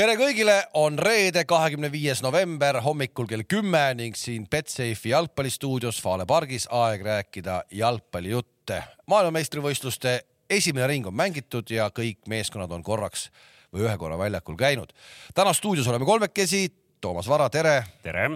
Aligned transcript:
tere 0.00 0.14
kõigile, 0.16 0.54
on 0.80 0.94
reede, 0.96 1.42
kahekümne 1.44 1.90
viies 1.92 2.22
november 2.24 2.78
hommikul 2.80 3.26
kell 3.28 3.42
kümme 3.44 3.82
ning 3.98 4.16
siin 4.16 4.46
Betsafe'i 4.48 5.10
jalgpallistuudios 5.10 5.98
Fale 6.00 6.24
pargis 6.24 6.64
aeg 6.72 7.02
rääkida 7.04 7.58
jalgpallijutte. 7.76 8.78
maailmameistrivõistluste 9.12 10.14
esimene 10.48 10.86
ring 10.88 11.10
on 11.10 11.16
mängitud 11.18 11.68
ja 11.68 11.90
kõik 11.92 12.30
meeskonnad 12.32 12.72
on 12.72 12.84
korraks 12.86 13.26
või 13.74 13.84
ühe 13.84 13.98
korra 14.00 14.16
väljakul 14.18 14.56
käinud. 14.56 14.94
täna 15.34 15.52
stuudios 15.52 15.88
oleme 15.88 16.08
kolmekesi. 16.08 16.72
Toomas 17.00 17.28
Vara, 17.28 17.50
tere. 17.50 17.84
tere. 18.02 18.30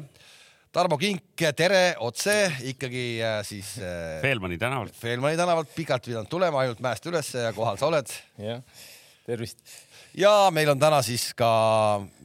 Tarmo 0.72 0.98
Kink, 0.98 1.46
tere 1.56 1.96
otse 1.98 2.52
ikkagi 2.60 3.22
äh, 3.22 3.40
siis 3.44 3.78
äh,. 3.78 4.20
Feelmani 4.20 4.58
tänavalt. 4.58 4.92
Feelmani 4.92 5.36
tänavalt 5.36 5.74
pikalt 5.74 6.04
pidanud 6.04 6.28
tulema 6.28 6.60
ainult 6.60 6.80
mäest 6.80 7.06
ülesse 7.06 7.38
ja 7.38 7.52
kohal 7.52 7.80
sa 7.80 7.86
oled. 7.86 8.12
jah, 8.38 8.60
tervist 9.24 9.64
ja 10.18 10.50
meil 10.54 10.70
on 10.70 10.80
täna 10.80 11.00
siis 11.04 11.30
ka, 11.38 11.48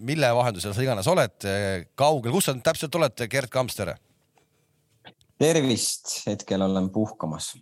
mille 0.06 0.30
vahendusel 0.36 0.76
sa 0.76 0.86
iganes 0.86 1.08
oled, 1.10 1.48
kaugel, 2.00 2.34
kus 2.36 2.50
sa 2.50 2.56
täpselt 2.64 2.96
oled, 3.00 3.26
Gerd 3.32 3.52
Kamps, 3.54 3.80
tere. 3.80 3.98
tervist, 5.40 6.22
hetkel 6.28 6.62
olen 6.62 6.90
puhkamas. 6.94 7.56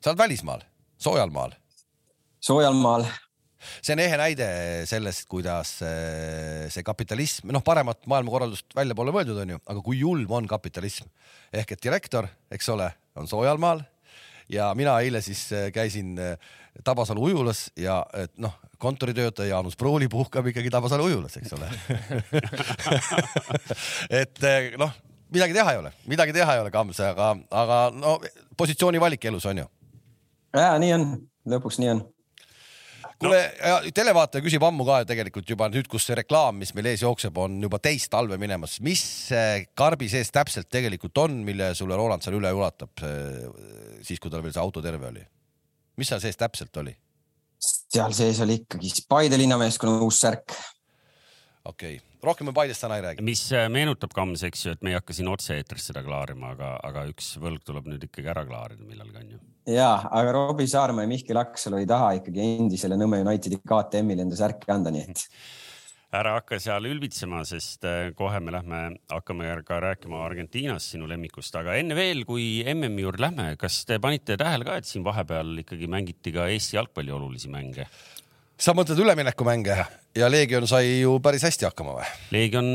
sa 0.00 0.10
oled 0.10 0.18
välismaal, 0.18 0.66
soojal 0.98 1.30
maal? 1.30 1.54
soojal 2.40 2.76
maal. 2.78 3.06
see 3.82 3.96
on 3.96 4.00
ehe 4.04 4.18
näide 4.20 4.46
sellest, 4.86 5.24
kuidas 5.30 5.80
eh, 5.82 6.68
see 6.70 6.84
kapitalism, 6.86 7.50
noh, 7.50 7.64
paremat 7.66 8.04
maailmakorraldust 8.06 8.76
välja 8.76 8.94
pole 8.94 9.14
mõeldud, 9.14 9.40
onju, 9.42 9.58
aga 9.66 9.82
kui 9.82 9.98
julm 9.98 10.38
on 10.38 10.46
kapitalism 10.50 11.10
ehk 11.52 11.74
et 11.74 11.82
direktor, 11.82 12.28
eks 12.52 12.68
ole, 12.70 12.92
on 13.18 13.26
soojal 13.30 13.58
maal 13.58 13.82
ja 14.52 14.70
mina 14.78 14.94
eile 15.02 15.22
siis 15.24 15.48
eh, 15.52 15.68
käisin 15.74 16.14
eh, 16.22 16.54
Tabasalu 16.84 17.22
ujulas 17.30 17.66
ja 17.76 18.00
et 18.14 18.32
noh, 18.42 18.54
kontoritöötaja 18.78 19.54
Jaanus 19.54 19.76
Pruuli 19.76 20.08
puhkab 20.08 20.46
ikkagi 20.50 20.70
Tabasalu 20.70 21.10
ujulas, 21.10 21.36
eks 21.36 21.54
ole 21.56 21.70
et 24.22 24.42
eh, 24.44 24.72
noh, 24.80 24.92
midagi 25.32 25.56
teha 25.56 25.72
ei 25.72 25.80
ole, 25.84 25.92
midagi 26.10 26.36
teha 26.36 26.56
ei 26.56 26.64
ole, 26.64 26.74
Kams, 26.74 27.00
aga, 27.00 27.32
aga 27.50 27.80
no 27.94 28.18
positsiooni 28.56 29.00
valik 29.00 29.24
elus 29.30 29.46
on 29.46 29.64
ju. 29.64 29.70
ja 30.56 30.74
nii 30.82 30.92
on, 30.98 31.08
lõpuks 31.48 31.80
nii 31.82 31.94
on 31.94 32.04
kuule 33.16 33.38
no., 33.62 33.78
televaataja 33.96 34.44
küsib 34.44 34.64
ammu 34.66 34.84
ka 34.88 34.98
tegelikult 35.08 35.48
juba 35.48 35.70
nüüd, 35.72 35.88
kus 35.88 36.04
see 36.08 36.18
reklaam, 36.18 36.58
mis 36.60 36.74
meil 36.76 36.90
ees 36.92 37.04
jookseb, 37.04 37.38
on 37.40 37.56
juba 37.64 37.80
teist 37.82 38.10
talve 38.12 38.36
minemas. 38.40 38.78
mis 38.84 39.04
karbi 39.78 40.10
sees 40.12 40.32
täpselt 40.34 40.68
tegelikult 40.72 41.24
on, 41.24 41.40
mille 41.46 41.72
sulle 41.78 41.96
Roland 41.96 42.24
seal 42.24 42.36
üle 42.40 42.52
ulatab, 42.52 42.92
siis 44.04 44.20
kui 44.20 44.32
tal 44.32 44.44
veel 44.44 44.52
see 44.52 44.62
auto 44.62 44.84
terve 44.84 45.08
oli? 45.08 45.24
Mis 45.96 46.12
seal 46.12 46.22
sees 46.22 46.38
täpselt 46.40 46.82
oli? 46.82 46.94
seal 47.66 48.12
sees 48.16 48.40
oli 48.44 48.60
ikkagi 48.62 48.92
Paide 49.08 49.38
linnameeskonna 49.40 50.00
uus 50.04 50.20
särk. 50.24 50.54
okei 51.64 51.96
okay., 51.96 52.04
rohkem 52.26 52.50
me 52.50 52.54
Paidest 52.56 52.82
täna 52.84 52.98
ei 52.98 53.04
räägi. 53.04 53.26
mis 53.26 53.44
äh, 53.52 53.68
meenutab 53.72 54.14
Kams, 54.14 54.42
eks 54.46 54.66
ju, 54.66 54.76
et 54.76 54.82
me 54.82 54.92
ei 54.92 54.98
hakka 54.98 55.16
siin 55.16 55.28
otse-eetris 55.32 55.90
seda 55.90 56.02
klaarima, 56.06 56.54
aga, 56.56 56.72
aga 56.86 57.06
üks 57.10 57.34
võlg 57.42 57.64
tuleb 57.66 57.88
nüüd 57.90 58.08
ikkagi 58.08 58.32
ära 58.32 58.46
klaarida 58.48 58.84
millalgi 58.84 59.22
onju. 59.22 59.42
ja, 59.72 59.92
aga 60.10 60.34
Robbie 60.36 60.70
Saarma 60.70 61.06
ja 61.06 61.12
Mihkel 61.12 61.40
Aksalu 61.40 61.82
ei 61.82 61.88
taha 61.90 62.16
ikkagi 62.20 62.50
endisele 62.56 62.98
Nõmme 63.00 63.22
Unitedi 63.24 63.60
KTM-ile 63.62 64.26
enda 64.26 64.38
särki 64.38 64.72
anda, 64.74 64.92
nii 64.94 65.06
et 65.06 65.26
ära 66.16 66.36
hakka 66.38 66.58
seal 66.62 66.88
ülbitsema, 66.88 67.42
sest 67.48 67.84
äh, 67.88 68.10
kohe 68.16 68.40
me 68.42 68.54
lähme, 68.54 68.80
hakkame 69.12 69.50
ka 69.66 69.80
rääkima 69.84 70.22
Argentiinast, 70.26 70.94
sinu 70.94 71.08
lemmikust, 71.10 71.54
aga 71.58 71.76
enne 71.80 71.96
veel, 71.98 72.24
kui 72.28 72.62
MM-i 72.72 73.04
juurde 73.04 73.26
lähme, 73.26 73.48
kas 73.60 73.82
te 73.88 74.00
panite 74.02 74.38
tähele 74.40 74.66
ka, 74.66 74.78
et 74.80 74.88
siin 74.88 75.04
vahepeal 75.06 75.62
ikkagi 75.64 75.90
mängiti 75.90 76.34
ka 76.34 76.48
Eesti 76.52 76.78
jalgpalli 76.78 77.14
olulisi 77.14 77.52
mänge? 77.52 77.88
Sa 78.56 78.72
mõtled 78.72 78.98
üleminekumänge 79.04 79.74
ja. 79.76 79.84
ja 80.16 80.28
Leegion 80.32 80.64
sai 80.68 81.02
ju 81.02 81.18
päris 81.24 81.44
hästi 81.44 81.66
hakkama 81.68 81.98
või? 81.98 82.06
Leegion 82.32 82.68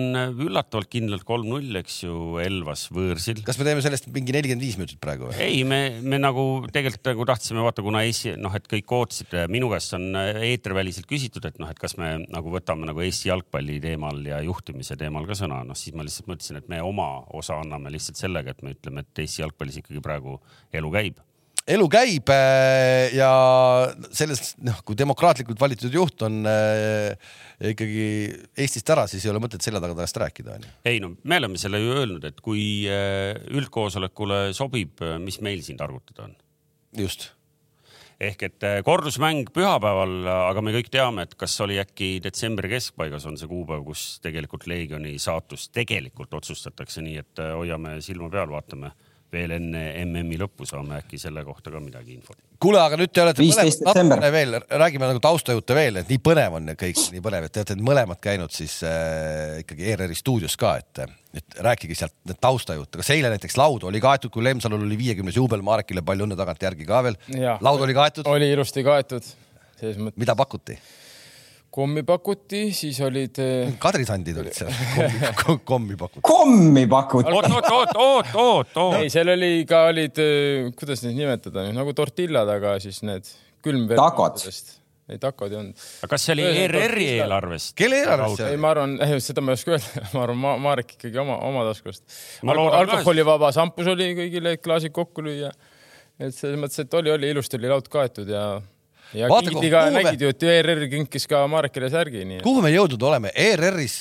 üllatavalt 0.46 0.92
kindlalt 0.94 1.26
kolm-null, 1.26 1.74
eks 1.80 1.96
ju, 2.04 2.18
Elvas 2.44 2.84
võõrsil. 2.94 3.42
kas 3.46 3.58
me 3.58 3.66
teeme 3.66 3.82
sellest 3.82 4.06
mingi 4.14 4.36
nelikümmend 4.36 4.66
viis 4.66 4.78
minutit 4.78 5.02
praegu 5.02 5.32
või? 5.32 5.40
ei, 5.42 5.64
me, 5.68 5.80
me 6.06 6.20
nagu 6.22 6.46
tegelikult 6.74 7.10
nagu 7.10 7.26
tahtsime 7.32 7.66
vaata, 7.66 7.86
kuna 7.86 8.04
Eesti 8.06 8.36
noh, 8.38 8.54
et 8.58 8.70
kõik 8.70 8.94
ootasid, 9.00 9.34
minu 9.54 9.72
käest 9.74 9.98
on 9.98 10.06
eetriväliselt 10.20 11.10
küsitud, 11.10 11.50
et 11.50 11.58
noh, 11.62 11.74
et 11.74 11.82
kas 11.82 11.98
me 11.98 12.14
nagu 12.28 12.54
võtame 12.54 12.86
nagu 12.90 13.02
Eesti 13.02 13.32
jalgpalli 13.32 13.80
teemal 13.82 14.22
ja 14.28 14.44
juhtimise 14.46 15.00
teemal 15.02 15.26
ka 15.30 15.40
sõna, 15.40 15.64
noh 15.66 15.78
siis 15.78 15.98
ma 15.98 16.06
lihtsalt 16.06 16.30
mõtlesin, 16.30 16.62
et 16.62 16.70
me 16.70 16.84
oma 16.86 17.10
osa 17.42 17.58
anname 17.64 17.94
lihtsalt 17.98 18.22
sellega, 18.22 18.54
et 18.54 18.62
me 18.62 18.78
ütleme, 18.78 19.02
et 19.02 19.26
Eesti 19.26 19.42
jalgpallis 19.42 19.82
ikkagi 19.82 20.06
praegu 20.06 20.38
elu 20.78 20.94
käib 20.94 21.26
elu 21.70 21.88
käib 21.92 22.32
äh, 22.34 23.12
ja 23.16 23.32
sellest, 24.10 24.56
noh, 24.66 24.80
kui 24.86 24.98
demokraatlikult 24.98 25.60
valitud 25.62 25.94
juht 25.94 26.24
on 26.26 26.42
äh, 26.50 27.18
ikkagi 27.72 28.06
Eestist 28.58 28.90
ära, 28.94 29.06
siis 29.10 29.26
ei 29.26 29.34
ole 29.34 29.44
mõtet 29.44 29.62
selja 29.66 29.82
taga 29.84 29.98
tast 30.00 30.18
rääkida, 30.22 30.58
onju. 30.58 30.72
ei 30.90 31.04
no 31.04 31.14
me 31.24 31.42
oleme 31.42 31.62
selle 31.62 31.82
ju 31.84 31.94
öelnud, 32.00 32.26
et 32.32 32.42
kui 32.44 32.64
äh, 32.90 33.36
üldkoosolekule 33.52 34.48
sobib, 34.58 35.04
mis 35.22 35.42
meil 35.46 35.62
siin 35.66 35.80
targutada 35.82 36.30
on. 36.30 36.36
just 36.98 37.32
ehk 38.22 38.44
et 38.46 38.66
äh, 38.68 38.80
kordusmäng 38.86 39.50
pühapäeval, 39.54 40.14
aga 40.30 40.62
me 40.64 40.74
kõik 40.76 40.92
teame, 40.94 41.26
et 41.26 41.34
kas 41.40 41.56
oli 41.64 41.80
äkki 41.82 42.20
detsembri 42.24 42.70
keskpaigas 42.72 43.26
on 43.30 43.38
see 43.40 43.50
kuupäev, 43.50 43.84
kus 43.88 44.20
tegelikult 44.24 44.68
Leegioni 44.70 45.16
saatus 45.22 45.70
tegelikult 45.74 46.34
otsustatakse, 46.42 47.02
nii 47.06 47.18
et 47.22 47.42
äh, 47.42 47.54
hoiame 47.58 47.98
silma 48.06 48.30
peal, 48.34 48.52
vaatame 48.54 48.94
veel 49.32 49.54
enne 49.56 49.82
MM-i 50.04 50.38
lõppu 50.40 50.66
saame 50.68 50.98
äkki 51.00 51.20
selle 51.22 51.44
kohta 51.48 51.72
ka 51.72 51.80
midagi 51.84 52.14
infot. 52.18 52.38
kuule, 52.62 52.82
aga 52.84 52.98
nüüd 53.00 53.14
te 53.14 53.24
olete 53.24 53.46
mõlemad 53.88 54.32
veel, 54.34 54.58
räägime 54.84 55.08
nagu 55.10 55.22
taustajutte 55.24 55.76
veel, 55.78 56.02
et 56.02 56.12
nii 56.12 56.22
põnev 56.24 56.58
on 56.60 56.74
kõik, 56.80 57.00
nii 57.16 57.24
põnev, 57.26 57.48
et 57.48 57.56
te 57.56 57.64
olete 57.64 57.78
mõlemad 57.82 58.22
käinud 58.24 58.54
siis 58.56 58.78
äh, 58.88 59.62
ikkagi 59.64 59.92
ERR-i 59.94 60.18
stuudios 60.20 60.58
ka, 60.60 60.76
et, 60.82 61.04
et 61.38 61.60
rääkige 61.68 61.98
sealt 61.98 62.16
need 62.30 62.42
taustajutte, 62.44 63.02
kas 63.02 63.14
eile 63.16 63.32
näiteks 63.34 63.58
laud 63.62 63.88
oli 63.90 64.04
kaetud, 64.04 64.34
kui 64.34 64.44
Lemsalul 64.46 64.84
oli 64.88 65.00
viiekümnes 65.00 65.40
juubel, 65.40 65.64
Marekile 65.66 66.04
palju 66.06 66.28
õnne 66.28 66.40
tagantjärgi 66.40 66.90
ka 66.90 67.04
veel. 67.08 67.22
laud 67.62 67.88
oli 67.88 67.98
kaetud? 67.98 68.28
oli 68.32 68.52
ilusti 68.52 68.84
kaetud. 68.88 69.32
mida 70.16 70.36
pakuti? 70.38 70.78
Kommi 71.72 72.04
pakuti, 72.08 72.66
siis 72.76 73.00
olid. 73.06 73.40
Eh, 73.40 73.72
kadrisandid 73.82 74.42
olid 74.42 74.56
seal, 74.56 74.74
kommi, 75.40 75.62
kommi 75.68 75.98
pakuti. 76.00 76.24
kommi 76.28 76.84
pakuti. 76.92 77.32
oot, 77.32 77.48
oot, 77.48 77.72
oot, 77.72 77.96
oot, 77.96 78.36
oot, 78.36 78.76
oot. 78.76 79.00
ei, 79.00 79.10
seal 79.14 79.32
oli 79.36 79.54
ka, 79.70 79.86
olid, 79.94 80.20
eh, 80.20 80.68
kuidas 80.78 81.06
neid 81.06 81.18
nimetada, 81.22 81.66
nagu 81.76 81.96
tortillad, 81.98 82.52
aga 82.58 82.76
siis 82.84 83.02
need 83.08 83.32
külmveed. 83.64 84.00
takod 84.00 84.40
ei, 85.12 85.20
takod 85.20 85.52
ei 85.52 85.60
olnud. 85.60 85.86
aga 86.04 86.10
kas 86.14 86.26
see 86.28 86.36
oli 86.36 86.46
ERR-i 86.64 87.08
eelarvest? 87.18 87.74
kelle 87.80 88.02
eelarvest 88.04 88.40
see 88.40 88.48
oli? 88.48 88.56
ei, 88.56 88.62
ma 88.64 88.72
arvan, 88.76 88.98
seda 89.24 89.44
ma 89.44 89.54
ei 89.54 89.60
oska 89.60 89.76
öelda, 89.76 90.04
ma 90.16 90.26
arvan 90.26 90.42
ma,, 90.44 90.54
Marek 90.68 90.96
ikkagi 90.98 91.24
oma, 91.24 91.40
oma 91.48 91.66
taskust. 91.68 92.06
alkoholivaba 92.48 93.52
šampus 93.56 93.92
oli 93.96 94.12
kõigile, 94.18 94.56
et 94.58 94.64
klaasid 94.64 94.96
kokku 94.96 95.26
lüüa. 95.26 95.52
et 96.20 96.36
selles 96.36 96.60
mõttes, 96.60 96.84
et 96.84 97.00
oli, 97.00 97.12
oli 97.16 97.32
ilusti 97.34 97.60
oli 97.60 97.72
laud 97.72 97.88
kaetud 97.92 98.32
ja 98.32 98.46
ja 99.18 99.30
Vaata, 99.32 99.50
kingiti 99.50 99.72
ka, 99.74 99.86
nägid 99.94 100.26
ju, 100.26 100.34
et 100.34 100.46
ERR 100.48 100.84
kinkis 100.92 101.28
ka 101.30 101.44
Marekile 101.52 101.90
särgi. 101.94 102.26
nii. 102.28 102.42
kuhu 102.46 102.64
me 102.64 102.72
jõudnud 102.74 103.08
oleme? 103.10 103.32
ERR-is 103.36 103.98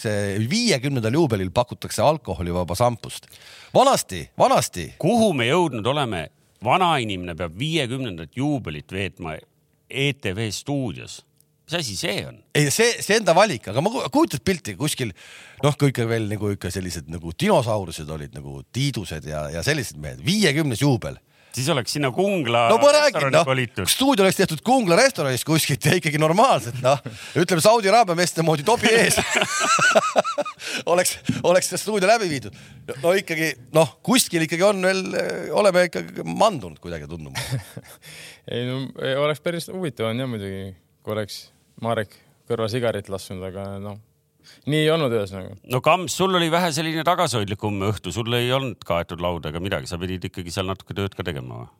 viiekümnendal 0.50 1.16
juubelil 1.18 1.50
pakutakse 1.54 2.02
alkoholivaba 2.02 2.76
šampust. 2.78 3.26
vanasti, 3.74 4.26
vanasti. 4.38 4.92
kuhu 4.98 5.32
me 5.36 5.50
jõudnud 5.50 5.86
oleme? 5.94 6.28
vanainimene 6.64 7.34
peab 7.34 7.54
viiekümnendat 7.56 8.36
juubelit 8.36 8.92
veetma 8.92 9.38
ETV 9.88 10.50
stuudios 10.52 11.22
mis 11.70 11.78
asi 11.78 11.96
see 11.96 12.26
on? 12.26 12.36
ei, 12.54 12.68
see, 12.74 12.98
see 13.02 13.16
enda 13.20 13.34
valik, 13.36 13.68
aga 13.70 13.82
ma 13.84 13.92
kujutad 14.12 14.42
pilti 14.44 14.74
kuskil, 14.78 15.12
noh, 15.64 15.76
kui 15.78 15.92
ikka 15.92 16.06
veel 16.10 16.28
nagu 16.30 16.50
ikka 16.54 16.70
sellised 16.74 17.10
nagu 17.12 17.32
dinosaurused 17.32 18.10
olid 18.10 18.34
nagu 18.36 18.60
tiidused 18.74 19.26
ja, 19.30 19.46
ja 19.54 19.62
sellised 19.66 20.00
mehed, 20.02 20.22
viiekümnes 20.26 20.82
juubel 20.82 21.18
siis 21.54 21.68
oleks 21.72 21.94
sinna 21.96 22.10
Kungla 22.14 22.66
no 22.70 22.78
ma 22.82 22.92
räägin, 22.94 23.30
noh, 23.34 23.86
stuudio 23.90 24.24
oleks 24.24 24.38
tehtud 24.40 24.62
Kungla 24.66 24.98
restoranis 24.98 25.44
kuskilt 25.46 25.84
ja 25.86 25.96
ikkagi 25.98 26.20
normaalselt, 26.20 26.80
noh, 26.84 27.00
ütleme 27.38 27.62
Saudi 27.64 27.90
Araabia 27.90 28.16
meeste 28.18 28.44
moodi 28.46 28.66
tobi 28.66 28.90
ees. 28.92 29.18
Oleks, 30.90 31.16
oleks 31.46 31.70
see 31.70 31.78
stuudio 31.80 32.08
läbi 32.08 32.28
viidud. 32.30 32.54
no 33.02 33.12
ikkagi, 33.16 33.50
noh, 33.74 33.96
kuskil 34.06 34.44
ikkagi 34.46 34.64
on 34.66 34.84
veel, 34.84 35.00
oleme 35.56 35.86
ikkagi 35.88 36.24
mandunud 36.24 36.78
kuidagi 36.82 37.08
tundub 37.10 37.36
ei 38.52 38.66
no 38.68 38.82
oleks 39.24 39.42
päris 39.44 39.68
huvitav 39.72 40.10
on 40.10 40.22
jah 40.22 40.30
muidugi, 40.30 40.70
kui 41.04 41.16
oleks 41.16 41.40
Marek 41.82 42.14
kõrva 42.50 42.68
sigaret 42.70 43.10
lasknud, 43.12 43.42
aga 43.50 43.66
noh 43.82 43.98
nii 44.68 44.80
ei 44.84 44.90
olnud 44.92 45.12
ühesõnaga. 45.14 45.56
no 45.72 45.80
Kams, 45.84 46.16
sul 46.16 46.34
oli 46.36 46.50
vähe 46.52 46.72
selline 46.74 47.04
tagasihoidlikum 47.06 47.80
õhtu, 47.90 48.12
sul 48.14 48.32
ei 48.36 48.50
olnud 48.52 48.82
kaetud 48.86 49.22
laud 49.24 49.46
ega 49.48 49.62
midagi, 49.62 49.88
sa 49.90 49.98
pidid 50.00 50.24
ikkagi 50.28 50.52
seal 50.52 50.68
natuke 50.68 50.96
tööd 50.96 51.14
ka 51.16 51.26
tegema 51.26 51.62
või? 51.62 51.70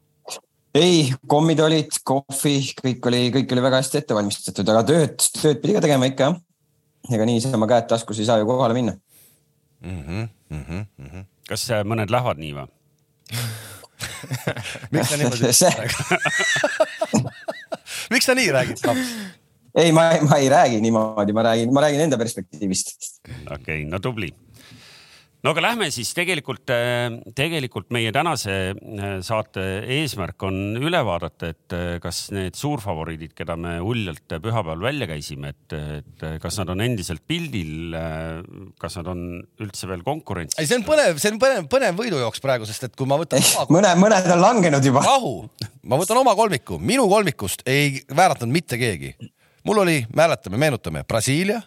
ei, 0.80 1.12
kommid 1.30 1.60
olid, 1.64 2.00
kohvi, 2.06 2.56
kõik 2.80 3.10
oli, 3.10 3.22
kõik 3.34 3.54
oli 3.56 3.64
väga 3.64 3.82
hästi 3.82 4.00
ette 4.00 4.16
valmistatud, 4.16 4.68
aga 4.72 4.84
tööd, 4.86 5.16
tööd 5.40 5.62
pidi 5.62 5.76
ka 5.76 5.84
tegema 5.84 6.08
ikka 6.10 6.28
jah. 6.28 6.36
ega 7.16 7.26
niisama 7.28 7.68
käed 7.70 7.88
taskus 7.90 8.20
ei 8.20 8.28
saa 8.28 8.38
ju 8.40 8.48
kohale 8.48 8.76
minna 8.76 8.94
mm. 8.94 10.02
-hmm, 10.02 10.28
mm 10.50 10.64
-hmm, 10.64 10.86
mm 10.96 11.10
-hmm. 11.10 11.26
kas 11.48 11.68
mõned 11.84 12.10
lähevad 12.10 12.38
nii 12.38 12.54
või 12.54 12.68
miks 14.92 15.08
sa 15.10 15.16
niimoodi 15.16 15.42
räägid 15.50 15.94
miks 18.10 18.26
sa 18.26 18.34
nii 18.34 18.50
räägid, 18.52 18.80
Kams? 18.80 19.14
Ei, 19.80 19.94
ma, 19.96 20.10
ma 20.28 20.38
ei 20.40 20.50
räägi 20.52 20.80
niimoodi, 20.84 21.36
ma 21.36 21.48
räägin, 21.50 21.74
ma 21.74 21.86
räägin 21.86 22.06
enda 22.06 22.20
perspektiivist. 22.20 22.96
okei 23.46 23.56
okay,, 23.56 23.84
no 23.88 24.02
tubli 24.02 24.32
no 25.44 25.54
aga 25.54 25.62
lähme 25.64 25.88
siis 25.92 26.10
tegelikult, 26.16 26.68
äh, 26.74 27.08
tegelikult 27.36 27.88
meie 27.94 28.12
tänase 28.12 28.56
äh, 28.74 29.14
saate 29.24 29.64
eesmärk 29.98 30.44
on 30.46 30.76
üle 30.80 31.00
vaadata, 31.06 31.50
et 31.54 31.76
äh, 31.76 31.94
kas 32.02 32.26
need 32.34 32.58
suurfavoriidid, 32.58 33.32
keda 33.38 33.56
me 33.60 33.78
uljalt 33.80 34.36
pühapäeval 34.36 34.84
välja 34.90 35.08
käisime, 35.10 35.54
et, 35.54 35.76
et 36.00 36.26
kas 36.42 36.60
nad 36.60 36.74
on 36.74 36.84
endiselt 36.84 37.24
pildil, 37.28 37.96
kas 38.80 38.98
nad 39.00 39.10
on 39.10 39.24
üldse 39.62 39.88
veel 39.90 40.04
konkurentsis? 40.06 40.60
ei, 40.60 40.68
see 40.68 40.80
on 40.80 40.86
põnev, 40.86 41.20
see 41.22 41.32
on 41.32 41.40
põnev, 41.42 41.68
põnev 41.72 41.98
võidujooks 42.00 42.44
praegu, 42.44 42.68
sest 42.68 42.90
et 42.90 42.96
kui 42.98 43.08
ma 43.08 43.18
võtan 43.20 43.40
oma... 43.40 43.68
mõne, 43.78 43.96
mõned 44.00 44.32
on 44.36 44.44
langenud 44.44 44.92
juba. 44.92 45.04
rahu, 45.08 45.34
ma 45.88 46.00
võtan 46.00 46.20
oma 46.20 46.36
kolmiku, 46.38 46.80
minu 46.80 47.08
kolmikust 47.10 47.64
ei 47.70 48.02
vääratanud 48.12 48.60
mitte 48.60 48.80
keegi. 48.80 49.14
Mul 49.64 49.82
oli, 49.84 49.98
mäletame, 50.16 50.60
meenutame 50.60 51.04
Brasiilia, 51.04 51.60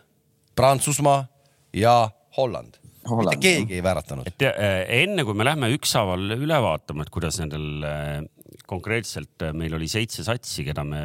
Prantsusmaa 0.55 1.25
ja 1.73 2.09
Holland 2.37 2.83
mitte 3.11 3.39
keegi 3.41 3.77
ei 3.77 3.83
vääratanud. 3.83 4.27
et 4.27 4.45
äh, 4.47 4.83
enne 5.03 5.25
kui 5.27 5.35
me 5.35 5.47
lähme 5.47 5.69
ükshaaval 5.75 6.37
üle 6.37 6.59
vaatama, 6.63 7.03
et 7.03 7.11
kuidas 7.13 7.39
nendel 7.41 7.83
äh, 7.87 8.21
konkreetselt 8.69 9.43
äh, 9.43 9.51
meil 9.55 9.75
oli 9.75 9.89
seitse 9.91 10.23
satsi, 10.25 10.63
keda 10.67 10.85
me 10.87 11.03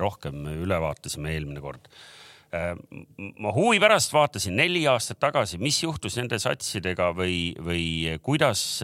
rohkem 0.00 0.46
üle 0.54 0.80
vaatasime 0.80 1.34
eelmine 1.34 1.62
kord. 1.64 1.90
ma 2.50 3.52
huvi 3.54 3.78
pärast 3.78 4.10
vaatasin 4.10 4.56
neli 4.58 4.80
aastat 4.90 5.20
tagasi, 5.22 5.60
mis 5.62 5.76
juhtus 5.84 6.16
nende 6.18 6.40
satsidega 6.42 7.12
või, 7.14 7.52
või 7.62 8.16
kuidas, 8.26 8.80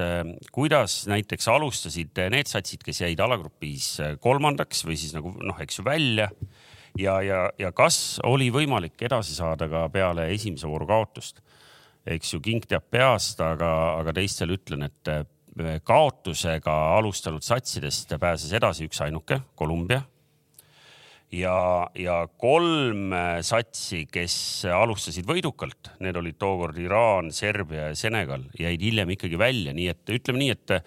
kuidas 0.55 1.01
näiteks 1.11 1.49
alustasid 1.51 2.21
need 2.31 2.47
satsid, 2.47 2.85
kes 2.87 3.03
jäid 3.03 3.19
alagrupis 3.25 3.97
kolmandaks 4.23 4.85
või 4.87 4.95
siis 5.01 5.17
nagu 5.19 5.35
noh, 5.43 5.59
eks 5.65 5.81
ju 5.81 5.87
välja 5.89 6.29
ja, 6.99 7.21
ja, 7.23 7.41
ja 7.59 7.73
kas 7.73 8.19
oli 8.25 8.51
võimalik 8.55 9.03
edasi 9.03 9.35
saada 9.37 9.69
ka 9.69 9.89
peale 9.93 10.31
esimese 10.35 10.69
vooru 10.71 10.89
kaotust 10.89 11.43
eks 12.07 12.35
ju, 12.35 12.43
king 12.43 12.67
teab 12.69 12.87
peast, 12.93 13.41
aga, 13.43 13.71
aga 14.01 14.15
teistel 14.17 14.55
ütlen, 14.55 14.87
et 14.87 15.11
eh, 15.13 15.25
kaotusega 15.87 16.75
alustanud 16.97 17.45
satsidest 17.45 18.13
pääses 18.21 18.53
edasi 18.57 18.87
üksainuke, 18.87 19.41
Kolumbia. 19.57 20.03
ja, 21.33 21.89
ja 21.99 22.21
kolm 22.39 23.11
satsi, 23.43 24.05
kes 24.13 24.37
alustasid 24.71 25.27
võidukalt, 25.27 25.91
need 26.05 26.17
olid 26.17 26.39
tookord 26.39 26.79
Iraan, 26.79 27.33
Serbia 27.35 27.91
ja 27.91 27.99
Senegal, 27.99 28.47
jäid 28.61 28.85
hiljem 28.85 29.17
ikkagi 29.17 29.39
välja, 29.41 29.75
nii 29.75 29.91
et 29.93 30.17
ütleme 30.21 30.45
nii, 30.45 30.57
et 30.57 30.81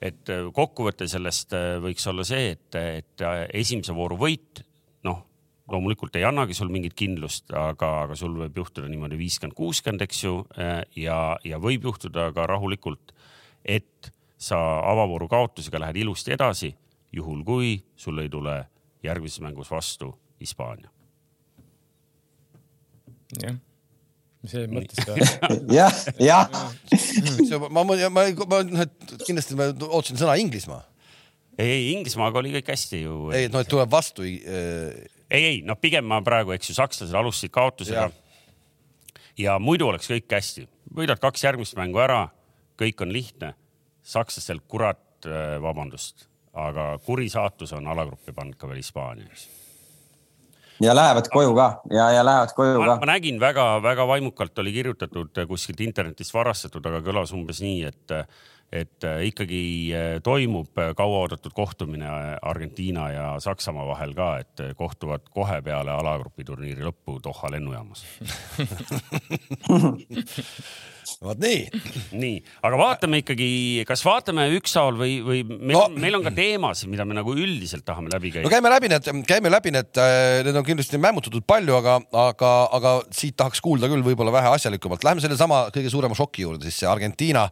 et 0.00 0.30
kokkuvõte 0.56 1.04
sellest 1.12 1.52
võiks 1.84 2.06
olla 2.08 2.24
see, 2.24 2.54
et, 2.54 2.76
et 2.78 3.24
esimese 3.52 3.92
vooru 3.92 4.16
võit, 4.16 4.62
loomulikult 5.70 6.16
ei 6.18 6.24
annagi 6.26 6.56
sul 6.56 6.70
mingit 6.72 6.94
kindlust, 6.98 7.50
aga, 7.56 7.90
aga 8.06 8.16
sul 8.18 8.34
võib 8.42 8.60
juhtuda 8.62 8.90
niimoodi 8.90 9.18
viiskümmend, 9.20 9.56
kuuskümmend, 9.58 10.04
eks 10.06 10.24
ju. 10.24 10.34
Eh, 10.58 10.82
ja, 11.04 11.20
ja 11.46 11.60
võib 11.62 11.86
juhtuda 11.88 12.30
ka 12.36 12.46
rahulikult, 12.50 13.14
et 13.64 14.12
sa 14.40 14.58
avavooru 14.90 15.28
kaotusega 15.30 15.82
lähed 15.84 16.00
ilusti 16.02 16.34
edasi, 16.36 16.72
juhul 17.12 17.42
kui 17.46 17.74
sul 17.96 18.22
ei 18.22 18.30
tule 18.32 18.62
järgmises 19.04 19.42
mängus 19.44 19.70
vastu 19.72 20.14
Hispaania. 20.40 20.90
jah 23.40 23.58
selles 24.48 24.70
mõttes 24.72 25.04
ka. 25.04 25.16
jah, 25.78 25.96
jah. 26.20 26.48
ma, 27.68 27.84
ma, 27.84 27.96
ma, 28.08 28.24
ma, 28.48 28.60
kindlasti 29.26 29.58
ma 29.58 29.70
ootasin 29.90 30.20
sõna 30.20 30.36
Inglismaa. 30.40 30.80
ei, 31.58 31.68
ei 31.68 31.88
Inglismaaga 31.98 32.40
oli 32.40 32.54
kõik 32.56 32.72
hästi 32.72 33.02
ju. 33.02 33.16
ei, 33.36 33.50
no 33.52 33.60
et 33.60 33.70
tuleb 33.70 33.90
vastu 33.92 34.24
äh, 34.24 34.94
ei, 35.30 35.44
ei 35.44 35.62
noh, 35.66 35.78
pigem 35.80 36.08
ma 36.10 36.20
praegu, 36.26 36.54
eks 36.56 36.72
ju, 36.72 36.76
sakslased 36.78 37.14
alustasid 37.16 37.52
kaotusega. 37.54 38.10
ja 39.38 39.58
muidu 39.58 39.88
oleks 39.88 40.10
kõik 40.10 40.30
hästi, 40.30 40.66
võidad 40.96 41.22
kaks 41.22 41.44
järgmist 41.44 41.78
mängu 41.78 42.02
ära, 42.02 42.26
kõik 42.80 43.02
on 43.02 43.12
lihtne. 43.12 43.54
sakslastel 44.02 44.60
kurat, 44.68 45.26
äh, 45.26 45.60
vabandust, 45.62 46.26
aga 46.52 46.98
kuri 47.04 47.28
saatus 47.28 47.72
on 47.72 47.86
alagruppi 47.86 48.32
pannud 48.32 48.56
ka 48.56 48.68
veel 48.68 48.80
Hispaania, 48.80 49.26
eks 49.30 49.48
ja 50.80 50.94
lähevad 50.96 51.28
koju 51.28 51.54
ka 51.54 51.82
ja, 51.90 52.10
ja 52.10 52.24
lähevad 52.24 52.54
koju 52.56 52.80
ka. 52.80 52.96
ma 53.00 53.06
nägin 53.12 53.40
väga-väga 53.40 54.06
vaimukalt 54.08 54.58
oli 54.58 54.72
kirjutatud 54.72 55.42
kuskilt 55.48 55.80
internetist 55.80 56.34
varastatud, 56.34 56.86
aga 56.86 57.02
kõlas 57.04 57.34
umbes 57.36 57.60
nii, 57.60 57.84
et 57.84 58.14
et 58.72 59.04
äh, 59.04 59.26
ikkagi 59.26 59.94
äh, 59.94 60.20
toimub 60.22 60.78
äh, 60.78 60.94
kauaoodatud 60.96 61.52
kohtumine 61.54 62.06
Argentiina 62.42 63.10
ja 63.10 63.40
Saksamaa 63.42 63.86
vahel 63.86 64.14
ka, 64.14 64.38
et 64.38 64.62
kohtuvad 64.76 65.20
kohe 65.30 65.62
peale 65.62 65.90
alagrupi 65.90 66.44
turniiri 66.46 66.84
lõppu 66.86 67.18
Doha 67.24 67.50
lennujaamas 67.50 68.04
vot 71.22 71.40
nii. 71.40 71.64
nii, 72.22 72.36
aga 72.66 72.78
vaatame 72.80 73.20
ikkagi, 73.22 73.48
kas 73.88 74.02
vaatame 74.06 74.46
ükshaaval 74.58 74.98
või, 75.00 75.16
või 75.24 75.42
meil, 75.48 75.76
no, 75.76 75.84
meil 76.00 76.18
on 76.18 76.26
ka 76.26 76.32
teemasid, 76.36 76.90
mida 76.92 77.06
me 77.08 77.16
nagu 77.18 77.34
üldiselt 77.34 77.84
tahame 77.86 78.12
läbi 78.12 78.32
käia. 78.34 78.44
no 78.46 78.52
käime 78.52 78.72
läbi 78.72 78.90
need, 78.92 79.10
käime 79.28 79.52
läbi 79.52 79.74
need, 79.74 80.00
need 80.46 80.60
on 80.60 80.66
kindlasti 80.66 81.00
mämmutatud 81.02 81.46
palju, 81.48 81.76
aga, 81.80 81.96
aga, 82.24 82.52
aga 82.78 82.94
siit 83.14 83.38
tahaks 83.40 83.62
kuulda 83.64 83.90
küll 83.90 84.04
võib-olla 84.06 84.34
vähe 84.34 84.52
asjalikumalt. 84.56 85.04
Läheme 85.06 85.24
sellesama 85.24 85.62
kõige 85.74 85.92
suurema 85.92 86.18
šoki 86.18 86.46
juurde, 86.46 86.68
siis 86.68 86.82
see 86.82 86.90
Argentiina, 86.90 87.46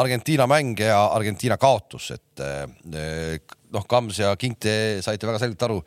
Argentiina 0.00 0.46
mäng 0.50 0.78
ja 0.80 1.00
Argentiina 1.14 1.58
kaotus, 1.60 2.10
et 2.16 2.44
eh, 2.44 3.38
noh, 3.74 3.86
Kams 3.90 4.20
ja 4.22 4.34
King, 4.40 4.58
te 4.60 4.74
saite 5.04 5.28
väga 5.28 5.42
selgelt 5.42 5.68
aru, 5.68 5.80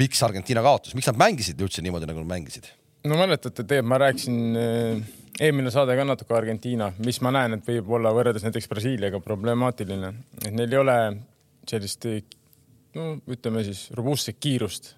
miks 0.00 0.20
Argentiina 0.26 0.62
kaotas, 0.64 0.94
miks 0.98 1.08
nad 1.10 1.18
mängisid 1.20 1.60
üldse 1.62 1.82
niimoodi, 1.84 2.08
nagu 2.10 2.22
nad 2.22 2.36
mängisid? 2.36 2.70
no 3.04 3.16
mäletate, 3.16 3.64
Teet, 3.64 3.86
ma 3.86 3.98
rääkisin 4.00 4.56
eh, 4.60 5.00
eelmine 5.40 5.72
saade 5.72 5.96
ka 5.96 6.04
natuke 6.04 6.36
Argentiina, 6.36 6.90
mis 7.04 7.20
ma 7.24 7.32
näen, 7.34 7.56
et 7.56 7.68
võib 7.68 7.88
olla 7.96 8.12
võrreldes 8.14 8.44
näiteks 8.44 8.68
Brasiiliaga 8.68 9.22
problemaatiline, 9.24 10.12
et 10.44 10.52
neil 10.52 10.74
ei 10.74 10.80
ole 10.80 10.96
sellist, 11.68 12.06
no 12.96 13.14
ütleme 13.30 13.64
siis 13.64 13.86
robustset 13.96 14.36
kiirust 14.40 14.94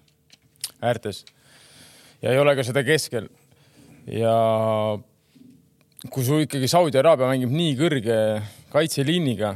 äärtes. 0.83 1.23
Ja 2.23 2.31
ei 2.31 2.39
ole 2.39 2.55
ka 2.55 2.63
seda 2.67 2.83
keskel. 2.87 3.29
ja 4.07 4.33
kui 6.11 6.23
sul 6.27 6.43
ikkagi 6.43 6.67
Saudi 6.67 6.99
Araabia 6.99 7.29
mängib 7.29 7.53
nii 7.55 7.75
kõrge 7.79 8.15
kaitseliiniga 8.73 9.53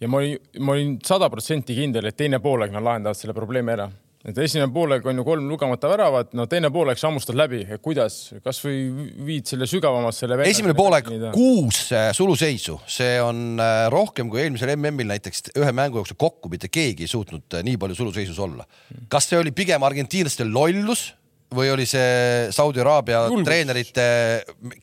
ja 0.00 0.08
ma 0.08 0.22
olin, 0.22 0.38
ma 0.64 0.72
olin 0.72 0.94
sada 1.04 1.28
protsenti 1.28 1.76
kindel, 1.76 2.08
et 2.08 2.16
teine 2.16 2.40
poolaeg 2.40 2.72
nad 2.72 2.86
lahendavad 2.86 3.18
selle 3.18 3.36
probleemi 3.36 3.74
ära 3.74 3.90
et 4.20 4.38
esimene 4.44 4.68
poolaeg 4.72 5.06
on 5.08 5.20
ju 5.20 5.24
kolm 5.24 5.46
lugemata 5.48 5.88
väravat, 5.88 6.34
no 6.36 6.44
teine 6.50 6.68
poolaeg 6.72 7.00
sa 7.00 7.08
hammustad 7.08 7.38
läbi, 7.38 7.62
kuidas, 7.80 8.18
kasvõi 8.44 8.82
viid 9.24 9.48
selle 9.48 9.68
sügavamasse 9.70 10.26
selle. 10.26 10.40
esimene 10.44 10.76
poolaeg 10.76 11.08
kuus 11.32 11.86
äh, 11.96 12.10
suluseisu, 12.16 12.76
see 12.90 13.14
on 13.24 13.60
äh, 13.62 13.86
rohkem 13.92 14.28
kui 14.32 14.42
eelmisel 14.44 14.74
MM-il 14.76 15.08
näiteks 15.08 15.54
ühe 15.54 15.72
mängu 15.76 16.02
jooksul 16.02 16.20
kokku 16.20 16.52
mitte 16.52 16.68
keegi 16.68 17.08
ei 17.08 17.12
suutnud 17.12 17.56
äh, 17.56 17.64
nii 17.64 17.80
palju 17.80 17.96
suluseisus 18.02 18.42
olla. 18.44 18.68
kas 19.08 19.30
see 19.30 19.40
oli 19.40 19.54
pigem 19.56 19.88
argentiinlaste 19.88 20.44
lollus 20.48 21.10
või 21.54 21.70
oli 21.72 21.86
see 21.88 22.50
Saudi 22.54 22.82
Araabia 22.82 23.24
treenerite 23.44 24.04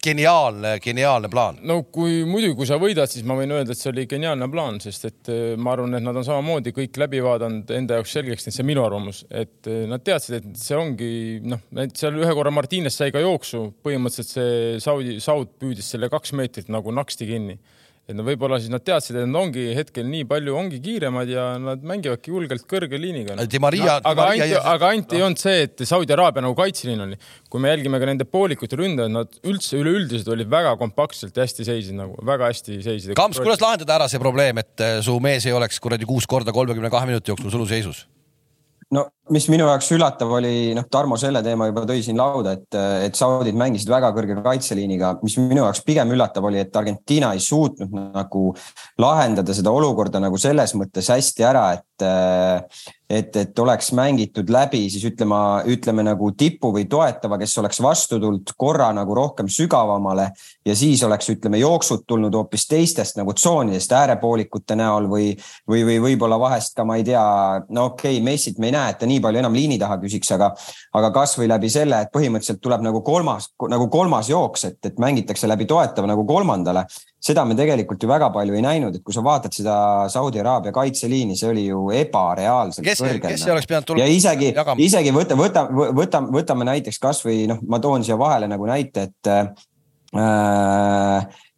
geniaalne, 0.04 0.78
geniaalne 0.84 1.30
plaan? 1.32 1.60
no 1.68 1.80
kui 1.94 2.24
muidugi, 2.28 2.56
kui 2.60 2.68
sa 2.70 2.80
võidad, 2.82 3.10
siis 3.12 3.26
ma 3.28 3.38
võin 3.40 3.54
öelda, 3.56 3.74
et 3.74 3.80
see 3.80 3.92
oli 3.94 4.08
geniaalne 4.10 4.50
plaan, 4.52 4.82
sest 4.84 5.08
et 5.10 5.32
eh, 5.32 5.56
ma 5.56 5.76
arvan, 5.76 5.96
et 5.98 6.06
nad 6.06 6.18
on 6.18 6.28
samamoodi 6.28 6.74
kõik 6.76 7.00
läbi 7.00 7.24
vaadanud, 7.24 7.72
enda 7.78 8.02
jaoks 8.02 8.18
selgeks 8.18 8.48
teinud, 8.48 8.58
see 8.58 8.66
on 8.66 8.72
minu 8.72 8.84
arvamus, 8.84 9.24
et 9.32 9.72
eh, 9.72 9.86
nad 9.90 10.04
teadsid, 10.04 10.40
et 10.42 10.62
see 10.62 10.78
ongi 10.78 11.12
noh, 11.48 11.64
seal 11.96 12.20
ühe 12.20 12.36
korra 12.38 12.54
Martines 12.54 13.00
sai 13.00 13.14
ka 13.16 13.24
jooksu, 13.24 13.70
põhimõtteliselt 13.86 14.36
see 14.36 14.84
Saudi, 14.84 15.18
Saud 15.24 15.56
püüdis 15.62 15.94
selle 15.94 16.12
kaks 16.12 16.36
meetrit 16.38 16.72
nagu 16.74 16.94
naksti 16.96 17.30
kinni 17.32 17.60
et 18.08 18.16
no 18.16 18.24
võib-olla 18.24 18.56
siis 18.62 18.72
nad 18.72 18.84
teadsid, 18.88 19.18
et 19.20 19.28
nad 19.28 19.36
ongi 19.42 19.66
hetkel 19.76 20.06
nii 20.08 20.24
palju, 20.30 20.54
ongi 20.56 20.80
kiiremad 20.84 21.28
ja 21.28 21.48
nad 21.60 21.84
mängivadki 21.84 22.32
julgelt 22.32 22.64
kõrge 22.70 23.00
liiniga 23.02 23.36
no.. 23.36 23.46
Maria, 23.64 23.98
aga 24.00 24.30
ainult, 24.32 24.70
aga 24.72 24.92
ainult 24.94 25.16
ei 25.18 25.24
olnud 25.26 25.42
see, 25.42 25.66
et 25.68 25.84
Saudi 25.90 26.16
Araabia 26.16 26.46
nagu 26.46 26.56
kaitseliin 26.56 27.04
oli. 27.04 27.20
kui 27.52 27.64
me 27.64 27.74
jälgime 27.74 28.00
ka 28.00 28.08
nende 28.08 28.28
poolikute 28.32 28.80
ründajad, 28.80 29.12
nad 29.12 29.40
üldse 29.48 29.80
üleüldiselt 29.82 30.32
olid 30.32 30.52
väga 30.52 30.76
kompaktselt 30.80 31.36
ja 31.36 31.44
hästi 31.44 31.68
seisid 31.68 32.00
nagu, 32.00 32.16
väga 32.28 32.52
hästi 32.54 32.80
seisid. 32.86 33.16
Kamps, 33.20 33.42
kuidas 33.44 33.64
lahendada 33.64 34.00
ära 34.00 34.08
see 34.12 34.24
probleem, 34.24 34.64
et 34.64 34.86
äh, 34.86 35.00
su 35.04 35.20
mees 35.24 35.48
ei 35.50 35.56
oleks 35.58 35.82
kuradi 35.84 36.08
kuus 36.08 36.30
korda 36.30 36.56
kolmekümne 36.56 36.94
kahe 36.94 37.12
minuti 37.12 37.34
jooksul 37.34 37.52
suluseisus? 37.52 38.06
no 38.94 39.04
mis 39.34 39.48
minu 39.52 39.68
jaoks 39.68 39.90
üllatav 39.96 40.32
oli, 40.40 40.74
noh, 40.78 40.86
Tarmo 40.92 41.18
selle 41.20 41.42
teema 41.46 41.70
juba 41.70 41.84
tõi 41.90 42.04
siin 42.06 42.20
lauda, 42.20 42.56
et, 42.58 42.78
et 43.08 43.18
saudid 43.18 43.58
mängisid 43.58 43.92
väga 43.92 44.12
kõrge 44.16 44.38
kaitseliiniga, 44.46 45.16
mis 45.24 45.38
minu 45.42 45.64
jaoks 45.64 45.84
pigem 45.88 46.14
üllatav 46.16 46.48
oli, 46.50 46.62
et 46.64 46.80
Argentiina 46.80 47.34
ei 47.36 47.44
suutnud 47.44 47.94
nagu 48.14 48.44
lahendada 49.02 49.56
seda 49.58 49.74
olukorda 49.74 50.22
nagu 50.24 50.40
selles 50.42 50.76
mõttes 50.78 51.12
hästi 51.14 51.48
ära, 51.48 51.68
et 51.78 51.86
et, 53.10 53.36
et 53.36 53.60
oleks 53.60 53.92
mängitud 53.96 54.50
läbi 54.52 54.84
siis 54.92 55.06
ütlema, 55.08 55.64
ütleme 55.70 56.04
nagu 56.06 56.30
tipu 56.38 56.72
või 56.76 56.86
toetava, 56.90 57.38
kes 57.40 57.56
oleks 57.62 57.80
vastu 57.84 58.20
tulnud 58.20 58.52
korra 58.60 58.90
nagu 58.96 59.16
rohkem 59.16 59.48
sügavamale 59.52 60.28
ja 60.68 60.76
siis 60.76 61.04
oleks, 61.08 61.30
ütleme, 61.32 61.60
jooksud 61.62 62.04
tulnud 62.08 62.36
hoopis 62.36 62.68
teistest 62.68 63.18
nagu 63.20 63.34
tsoonidest, 63.38 63.96
äärepoolikute 63.96 64.76
näol 64.80 65.08
või, 65.12 65.32
või, 65.70 65.86
või 65.88 66.00
võib-olla 66.10 66.40
vahest 66.40 66.76
ka, 66.78 66.86
ma 66.88 67.00
ei 67.00 67.08
tea, 67.08 67.24
no 67.70 67.92
okei 67.94 68.18
okay,, 68.18 68.26
Messit 68.28 68.60
me 68.60 68.72
ei 68.72 68.76
näe, 68.76 68.92
et 68.92 69.00
ta 69.00 69.08
nii 69.08 69.17
nii 69.18 69.26
palju 69.26 69.44
enam 69.44 69.58
liini 69.58 69.80
taha 69.82 70.00
küsiks, 70.02 70.32
aga, 70.38 70.54
aga 71.02 71.12
kasvõi 71.20 71.50
läbi 71.52 71.74
selle, 71.74 72.06
et 72.06 72.14
põhimõtteliselt 72.14 72.64
tuleb 72.64 72.86
nagu 72.86 73.04
kolmas, 73.06 73.52
nagu 73.68 73.90
kolmas 73.94 74.32
jooks, 74.32 74.70
et, 74.72 74.80
et 74.88 74.98
mängitakse 75.02 75.50
läbi 75.50 75.68
toetava 75.70 76.10
nagu 76.14 76.26
kolmandale 76.30 76.88
seda 77.28 77.44
me 77.48 77.56
tegelikult 77.58 78.04
ju 78.04 78.10
väga 78.10 78.28
palju 78.34 78.56
ei 78.58 78.62
näinud, 78.64 78.96
et 78.96 79.04
kui 79.06 79.14
sa 79.16 79.22
vaatad 79.26 79.54
seda 79.56 79.76
Saudi 80.12 80.40
Araabia 80.42 80.72
kaitseliini, 80.76 81.36
see 81.38 81.50
oli 81.50 81.64
ju 81.66 81.80
ebareaalselt 81.96 82.86
kes, 82.86 83.02
kõrgel. 83.02 83.32
kes 83.34 83.46
oleks 83.54 83.68
pidanud 83.70 83.88
tulema? 83.90 84.06
ja 84.06 84.10
isegi, 84.20 84.48
isegi 84.86 85.12
võta, 85.16 85.34
võta, 85.40 85.62
võta, 85.98 86.18
võtame 86.38 86.64
näiteks 86.70 87.00
kasvõi 87.04 87.38
noh, 87.50 87.60
ma 87.68 87.78
toon 87.84 88.02
siia 88.06 88.18
vahele 88.20 88.48
nagu 88.52 88.64
näite, 88.70 89.00
et 89.10 89.24
äh, 89.34 89.46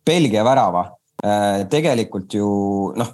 Belgia 0.07 0.41
värava 0.47 0.83
äh, 0.87 1.59
tegelikult 1.71 2.29
ju 2.39 2.47
noh, 2.97 3.09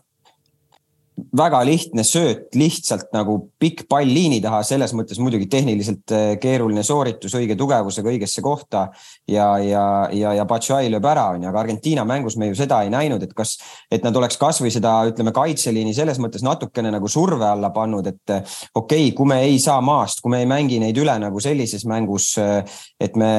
väga 1.15 1.62
lihtne 1.67 2.03
sööt, 2.03 2.50
lihtsalt 2.60 3.12
nagu 3.15 3.38
pikk 3.60 3.86
pall 3.91 4.07
liini 4.07 4.41
taha, 4.43 4.62
selles 4.67 4.91
mõttes 4.95 5.19
muidugi 5.24 5.48
tehniliselt 5.51 6.12
äh, 6.12 6.25
keeruline 6.41 6.84
sooritus 6.84 7.36
õige 7.38 7.55
tugevusega 7.60 8.12
õigesse 8.12 8.43
kohta 8.43 8.86
ja, 9.27 9.48
ja, 9.63 9.84
ja, 10.15 10.34
ja 10.36 10.45
Batshuayi 10.48 10.91
lööb 10.91 11.07
ära, 11.07 11.29
onju, 11.36 11.48
aga 11.50 11.62
Argentiina 11.63 12.03
mängus 12.07 12.36
me 12.39 12.50
ju 12.50 12.57
seda 12.60 12.81
ei 12.84 12.91
näinud, 12.91 13.24
et 13.24 13.31
kas, 13.36 13.55
et 13.91 14.03
nad 14.03 14.15
oleks 14.15 14.39
kasvõi 14.41 14.72
seda, 14.75 14.93
ütleme, 15.10 15.31
kaitseliini 15.36 15.95
selles 15.95 16.19
mõttes 16.24 16.43
natukene 16.45 16.91
nagu 16.93 17.10
surve 17.12 17.48
alla 17.48 17.72
pannud, 17.75 18.12
et 18.12 18.36
äh, 18.36 18.57
okei 18.75 19.07
okay,, 19.07 19.15
kui 19.15 19.31
me 19.31 19.39
ei 19.48 19.60
saa 19.63 19.79
maast, 19.84 20.24
kui 20.24 20.36
me 20.36 20.43
ei 20.43 20.50
mängi 20.51 20.81
neid 20.84 21.00
üle 21.00 21.15
nagu 21.22 21.43
sellises 21.43 21.88
mängus, 21.88 22.34
äh, 22.43 22.60
et 23.00 23.15
me, 23.19 23.31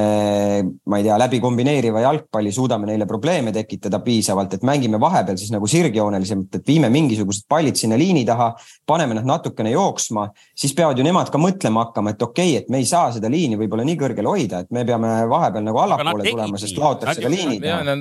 ma 0.88 1.00
ei 1.00 1.08
tea, 1.08 1.20
läbi 1.20 1.42
kombineeriva 1.44 2.04
jalgpalli 2.08 2.54
suudame 2.56 2.88
neile 2.88 3.08
probleeme 3.08 3.52
tekitada 3.56 4.00
piisavalt, 4.04 4.56
et 4.56 4.64
mängime 4.66 5.00
vahepeal 5.00 5.36
siis 5.40 5.52
nagu 5.52 5.68
sirgjoonelisemalt, 5.70 6.60
et 6.60 6.68
viime 6.68 6.92
mingisugused 6.92 7.44
pallid 7.48 7.65
pallid 7.66 7.76
sinna 7.76 7.98
liini 7.98 8.24
taha, 8.26 8.54
paneme 8.86 9.14
nad 9.14 9.26
natukene 9.26 9.72
jooksma, 9.74 10.28
siis 10.54 10.74
peavad 10.76 10.98
ju 10.98 11.04
nemad 11.04 11.30
ka 11.32 11.40
mõtlema 11.40 11.86
hakkama, 11.86 12.14
et 12.14 12.22
okei 12.22 12.54
okay,, 12.54 12.62
et 12.62 12.70
me 12.70 12.78
ei 12.82 12.86
saa 12.88 13.10
seda 13.14 13.30
liini 13.32 13.58
võib-olla 13.58 13.86
nii 13.86 13.98
kõrgel 14.00 14.28
hoida, 14.30 14.62
et 14.64 14.70
me 14.70 14.84
peame 14.86 15.14
vahepeal 15.30 15.66
nagu 15.66 15.82
allapoole 15.82 16.28
tulema, 16.30 16.60
sest 16.60 16.78
laotakse 16.78 17.22
ka 17.22 17.32
liini 17.32 17.58
taha. 17.62 17.96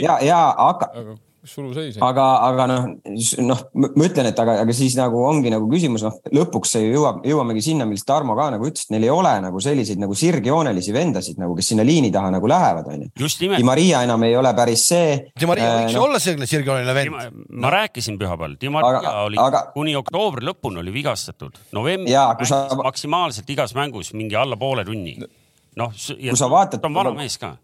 ja, 0.00 0.20
ja 0.24 0.40
aga, 0.70 0.90
suluseis. 1.44 1.96
aga, 2.04 2.26
aga 2.46 2.66
noh, 2.68 2.86
noh, 3.46 3.62
ma 3.74 4.06
ütlen, 4.06 4.28
et 4.30 4.40
aga, 4.42 4.56
aga 4.64 4.74
siis 4.76 4.96
nagu 4.98 5.22
ongi 5.24 5.52
nagu 5.52 5.68
küsimus, 5.70 6.04
noh, 6.06 6.18
lõpuks 6.36 6.74
see 6.76 6.90
jõuab, 6.90 7.22
jõuamegi 7.26 7.64
sinna, 7.70 7.86
millest 7.88 8.06
Tarmo 8.08 8.36
ka 8.38 8.48
nagu 8.54 8.66
ütles, 8.68 8.86
et 8.86 8.94
neil 8.94 9.06
ei 9.08 9.12
ole 9.14 9.32
nagu 9.44 9.62
selliseid 9.62 10.00
nagu 10.02 10.16
sirgjoonelisi 10.18 10.94
vendasid 10.94 11.40
nagu, 11.40 11.54
kes 11.58 11.72
sinna 11.72 11.86
liini 11.86 12.12
taha 12.14 12.32
nagu 12.34 12.50
lähevad, 12.50 12.90
onju. 12.92 13.10
Di 13.40 13.64
Maria 13.66 14.02
enam 14.06 14.26
ei 14.28 14.36
ole 14.36 14.52
päris 14.56 14.84
see. 14.90 15.16
Di 15.38 15.48
Maria 15.48 15.70
võiks 15.78 15.96
ju 15.96 16.00
no, 16.00 16.08
olla 16.08 16.20
selline 16.22 16.50
sirgjooneline 16.50 16.96
vend. 16.96 17.16
ma 17.48 17.66
no. 17.66 17.72
rääkisin 17.76 18.20
pühapäeval, 18.20 18.58
Di 18.60 18.72
Maria 18.72 19.00
aga, 19.00 19.16
oli 19.28 19.40
aga, 19.40 19.64
kuni 19.74 19.96
oktoobri 20.00 20.48
lõpuni 20.50 20.82
oli 20.84 20.94
vigastatud. 20.94 21.58
novembris 21.76 22.12
mängis 22.12 22.52
sa... 22.52 22.62
maksimaalselt 22.82 23.50
igas 23.56 23.74
mängus 23.78 24.12
mingi 24.16 24.36
alla 24.38 24.58
poole 24.60 24.84
tunni. 24.84 25.16
noh, 25.80 25.98
ja 26.18 26.36
ta 26.36 26.88
on 26.90 26.94
vana 26.94 27.16
mees 27.16 27.38
ka 27.40 27.54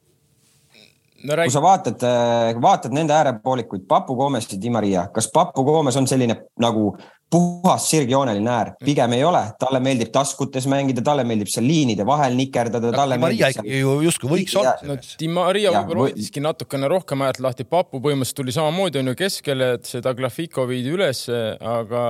no, 1.24 1.36
kui 1.40 1.52
sa 1.52 1.62
vaatad, 1.64 2.02
äh, 2.06 2.54
vaatad 2.62 2.94
nende 2.96 3.14
äärepoolikuid, 3.16 3.86
Papu 3.88 4.16
Gomes 4.18 4.48
ja 4.52 4.58
Di 4.60 4.70
Maria, 4.70 5.06
kas 5.14 5.30
Papu 5.32 5.64
Gomes 5.64 5.96
on 5.96 6.08
selline 6.10 6.38
nagu 6.62 6.90
puhas 7.30 7.88
sirgjooneline 7.90 8.50
äär, 8.50 8.70
pigem 8.84 9.16
ei 9.16 9.24
ole, 9.26 9.40
talle 9.58 9.80
meeldib 9.82 10.12
taskutes 10.14 10.68
mängida, 10.70 11.02
talle 11.04 11.24
meeldib 11.26 11.50
seal 11.50 11.66
liinide 11.66 12.06
vahel 12.06 12.36
nikerdada, 12.38 12.92
talle 12.94 13.18
Maria 13.18 13.48
meeldib. 13.48 13.64
ikkagi 13.66 13.80
ju 13.82 13.96
justkui 14.06 14.30
võiks 14.30 14.54
olla. 14.60 14.76
no 14.86 14.96
Di 15.02 15.30
Maria 15.32 15.74
võib-olla 15.74 16.06
hoidiski 16.06 16.42
natukene 16.44 16.90
rohkem 16.92 17.26
äärt 17.26 17.42
lahti, 17.42 17.66
Papu 17.66 17.98
põhimõtteliselt 17.98 18.42
tuli 18.42 18.54
samamoodi 18.54 19.02
on 19.02 19.10
ju 19.10 19.18
keskele, 19.18 19.72
et 19.80 19.90
seda 19.90 20.14
Glafiko 20.14 20.68
viidi 20.70 20.94
ülesse, 20.94 21.40
aga 21.58 22.04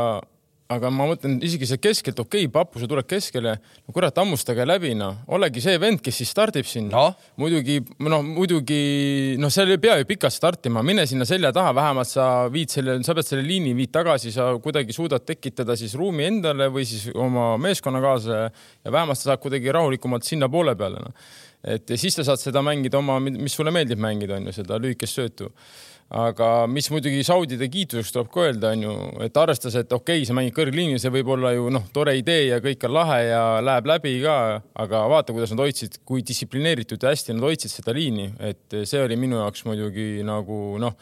aga 0.72 0.90
ma 0.90 1.06
mõtlen 1.06 1.36
isegi 1.46 1.66
see 1.68 1.78
keskelt, 1.82 2.18
okei 2.18 2.46
okay,, 2.46 2.52
Papu, 2.52 2.80
sa 2.82 2.88
tuled 2.90 3.06
keskele, 3.06 3.52
no 3.86 3.94
kurat, 3.94 4.16
hammustage 4.18 4.66
läbi, 4.66 4.92
noh, 4.98 5.20
olegi 5.36 5.62
see 5.62 5.78
vend, 5.82 6.00
kes 6.02 6.18
siis 6.22 6.32
stardib 6.34 6.66
siin. 6.66 6.88
No.. 6.90 7.06
muidugi, 7.40 7.78
noh, 8.02 8.24
muidugi, 8.26 8.80
noh, 9.40 9.52
seal 9.52 9.70
ei 9.74 9.80
pea 9.82 9.98
ju 10.00 10.08
pikalt 10.08 10.34
startima, 10.34 10.82
mine 10.86 11.06
sinna 11.06 11.26
selja 11.28 11.52
taha, 11.54 11.74
vähemalt 11.76 12.10
sa 12.10 12.28
viid 12.52 12.74
selle, 12.74 12.98
sa 13.06 13.14
pead 13.16 13.30
selle 13.30 13.46
liini 13.46 13.76
viid 13.78 13.94
tagasi, 13.94 14.34
sa 14.34 14.50
kuidagi 14.62 14.96
suudad 14.96 15.26
tekitada 15.26 15.78
siis 15.78 15.94
ruumi 15.98 16.26
endale 16.26 16.70
või 16.72 16.86
siis 16.88 17.08
oma 17.14 17.52
meeskonnakaaslasele 17.62 18.46
ja 18.86 18.94
vähemalt 18.94 19.22
sa 19.22 19.32
saad 19.32 19.44
kuidagi 19.44 19.74
rahulikumalt 19.74 20.26
sinna 20.26 20.50
poole 20.50 20.74
peale, 20.78 21.02
noh. 21.02 21.28
et 21.76 21.94
ja 21.94 22.00
siis 22.00 22.18
sa 22.18 22.26
saad 22.26 22.42
seda 22.42 22.64
mängida 22.66 22.98
oma, 22.98 23.20
mis 23.22 23.54
sulle 23.54 23.74
meeldib 23.74 24.02
mängida, 24.02 24.40
on 24.40 24.50
ju, 24.50 24.58
seda 24.62 24.82
lühikest 24.82 25.20
söötu 25.20 25.52
aga 26.14 26.50
mis 26.70 26.86
muidugi 26.92 27.24
Saudide 27.26 27.66
kiituseks 27.70 28.12
tuleb 28.14 28.28
ka 28.30 28.44
öelda, 28.46 28.70
on 28.76 28.84
ju, 28.84 28.94
et 29.26 29.36
arvestades, 29.40 29.78
et 29.80 29.92
okei 29.92 30.20
okay,, 30.20 30.28
sa 30.28 30.36
mängid 30.38 30.54
kõrgliini, 30.54 31.00
see 31.02 31.10
võib 31.14 31.32
olla 31.34 31.50
ju 31.56 31.66
noh, 31.74 31.88
tore 31.94 32.14
idee 32.18 32.46
ja 32.52 32.60
kõik 32.62 32.86
on 32.86 32.94
lahe 32.94 33.20
ja 33.26 33.42
läheb 33.64 33.90
läbi 33.90 34.14
ka, 34.22 34.36
aga 34.86 35.02
vaata, 35.10 35.34
kuidas 35.34 35.54
nad 35.54 35.64
hoidsid, 35.64 36.00
kui 36.06 36.22
distsiplineeritud 36.26 37.02
ja 37.02 37.14
hästi 37.14 37.34
nad 37.34 37.48
hoidsid 37.48 37.74
seda 37.74 37.94
liini, 37.96 38.30
et 38.38 38.80
see 38.86 39.02
oli 39.02 39.18
minu 39.18 39.40
jaoks 39.42 39.66
muidugi 39.66 40.26
nagu 40.26 40.76
noh 40.82 40.94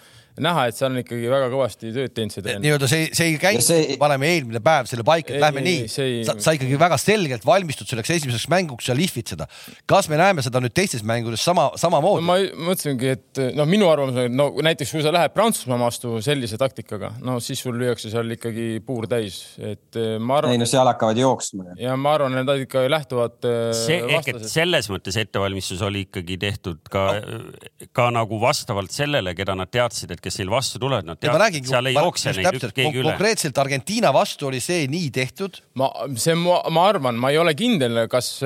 näha, 0.43 0.67
et 0.69 0.79
seal 0.79 0.91
on 0.91 1.01
ikkagi 1.01 1.29
väga 1.31 1.49
kõvasti 1.53 1.93
tööd 1.95 2.15
teinud 2.15 2.35
see 2.35 2.43
treener. 2.43 2.63
nii-öelda 2.65 2.89
see, 2.91 3.07
see 3.15 3.29
ei 3.31 3.37
käinud 3.39 3.65
see..., 3.65 3.97
paneme 4.01 4.31
eelmine 4.35 4.61
päev 4.65 4.89
selle 4.91 5.05
paika, 5.07 5.35
et 5.35 5.43
lähme 5.43 5.63
ei, 5.63 5.67
nii. 5.69 5.85
Ei... 6.03 6.17
Sa, 6.27 6.35
sa 6.43 6.55
ikkagi 6.57 6.79
väga 6.81 6.99
selgelt 6.99 7.47
valmistud 7.47 7.91
selleks 7.91 8.11
esimeseks 8.17 8.49
mänguks 8.51 8.89
ja 8.91 8.97
lihvid 8.99 9.31
seda. 9.31 9.47
kas 9.91 10.09
me 10.11 10.19
näeme 10.19 10.43
seda 10.45 10.63
nüüd 10.65 10.75
teistes 10.75 11.05
mängudes 11.07 11.45
sama, 11.45 11.69
samamoodi 11.79 12.25
no,? 12.25 12.27
ma 12.33 12.71
mõtlesingi, 12.71 13.13
et 13.15 13.43
noh, 13.55 13.69
minu 13.71 13.89
arvamus 13.93 14.19
on, 14.19 14.27
et 14.27 14.35
no 14.35 14.49
näiteks 14.67 14.95
kui 14.97 15.05
sa 15.07 15.13
lähed 15.15 15.35
Prantsusmaa 15.37 15.79
vastu 15.85 16.17
sellise 16.25 16.59
taktikaga, 16.61 17.13
no 17.23 17.39
siis 17.45 17.63
sul 17.63 17.79
lüüakse 17.79 18.11
seal 18.13 18.35
ikkagi 18.35 18.67
puur 18.87 19.07
täis, 19.11 19.39
et 19.63 20.01
eh, 20.01 20.17
ma 20.19 20.41
arvan. 20.41 20.57
ei 20.57 20.63
no 20.63 20.69
seal 20.71 20.91
hakkavad 20.91 21.21
jooksma. 21.23 21.79
ja 21.79 21.95
ma 22.01 22.17
arvan, 22.19 22.41
et 22.41 22.49
nad 22.49 22.67
ikka 22.67 22.85
lähtuvad. 22.91 23.39
Eh, 23.47 23.71
see 23.85 24.03
ehk 24.19 24.35
et 24.35 24.49
selles 24.51 24.91
mõttes 24.91 25.19
ettevalmistus 25.23 25.83
oli 25.87 26.07
ikkagi 26.09 26.39
tehtud 26.43 26.83
ka 26.91 27.07
no., 27.21 27.55
ka 27.95 28.09
nagu 28.15 28.39
vastavalt 28.43 28.93
sellele, 28.95 29.35
keda 29.39 29.55
nad 29.59 29.71
teadsid, 29.73 30.15
et 30.15 30.24
kes 30.25 30.41
neil 30.41 30.53
vastu 30.53 30.81
tulevad, 30.83 31.07
nad 31.09 31.21
teavad, 31.21 31.47
et 31.61 31.69
seal 31.69 31.91
ei 31.91 31.97
jookse 31.99 32.35
neid 32.35 32.59
üks 32.59 32.75
keegi 32.75 33.03
üle. 33.03 33.13
konkreetselt 33.13 33.61
Argentiina 33.63 34.13
vastu 34.15 34.51
oli 34.51 34.63
see 34.65 34.89
nii 34.91 35.11
tehtud? 35.15 35.61
ma, 35.81 35.91
see, 36.21 36.37
ma 36.39 36.89
arvan, 36.89 37.19
ma 37.21 37.33
ei 37.35 37.41
ole 37.41 37.55
kindel, 37.59 38.07
kas, 38.13 38.37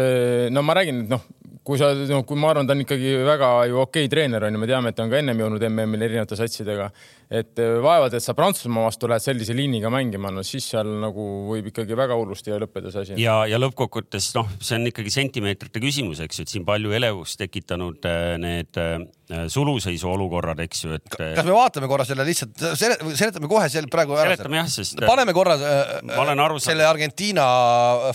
no 0.51 0.65
ma 0.67 0.79
räägin, 0.79 1.05
et 1.07 1.13
noh, 1.17 1.27
kui 1.69 1.77
sa, 1.77 1.91
no 2.09 2.23
kui 2.27 2.39
ma 2.41 2.49
arvan, 2.53 2.69
ta 2.69 2.73
on 2.73 2.83
ikkagi 2.83 3.13
väga 3.27 3.49
ju 3.69 3.81
okei 3.83 4.09
treener 4.09 4.47
on 4.47 4.57
ju, 4.57 4.61
me 4.63 4.69
teame, 4.71 4.93
et 4.93 4.97
ta 4.97 5.05
on 5.05 5.13
ka 5.13 5.19
ennem 5.21 5.43
jõudnud 5.43 5.65
MM-il 5.69 6.05
erinevate 6.07 6.39
satsidega. 6.39 6.89
et 7.29 7.61
äh, 7.61 7.75
vaevalt, 7.85 8.15
et 8.17 8.25
sa 8.25 8.33
Prantsusmaa 8.37 8.87
vastu 8.87 9.11
lähed 9.11 9.21
sellise 9.21 9.57
liiniga 9.57 9.91
mängima, 9.93 10.33
no 10.33 10.45
siis 10.47 10.65
seal 10.73 10.89
nagu 11.03 11.27
võib 11.51 11.69
ikkagi 11.69 11.97
väga 11.99 12.17
hullusti 12.17 12.57
lõppeda 12.65 12.93
see 12.95 13.05
asi. 13.05 13.19
ja, 13.21 13.43
ja 13.51 13.61
lõppkokkuvõttes 13.61 14.31
noh, 14.39 14.49
see 14.61 14.79
on 14.79 14.89
ikkagi 14.89 15.13
sentimeetrite 15.13 15.83
küsimus, 15.85 16.23
eks 16.25 16.41
ju, 16.41 16.49
et 16.49 16.55
siin 16.57 16.65
palju 16.69 16.95
elevust 16.97 17.37
tekitanud 17.43 18.09
äh, 18.09 18.33
need 18.41 18.81
äh, 18.81 18.97
suluseisu 19.29 20.09
olukorrad, 20.09 20.61
eks 20.65 20.85
ju, 20.85 20.95
et. 20.97 21.09
kas 21.13 21.45
me 21.45 21.53
vaatame 21.53 21.89
korra 21.91 22.07
selle 22.09 22.25
lihtsalt, 22.25 22.63
seletame 22.79 23.51
kohe 23.51 23.67
selle 23.73 23.91
praegu 23.93 24.17
ära. 24.17 24.33
seletame 24.33 24.61
jah, 24.63 24.71
sest. 24.73 25.03
paneme 25.05 25.35
korra 25.37 25.59
selle 26.65 26.87
Argentiina 26.89 27.45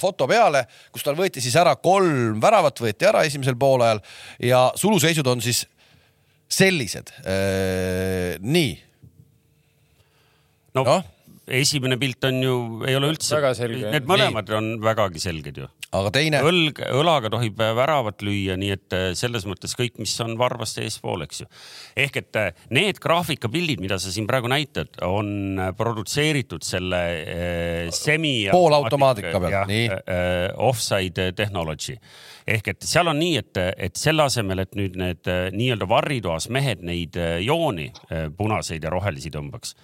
foto 0.02 0.28
peale, 0.30 0.66
kus 0.94 1.06
tal 1.06 1.18
võeti 1.20 1.44
siis 1.44 1.56
ära 1.60 1.76
kolm 1.78 2.42
väravat, 2.42 2.82
võeti 2.82 3.10
ära 3.10 3.22
esimesel 3.30 3.58
poolajal 3.62 4.02
ja 4.42 4.66
suluseisud 4.80 5.30
on 5.30 5.44
siis 5.46 5.66
sellised. 6.54 7.14
Äh, 7.26 8.42
nii. 8.42 8.74
no, 10.74 10.84
no 10.86 11.02
esimene 11.48 11.98
pilt 12.00 12.24
on 12.28 12.40
ju, 12.44 12.56
ei 12.88 12.96
ole 12.98 13.12
üldse, 13.14 13.40
need 13.68 14.08
mõlemad 14.10 14.50
nii. 14.50 14.58
on 14.58 14.68
vägagi 14.84 15.22
selged 15.24 15.60
ju. 15.60 15.68
aga 15.94 16.12
teine? 16.16 16.42
õlg, 16.46 16.82
õlaga 17.00 17.32
tohib 17.34 17.60
väravat 17.60 18.24
lüüa, 18.26 18.58
nii 18.60 18.74
et 18.76 18.98
äh, 18.98 19.06
selles 19.20 19.48
mõttes 19.50 19.76
kõik, 19.80 19.98
mis 20.02 20.14
on 20.24 20.38
varvast 20.40 20.80
eespool, 20.84 21.26
eks 21.28 21.44
ju. 21.44 21.50
ehk 22.06 22.22
et 22.24 22.42
äh, 22.42 22.52
need 22.74 23.02
graafikapildid, 23.04 23.84
mida 23.84 24.00
sa 24.02 24.14
siin 24.14 24.28
praegu 24.30 24.52
näitad, 24.52 24.94
on 25.08 25.60
produtseeritud 25.78 26.64
selle 26.68 27.02
äh, 27.24 27.90
semi. 27.96 28.36
poolautomaadika 28.52 29.40
pealt, 29.40 29.68
nii 29.72 29.90
äh,. 29.92 30.32
Offside 30.64 31.32
technology 31.36 31.96
ehk 32.48 32.74
et 32.74 32.88
seal 32.88 33.10
on 33.12 33.20
nii, 33.20 33.38
et, 33.40 33.60
et 33.88 34.00
selle 34.00 34.26
asemel, 34.28 34.64
et 34.64 34.76
nüüd 34.78 34.98
need 35.00 35.30
äh, 35.32 35.48
nii-öelda 35.56 35.88
varritoas 35.90 36.50
mehed 36.54 36.84
neid 36.86 37.18
äh, 37.20 37.38
jooni 37.46 37.90
äh, 37.90 38.28
punaseid 38.38 38.84
ja 38.84 38.92
rohelisi 38.94 39.32
tõmbaks 39.34 39.76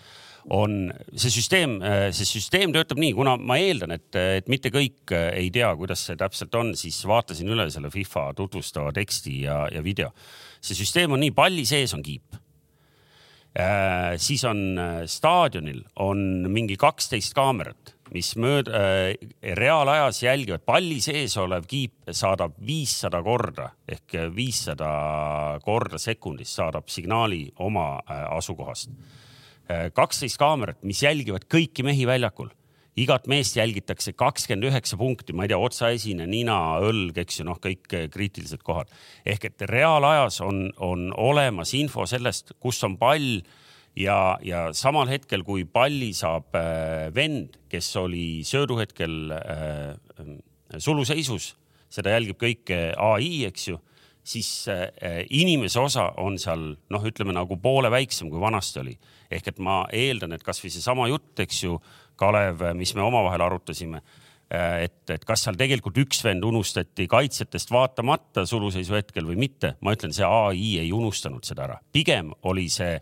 on 0.50 0.92
see 1.14 1.32
süsteem, 1.34 1.78
see 2.16 2.28
süsteem 2.28 2.74
töötab 2.76 3.02
nii, 3.02 3.14
kuna 3.18 3.36
ma 3.38 3.60
eeldan, 3.62 3.96
et, 3.98 4.10
et 4.40 4.52
mitte 4.52 4.72
kõik 4.74 5.14
ei 5.14 5.50
tea, 5.54 5.70
kuidas 5.80 6.06
see 6.08 6.20
täpselt 6.20 6.56
on, 6.60 6.74
siis 6.80 7.00
vaatasin 7.08 7.50
üle 7.52 7.70
selle 7.74 7.92
FIFA 7.94 8.30
tutvustava 8.38 8.94
teksti 8.96 9.42
ja, 9.44 9.64
ja 9.74 9.84
video. 9.84 10.14
see 10.62 10.78
süsteem 10.78 11.16
on 11.16 11.24
nii, 11.24 11.36
palli 11.36 11.66
sees 11.68 11.94
on 11.98 12.06
kiip 12.06 12.40
Äh, 13.58 14.18
siis 14.18 14.44
on 14.46 14.78
äh, 14.78 15.06
staadionil 15.06 15.82
on 15.96 16.20
mingi 16.54 16.76
kaksteist 16.78 17.34
kaamerat, 17.34 17.96
mis 18.14 18.36
mööda 18.38 18.78
äh,, 18.78 19.32
reaalajas 19.58 20.22
jälgivad, 20.22 20.62
palli 20.70 21.00
sees 21.02 21.34
olev 21.42 21.66
kiip 21.68 22.12
saadab 22.14 22.54
viissada 22.62 23.24
korda 23.26 23.72
ehk 23.90 24.20
viissada 24.36 24.92
korda 25.66 25.98
sekundis 25.98 26.54
saadab 26.60 26.94
signaali 26.94 27.48
oma 27.66 27.88
äh, 28.06 28.22
asukohast 28.38 28.94
äh,. 28.94 29.19
Kaksteist 29.94 30.40
kaamerat, 30.42 30.80
mis 30.82 31.04
jälgivad 31.04 31.44
kõiki 31.46 31.84
mehi 31.86 32.08
väljakul 32.10 32.50
igat 33.00 33.28
meest 33.32 33.58
jälgitakse 33.58 34.14
kakskümmend 34.18 34.70
üheksa 34.70 34.98
punkti, 35.00 35.34
ma 35.36 35.46
ei 35.46 35.52
tea, 35.52 35.60
otsaesine, 35.62 36.28
nina, 36.30 36.58
õlg, 36.84 37.18
eks 37.24 37.42
ju, 37.42 37.48
noh, 37.48 37.60
kõik 37.62 37.88
kriitilised 38.14 38.64
kohad. 38.66 38.92
ehk 39.26 39.50
et 39.52 39.66
reaalajas 39.70 40.42
on, 40.46 40.68
on 40.78 41.10
olemas 41.16 41.74
info 41.78 42.06
sellest, 42.10 42.54
kus 42.60 42.82
on 42.84 42.98
pall 43.00 43.42
ja, 43.96 44.38
ja 44.44 44.70
samal 44.74 45.10
hetkel, 45.12 45.46
kui 45.48 45.66
palli 45.66 46.12
saab 46.14 46.56
äh, 46.58 47.10
vend, 47.16 47.60
kes 47.70 47.92
oli 48.02 48.42
sööduhetkel 48.48 49.36
äh, 49.38 49.94
suluseisus, 50.78 51.54
seda 51.90 52.18
jälgib 52.18 52.40
kõike 52.42 52.90
ai, 52.98 53.46
eks 53.50 53.70
ju 53.72 53.80
siis 54.30 54.68
äh, 54.70 55.24
inimese 55.30 55.80
osa 55.82 56.10
on 56.22 56.38
seal 56.42 56.74
noh, 56.92 57.06
ütleme 57.06 57.34
nagu 57.34 57.58
poole 57.62 57.90
väiksem 57.92 58.30
kui 58.30 58.42
vanasti 58.42 58.82
oli. 58.84 58.94
Ehk 59.32 59.52
et 59.52 59.60
ma 59.64 59.84
eeldan, 59.94 60.34
et 60.36 60.46
kasvõi 60.46 60.72
seesama 60.74 61.10
jutt, 61.12 61.34
eks 61.46 61.64
ju, 61.64 61.78
Kalev, 62.20 62.64
mis 62.76 62.92
me 62.98 63.04
omavahel 63.06 63.46
arutasime, 63.46 64.02
äh, 64.52 64.86
et, 64.88 65.04
et 65.14 65.24
kas 65.26 65.46
seal 65.46 65.60
tegelikult 65.60 66.02
üks 66.02 66.24
vend 66.26 66.44
unustati 66.44 67.08
kaitsjatest 67.10 67.72
vaatamata 67.72 68.44
suluseisu 68.50 68.98
hetkel 68.98 69.30
või 69.30 69.40
mitte. 69.46 69.76
ma 69.82 69.96
ütlen, 69.96 70.16
see 70.16 70.28
ai 70.28 70.74
ei 70.82 70.92
unustanud 70.96 71.48
seda 71.48 71.68
ära, 71.70 71.80
pigem 71.94 72.34
oli 72.50 72.68
see, 72.74 72.98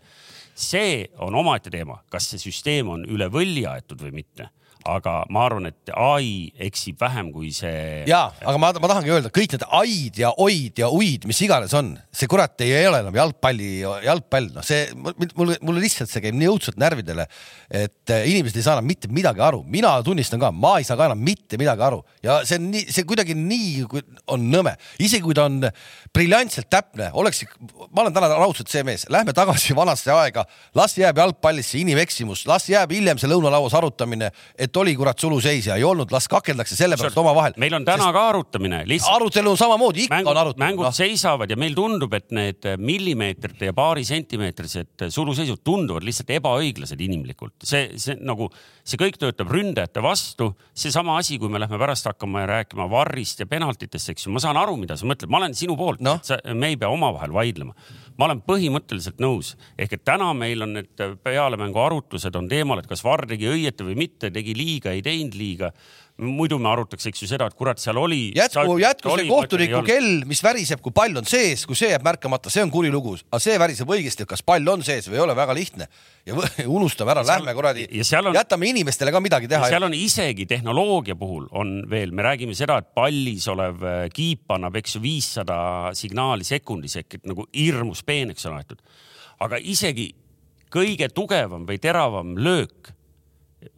see 0.54 1.08
on 1.24 1.34
omaette 1.34 1.72
teema, 1.74 2.02
kas 2.12 2.30
see 2.30 2.44
süsteem 2.48 2.94
on 2.94 3.08
üle 3.08 3.30
võlli 3.32 3.66
aetud 3.66 4.06
või 4.06 4.20
mitte 4.22 4.52
aga 4.88 5.14
ma 5.32 5.44
arvan, 5.46 5.68
et 5.70 5.92
ai 5.92 6.48
eksib 6.68 6.98
vähem 7.00 7.30
kui 7.34 7.50
see. 7.54 8.04
ja, 8.08 8.28
aga 8.42 8.60
ma, 8.60 8.70
ma 8.80 8.90
tahangi 8.90 9.12
öelda, 9.12 9.32
kõik 9.34 9.54
need 9.54 9.64
ai-d 9.80 10.22
ja 10.22 10.32
oid 10.40 10.80
ja 10.80 10.90
uid, 10.94 11.26
mis 11.28 11.40
iganes 11.44 11.74
on, 11.76 11.92
see 12.14 12.30
kurat 12.30 12.58
ei, 12.64 12.72
ole 12.88 13.02
enam 13.04 13.16
jalgpalli, 13.18 13.70
jalgpall, 14.06 14.50
noh, 14.56 14.66
see 14.66 14.88
mulle, 14.96 15.58
mulle 15.64 15.82
lihtsalt 15.84 16.10
see 16.12 16.24
käib 16.24 16.38
nii 16.38 16.50
õudselt 16.52 16.80
närvidele, 16.80 17.28
et 17.68 18.14
eh, 18.14 18.28
inimesed 18.32 18.58
ei 18.58 18.66
saa 18.66 18.78
enam 18.78 18.88
mitte 18.88 19.10
midagi 19.12 19.42
aru, 19.44 19.62
mina 19.68 19.92
tunnistan 20.06 20.40
ka, 20.42 20.52
ma 20.54 20.76
ei 20.80 20.88
saa 20.88 20.98
ka 21.00 21.10
enam 21.10 21.20
mitte 21.24 21.60
midagi 21.60 21.84
aru. 21.84 22.00
Ja 22.24 22.40
see 22.48 22.60
on 22.60 22.70
nii, 22.72 22.86
see 22.94 23.06
kuidagi 23.08 23.36
nii 23.38 23.86
on 24.34 24.48
nõme, 24.52 24.74
isegi 25.02 25.24
kui 25.24 25.36
ta 25.36 25.46
on 25.48 25.60
briljantselt 26.14 26.70
täpne, 26.72 27.10
oleks, 27.18 27.44
ma 27.92 28.04
olen 28.04 28.14
täna 28.16 28.30
raudselt 28.34 28.70
see 28.72 28.84
mees, 28.86 29.06
lähme 29.12 29.34
tagasi 29.36 29.76
vanasse 29.76 30.12
aega, 30.14 30.46
las 30.78 30.96
jääb 30.98 31.20
jalgpallisse 31.20 31.80
inimeksimus, 31.82 32.46
las 32.48 32.68
jääb 32.70 32.92
hiljem 32.96 33.20
see 33.20 33.30
lõunalauas 33.30 33.76
arutamine, 33.78 34.30
et 34.58 34.77
oli 34.78 34.94
kurat 34.98 35.18
suluseis 35.18 35.68
ja 35.68 35.76
ei 35.78 35.84
olnud, 35.84 36.12
las 36.14 36.28
kakeldakse 36.30 36.76
selle 36.78 36.96
pärast 37.00 37.18
omavahel. 37.20 37.56
meil 37.60 37.74
on 37.78 37.84
täna 37.86 38.08
Sest 38.08 38.16
ka 38.16 38.24
arutamine 38.32 38.80
lihtsalt. 38.88 39.16
arutelu 39.16 39.50
on 39.50 39.60
samamoodi, 39.60 40.06
ikka 40.06 40.16
mängud, 40.16 40.30
on 40.32 40.40
arutelu. 40.42 40.64
mängud 40.64 40.88
no. 40.88 40.92
seisavad 40.94 41.50
ja 41.50 41.58
meil 41.60 41.76
tundub, 41.76 42.14
et 42.18 42.30
need 42.34 42.70
millimeetrite 42.78 43.70
ja 43.70 43.76
paari 43.76 44.04
sentimeetrised 44.08 45.08
suluseisud 45.14 45.62
tunduvad 45.64 46.06
lihtsalt 46.06 46.32
ebaõiglased 46.38 47.04
inimlikult. 47.04 47.54
see, 47.64 47.92
see 48.00 48.18
nagu, 48.20 48.50
see 48.86 49.00
kõik 49.00 49.20
töötab 49.20 49.52
ründajate 49.52 50.02
vastu. 50.04 50.52
seesama 50.74 51.18
asi, 51.18 51.38
kui 51.38 51.52
me 51.52 51.60
lähme 51.62 51.78
pärast 51.78 52.08
hakkama 52.10 52.46
rääkima 52.48 52.88
varrist 52.90 53.40
ja 53.44 53.46
penaltitest, 53.46 54.14
eks 54.14 54.26
ju, 54.26 54.34
ma 54.34 54.42
saan 54.42 54.56
aru, 54.60 54.76
mida 54.80 54.96
sa 54.96 55.06
mõtled, 55.08 55.30
ma 55.30 55.42
olen 55.42 55.54
sinu 55.58 55.76
poolt 55.76 56.00
no., 56.04 56.18
me 56.54 56.72
ei 56.72 56.76
pea 56.80 56.90
omavahel 56.92 57.32
vaidlema 57.34 57.74
ma 58.18 58.26
olen 58.26 58.42
põhimõtteliselt 58.42 59.22
nõus, 59.22 59.54
ehk 59.78 59.94
et 59.94 60.04
täna 60.06 60.32
meil 60.34 60.66
on 60.66 60.74
need 60.78 61.04
pealemängu 61.22 61.80
arutlused 61.82 62.34
on 62.38 62.50
teemal, 62.50 62.82
et 62.82 62.90
kas 62.90 63.04
Varr 63.06 63.28
tegi 63.30 63.48
õieti 63.50 63.86
või 63.86 63.98
mitte, 64.06 64.32
tegi 64.34 64.56
liiga, 64.58 64.92
ei 64.92 65.04
teinud 65.06 65.38
liiga 65.38 65.72
muidu 66.18 66.58
me 66.58 66.70
arutaks, 66.72 67.06
eks 67.10 67.22
ju 67.22 67.28
seda, 67.30 67.46
et 67.46 67.54
kurat, 67.58 67.78
seal 67.78 67.98
oli. 68.00 68.32
jätku, 68.34 68.74
jätku 68.82 69.14
see 69.14 69.28
kohtuniku 69.30 69.82
kell, 69.86 70.24
mis 70.26 70.42
väriseb, 70.42 70.82
kui 70.82 70.94
pall 70.94 71.14
on 71.20 71.28
sees, 71.28 71.62
kui 71.68 71.78
see 71.78 71.92
jääb 71.92 72.04
märkamata, 72.06 72.50
see 72.50 72.64
on 72.64 72.72
kuri 72.74 72.90
lugu, 72.90 73.14
aga 73.30 73.40
see 73.42 73.54
väriseb 73.60 73.90
õigesti, 73.94 74.26
kas 74.28 74.42
pall 74.46 74.66
on 74.72 74.82
sees 74.86 75.06
või 75.10 75.20
ei 75.20 75.24
ole, 75.24 75.38
väga 75.38 75.54
lihtne. 75.54 75.88
ja 76.26 76.34
unustame 76.78 77.14
ära, 77.14 77.24
lähme 77.28 77.54
kuradi, 77.54 77.86
jätame 78.34 78.70
inimestele 78.72 79.14
ka 79.14 79.22
midagi 79.22 79.50
teha. 79.50 79.70
seal 79.70 79.86
on 79.86 79.94
isegi 79.94 80.46
tehnoloogia 80.50 81.16
puhul 81.18 81.46
on 81.54 81.82
veel, 81.90 82.10
me 82.10 82.26
räägime 82.26 82.56
seda, 82.58 82.80
et 82.82 82.92
pallis 82.98 83.46
olev 83.48 83.82
äh, 83.86 84.04
kiip 84.14 84.50
annab, 84.58 84.76
eks 84.82 84.98
ju, 84.98 85.04
viissada 85.06 85.58
signaali 85.98 86.46
sekundis 86.46 86.98
ehk 86.98 87.20
et 87.20 87.28
nagu 87.30 87.46
hirmus 87.54 88.02
peeneks 88.02 88.46
on 88.50 88.58
aetud. 88.58 88.82
aga 89.38 89.62
isegi 89.62 90.10
kõige 90.74 91.08
tugevam 91.14 91.62
või 91.68 91.78
teravam 91.78 92.34
löök, 92.36 92.90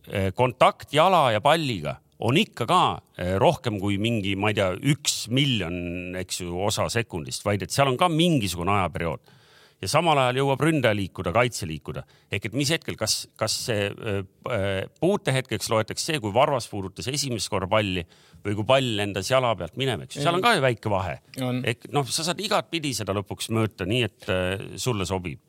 äh, 0.08 0.32
kontakt 0.34 0.96
jala 0.96 1.28
ja 1.36 1.44
palliga 1.44 2.00
on 2.20 2.38
ikka 2.40 2.66
ka 2.68 2.80
eh, 3.18 3.34
rohkem 3.40 3.80
kui 3.80 3.98
mingi, 4.02 4.36
ma 4.38 4.52
ei 4.52 4.58
tea, 4.58 4.70
üks 4.92 5.24
miljon, 5.32 6.16
eks 6.20 6.42
ju, 6.44 6.54
osa 6.68 6.88
sekundist, 6.92 7.44
vaid 7.46 7.64
et 7.64 7.74
seal 7.74 7.90
on 7.90 8.00
ka 8.00 8.10
mingisugune 8.12 8.74
ajaperiood. 8.76 9.36
ja 9.80 9.88
samal 9.88 10.18
ajal 10.20 10.42
jõuab 10.42 10.60
ründaja 10.60 10.96
liikuda, 10.96 11.32
kaitse 11.32 11.66
liikuda. 11.66 12.04
ehk 12.30 12.50
et 12.50 12.56
mis 12.56 12.70
hetkel, 12.70 12.96
kas, 13.00 13.26
kas 13.40 13.54
see 13.66 13.88
äh, 13.88 14.82
puutehetkeks 15.00 15.70
loetakse 15.72 16.12
see, 16.12 16.20
kui 16.20 16.34
Varvas 16.34 16.68
puudutas 16.68 17.08
esimest 17.08 17.48
korda 17.48 17.68
palli 17.70 18.04
või 18.44 18.56
kui 18.58 18.68
pall 18.68 18.96
lendas 19.00 19.30
jala 19.30 19.54
pealt 19.56 19.76
minema, 19.80 20.04
eks 20.04 20.18
ju, 20.18 20.24
seal 20.24 20.36
on 20.36 20.44
ka 20.44 20.56
ju 20.56 20.64
väike 20.64 20.92
vahe. 20.92 21.20
ehk 21.64 21.88
noh, 21.92 22.04
sa 22.08 22.26
saad 22.28 22.40
igatpidi 22.40 22.92
seda 22.96 23.16
lõpuks 23.16 23.48
mõõta, 23.56 23.88
nii 23.88 24.04
et 24.04 24.34
sulle 24.76 25.08
sobib 25.08 25.40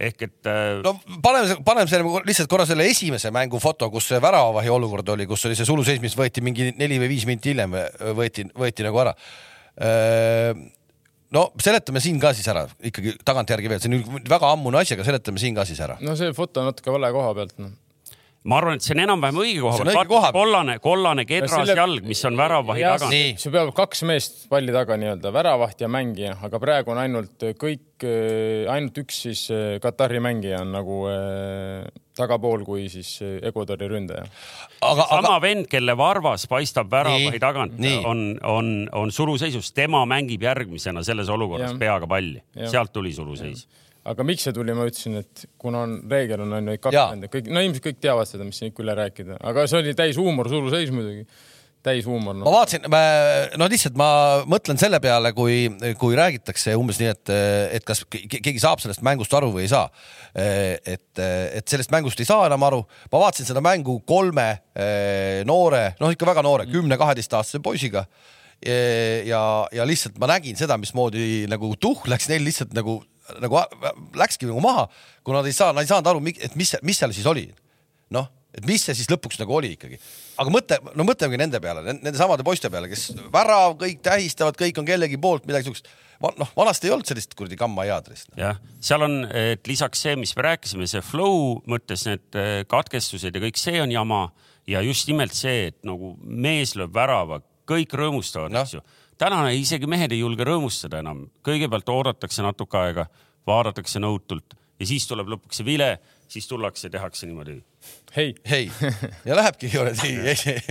ehk 0.00 0.26
et. 0.26 0.38
Äh, 0.48 0.80
no 0.84 0.94
paneme, 1.24 1.58
paneme 1.66 1.90
selle 1.90 2.24
lihtsalt 2.26 2.50
korra 2.50 2.66
selle 2.68 2.88
esimese 2.90 3.32
mängu 3.34 3.60
foto, 3.62 3.90
kus 3.92 4.10
see 4.10 4.20
väravavahi 4.22 4.72
olukord 4.72 5.14
oli, 5.16 5.28
kus 5.30 5.46
oli 5.48 5.58
see 5.58 5.68
suluseis, 5.68 6.02
mis 6.02 6.16
võeti 6.18 6.44
mingi 6.44 6.70
neli 6.78 7.00
või 7.02 7.12
viis 7.14 7.26
minti 7.28 7.52
hiljem 7.52 7.76
võeti, 8.18 8.46
võeti 8.56 8.86
nagu 8.86 9.02
ära. 9.04 9.14
No 11.30 11.44
seletame 11.62 12.02
siin 12.02 12.18
ka 12.22 12.32
siis 12.34 12.48
ära 12.50 12.64
ikkagi 12.88 13.14
tagantjärgi 13.24 13.70
veel, 13.70 13.82
see 13.82 14.00
on 14.00 14.24
väga 14.28 14.50
ammune 14.50 14.80
asi, 14.80 14.96
aga 14.96 15.06
seletame 15.06 15.38
siin 15.38 15.54
ka 15.54 15.62
siis 15.68 15.78
ära. 15.84 16.00
no 16.02 16.16
see 16.18 16.34
foto 16.34 16.64
on 16.64 16.72
natuke 16.72 16.90
vale 16.90 17.12
koha 17.14 17.36
pealt 17.38 17.54
noh 17.62 17.76
ma 18.48 18.56
arvan, 18.56 18.78
et 18.78 18.84
see 18.84 18.94
on 18.94 19.02
enam-vähem 19.02 19.38
õige 19.42 19.60
koha 19.60 19.84
peal. 19.84 20.32
kollane, 20.32 20.76
kollane 20.80 21.26
kedras 21.28 21.52
selle... 21.52 21.74
jalg, 21.76 22.06
mis 22.08 22.22
on 22.24 22.38
väravahi 22.40 22.84
taga. 22.86 23.08
see 23.12 23.52
peab 23.52 23.72
kaks 23.76 24.00
meest 24.08 24.46
palli 24.52 24.72
taga 24.72 24.96
nii-öelda, 25.00 25.32
väravaht 25.34 25.82
ja 25.84 25.90
mängija, 25.92 26.38
aga 26.48 26.60
praegu 26.62 26.94
on 26.94 27.02
ainult 27.02 27.44
kõik, 27.60 28.06
äh, 28.08 28.70
ainult 28.72 28.96
üks 29.02 29.18
siis 29.26 29.42
äh, 29.52 29.74
Katari 29.82 30.22
mängija 30.24 30.62
on 30.64 30.72
nagu 30.72 31.02
äh, 31.12 31.84
tagapool 32.16 32.64
kui 32.64 32.86
siis 32.92 33.12
Ecuadori 33.20 33.90
ründaja. 33.92 34.24
aga 34.88 35.06
sama 35.12 35.34
aga... 35.34 35.42
vend, 35.44 35.68
kelle 35.68 35.96
varvas 36.00 36.48
paistab 36.48 36.88
väravahi 36.92 37.42
tagant, 37.42 37.76
on, 38.08 38.24
on, 38.40 38.72
on 38.96 39.12
suluseisus, 39.12 39.74
tema 39.76 40.06
mängib 40.08 40.48
järgmisena 40.48 41.04
selles 41.04 41.28
olukorras 41.28 41.76
ja. 41.76 41.80
peaga 41.80 42.08
palli, 42.08 42.40
sealt 42.64 42.96
tuli 42.96 43.12
suluseis 43.12 43.68
aga 44.08 44.24
miks 44.26 44.46
see 44.46 44.56
tuli, 44.56 44.74
ma 44.76 44.88
ütlesin, 44.88 45.20
et 45.20 45.46
kuna 45.60 45.84
on 45.84 45.96
reegel 46.10 46.44
on 46.46 46.72
ju 46.72 46.80
kaks 46.80 46.96
venda, 46.96 47.30
kõik, 47.32 47.48
no 47.52 47.62
ilmselt 47.64 47.86
kõik 47.90 48.02
teavad 48.02 48.28
seda, 48.28 48.46
mis 48.48 48.60
siin 48.60 48.72
ikka 48.72 48.84
üle 48.84 48.96
rääkida, 48.96 49.40
aga 49.50 49.66
see 49.68 49.80
oli 49.82 49.96
täis 49.98 50.20
huumor, 50.20 50.48
suruseis 50.52 50.92
muidugi. 50.94 51.26
Täis 51.80 52.04
huumor 52.04 52.34
no.. 52.36 52.44
ma 52.44 52.50
vaatasin, 52.58 52.82
no 53.56 53.66
lihtsalt 53.72 53.94
ma 53.96 54.06
mõtlen 54.44 54.76
selle 54.76 54.98
peale, 55.00 55.30
kui, 55.32 55.62
kui 55.96 56.16
räägitakse 56.18 56.74
umbes 56.76 56.98
nii, 57.00 57.08
et, 57.14 57.30
et 57.78 57.86
kas 57.88 58.02
keegi 58.10 58.60
saab 58.60 58.82
sellest 58.82 59.00
mängust 59.06 59.32
aru 59.32 59.48
või 59.54 59.62
ei 59.64 59.70
saa. 59.72 59.86
et, 60.36 61.22
et 61.22 61.72
sellest 61.72 61.88
mängust 61.94 62.20
ei 62.20 62.28
saa 62.28 62.50
enam 62.50 62.66
aru. 62.68 62.82
ma 63.08 63.22
vaatasin 63.22 63.48
seda 63.48 63.64
mängu 63.64 63.96
kolme 64.04 64.50
eh, 64.76 65.40
noore, 65.48 65.94
noh 66.02 66.12
ikka 66.12 66.28
väga 66.28 66.44
noore, 66.44 66.68
kümne-kaheteistaastase 66.68 67.64
poisiga. 67.64 68.04
Ja, 68.60 69.40
ja 69.72 69.86
lihtsalt 69.88 70.20
ma 70.20 70.28
nägin 70.28 70.60
seda, 70.60 70.76
mismoodi 70.76 71.46
nagu 71.48 71.72
tuhh 71.80 72.04
läks 72.12 72.28
neil 72.28 72.44
lihtsalt 72.44 72.76
nagu 72.76 72.98
nagu 73.42 73.62
läkski 74.18 74.48
nagu 74.50 74.62
maha, 74.64 74.88
kui 75.24 75.36
nad 75.36 75.46
ei 75.48 75.56
saa, 75.56 75.74
nad 75.76 75.86
ei 75.86 75.90
saanud 75.90 76.10
aru, 76.10 76.22
et 76.36 76.58
mis, 76.58 76.74
mis 76.86 77.00
seal 77.00 77.14
siis 77.16 77.28
oli. 77.30 77.48
noh, 78.10 78.26
et 78.56 78.66
mis 78.66 78.82
see 78.82 78.96
siis 78.98 79.10
lõpuks 79.10 79.38
nagu 79.38 79.54
oli 79.54 79.74
ikkagi. 79.76 80.00
aga 80.42 80.52
mõtle, 80.52 80.78
no 80.98 81.06
mõtlemegi 81.06 81.42
nende 81.44 81.60
peale, 81.62 81.84
nende 81.92 82.16
samade 82.18 82.46
poiste 82.46 82.70
peale, 82.72 82.90
kes 82.90 83.10
värav, 83.32 83.76
kõik 83.80 84.02
tähistavad, 84.02 84.58
kõik 84.58 84.80
on 84.82 84.88
kellegi 84.88 85.20
poolt 85.20 85.46
midagi 85.46 85.70
siukest 85.70 85.90
noh, 86.20 86.50
vanasti 86.56 86.88
ei 86.88 86.94
olnud 86.94 87.08
sellist 87.08 87.34
kuradi 87.38 87.56
kamma 87.60 87.86
headrist. 87.88 88.32
jah, 88.38 88.58
seal 88.84 89.06
on, 89.06 89.16
et 89.36 89.66
lisaks 89.68 90.02
see, 90.04 90.16
mis 90.20 90.34
me 90.36 90.44
rääkisime, 90.50 90.88
see 90.90 91.02
flow 91.04 91.60
mõttes 91.70 92.04
need 92.08 92.38
eh, 92.38 92.62
katkestused 92.68 93.34
ja 93.34 93.42
kõik 93.42 93.60
see 93.60 93.80
on 93.80 93.92
jama 93.94 94.26
ja 94.68 94.82
just 94.84 95.08
nimelt 95.08 95.36
see, 95.36 95.70
et 95.70 95.78
nagu 95.86 96.14
mees 96.20 96.76
lööb 96.78 96.92
värava, 96.94 97.40
kõik 97.70 97.94
rõõmustavad 97.96 98.52
no., 98.52 98.64
eks 98.66 98.76
ju 98.76 98.84
täna 99.20 99.42
isegi 99.52 99.88
mehed 99.90 100.14
ei 100.14 100.22
julge 100.22 100.46
rõõmustada 100.48 101.02
enam, 101.04 101.26
kõigepealt 101.46 101.92
oodatakse 101.92 102.44
natuke 102.44 102.78
aega, 102.80 103.06
vaadatakse 103.48 104.00
nõutult 104.02 104.56
ja 104.80 104.88
siis 104.88 105.06
tuleb 105.08 105.28
lõpuks 105.34 105.60
see 105.60 105.66
vile, 105.66 105.94
siis 106.30 106.48
tullakse 106.48 106.88
ja 106.88 106.94
tehakse 106.96 107.28
niimoodi. 107.28 107.58
hei, 108.16 108.34
hei 108.50 108.70
ja 109.28 109.36
lähebki 109.36 109.72
kuradi 109.72 110.16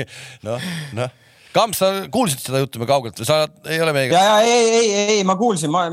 noh, 0.48 0.70
noh. 0.98 1.18
Kamps, 1.50 1.80
sa 1.82 1.88
kuulsid 2.14 2.44
seda 2.44 2.60
juttu 2.62 2.78
me 2.78 2.86
kaugelt 2.86 3.18
või 3.18 3.26
sa 3.26 3.42
ei 3.70 3.82
ole 3.82 3.94
meiega? 3.96 4.18
ja, 4.18 4.40
ja 4.42 4.42
ei, 4.46 4.74
ei, 4.80 4.90
ei, 5.16 5.24
ma 5.26 5.34
kuulsin, 5.38 5.72
ma 5.74 5.88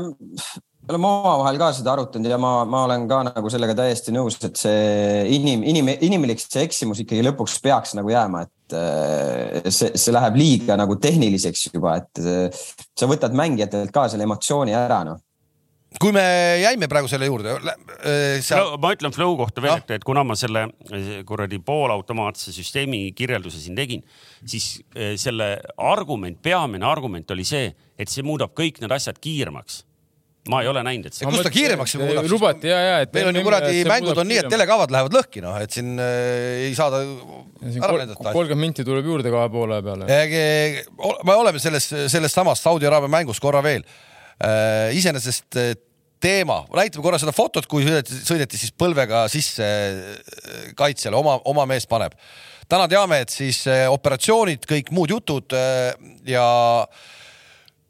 me 0.87 0.95
oleme 0.95 1.07
omavahel 1.07 1.57
ka 1.59 1.67
seda 1.75 1.91
arutanud 1.97 2.31
ja 2.31 2.37
ma, 2.39 2.51
ma 2.69 2.85
olen 2.87 3.03
ka 3.09 3.19
nagu 3.27 3.51
sellega 3.51 3.75
täiesti 3.75 4.13
nõus, 4.15 4.37
et 4.47 4.55
see 4.59 5.25
inim, 5.35 5.65
inim, 5.67 5.91
inimlik 6.07 6.39
see 6.39 6.63
eksimus 6.63 7.01
ikkagi 7.03 7.25
lõpuks 7.27 7.57
peaks 7.63 7.95
nagu 7.97 8.11
jääma, 8.13 8.45
et 8.47 8.75
äh, 8.77 9.67
see, 9.67 9.91
see 9.99 10.15
läheb 10.15 10.37
liiga 10.39 10.77
nagu 10.79 10.95
tehniliseks 11.03 11.67
juba, 11.73 11.97
et 11.99 12.21
äh, 12.23 12.67
sa 12.97 13.09
võtad 13.09 13.35
mängijatelt 13.35 13.91
ka 13.91 14.07
selle 14.11 14.27
emotsiooni 14.27 14.75
ära, 14.77 15.03
noh 15.09 15.23
kui 16.03 16.11
me 16.13 16.21
jäime 16.59 16.85
praegu 16.91 17.07
selle 17.09 17.25
juurde 17.29 17.55
äh, 17.57 18.37
seal... 18.43 18.59
No,. 18.59 18.79
ma 18.83 18.91
ütlen 18.93 19.11
flow 19.15 19.35
kohta 19.39 19.63
veel 19.63 19.79
no., 19.79 19.95
et, 19.95 20.05
kuna 20.07 20.23
ma 20.27 20.37
selle 20.39 20.67
äh, 20.67 21.09
kuradi 21.27 21.59
poolautomaatse 21.67 22.55
süsteemi 22.55 23.09
kirjelduse 23.17 23.59
siin 23.63 23.75
tegin, 23.75 24.05
siis 24.45 24.77
selle 25.19 25.49
argument, 25.83 26.39
peamine 26.43 26.87
argument 26.87 27.35
oli 27.35 27.47
see, 27.47 27.71
et 27.97 28.11
see 28.13 28.23
muudab 28.23 28.55
kõik 28.55 28.79
need 28.83 28.95
asjad 28.95 29.19
kiiremaks 29.19 29.81
ma 30.51 30.61
ei 30.63 30.69
ole 30.71 30.83
näinud, 30.87 31.09
et 31.09 31.17
see. 31.17 31.27
kus 31.27 31.45
ta 31.45 31.51
kiiremaks 31.53 31.95
muudab? 32.01 32.29
lubati 32.31 32.71
ja, 32.71 32.79
ja. 32.85 32.99
meil 33.13 33.31
on 33.31 33.39
ju 33.39 33.45
kuradi 33.47 33.85
mängud 33.89 34.21
on 34.23 34.29
nii, 34.31 34.41
et 34.43 34.51
telekavad 34.51 34.93
lähevad 34.93 35.17
lõhki, 35.17 35.43
noh, 35.45 35.57
et 35.61 35.73
siin 35.75 35.95
äh, 36.01 36.67
ei 36.67 36.75
saada 36.77 37.03
ära 37.03 38.03
näidata. 38.03 38.31
kolmkümmend 38.31 38.63
minti 38.65 38.87
tuleb 38.87 39.07
juurde 39.07 39.33
kahe 39.33 39.49
poole 39.53 39.81
peale. 39.85 40.07
me 41.27 41.35
oleme 41.35 41.61
selles, 41.63 41.89
selles 42.13 42.33
samas 42.33 42.63
Saudi 42.63 42.89
Araabia 42.89 43.11
mängus 43.19 43.41
korra 43.43 43.63
veel 43.65 43.83
äh,. 43.83 44.95
iseenesest 44.97 45.59
teema, 46.23 46.61
näitame 46.75 47.05
korra 47.05 47.19
seda 47.21 47.33
fotot, 47.35 47.67
kui 47.69 47.85
sõideti, 47.85 48.17
sõideti 48.25 48.59
siis 48.59 48.73
põlvega 48.77 49.25
sisse 49.31 49.65
äh, 49.65 50.69
kaitsjale, 50.77 51.17
oma, 51.19 51.37
oma 51.49 51.67
mees 51.69 51.87
paneb. 51.89 52.15
täna 52.69 52.87
teame, 52.91 53.21
et 53.23 53.33
siis 53.33 53.61
äh, 53.69 53.85
operatsioonid, 53.91 54.65
kõik 54.69 54.91
muud 54.95 55.13
jutud 55.13 55.53
äh, 55.55 55.93
ja 56.27 56.47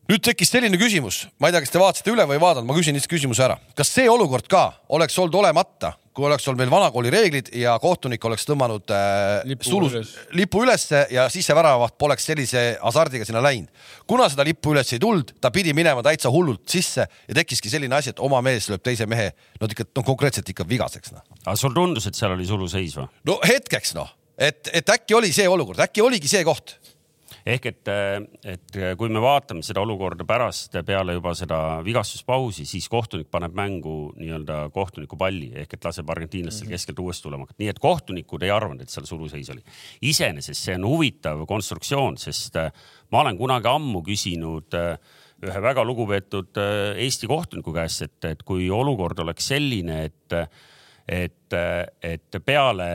nüüd 0.07 0.23
tekkis 0.23 0.51
selline 0.53 0.79
küsimus, 0.79 1.25
ma 1.39 1.49
ei 1.49 1.55
tea, 1.55 1.61
kas 1.63 1.73
te 1.73 1.79
vaatasite 1.81 2.11
üle 2.13 2.25
või 2.27 2.37
ei 2.37 2.43
vaadanud, 2.43 2.67
ma 2.69 2.75
küsin 2.77 2.95
lihtsalt 2.95 3.11
küsimuse 3.11 3.43
ära. 3.43 3.57
kas 3.75 3.89
see 3.91 4.07
olukord 4.09 4.47
ka 4.51 4.69
oleks 4.95 5.17
olnud 5.19 5.35
olemata, 5.41 5.93
kui 6.15 6.25
oleks 6.25 6.47
olnud 6.47 6.63
meil 6.63 6.71
vanakooli 6.71 7.11
reeglid 7.13 7.51
ja 7.59 7.75
kohtunik 7.81 8.23
oleks 8.25 8.47
tõmmanud 8.47 8.93
äh, 8.95 9.43
lipu, 9.49 9.67
sulus, 9.67 9.97
üles. 9.97 10.13
lipu 10.39 10.63
ülesse 10.63 11.03
ja 11.13 11.27
sisseväravaht 11.31 11.97
poleks 11.99 12.25
sellise 12.31 12.63
hasardiga 12.81 13.27
sinna 13.27 13.43
läinud. 13.43 13.69
kuna 14.07 14.29
seda 14.31 14.47
lippu 14.47 14.73
üles 14.73 14.93
ei 14.95 15.03
tulnud, 15.03 15.35
ta 15.43 15.51
pidi 15.53 15.75
minema 15.77 16.03
täitsa 16.05 16.31
hullult 16.33 16.63
sisse 16.71 17.05
ja 17.05 17.39
tekkiski 17.41 17.69
selline 17.69 17.99
asi, 17.99 18.15
et 18.15 18.23
oma 18.23 18.41
mees 18.45 18.71
lööb 18.71 18.85
teise 18.87 19.05
mehe, 19.05 19.33
no 19.59 19.69
ikka, 19.69 19.89
no 19.91 20.07
konkreetselt 20.07 20.55
ikka 20.55 20.65
vigaseks 20.67 21.13
noh. 21.13 21.25
aga 21.43 21.57
sul 21.59 21.75
tundus, 21.75 22.07
et 22.07 22.15
seal 22.15 22.33
oli 22.37 22.47
suluseis 22.47 22.95
või? 22.97 23.11
no 23.27 23.41
hetkeks 23.43 23.93
noh, 23.99 24.15
et, 24.39 24.71
et 24.71 24.95
äkki 24.95 25.19
oli 25.19 25.35
see 25.35 25.49
olukord, 25.51 25.83
äkki 25.83 26.05
oligi 26.05 26.31
see 26.31 26.47
koht 26.47 26.77
ehk 27.47 27.67
et, 27.69 27.89
et 28.43 28.77
kui 28.99 29.11
me 29.13 29.21
vaatame 29.23 29.63
seda 29.65 29.81
olukorda 29.83 30.25
pärast 30.27 30.75
peale 30.85 31.15
juba 31.15 31.33
seda 31.37 31.59
vigastuspausi, 31.85 32.65
siis 32.67 32.87
kohtunik 32.91 33.29
paneb 33.31 33.55
mängu 33.57 33.95
nii-öelda 34.17 34.65
kohtuniku 34.75 35.19
palli 35.19 35.51
ehk 35.63 35.77
et 35.77 35.87
laseb 35.87 36.09
argentiinlastel 36.11 36.65
mm 36.65 36.67
-hmm. 36.67 36.75
keskelt 36.75 36.99
uuesti 36.99 37.23
tulema 37.23 37.45
hakata, 37.45 37.61
nii 37.63 37.69
et 37.71 37.79
kohtunikud 37.79 38.43
ei 38.43 38.51
arvanud, 38.51 38.81
et 38.81 38.89
seal 38.89 39.05
suluseis 39.05 39.49
oli. 39.49 39.63
iseenesest 40.01 40.63
see 40.63 40.75
on 40.75 40.87
huvitav 40.87 41.45
konstruktsioon, 41.47 42.17
sest 42.17 42.55
äh, 42.55 42.71
ma 43.11 43.21
olen 43.21 43.37
kunagi 43.37 43.67
ammu 43.67 44.01
küsinud 44.03 44.73
äh, 44.73 44.97
ühe 45.43 45.61
väga 45.61 45.83
lugupeetud 45.85 46.57
äh, 46.57 46.97
Eesti 46.97 47.27
kohtuniku 47.27 47.73
käest, 47.73 48.01
et, 48.01 48.25
et 48.25 48.43
kui 48.43 48.69
olukord 48.69 49.19
oleks 49.19 49.47
selline, 49.47 50.03
et 50.05 50.33
et, 51.07 51.53
et 52.03 52.35
peale 52.45 52.87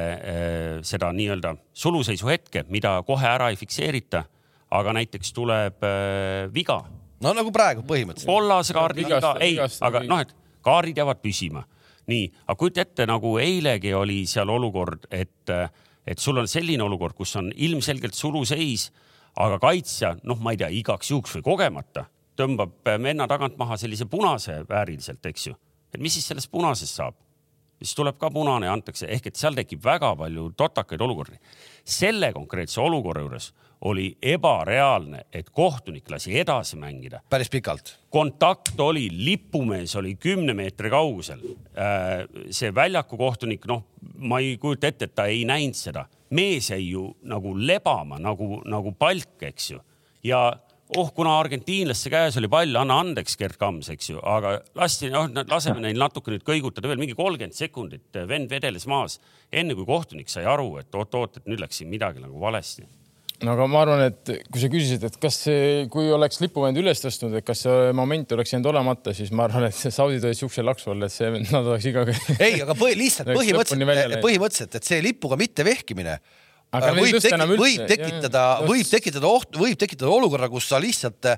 seda 0.84 1.08
nii-öelda 1.16 1.54
suluseisu 1.72 2.28
hetke, 2.28 2.64
mida 2.68 3.02
kohe 3.08 3.24
ära 3.24 3.48
ei 3.48 3.56
fikseerita 3.56 4.26
aga 4.72 4.94
näiteks 4.96 5.34
tuleb 5.36 5.84
äh, 5.86 6.48
viga. 6.54 6.80
no 7.22 7.34
nagu 7.36 7.52
praegu 7.54 7.84
põhimõtteliselt. 7.88 8.30
kollase 8.30 8.76
kaardi 8.76 9.06
viga, 9.06 9.36
ei, 9.40 9.58
aga 9.60 10.02
noh, 10.08 10.24
et 10.24 10.34
kaardid 10.64 10.98
jäävad 11.02 11.22
püsima. 11.22 11.64
nii, 12.10 12.26
aga 12.46 12.58
kujuta 12.58 12.86
ette, 12.86 13.06
nagu 13.06 13.36
eilegi 13.38 13.94
oli 13.94 14.22
seal 14.26 14.50
olukord, 14.50 15.06
et, 15.10 15.52
et 16.06 16.18
sul 16.18 16.40
on 16.42 16.48
selline 16.50 16.82
olukord, 16.82 17.14
kus 17.18 17.36
on 17.38 17.52
ilmselgelt 17.54 18.18
suluseis, 18.18 18.90
aga 19.38 19.60
kaitsja, 19.62 20.16
noh, 20.28 20.40
ma 20.42 20.52
ei 20.52 20.60
tea, 20.60 20.72
igaks 20.82 21.12
juhuks 21.14 21.38
või 21.38 21.46
kogemata 21.52 22.08
tõmbab 22.38 22.88
venna 23.02 23.26
tagant 23.28 23.58
maha 23.60 23.76
sellise 23.80 24.06
punase 24.10 24.62
vääriliselt, 24.68 25.24
eks 25.28 25.46
ju. 25.50 25.56
et 25.92 26.00
mis 26.00 26.14
siis 26.16 26.26
sellest 26.28 26.50
punasest 26.50 27.00
saab? 27.00 27.18
siis 27.82 27.96
tuleb 27.98 28.14
ka 28.18 28.30
punane 28.30 28.68
ja 28.68 28.72
antakse, 28.76 29.08
ehk 29.10 29.26
et 29.26 29.38
seal 29.38 29.56
tekib 29.58 29.82
väga 29.84 30.12
palju 30.16 30.52
totakaid 30.56 31.00
olukordi. 31.02 31.38
selle 31.84 32.32
konkreetse 32.32 32.80
olukorra 32.80 33.24
juures 33.24 33.52
oli 33.82 34.16
ebareaalne, 34.22 35.24
et 35.32 35.50
kohtunik 35.50 36.10
lasi 36.10 36.38
edasi 36.38 36.76
mängida. 36.76 37.20
päris 37.30 37.50
pikalt. 37.50 37.98
kontakt 38.10 38.80
oli, 38.80 39.08
lipumees 39.12 39.96
oli 39.96 40.14
kümne 40.14 40.54
meetri 40.54 40.90
kaugusel. 40.90 41.40
Äh, 41.78 42.26
see 42.50 42.74
väljaku 42.74 43.16
kohtunik, 43.16 43.66
noh, 43.66 43.84
ma 44.18 44.38
ei 44.38 44.56
kujuta 44.56 44.86
ette, 44.86 45.04
et 45.04 45.14
ta 45.14 45.26
ei 45.26 45.44
näinud 45.44 45.74
seda. 45.74 46.06
mees 46.30 46.70
jäi 46.70 46.90
ju 46.90 47.16
nagu 47.22 47.50
lebama 47.58 48.18
nagu, 48.18 48.62
nagu 48.64 48.92
palk, 48.92 49.42
eks 49.42 49.70
ju. 49.70 49.80
ja 50.24 50.52
oh, 50.96 51.12
kuna 51.14 51.38
argentiinlaste 51.40 52.10
käes 52.10 52.36
oli 52.36 52.48
pall, 52.48 52.76
anna 52.76 53.00
andeks, 53.00 53.36
Gerd 53.36 53.56
Kams, 53.58 53.88
eks 53.90 54.10
ju, 54.10 54.20
aga 54.22 54.60
lasti, 54.74 55.10
noh, 55.10 55.28
laseme 55.48 55.80
neil 55.80 55.98
natuke 55.98 56.30
nüüd 56.30 56.44
kõigutada 56.46 56.88
veel 56.88 57.00
mingi 57.00 57.16
kolmkümmend 57.18 57.56
sekundit, 57.56 58.08
vend 58.28 58.50
vedeles 58.50 58.86
maas, 58.86 59.18
enne 59.52 59.74
kui 59.74 59.88
kohtunik 59.88 60.28
sai 60.28 60.44
aru, 60.44 60.76
et 60.80 60.94
oot-oot, 60.94 61.40
et 61.40 61.48
nüüd 61.50 61.60
läks 61.64 61.82
siin 61.82 61.90
midagi 61.92 62.22
nagu 62.22 62.40
valesti 62.40 62.84
no 63.46 63.54
aga 63.56 63.66
ma 63.70 63.82
arvan, 63.84 64.04
et 64.10 64.32
kui 64.52 64.62
sa 64.62 64.70
küsisid, 64.72 65.06
et 65.08 65.16
kas 65.22 65.40
see, 65.46 65.86
kui 65.92 66.10
oleks 66.14 66.40
lipuvend 66.42 66.78
üles 66.82 67.02
tõstnud, 67.02 67.34
et 67.38 67.46
kas 67.46 67.64
see 67.66 67.90
moment 67.96 68.36
oleks 68.36 68.54
jäänud 68.54 68.70
olemata, 68.72 69.14
siis 69.16 69.32
ma 69.34 69.48
arvan, 69.48 69.66
et 69.68 69.76
see 69.78 69.92
saudid 69.94 70.24
olid 70.28 70.38
siukse 70.38 70.64
laksu 70.66 70.94
all, 70.94 71.08
et 71.08 71.14
see, 71.14 71.32
nad 71.50 71.60
oleks 71.62 71.88
iga. 71.90 72.06
ei, 72.46 72.62
aga 72.62 72.76
põhi, 72.78 72.96
lihtsalt 73.00 73.34
põhimõtteliselt, 73.34 74.22
põhimõtteliselt, 74.24 74.78
et 74.80 74.92
see 74.92 75.02
lipuga 75.04 75.38
mitte 75.40 75.66
vehkimine 75.66 76.20
aga 76.72 76.92
võib, 76.96 77.18
teki, 77.20 77.48
võib 77.60 77.82
tekitada, 77.90 78.44
võib 78.64 78.88
tekitada 78.88 79.28
oht, 79.28 79.58
võib 79.60 79.76
tekitada 79.80 80.12
olukorra, 80.12 80.48
kus 80.52 80.70
sa 80.70 80.80
lihtsalt 80.80 81.28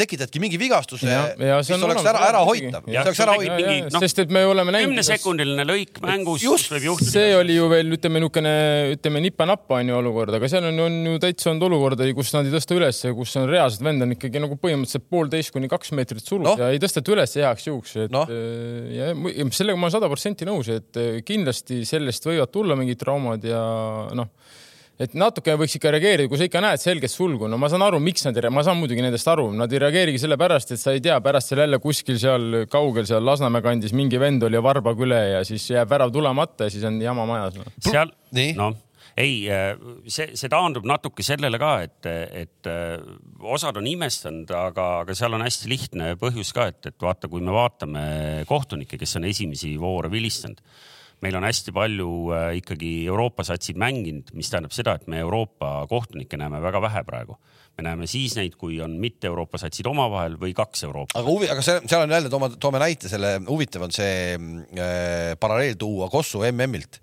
tekitadki 0.00 0.40
mingi 0.42 0.58
vigastuse, 0.60 1.16
mis 1.38 1.70
oleks 1.76 2.06
ära, 2.08 2.22
ära 2.30 2.42
hoitav. 2.46 2.88
No, 2.90 4.02
sest 4.02 4.22
et 4.24 4.32
me 4.34 4.42
oleme 4.48 4.74
näinud. 4.74 4.90
kümnesekundiline 4.90 5.66
lõik 5.68 6.00
mängus 6.04 6.44
just, 6.44 6.70
võib 6.72 6.88
juhtuda. 6.90 7.12
see 7.12 7.34
oli 7.36 7.56
ju 7.56 7.68
veel 7.70 7.96
ütleme 7.96 8.22
niisugune, 8.22 8.54
ütleme 8.96 9.22
nipa-nappa 9.26 9.80
on 9.80 9.92
ju 9.92 9.98
olukord, 10.00 10.36
aga 10.38 10.50
seal 10.50 10.68
on, 10.70 10.80
on 10.86 10.98
ju 11.12 11.22
täitsa 11.22 11.50
olnud 11.52 11.68
olukordi, 11.70 12.10
kus 12.16 12.32
nad 12.36 12.48
ei 12.48 12.54
tõsta 12.54 12.76
üles 12.76 13.00
ja 13.04 13.14
kus 13.16 13.34
on 13.40 13.48
reaalselt 13.50 13.84
vend 13.86 14.06
on 14.06 14.14
ikkagi 14.16 14.42
nagu 14.42 14.58
põhimõtteliselt 14.60 15.08
poolteist 15.12 15.54
kuni 15.54 15.70
kaks 15.70 15.94
meetrit 15.98 16.24
sulus 16.24 16.48
no. 16.48 16.56
ja 16.60 16.70
ei 16.74 16.82
tõsteta 16.82 17.14
üles 17.14 17.36
heaks 17.40 17.68
juhuks, 17.68 17.96
et 18.06 18.14
no. 18.14 18.26
Äh, 18.30 18.92
ja, 18.96 19.10
ja 19.12 19.48
sellega 19.56 19.80
ma 19.80 19.88
olen 19.88 19.96
sada 19.96 20.10
protsenti 20.12 20.48
nõus, 20.48 20.70
et 20.72 21.00
äh, 21.00 21.20
kindlasti 21.26 21.82
sellest 21.88 22.28
võivad 22.28 22.52
tulla 22.54 22.78
mingid 22.78 23.00
traumad 23.00 23.44
ja 23.46 23.60
noh 24.16 24.32
et 25.00 25.14
natuke 25.16 25.54
võiks 25.60 25.76
ikka 25.78 25.94
reageerida, 25.94 26.28
kui 26.28 26.40
sa 26.40 26.48
ikka 26.48 26.60
näed 26.64 26.82
selget 26.82 27.12
sulgu, 27.12 27.48
no 27.48 27.58
ma 27.60 27.70
saan 27.72 27.84
aru, 27.86 28.00
miks 28.04 28.26
nad 28.26 28.36
ei, 28.36 28.50
ma 28.52 28.64
saan 28.66 28.78
muidugi 28.80 29.04
nendest 29.04 29.30
aru, 29.32 29.48
nad 29.56 29.72
ei 29.72 29.80
reageerigi 29.80 30.20
sellepärast, 30.20 30.74
et 30.76 30.82
sa 30.82 30.94
ei 30.96 31.00
tea, 31.04 31.16
pärast 31.24 31.52
seal 31.52 31.64
jälle 31.64 31.80
kuskil 31.82 32.20
seal 32.20 32.66
kaugel 32.72 33.08
seal 33.08 33.24
Lasnamäe 33.24 33.64
kandis 33.64 33.96
mingi 33.96 34.20
vend 34.20 34.44
oli 34.46 34.60
varbag 34.62 35.00
üle 35.06 35.22
ja 35.36 35.40
siis 35.48 35.70
jääb 35.72 35.90
värav 35.90 36.12
tulemata 36.12 36.68
ja 36.68 36.74
siis 36.74 36.84
on 36.88 37.00
jama 37.02 37.26
majas 37.28 37.56
no.. 37.56 37.66
seal, 37.88 38.12
noh 38.58 38.76
ei, 39.18 39.42
see, 40.08 40.30
see 40.38 40.48
taandub 40.52 40.86
natuke 40.88 41.24
sellele 41.26 41.58
ka, 41.60 41.72
et, 41.84 42.06
et 42.06 42.68
osad 43.40 43.80
on 43.80 43.88
imestanud, 43.90 44.52
aga, 44.54 44.86
aga 45.02 45.16
seal 45.18 45.34
on 45.36 45.44
hästi 45.44 45.70
lihtne 45.70 46.12
põhjus 46.20 46.54
ka, 46.56 46.68
et, 46.70 46.92
et 46.92 46.96
vaata, 47.02 47.28
kui 47.28 47.42
me 47.44 47.52
vaatame 47.54 48.04
kohtunikke, 48.48 49.00
kes 49.00 49.18
on 49.18 49.26
esimesi 49.28 49.74
voore 49.80 50.12
vilistanud 50.12 50.62
meil 51.24 51.36
on 51.36 51.46
hästi 51.46 51.72
palju 51.76 52.10
äh, 52.34 52.46
ikkagi 52.60 52.90
Euroopa 53.08 53.44
satsid 53.46 53.78
mänginud, 53.80 54.32
mis 54.36 54.50
tähendab 54.52 54.74
seda, 54.76 54.96
et 54.96 55.08
me 55.10 55.20
Euroopa 55.24 55.86
kohtunikke 55.90 56.38
näeme 56.40 56.62
väga 56.62 56.82
vähe 56.82 57.04
praegu. 57.04 57.38
me 57.78 57.84
näeme 57.86 58.06
siis 58.10 58.34
neid, 58.36 58.56
kui 58.60 58.80
on 58.82 58.98
mitte 59.00 59.28
Euroopa 59.30 59.58
satsid 59.58 59.86
omavahel 59.86 60.34
või 60.40 60.54
kaks 60.56 60.84
Euroopa. 60.84 61.18
aga 61.18 61.28
huvi, 61.28 61.50
aga 61.52 61.62
see, 61.64 61.80
seal 61.86 62.04
on 62.04 62.16
jälle, 62.16 62.32
toome, 62.32 62.50
toome 62.60 62.82
näite, 62.82 63.08
selle 63.08 63.38
huvitav 63.48 63.86
on 63.86 63.94
see 63.94 64.34
äh, 64.36 65.36
paralleel 65.40 65.78
tuua 65.80 66.10
Kossu 66.12 66.44
MM-ilt 66.50 67.00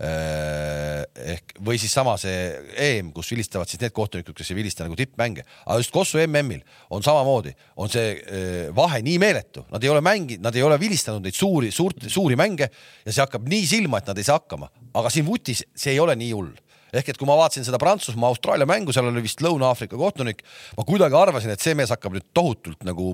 ehk 0.00 1.58
või 1.64 1.76
siis 1.80 1.92
sama 1.92 2.14
see 2.20 2.36
EM, 2.80 3.10
kus 3.12 3.30
vilistavad 3.34 3.68
siis 3.68 3.82
need 3.82 3.92
kohtunikud, 3.96 4.34
kes 4.36 4.52
ei 4.52 4.56
vilista 4.56 4.86
nagu 4.86 4.96
tippmänge, 4.96 5.44
aga 5.66 5.76
just 5.82 5.92
Kossu 5.92 6.22
MM-il 6.24 6.62
on 6.94 7.04
samamoodi, 7.04 7.52
on 7.80 7.92
see 7.92 8.14
äh, 8.16 8.70
vahe 8.76 9.02
nii 9.04 9.18
meeletu, 9.20 9.66
nad 9.72 9.84
ei 9.84 9.92
ole 9.92 10.00
mänginud, 10.04 10.44
nad 10.46 10.56
ei 10.56 10.64
ole 10.64 10.80
vilistanud 10.80 11.24
neid 11.26 11.36
suuri, 11.36 11.68
suurt, 11.74 12.08
suuri 12.08 12.38
mänge 12.40 12.70
ja 12.70 13.12
see 13.12 13.20
hakkab 13.20 13.48
nii 13.50 13.68
silma, 13.68 14.00
et 14.00 14.10
nad 14.10 14.18
ei 14.20 14.26
saa 14.26 14.40
hakkama, 14.40 14.70
aga 14.96 15.12
siin 15.12 15.28
vutis 15.28 15.64
see 15.76 15.94
ei 15.94 16.02
ole 16.02 16.16
nii 16.16 16.32
hull. 16.32 16.56
Ehk 16.90 17.12
et 17.12 17.18
kui 17.20 17.28
ma 17.28 17.36
vaatasin 17.38 17.62
seda 17.62 17.78
Prantsusmaa, 17.78 18.32
Austraalia 18.32 18.66
mängu, 18.66 18.90
seal 18.90 19.06
oli 19.06 19.22
vist 19.22 19.44
Lõuna-Aafrika 19.44 19.94
kohtunik, 20.00 20.40
ma 20.74 20.86
kuidagi 20.88 21.14
arvasin, 21.14 21.52
et 21.54 21.62
see 21.62 21.76
mees 21.78 21.92
hakkab 21.94 22.16
nüüd 22.16 22.26
tohutult 22.34 22.82
nagu 22.88 23.12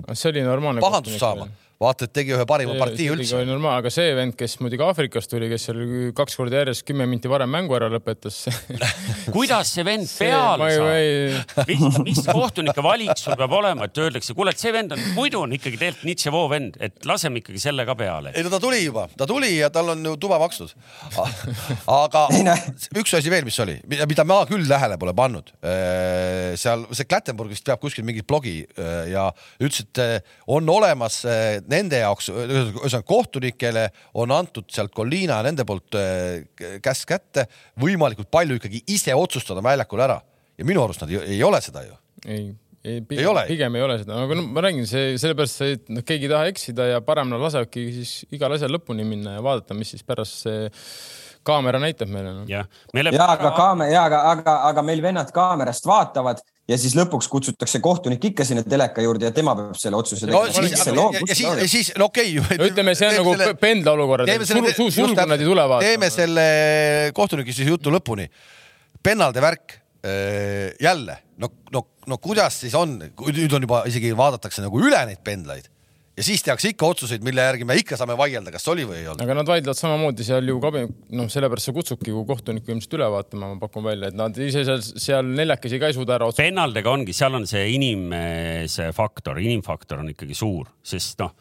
pahandust 0.81 1.21
saama 1.21 1.45
vaata, 1.81 2.07
et 2.07 2.13
tegi 2.15 2.33
ühe 2.33 2.45
parima 2.49 2.73
see, 2.73 2.81
partii 2.81 3.07
üldse. 3.13 3.41
normaalne, 3.45 3.81
aga 3.83 3.91
see 3.93 4.13
vend, 4.17 4.33
kes 4.37 4.57
muidugi 4.63 4.85
Aafrikast 4.85 5.29
tuli, 5.29 5.49
kes 5.51 5.67
seal 5.69 5.81
kaks 6.17 6.37
korda 6.39 6.63
järjest 6.63 6.85
kümme 6.87 7.05
minti 7.09 7.29
varem 7.29 7.51
mängu 7.53 7.75
ära 7.77 7.89
lõpetas 7.93 8.39
kuidas 9.35 9.73
see 9.75 9.85
vend 9.85 10.09
peale 10.17 10.71
see, 10.73 11.43
saab? 11.53 11.69
mis, 11.69 11.99
mis 12.07 12.21
kohtunike 12.25 12.85
valik 12.85 13.13
sul 13.21 13.37
peab 13.37 13.53
olema, 13.59 13.85
et 13.85 14.01
öeldakse, 14.01 14.33
kuule, 14.37 14.55
et 14.55 14.61
see 14.63 14.73
vend 14.73 14.95
on, 14.95 15.03
muidu 15.17 15.43
on 15.45 15.53
ikkagi 15.57 15.77
tegelikult 15.77 16.07
Nitševo 16.07 16.43
vend, 16.49 16.79
et 16.81 17.05
laseme 17.09 17.43
ikkagi 17.43 17.61
selle 17.61 17.85
ka 17.87 17.97
peale. 17.99 18.33
ei 18.33 18.45
no 18.45 18.53
ta 18.53 18.61
tuli 18.63 18.81
juba, 18.81 19.05
ta 19.17 19.29
tuli 19.29 19.53
ja 19.59 19.69
tal 19.73 19.93
on 19.93 20.01
ju 20.05 20.15
tuba 20.21 20.39
makstud. 20.41 20.73
aga 22.01 22.25
üks 22.97 23.13
asi 23.17 23.31
veel, 23.31 23.45
mis 23.45 23.57
oli, 23.61 23.77
mida 23.85 24.25
ma 24.27 24.41
küll 24.49 24.65
tähele 24.69 24.97
pole 24.97 25.13
pannud. 25.17 25.53
Äh, 25.61 26.55
seal 26.59 26.87
see 26.95 27.05
Klattenburgist 27.05 27.65
peab 27.67 27.81
kuskil 27.83 28.05
mingit 28.07 28.27
blogi 28.29 28.59
äh, 28.65 29.11
ja 29.13 29.29
ütles, 29.61 29.85
et 29.85 30.01
äh, 30.01 30.35
on 30.49 30.69
olemas 30.71 31.21
nende 31.71 32.01
jaoks, 32.01 32.29
ühesõnaga 32.33 33.03
kohtunikele 33.07 33.87
on 34.21 34.33
antud 34.35 34.69
sealt 34.73 34.93
Colina 34.95 35.41
nende 35.45 35.65
poolt 35.67 35.97
äh, 35.99 36.79
käsk 36.83 37.09
kätte 37.11 37.47
võimalikult 37.81 38.31
palju 38.33 38.59
ikkagi 38.59 38.85
ise 38.93 39.15
otsustada 39.17 39.63
väljakul 39.65 40.05
ära 40.05 40.21
ja 40.57 40.67
minu 40.67 40.83
arust 40.83 41.03
nad 41.03 41.11
ei, 41.13 41.37
ei 41.37 41.43
ole 41.45 41.61
seda 41.63 41.85
ju. 41.85 41.99
ei 42.25 42.47
ei, 42.87 43.01
pigem, 43.01 43.21
ei 43.21 43.27
ole. 43.27 43.43
pigem 43.49 43.75
ei 43.75 43.83
ole 43.83 43.97
seda, 44.01 44.17
aga 44.23 44.37
no 44.37 44.43
ma 44.53 44.63
räägin, 44.63 44.87
see 44.87 45.15
sellepärast, 45.19 45.63
et 45.65 45.89
noh, 45.91 46.03
keegi 46.07 46.27
ei 46.27 46.31
taha 46.31 46.51
eksida 46.51 46.89
ja 46.91 46.99
parem 47.05 47.31
nad 47.33 47.41
lasevadki 47.43 47.87
siis 47.97 48.13
igal 48.35 48.53
asjal 48.55 48.71
lõpuni 48.75 49.05
minna 49.07 49.37
ja 49.37 49.43
vaadata, 49.43 49.75
mis 49.77 49.91
siis 49.95 50.05
pärast 50.07 50.45
see 50.45 50.67
kaamera 51.47 51.81
näitab 51.81 52.11
meile 52.11 52.33
no.. 52.35 52.45
jah, 52.49 52.67
meile... 52.95 53.13
ja 53.15 53.27
aga 53.33 53.51
kaamera 53.57 53.91
ja 53.91 54.05
aga, 54.09 54.21
aga, 54.33 54.55
aga 54.71 54.85
meil 54.87 55.03
vennad 55.03 55.31
kaamerast 55.35 55.87
vaatavad 55.89 56.43
ja 56.67 56.77
siis 56.79 56.95
lõpuks 56.97 57.29
kutsutakse 57.31 57.79
kohtunik 57.83 58.25
ikka 58.31 58.45
sinna 58.47 58.63
teleka 58.67 59.03
juurde 59.03 59.29
ja 59.29 59.33
tema 59.35 59.55
peab 59.57 59.77
selle 59.79 59.99
otsuse 59.99 60.27
tegema 60.27 60.43
no,. 60.97 61.07
siis, 61.29 61.45
ja 61.47 61.67
siis, 61.67 61.91
no 61.99 62.09
okei 62.11 62.33
okay. 62.41 62.59
no 62.59 62.67
ütleme, 62.67 62.95
see 62.97 63.07
on 63.07 63.17
nagu 63.21 63.35
selle, 63.37 63.55
pendla 63.61 63.95
olukord, 63.95 64.27
et 64.27 64.45
sul, 64.49 64.67
sul, 64.75 64.91
sul 64.97 65.15
nad 65.15 65.37
ei 65.37 65.47
tule 65.47 65.63
vaatama. 65.63 65.85
teeme 65.85 66.11
selle 66.13 66.47
kohtuniki 67.17 67.55
siis 67.55 67.71
jutu 67.71 67.93
lõpuni. 67.93 68.27
pennalde 69.03 69.43
värk 69.43 69.77
äh, 69.77 70.75
jälle, 70.83 71.21
no, 71.39 71.51
no, 71.71 71.85
no 72.07 72.19
kuidas 72.19 72.59
siis 72.65 72.75
on, 72.75 72.99
nüüd 72.99 73.55
on 73.55 73.67
juba 73.69 73.85
isegi 73.87 74.11
vaadatakse 74.17 74.65
nagu 74.65 74.83
üle 74.83 75.05
neid 75.07 75.23
pendlaid 75.23 75.71
ja 76.17 76.25
siis 76.25 76.43
tehakse 76.45 76.71
ikka 76.73 76.87
otsuseid, 76.89 77.23
mille 77.25 77.43
järgi 77.45 77.65
me 77.67 77.77
ikka 77.77 77.97
saame 77.99 78.17
vaielda, 78.17 78.51
kas 78.53 78.65
oli 78.71 78.85
või 78.87 79.01
ei 79.01 79.09
olnud. 79.11 79.21
aga 79.23 79.35
nad 79.37 79.49
vaidlevad 79.51 79.79
samamoodi 79.79 80.25
seal 80.25 80.49
ju 80.49 80.57
kabinet, 80.63 80.93
noh, 81.17 81.29
sellepärast 81.31 81.69
sa 81.69 81.73
kutsudki 81.75 82.13
ju 82.13 82.23
kohtunikku 82.27 82.73
ilmselt 82.73 82.95
üle 82.97 83.09
vaatama, 83.13 83.51
ma 83.53 83.61
pakun 83.61 83.85
välja, 83.85 84.11
et 84.11 84.17
nad 84.17 84.37
ise 84.41 84.63
seal, 84.67 84.81
seal 84.81 85.29
neljakesi 85.37 85.81
ka 85.81 85.91
ei 85.91 85.97
suuda 85.97 86.17
ära 86.17 86.29
otsustada. 86.29 86.49
pennaldega 86.49 86.93
ongi, 86.93 87.15
seal 87.17 87.37
on 87.37 87.45
see 87.49 87.67
inimese 87.75 88.89
faktor, 88.97 89.41
inimfaktor 89.43 90.01
on 90.01 90.09
ikkagi 90.13 90.37
suur, 90.37 90.71
sest 90.85 91.21
noh, 91.21 91.35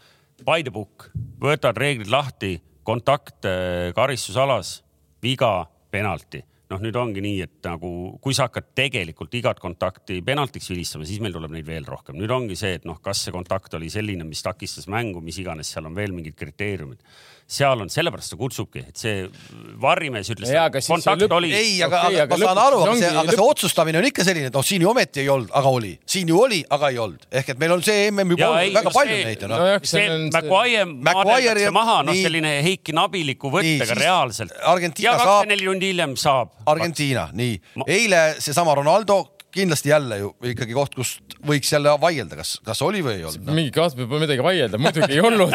by 0.45 0.67
the 0.67 0.75
book, 0.75 1.09
võtad 1.41 1.79
reeglid 1.81 2.12
lahti, 2.12 2.57
kontakt 2.87 3.49
eh, 3.49 3.95
karistusalas, 3.97 4.81
viga, 5.25 5.55
penalti 5.91 6.45
noh, 6.72 6.83
nüüd 6.83 6.96
ongi 6.98 7.22
nii, 7.22 7.38
et 7.46 7.66
nagu 7.66 7.90
kui 8.22 8.35
sa 8.37 8.48
hakkad 8.48 8.72
tegelikult 8.79 9.35
igat 9.38 9.61
kontakti 9.62 10.18
penaltiks 10.26 10.70
vilistama, 10.72 11.07
siis 11.07 11.22
meil 11.22 11.37
tuleb 11.37 11.55
neid 11.55 11.66
veel 11.68 11.87
rohkem. 11.87 12.18
nüüd 12.18 12.33
ongi 12.35 12.59
see, 12.59 12.74
et 12.81 12.87
noh, 12.88 12.98
kas 13.02 13.22
see 13.26 13.35
kontakt 13.35 13.74
oli 13.79 13.90
selline, 13.92 14.26
mis 14.26 14.42
takistas 14.42 14.88
mängu, 14.90 15.22
mis 15.24 15.38
iganes, 15.42 15.70
seal 15.72 15.87
on 15.87 15.96
veel 15.96 16.14
mingid 16.16 16.38
kriteeriumid 16.38 17.02
seal 17.47 17.79
on, 17.79 17.91
sellepärast 17.93 18.33
ta 18.33 18.37
kutsubki, 18.41 18.83
et 18.91 18.99
see 18.99 19.27
varrimees 19.83 20.29
ütles. 20.35 20.51
kontakt 20.89 21.35
oli. 21.37 21.53
ei, 21.55 21.77
aga 21.87 22.01
okay,, 22.09 22.21
aga 22.25 22.35
ma 22.35 22.41
saan 22.43 22.61
aru, 22.63 22.81
aga 22.83 22.97
see, 22.99 23.11
aga 23.23 23.37
see 23.37 23.45
otsustamine 23.45 24.01
on 24.01 24.09
ikka 24.09 24.27
selline, 24.27 24.51
et 24.51 24.59
noh, 24.59 24.67
siin 24.67 24.83
ju 24.83 24.91
ometi 24.91 25.23
ei 25.23 25.31
olnud, 25.31 25.53
aga 25.61 25.73
oli, 25.79 25.93
siin 26.11 26.33
ju 26.33 26.41
oli, 26.43 26.59
aga 26.75 26.91
ei 26.91 26.99
olnud, 27.05 27.29
ehk 27.31 27.53
et 27.55 27.63
meil 27.63 27.77
on 27.77 27.85
see 27.87 28.09
MM-i 28.11 28.39
pool 28.41 28.75
väga 28.81 28.95
palju 28.97 29.21
neid 29.29 29.47
noh. 29.53 29.65
see 29.87 30.09
Maguire 30.35 30.83
maadletakse 30.91 31.71
maha, 31.77 32.01
noh, 32.11 32.19
selline 32.19 32.57
Heiki 32.67 32.97
Nabiliku 32.97 33.55
võttega 33.55 33.99
reaalselt. 34.01 34.57
ja 34.99 35.15
kakskümmend 35.15 35.55
neli 35.55 35.71
tundi 35.71 35.95
hiljem 35.95 36.19
saab. 36.19 36.51
Argentiina, 36.67 37.29
nii, 37.37 37.61
eile 37.87 38.27
seesama 38.43 38.75
Ronaldo 38.75 39.23
kindlasti 39.57 39.90
jälle 39.90 40.19
ju 40.21 40.31
ikkagi 40.53 40.77
koht, 40.77 40.95
kust 40.99 41.37
võiks 41.47 41.71
jälle 41.73 41.95
vaielda, 42.01 42.38
kas, 42.40 42.57
kas 42.66 42.83
oli 42.87 43.03
või 43.05 43.19
ei 43.19 43.27
olnud 43.29 43.49
no.? 43.49 43.57
mingi 43.57 43.73
koht 43.75 43.97
peab 43.99 44.14
midagi 44.21 44.45
vaielda, 44.45 44.81
muidugi 44.81 45.16
ei 45.16 45.23
olnud 45.25 45.55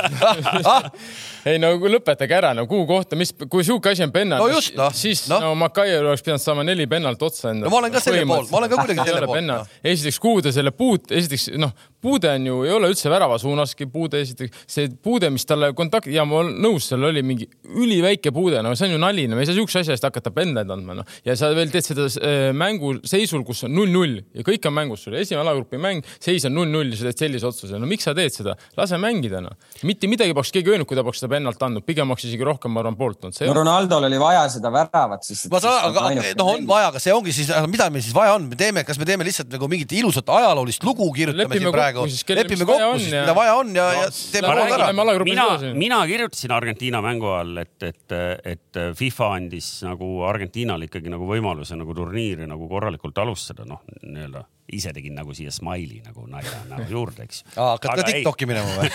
ei 1.51 1.61
no 1.61 1.73
lõpetage 1.79 2.37
ära, 2.37 2.53
no 2.57 2.65
kuhu 2.69 2.87
kohta, 2.89 3.19
mis, 3.19 3.33
kui 3.51 3.65
sihuke 3.67 3.93
asi 3.93 4.05
on 4.05 4.13
pennal 4.15 4.43
no, 4.43 4.49
just, 4.51 4.75
no, 4.77 4.89
siis 4.95 5.25
no, 5.31 5.39
no 5.45 5.53
Makai 5.61 5.93
oleks 5.99 6.25
pidanud 6.25 6.43
saama 6.43 6.65
neli 6.67 6.87
pennalt 6.91 7.21
otsa 7.25 7.51
endale. 7.51 7.69
no 7.69 7.73
ma 7.73 7.81
olen 7.83 7.95
ka 7.95 8.03
selle 8.03 8.25
poolt, 8.27 8.51
ma 8.51 8.61
olen 8.61 8.73
ka 8.73 8.81
kuidagi 8.81 9.07
selle 9.11 9.29
poolt. 9.29 9.47
No. 9.47 9.59
esiteks, 9.93 10.19
kuhu 10.23 10.43
ta 10.45 10.53
selle 10.55 10.73
puut, 10.75 11.11
esiteks 11.11 11.49
noh, 11.61 11.73
puude 12.01 12.29
on 12.35 12.47
ju, 12.47 12.57
ei 12.65 12.73
ole 12.75 12.91
üldse 12.91 13.11
värava 13.11 13.37
suunaski 13.41 13.87
puude, 13.91 14.21
esiteks 14.25 14.65
see 14.69 14.89
puude, 15.03 15.29
mis 15.33 15.45
talle 15.47 15.71
kontakt 15.77 16.09
ja 16.11 16.25
ma 16.27 16.41
olen 16.41 16.57
nõus, 16.63 16.87
seal 16.89 17.03
oli 17.07 17.23
mingi 17.25 17.47
üliväike 17.69 18.33
puude, 18.35 18.61
no 18.65 18.73
see 18.77 18.89
on 18.89 18.95
ju 18.95 19.01
nali, 19.01 19.27
no 19.29 19.37
me 19.37 19.45
ei 19.45 19.49
saa 19.49 19.57
siukse 19.57 19.81
asja 19.83 19.95
eest 19.95 20.07
hakata 20.07 20.33
pendleid 20.35 20.71
andma, 20.73 20.97
noh. 21.01 21.17
ja 21.27 21.35
sa 21.39 21.51
veel 21.55 21.71
teed 21.73 21.87
seda 21.87 22.07
äh, 22.19 22.49
mängu 22.57 22.95
seisul, 23.07 23.45
kus 23.47 23.65
on 23.67 23.75
null-null 23.77 24.19
ja 24.37 24.45
kõik 24.47 24.65
on 24.69 24.75
mängus 24.77 25.05
sul, 25.05 25.17
esimene 25.19 25.45
alagrupi 25.45 25.79
mäng, 25.81 26.05
seis 26.21 26.45
on 26.49 26.55
null-null 26.57 26.93
ja 26.93 27.01
sa 27.01 27.09
teed 27.09 27.25
sellise 27.25 27.49
otsuse, 27.49 27.79
no 27.81 27.89
miks 27.89 28.07
sa 28.07 28.15
teed 28.17 28.33
seda, 28.35 28.57
lase 28.77 28.99
mängida 29.01 29.43
noh. 29.45 29.55
mitte 29.87 30.09
midagi 30.11 30.35
poleks 30.37 30.53
keegi 30.55 30.73
öelnud, 30.73 30.89
kui 30.89 30.97
ta 30.97 31.05
poleks 31.05 31.21
seda 31.23 31.31
pennalt 31.35 31.61
andnud, 31.67 31.85
pigem 31.87 32.09
oleks 32.09 32.27
isegi 32.29 32.47
rohkem, 32.47 32.73
ma 32.73 32.83
arvan, 32.83 32.97
poolt 32.99 33.29
olnud. 33.29 33.41
no 33.47 33.57
Ronaldol 33.61 34.09
oli 34.09 34.19
vaja 34.21 34.47
seda 34.51 34.73
väravat, 34.73 35.25
siis. 35.27 35.45
ma 35.51 35.61
saan, 35.63 35.91
aga 35.91 36.09
noh, 36.17 36.51
on 36.55 36.67
vaja, 36.69 36.91
aga 36.91 37.01
see 37.03 37.13
ongi 37.15 37.35
siis, 37.35 37.51
mida 37.71 37.89
meil 37.93 38.05
siis 38.05 38.15
vaja 38.15 38.35
on, 38.37 38.49
me 38.51 38.59
teeme, 38.59 38.85
kas 38.87 38.99
me 39.01 39.07
teeme 39.07 39.27
lihtsalt 39.27 39.51
nagu 39.53 39.69
mingit 39.71 39.93
ilusat 40.01 40.29
ajaloolist 40.31 40.83
lugu 40.87 41.07
kirjutame 41.15 41.59
siin 41.59 41.71
praegu, 41.73 41.90
lepime 42.37 42.67
kokku 42.67 42.99
siis, 42.99 43.11
mida 43.13 43.35
vaja 43.37 43.57
on 43.59 43.73
ja, 43.75 43.87
ja 43.97 44.07
teeme 44.11 44.53
pool 44.53 44.75
ära. 44.77 44.89
mina, 45.27 45.47
mina 45.77 45.99
kirjutasin 46.09 46.55
Argentiina 46.55 47.01
mängu 47.05 47.31
all, 47.35 47.61
et, 47.61 47.77
et, 47.87 48.17
et 48.55 48.81
FIFA 48.97 49.29
andis 49.37 49.69
nagu 49.87 50.09
Argentiinale 50.29 50.89
ikkagi 50.89 51.11
nagu 51.13 51.27
võimaluse 51.29 51.77
nagu 51.79 51.95
turniiri 51.97 52.49
nagu 52.49 52.69
korralikult 52.71 53.21
alustada, 53.23 53.67
noh, 53.69 53.83
nii-öelda 54.01 54.45
ise 54.75 54.93
tegin 54.95 55.15
nagu 55.17 55.33
siia 55.35 55.51
Smile'i 55.53 56.01
nagu 56.05 56.25
nalja 56.29 56.61
nagu 56.71 56.87
juurde, 56.89 57.25
eks. 57.27 57.43
hakkad 57.55 58.01
ka 58.01 58.05
Tiktoki 58.07 58.47
minema 58.49 58.69
või 58.77 58.89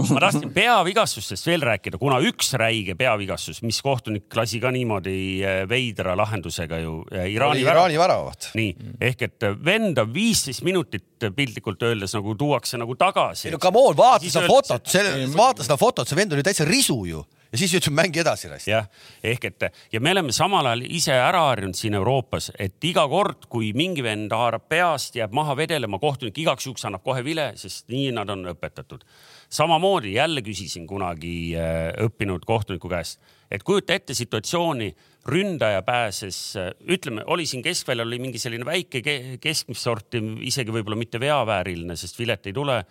ma 0.14 0.22
tahtsin 0.26 0.50
peavigastustest 0.54 1.48
veel 1.50 1.64
rääkida, 1.66 2.00
kuna 2.00 2.20
üks 2.24 2.52
räige 2.60 2.96
peavigastus, 2.98 3.62
mis 3.66 3.80
kohtunik 3.84 4.28
lasi 4.36 4.60
ka 4.62 4.72
niimoodi 4.74 5.16
eh, 5.42 5.62
veidra 5.70 6.16
lahendusega 6.18 6.80
ju 6.82 7.00
eh, 7.12 7.28
Iraani, 7.34 7.64
Iraani 7.64 7.98
väravat. 8.00 8.50
nii 8.58 8.94
ehk 9.10 9.26
et 9.28 9.48
venda 9.64 10.06
viisteist 10.08 10.64
minutit 10.66 11.28
piltlikult 11.36 11.82
öeldes 11.84 12.14
nagu 12.16 12.34
tuuakse 12.38 12.80
nagu 12.80 12.96
tagasi. 12.98 13.48
ei 13.48 13.54
no 13.54 13.60
come 13.62 13.82
on, 13.82 13.96
vaata 13.96 14.30
seda 14.30 14.46
fotot, 14.48 14.96
vaata 15.36 15.66
seda 15.66 15.76
fotot, 15.80 16.08
see 16.08 16.18
vend 16.18 16.36
oli 16.36 16.46
täitsa 16.46 16.68
risu 16.68 17.02
ju 17.08 17.24
ja 17.52 17.58
siis 17.58 17.72
ütles, 17.74 17.92
mängi 17.94 18.20
edasi. 18.22 18.48
jah, 18.70 18.86
ehk 19.22 19.44
et 19.48 19.66
ja 19.92 20.00
me 20.00 20.12
oleme 20.14 20.32
samal 20.32 20.66
ajal 20.70 20.84
ise 20.86 21.14
ära 21.14 21.42
harjunud 21.48 21.76
siin 21.78 21.96
Euroopas, 21.98 22.50
et 22.58 22.84
iga 22.86 23.06
kord, 23.10 23.48
kui 23.50 23.72
mingi 23.76 24.04
vend 24.06 24.32
haarab 24.32 24.68
peast, 24.70 25.16
jääb 25.18 25.34
maha 25.36 25.56
vedelema, 25.58 25.98
kohtunik 25.98 26.38
igaks 26.38 26.66
juhuks 26.66 26.86
annab 26.86 27.04
kohe 27.06 27.24
vile, 27.26 27.50
sest 27.60 27.88
nii 27.90 28.10
nad 28.16 28.30
on 28.30 28.46
õpetatud. 28.54 29.04
samamoodi 29.50 30.14
jälle 30.14 30.42
küsisin 30.46 30.86
kunagi 30.86 31.56
äh, 31.58 31.90
õppinud 32.04 32.44
kohtuniku 32.46 32.88
käest, 32.88 33.20
et 33.50 33.62
kujuta 33.62 33.94
ette 33.94 34.14
situatsiooni, 34.14 34.94
ründaja 35.26 35.82
pääses, 35.82 36.56
äh, 36.56 36.70
ütleme, 36.86 37.24
oli 37.26 37.46
siin 37.46 37.62
keskväljal 37.62 38.06
oli 38.06 38.18
mingi 38.18 38.38
selline 38.38 38.64
väike 38.64 39.02
keskmist 39.40 39.82
sorti, 39.82 40.22
isegi 40.46 40.70
võib-olla 40.70 40.96
mitte 40.96 41.20
veavääriline, 41.20 41.96
sest 41.96 42.18
vilet 42.18 42.46
ei 42.46 42.52
tule. 42.52 42.84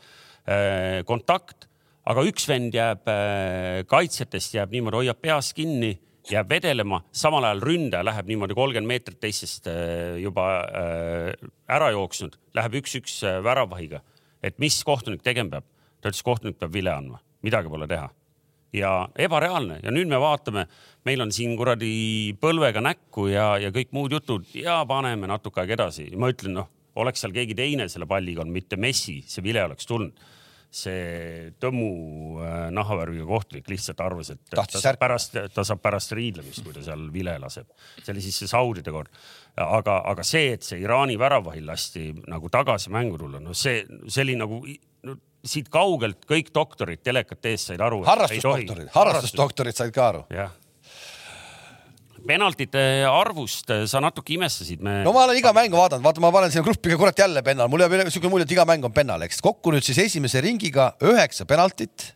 Äh, 0.50 1.06
kontakt 1.06 1.68
aga 2.10 2.26
üks 2.26 2.48
vend 2.50 2.76
jääb 2.76 3.10
äh, 3.12 3.82
kaitsjatest, 3.89 4.56
jääb 4.58 4.74
niimoodi, 4.74 5.04
hoiab 5.04 5.19
peas 5.22 5.52
kinni, 5.58 5.93
jääb 6.30 6.50
vedelema, 6.50 7.04
samal 7.15 7.45
ajal 7.48 7.62
ründaja 7.65 8.06
läheb 8.06 8.30
niimoodi 8.32 8.58
kolmkümmend 8.58 8.89
meetrit 8.89 9.19
teistest 9.22 9.69
äh, 9.69 10.17
juba 10.22 10.48
äh, 10.65 11.50
ära 11.69 11.91
jooksnud, 11.93 12.39
läheb 12.58 12.80
üks-üks 12.82 13.22
väravahiga. 13.45 14.02
et 14.43 14.58
mis 14.60 14.84
kohtunik 14.84 15.22
tegema 15.24 15.58
peab? 15.60 15.67
ta 16.00 16.10
ütles, 16.10 16.24
kohtunik 16.24 16.58
peab 16.60 16.74
vile 16.74 16.93
andma, 16.93 17.19
midagi 17.45 17.69
pole 17.69 17.88
teha 17.88 18.08
ja 18.74 19.10
ebareaalne 19.17 19.80
ja 19.84 19.91
nüüd 19.93 20.10
me 20.10 20.19
vaatame, 20.22 20.65
meil 21.06 21.22
on 21.22 21.32
siin 21.34 21.56
kuradi 21.58 22.34
põlvega 22.41 22.82
näkku 22.86 23.28
ja, 23.30 23.52
ja 23.62 23.74
kõik 23.74 23.93
muud 23.98 24.13
jutud 24.13 24.50
ja 24.54 24.80
paneme 24.89 25.30
natuke 25.30 25.62
aega 25.62 25.78
edasi. 25.78 26.10
ma 26.15 26.30
ütlen, 26.32 26.58
noh, 26.58 26.69
oleks 26.95 27.22
seal 27.22 27.34
keegi 27.34 27.58
teine 27.58 27.89
selle 27.89 28.10
palliga 28.10 28.41
olnud, 28.41 28.54
mitte 28.54 28.78
Messi, 28.78 29.19
see 29.28 29.45
vile 29.45 29.65
oleks 29.65 29.89
tulnud 29.89 30.38
see 30.69 31.49
Tõmmu 31.62 31.89
äh, 32.45 32.58
nahavärviga 32.75 33.25
kohtunik 33.25 33.69
lihtsalt 33.71 34.01
arvas, 34.05 34.29
et 34.36 34.41
ta 34.53 34.65
saab 34.69 34.99
pärast, 35.01 35.38
ta 35.53 35.65
saab 35.65 35.82
pärast 35.82 36.13
riidlemist, 36.17 36.62
kui 36.65 36.75
ta 36.75 36.84
seal 36.86 37.08
vile 37.13 37.38
laseb. 37.41 37.69
see 38.03 38.13
oli 38.13 38.21
siis 38.21 38.38
see 38.43 38.51
Saudide 38.51 38.93
kord. 38.93 39.10
aga, 39.58 39.97
aga 40.12 40.23
see, 40.23 40.53
et 40.53 40.63
see 40.63 40.79
Iraani 40.84 41.17
väravahil 41.19 41.65
lasti 41.65 42.12
nagu 42.29 42.49
tagasi 42.53 42.93
mängu 42.93 43.17
tulla, 43.17 43.41
no 43.41 43.58
see, 43.58 43.82
see 44.08 44.23
oli 44.27 44.38
nagu 44.39 44.62
no, 45.10 45.17
siit 45.43 45.69
kaugelt 45.73 46.25
kõik 46.29 46.53
doktorid 46.53 47.01
telekate 47.01 47.55
ees 47.55 47.69
said 47.71 47.82
aru. 47.82 48.03
harrastusdoktorid, 48.05 48.93
harrastusdoktorid 48.93 49.82
said 49.82 49.95
ka 49.95 50.10
aru. 50.13 50.25
jah 50.34 50.53
penaltite 52.27 52.82
arvust 53.10 53.71
sa 53.89 54.01
natuke 54.03 54.36
imestasid 54.36 54.84
me.... 54.84 54.99
no 55.05 55.13
ma 55.15 55.25
olen 55.27 55.39
iga 55.39 55.53
mängu 55.55 55.79
vaadanud, 55.79 56.05
vaata, 56.05 56.23
ma 56.23 56.32
panen 56.36 56.53
sinna 56.53 56.65
gruppi 56.67 56.93
ka 56.93 56.99
kurat 57.01 57.19
jälle 57.25 57.43
pennal, 57.45 57.69
mul 57.71 57.84
jääb 57.86 58.12
siuke 58.13 58.32
mulje, 58.32 58.47
et 58.47 58.55
iga 58.55 58.65
mäng 58.69 58.86
on 58.88 58.95
pennal, 58.95 59.23
eks. 59.27 59.41
Kokku 59.45 59.73
nüüd 59.73 59.86
siis 59.86 59.99
esimese 60.05 60.41
ringiga 60.45 60.91
üheksa 61.05 61.47
penaltit, 61.49 62.12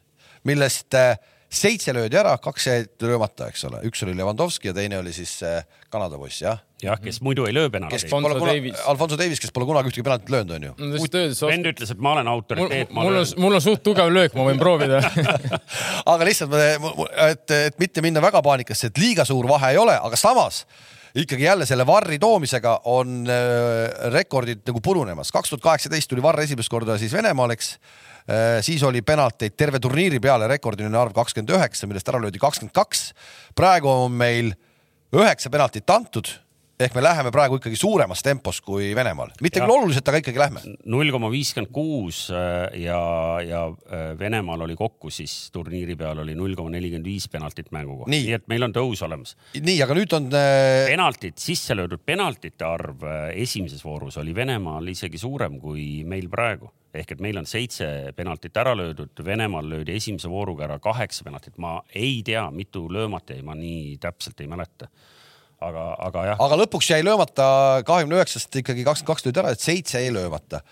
millest 0.47 0.97
äh, 0.97 1.15
seitse 1.53 1.93
löödi 1.93 2.17
ära, 2.17 2.33
kaks 2.41 2.67
jäid 2.67 3.05
löömata, 3.05 3.47
eks 3.51 3.65
ole, 3.69 3.81
üks 3.87 4.03
oli 4.05 4.15
Levandovski 4.17 4.71
ja 4.71 4.75
teine 4.75 4.99
oli 4.99 5.13
siis 5.15 5.35
äh, 5.45 5.65
Kanada 5.93 6.17
poiss, 6.17 6.41
jah. 6.41 6.61
jah, 6.81 6.97
kes 7.01 7.21
muidu 7.25 7.45
ei 7.47 7.53
löö 7.55 7.69
penaltit. 7.73 8.07
Alfonso 8.09 8.45
Davis. 8.45 8.79
Alfonso 8.89 9.17
Davis, 9.19 9.41
kes 9.43 9.53
pole 9.55 9.67
kunagi 9.69 9.91
ühtegi 9.91 10.05
penaltit 10.05 10.31
löönud, 10.33 10.55
onju. 10.57 10.73
vend 11.45 11.69
ütles, 11.73 11.93
et 11.93 12.01
ma 12.01 12.15
olen 12.17 12.31
autoriteet. 12.31 12.93
mul 12.95 13.19
on, 13.21 13.27
mul 13.45 13.59
on 13.59 13.63
suht 13.63 13.83
tugev 13.85 14.09
löök, 14.13 14.37
ma 14.37 14.47
võin 14.49 14.61
proovida 14.61 15.03
aga 16.13 16.29
lihtsalt, 16.29 16.57
et, 17.29 17.57
et 17.59 17.79
mitte 17.81 18.05
minna 18.05 18.23
väga 18.23 18.41
paanikasse, 18.45 18.89
et 18.89 19.03
liiga 19.03 19.27
suur 19.29 19.47
vahe 19.49 19.75
ei 19.75 19.81
ole, 19.81 19.95
aga 20.09 20.19
samas 20.19 20.63
ikkagi 21.15 21.43
jälle 21.43 21.65
selle 21.65 21.85
Varri 21.85 22.19
toomisega 22.19 22.81
on 22.89 23.27
äh, 23.29 24.11
rekordid 24.13 24.63
nagu 24.67 24.81
purunemas. 24.81 25.31
kaks 25.31 25.49
tuhat 25.49 25.61
kaheksateist 25.61 26.09
tuli 26.09 26.23
Varr 26.23 26.41
esimest 26.41 26.69
korda 26.69 26.97
siis 26.97 27.13
Venemaal, 27.13 27.53
eks 27.53 27.73
äh,. 27.73 28.61
siis 28.61 28.83
oli 28.83 29.01
penalteid 29.01 29.57
terve 29.57 29.79
turniiri 29.79 30.19
peale 30.19 30.47
rekordiline 30.47 30.97
arv 30.97 31.13
kakskümmend 31.13 31.53
üheksa, 31.53 31.87
millest 31.87 32.09
ära 32.09 32.21
löödi 32.21 32.41
kakskümmend 32.41 32.73
kaks. 32.73 33.13
praegu 33.55 33.89
on 33.89 34.11
meil 34.11 34.53
üheksa 35.13 35.49
penaltit 35.49 35.89
antud 35.89 36.42
ehk 36.81 36.95
me 36.97 37.03
läheme 37.03 37.29
praegu 37.33 37.59
ikkagi 37.59 37.77
suuremas 37.77 38.23
tempos 38.25 38.59
kui 38.65 38.89
Venemaal, 38.97 39.33
mitte 39.45 39.61
küll 39.61 39.73
oluliselt, 39.75 40.07
aga 40.09 40.21
ikkagi 40.23 40.41
lähme. 40.41 40.63
null 40.89 41.11
koma 41.13 41.29
viiskümmend 41.33 41.69
kuus 41.73 42.25
äh, 42.33 42.79
ja, 42.81 42.99
ja 43.45 43.63
äh, 43.69 44.05
Venemaal 44.19 44.65
oli 44.65 44.77
kokku 44.77 45.11
siis 45.13 45.51
turniiri 45.53 45.95
peal 45.99 46.23
oli 46.23 46.35
null 46.37 46.57
koma 46.57 46.73
nelikümmend 46.73 47.07
viis 47.07 47.29
penaltit 47.29 47.69
mängu 47.75 47.99
kohta, 48.01 48.13
nii 48.13 48.33
et 48.39 48.47
meil 48.49 48.65
on 48.65 48.73
tõus 48.73 49.05
olemas. 49.05 49.35
nii, 49.53 49.77
aga 49.85 49.97
nüüd 49.99 50.17
on 50.17 50.29
äh.... 50.33 50.89
penaltid, 50.89 51.37
sisse 51.41 51.77
löödud 51.77 52.01
penaltite 52.05 52.65
arv 52.67 53.05
äh, 53.05 53.25
esimeses 53.45 53.85
voorus 53.85 54.17
oli 54.21 54.33
Venemaal 54.35 54.89
isegi 54.89 55.21
suurem 55.21 55.61
kui 55.61 56.01
meil 56.09 56.29
praegu. 56.31 56.71
Ehk 56.93 57.15
et 57.15 57.21
meil 57.25 57.39
on 57.39 57.47
seitse 57.49 57.87
penaltit 58.13 58.57
ära 58.61 58.75
löödud, 58.77 59.17
Venemaal 59.25 59.65
löödi 59.65 59.95
esimese 59.97 60.29
vooruga 60.29 60.67
ära 60.67 60.77
kaheksa 60.81 61.25
penaltit, 61.25 61.57
ma 61.57 61.79
ei 61.89 62.19
tea, 62.25 62.43
mitu 62.53 62.85
löömata 62.93 63.33
jäi, 63.33 63.45
ma 63.45 63.55
nii 63.57 63.97
täpselt 64.01 64.41
ei 64.41 64.49
mäleta 64.51 64.89
aga, 65.67 65.83
aga 66.07 66.25
jah. 66.29 66.41
aga 66.45 66.57
lõpuks 66.63 66.89
jäi 66.93 67.03
löömata 67.05 67.45
kahekümne 67.87 68.19
üheksast 68.19 68.61
ikkagi 68.61 68.85
kakskümmend 68.87 69.11
kaks 69.13 69.27
löödi 69.27 69.43
ära, 69.43 69.53
et 69.53 69.63
seitse 69.63 70.01
jäi 70.01 70.13
löömata. 70.13 70.63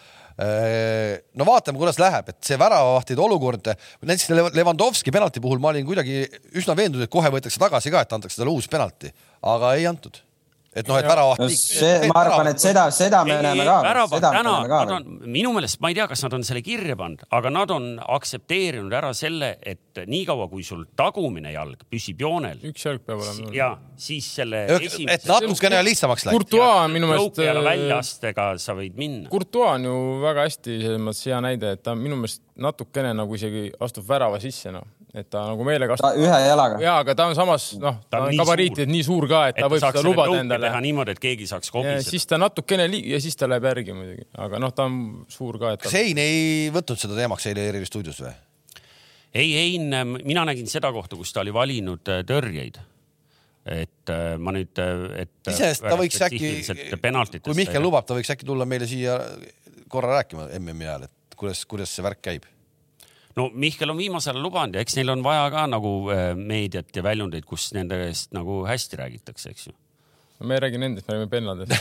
Äh, 0.42 1.20
no 1.38 1.46
vaatame, 1.46 1.78
kuidas 1.82 2.00
läheb, 2.02 2.32
et 2.32 2.40
see 2.48 2.58
väravavahtide 2.60 3.22
olukord, 3.22 3.72
näiteks 4.02 4.56
Levandovski 4.56 5.14
penalti 5.14 5.44
puhul 5.44 5.62
ma 5.62 5.74
olin 5.74 5.86
kuidagi 5.86 6.24
üsna 6.58 6.76
veendunud, 6.78 7.06
et 7.06 7.14
kohe 7.14 7.30
võetakse 7.34 7.62
tagasi 7.62 7.94
ka, 7.94 8.04
et 8.06 8.18
antakse 8.18 8.40
talle 8.40 8.54
uus 8.56 8.70
penalti, 8.72 9.12
aga 9.54 9.76
ei 9.78 9.88
antud 9.92 10.24
et 10.72 10.88
noh, 10.88 10.98
et 11.02 11.08
väravaht 11.08 11.42
no,. 11.42 11.48
see, 11.52 12.08
ma 12.08 12.22
arvan, 12.22 12.50
et 12.54 12.62
seda, 12.64 12.86
seda 12.96 13.22
me 13.28 13.36
näeme 13.44 13.66
ka. 13.68 13.76
väravad 13.84 14.24
täna, 14.24 14.54
nad 14.72 14.94
on, 14.96 15.08
minu 15.28 15.52
meelest, 15.56 15.82
ma 15.84 15.92
ei 15.92 15.98
tea, 15.98 16.06
kas 16.08 16.24
nad 16.24 16.36
on 16.38 16.46
selle 16.48 16.62
kirja 16.64 16.96
pannud, 17.00 17.26
aga 17.36 17.52
nad 17.52 17.74
on 17.76 17.90
aktsepteerinud 18.00 18.96
ära 18.96 19.12
selle, 19.18 19.54
et 19.68 20.02
niikaua 20.08 20.48
kui 20.52 20.64
sul 20.64 20.86
tagumine 20.98 21.52
jalg 21.52 21.84
püsib 21.92 22.24
joonel. 22.24 22.62
üks 22.72 22.88
jalg 22.88 23.04
peab 23.04 23.20
olema. 23.20 23.52
ja 23.56 23.70
siis 24.00 24.30
selle. 24.40 24.64
et 24.72 25.28
natukene 25.28 25.84
lihtsamaks 25.90 26.30
läks. 26.30 26.38
Courtois 26.38 26.88
minu 26.94 27.12
meelest. 27.12 27.44
väljaastega 27.68 28.48
sa 28.64 28.78
võid 28.78 28.96
minna. 29.00 29.28
Courtois 29.34 29.76
on 29.76 29.90
ju 29.90 29.98
väga 30.24 30.48
hästi 30.48 30.80
selles 30.86 31.04
mõttes 31.04 31.28
hea 31.28 31.44
näide, 31.44 31.76
et 31.76 31.84
ta 31.84 31.98
minu 32.00 32.22
meelest 32.22 32.46
natukene 32.62 33.12
nagu 33.18 33.36
isegi 33.36 33.68
astub 33.84 34.08
värava 34.08 34.40
sisse, 34.40 34.72
noh 34.72 34.88
et 35.12 35.28
ta 35.28 35.44
nagu 35.50 35.66
meelega 35.68 35.96
astub. 35.98 36.20
ühe 36.24 36.38
jalaga. 36.46 36.78
ja, 36.84 36.98
aga 37.04 37.16
ta 37.18 37.28
on 37.32 37.36
samas 37.36 37.72
noh, 37.82 37.98
ta 38.12 38.24
on 38.26 38.38
gabariitilt 38.40 38.92
nii 38.92 39.04
suur 39.06 39.28
ka, 39.32 39.42
et 39.52 39.58
ta 39.60 39.66
et 39.66 39.74
võib 39.74 39.84
seda 39.84 40.04
lubada 40.06 40.38
endale. 40.40 40.70
teha 40.70 40.84
niimoodi, 40.86 41.16
et 41.18 41.24
keegi 41.24 41.50
saaks 41.50 41.74
kobiseda. 41.74 42.06
siis 42.08 42.28
ta 42.30 42.40
natukene 42.40 42.88
ja 43.00 43.20
siis 43.24 43.36
ta 43.40 43.50
läheb 43.52 43.68
järgi 43.72 43.98
muidugi, 43.98 44.28
aga 44.46 44.62
noh, 44.64 44.72
ta 44.76 44.88
on 44.88 45.02
suur 45.32 45.60
ka. 45.62 45.76
kas 45.82 45.98
Hein 45.98 46.22
ei 46.22 46.70
võtnud 46.74 47.02
seda 47.02 47.18
teemaks 47.18 47.50
eile 47.52 47.68
ERR-i 47.72 47.90
stuudios 47.90 48.22
või? 48.24 48.32
ei, 49.34 49.52
Hein, 49.58 49.92
mina 50.24 50.46
nägin 50.48 50.72
seda 50.72 50.92
kohta, 50.96 51.20
kus 51.20 51.36
ta 51.36 51.44
oli 51.44 51.54
valinud 51.56 52.12
äh, 52.12 52.24
tõrjeid 52.28 52.80
et 53.62 54.10
äh, 54.10 54.38
ma 54.42 54.56
nüüd, 54.56 54.74
äh, 54.82 55.26
et. 55.26 55.36
iseenesest 55.44 55.86
ta 55.86 55.98
võiks 56.00 56.24
äkki, 56.26 56.54
kui 57.44 57.60
Mihkel 57.60 57.84
lubab, 57.84 58.08
ta 58.08 58.18
võiks 58.18 58.32
äkki 58.34 58.48
tulla 58.48 58.66
meile 58.66 58.88
siia 58.90 59.20
korra 59.92 60.22
rääkima 60.22 60.48
MM-i 60.58 60.88
ajal, 60.88 61.06
et 61.10 61.38
kuidas, 61.38 61.68
kuidas 61.70 61.94
see 61.94 62.06
värk 62.06 62.24
käib 62.24 62.48
no 63.36 63.50
Mihkel 63.54 63.94
on 63.94 63.98
viimasel 64.00 64.36
ajal 64.36 64.46
lubanud 64.46 64.76
ja 64.76 64.84
eks 64.86 64.98
neil 65.00 65.14
on 65.14 65.24
vaja 65.26 65.48
ka 65.54 65.66
nagu 65.72 65.96
äh, 66.14 66.32
meediat 66.36 66.96
ja 66.96 67.04
väljundeid, 67.06 67.46
kus 67.48 67.72
nende 67.78 68.00
eest 68.08 68.32
nagu 68.36 68.64
hästi 68.68 69.02
räägitakse, 69.04 69.56
eks 69.56 69.68
ju. 69.68 69.76
no 70.40 70.48
me 70.48 70.58
ei 70.58 70.66
räägi 70.66 70.82
nendest, 70.82 71.08
me 71.08 71.18
räägime 71.18 71.30
pennadest 71.30 71.72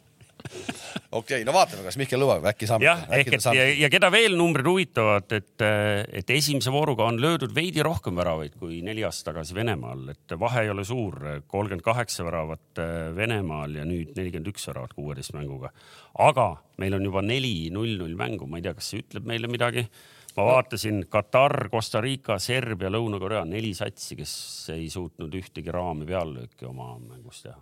okei 1.18 1.40
okay,, 1.40 1.44
no 1.46 1.54
vaatame, 1.54 1.84
kas 1.86 1.96
Mihkel 2.00 2.20
lubab, 2.20 2.44
äkki 2.50 2.68
saame. 2.68 2.86
jah, 2.86 3.02
ehk 3.16 3.32
et 3.36 3.46
ja, 3.56 3.66
ja 3.84 3.90
keda 3.92 4.10
veel 4.12 4.36
numbrid 4.38 4.66
huvitavad, 4.66 5.30
et, 5.36 5.64
et 6.20 6.32
esimese 6.34 6.72
vooruga 6.74 7.06
on 7.10 7.20
löödud 7.22 7.54
veidi 7.54 7.84
rohkem 7.86 8.18
väravaid 8.18 8.56
kui 8.60 8.80
neli 8.86 9.04
aastat 9.06 9.30
tagasi 9.30 9.56
Venemaal, 9.56 10.08
et 10.14 10.36
vahe 10.40 10.66
ei 10.66 10.72
ole 10.72 10.84
suur, 10.86 11.18
kolmkümmend 11.50 11.84
kaheksa 11.86 12.26
väravat 12.26 12.82
äh, 12.82 12.94
Venemaal 13.16 13.80
ja 13.80 13.86
nüüd 13.88 14.14
nelikümmend 14.18 14.52
üks 14.52 14.66
väravat 14.70 14.94
kuueteist 14.98 15.34
mänguga. 15.36 15.72
aga 16.18 16.52
meil 16.82 16.98
on 16.98 17.06
juba 17.10 17.22
neli 17.24 17.70
null-null 17.74 18.16
mängu, 18.18 18.50
ma 18.50 18.58
ei 18.58 18.66
tea, 18.66 18.74
kas 18.78 18.92
see 18.92 19.04
ütleb 19.04 19.28
meile 19.30 19.50
midagi 19.50 19.86
ma 20.36 20.46
vaatasin 20.46 21.04
Katar, 21.10 21.68
Costa 21.72 22.00
Rica, 22.00 22.38
Serbia, 22.38 22.90
Lõuna-Korea, 22.92 23.42
neli 23.50 23.72
satsi, 23.74 24.18
kes 24.18 24.34
ei 24.76 24.86
suutnud 24.90 25.34
ühtegi 25.40 25.74
raami 25.74 26.06
peallööki 26.08 26.70
oma 26.70 26.94
mängus 26.98 27.42
teha 27.46 27.58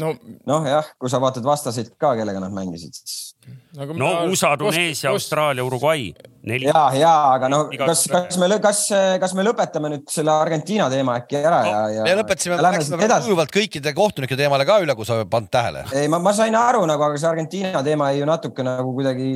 noh 0.00 0.16
no, 0.48 0.58
jah, 0.68 0.88
kui 0.98 1.10
sa 1.12 1.20
vaatad 1.22 1.46
vastaseid 1.46 1.92
ka, 1.98 2.14
kellega 2.18 2.42
nad 2.42 2.54
mängisid, 2.54 2.96
siis. 2.96 3.33
No, 3.76 3.86
no 3.98 4.10
USA, 4.30 4.56
Tuneesia, 4.56 5.10
Austraalia, 5.10 5.64
Uruguay. 5.64 6.12
ja, 6.44 6.82
ja 6.94 7.12
aga 7.34 7.48
no 7.48 7.60
kas, 7.72 8.04
kas 8.10 8.38
me, 8.40 8.48
kas, 8.62 8.84
kas 9.20 9.34
me 9.36 9.44
lõpetame 9.46 9.90
nüüd 9.94 10.04
selle 10.12 10.32
Argentiina 10.34 10.90
teema 10.92 11.16
äkki 11.22 11.38
ära 11.40 11.60
no, 11.64 11.72
ja, 11.72 11.82
ja. 11.96 12.06
me 12.06 12.16
lõpetasime, 12.20 12.58
läksime 12.60 13.20
sujuvalt 13.24 13.52
kõikide 13.54 13.94
kohtunike 13.96 14.38
teemale 14.38 14.66
ka 14.68 14.78
üle, 14.84 14.96
kui 14.98 15.08
sa 15.08 15.20
ei 15.22 15.28
pannud 15.30 15.52
tähele. 15.54 15.84
ei, 15.96 16.10
ma, 16.12 16.20
ma 16.22 16.34
sain 16.36 16.56
aru 16.58 16.84
nagu, 16.90 17.06
aga 17.08 17.20
see 17.20 17.30
Argentiina 17.30 17.84
teema 17.86 18.10
jäi 18.12 18.22
ju 18.22 18.30
natuke 18.30 18.66
nagu 18.66 18.96
kuidagi 18.96 19.30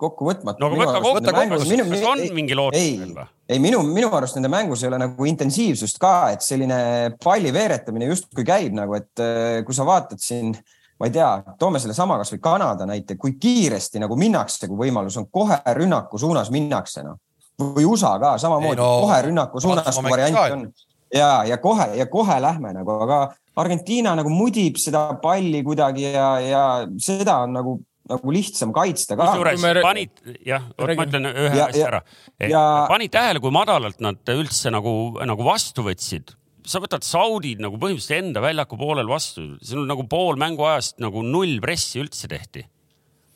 kokku 0.00 0.30
võtmata. 0.30 0.62
no 0.62 0.70
aga 0.70 1.00
võta 1.04 1.34
kokku, 1.34 1.56
kas 1.56 2.06
on 2.12 2.28
mingi 2.38 2.58
lootus 2.58 2.80
veel 2.80 3.16
või? 3.16 3.26
ei, 3.48 3.60
minu, 3.60 3.82
minu 3.84 4.08
arust 4.16 4.38
nende 4.38 4.48
mängus 4.52 4.84
ei 4.84 4.88
ole 4.88 5.02
nagu 5.02 5.28
intensiivsust 5.28 5.98
ka, 6.00 6.14
et 6.34 6.44
selline 6.44 6.78
palli 7.22 7.52
veeretamine 7.54 8.08
justkui 8.08 8.46
käib 8.46 8.72
nagu, 8.76 8.96
et 8.96 9.22
äh, 9.22 9.60
kui 9.66 9.76
sa 9.76 9.86
vaatad 9.88 10.22
siin, 10.22 10.54
ma 11.00 11.08
ei 11.08 11.14
tea, 11.14 11.28
toome 11.58 11.80
sellesama 11.82 12.18
kasvõi 12.20 12.40
Kanada 12.42 12.86
näite, 12.86 13.16
kui 13.20 13.36
kiiresti 13.40 14.02
nagu 14.02 14.16
minnakse, 14.18 14.68
kui 14.70 14.86
võimalus 14.86 15.18
on, 15.20 15.28
kohe 15.32 15.58
rünnaku 15.78 16.20
suunas 16.20 16.52
minnakse, 16.54 17.02
noh. 17.06 17.18
või 17.60 17.86
USA 17.88 18.14
ka 18.22 18.34
samamoodi, 18.42 18.80
no, 18.80 18.90
kohe 19.06 19.22
rünnaku 19.28 19.62
suunas 19.62 20.02
variant 20.02 20.38
on. 20.58 20.68
ja, 21.14 21.32
ja 21.48 21.58
kohe 21.62 21.90
ja 21.98 22.06
kohe 22.10 22.38
lähme 22.42 22.74
nagu, 22.76 23.00
aga 23.06 23.24
Argentiina 23.56 24.16
nagu 24.18 24.30
mudib 24.34 24.78
seda 24.82 25.12
palli 25.22 25.62
kuidagi 25.66 26.08
ja, 26.10 26.30
ja 26.42 26.62
seda 26.98 27.42
on 27.46 27.52
nagu 27.54 27.76
nagu 28.10 28.32
lihtsam 28.34 28.72
kaitsta 28.74 29.16
ka. 29.16 29.30
kusjuures 29.32 29.62
panid, 29.84 30.10
jah, 30.44 30.64
ma 30.76 31.06
ütlen 31.06 31.28
ühe 31.30 31.60
asja 31.64 31.86
ära. 31.88 32.00
Ja... 32.42 32.64
panid 32.90 33.12
tähele, 33.14 33.40
kui 33.40 33.54
madalalt 33.54 34.02
nad 34.04 34.34
üldse 34.34 34.72
nagu, 34.74 34.92
nagu 35.24 35.46
vastu 35.46 35.86
võtsid? 35.86 36.34
Sa 36.64 36.80
võtad 36.82 37.04
Saudid 37.06 37.62
nagu 37.62 37.78
põhimõtteliselt 37.80 38.20
enda 38.20 38.42
väljaku 38.44 38.78
poolel 38.80 39.10
vastu, 39.10 39.54
see 39.62 39.78
on 39.78 39.88
nagu 39.90 40.06
pool 40.10 40.38
mänguajast 40.40 41.00
nagu 41.04 41.24
null 41.26 41.60
pressi 41.64 42.02
üldse 42.02 42.30
tehti. 42.30 42.64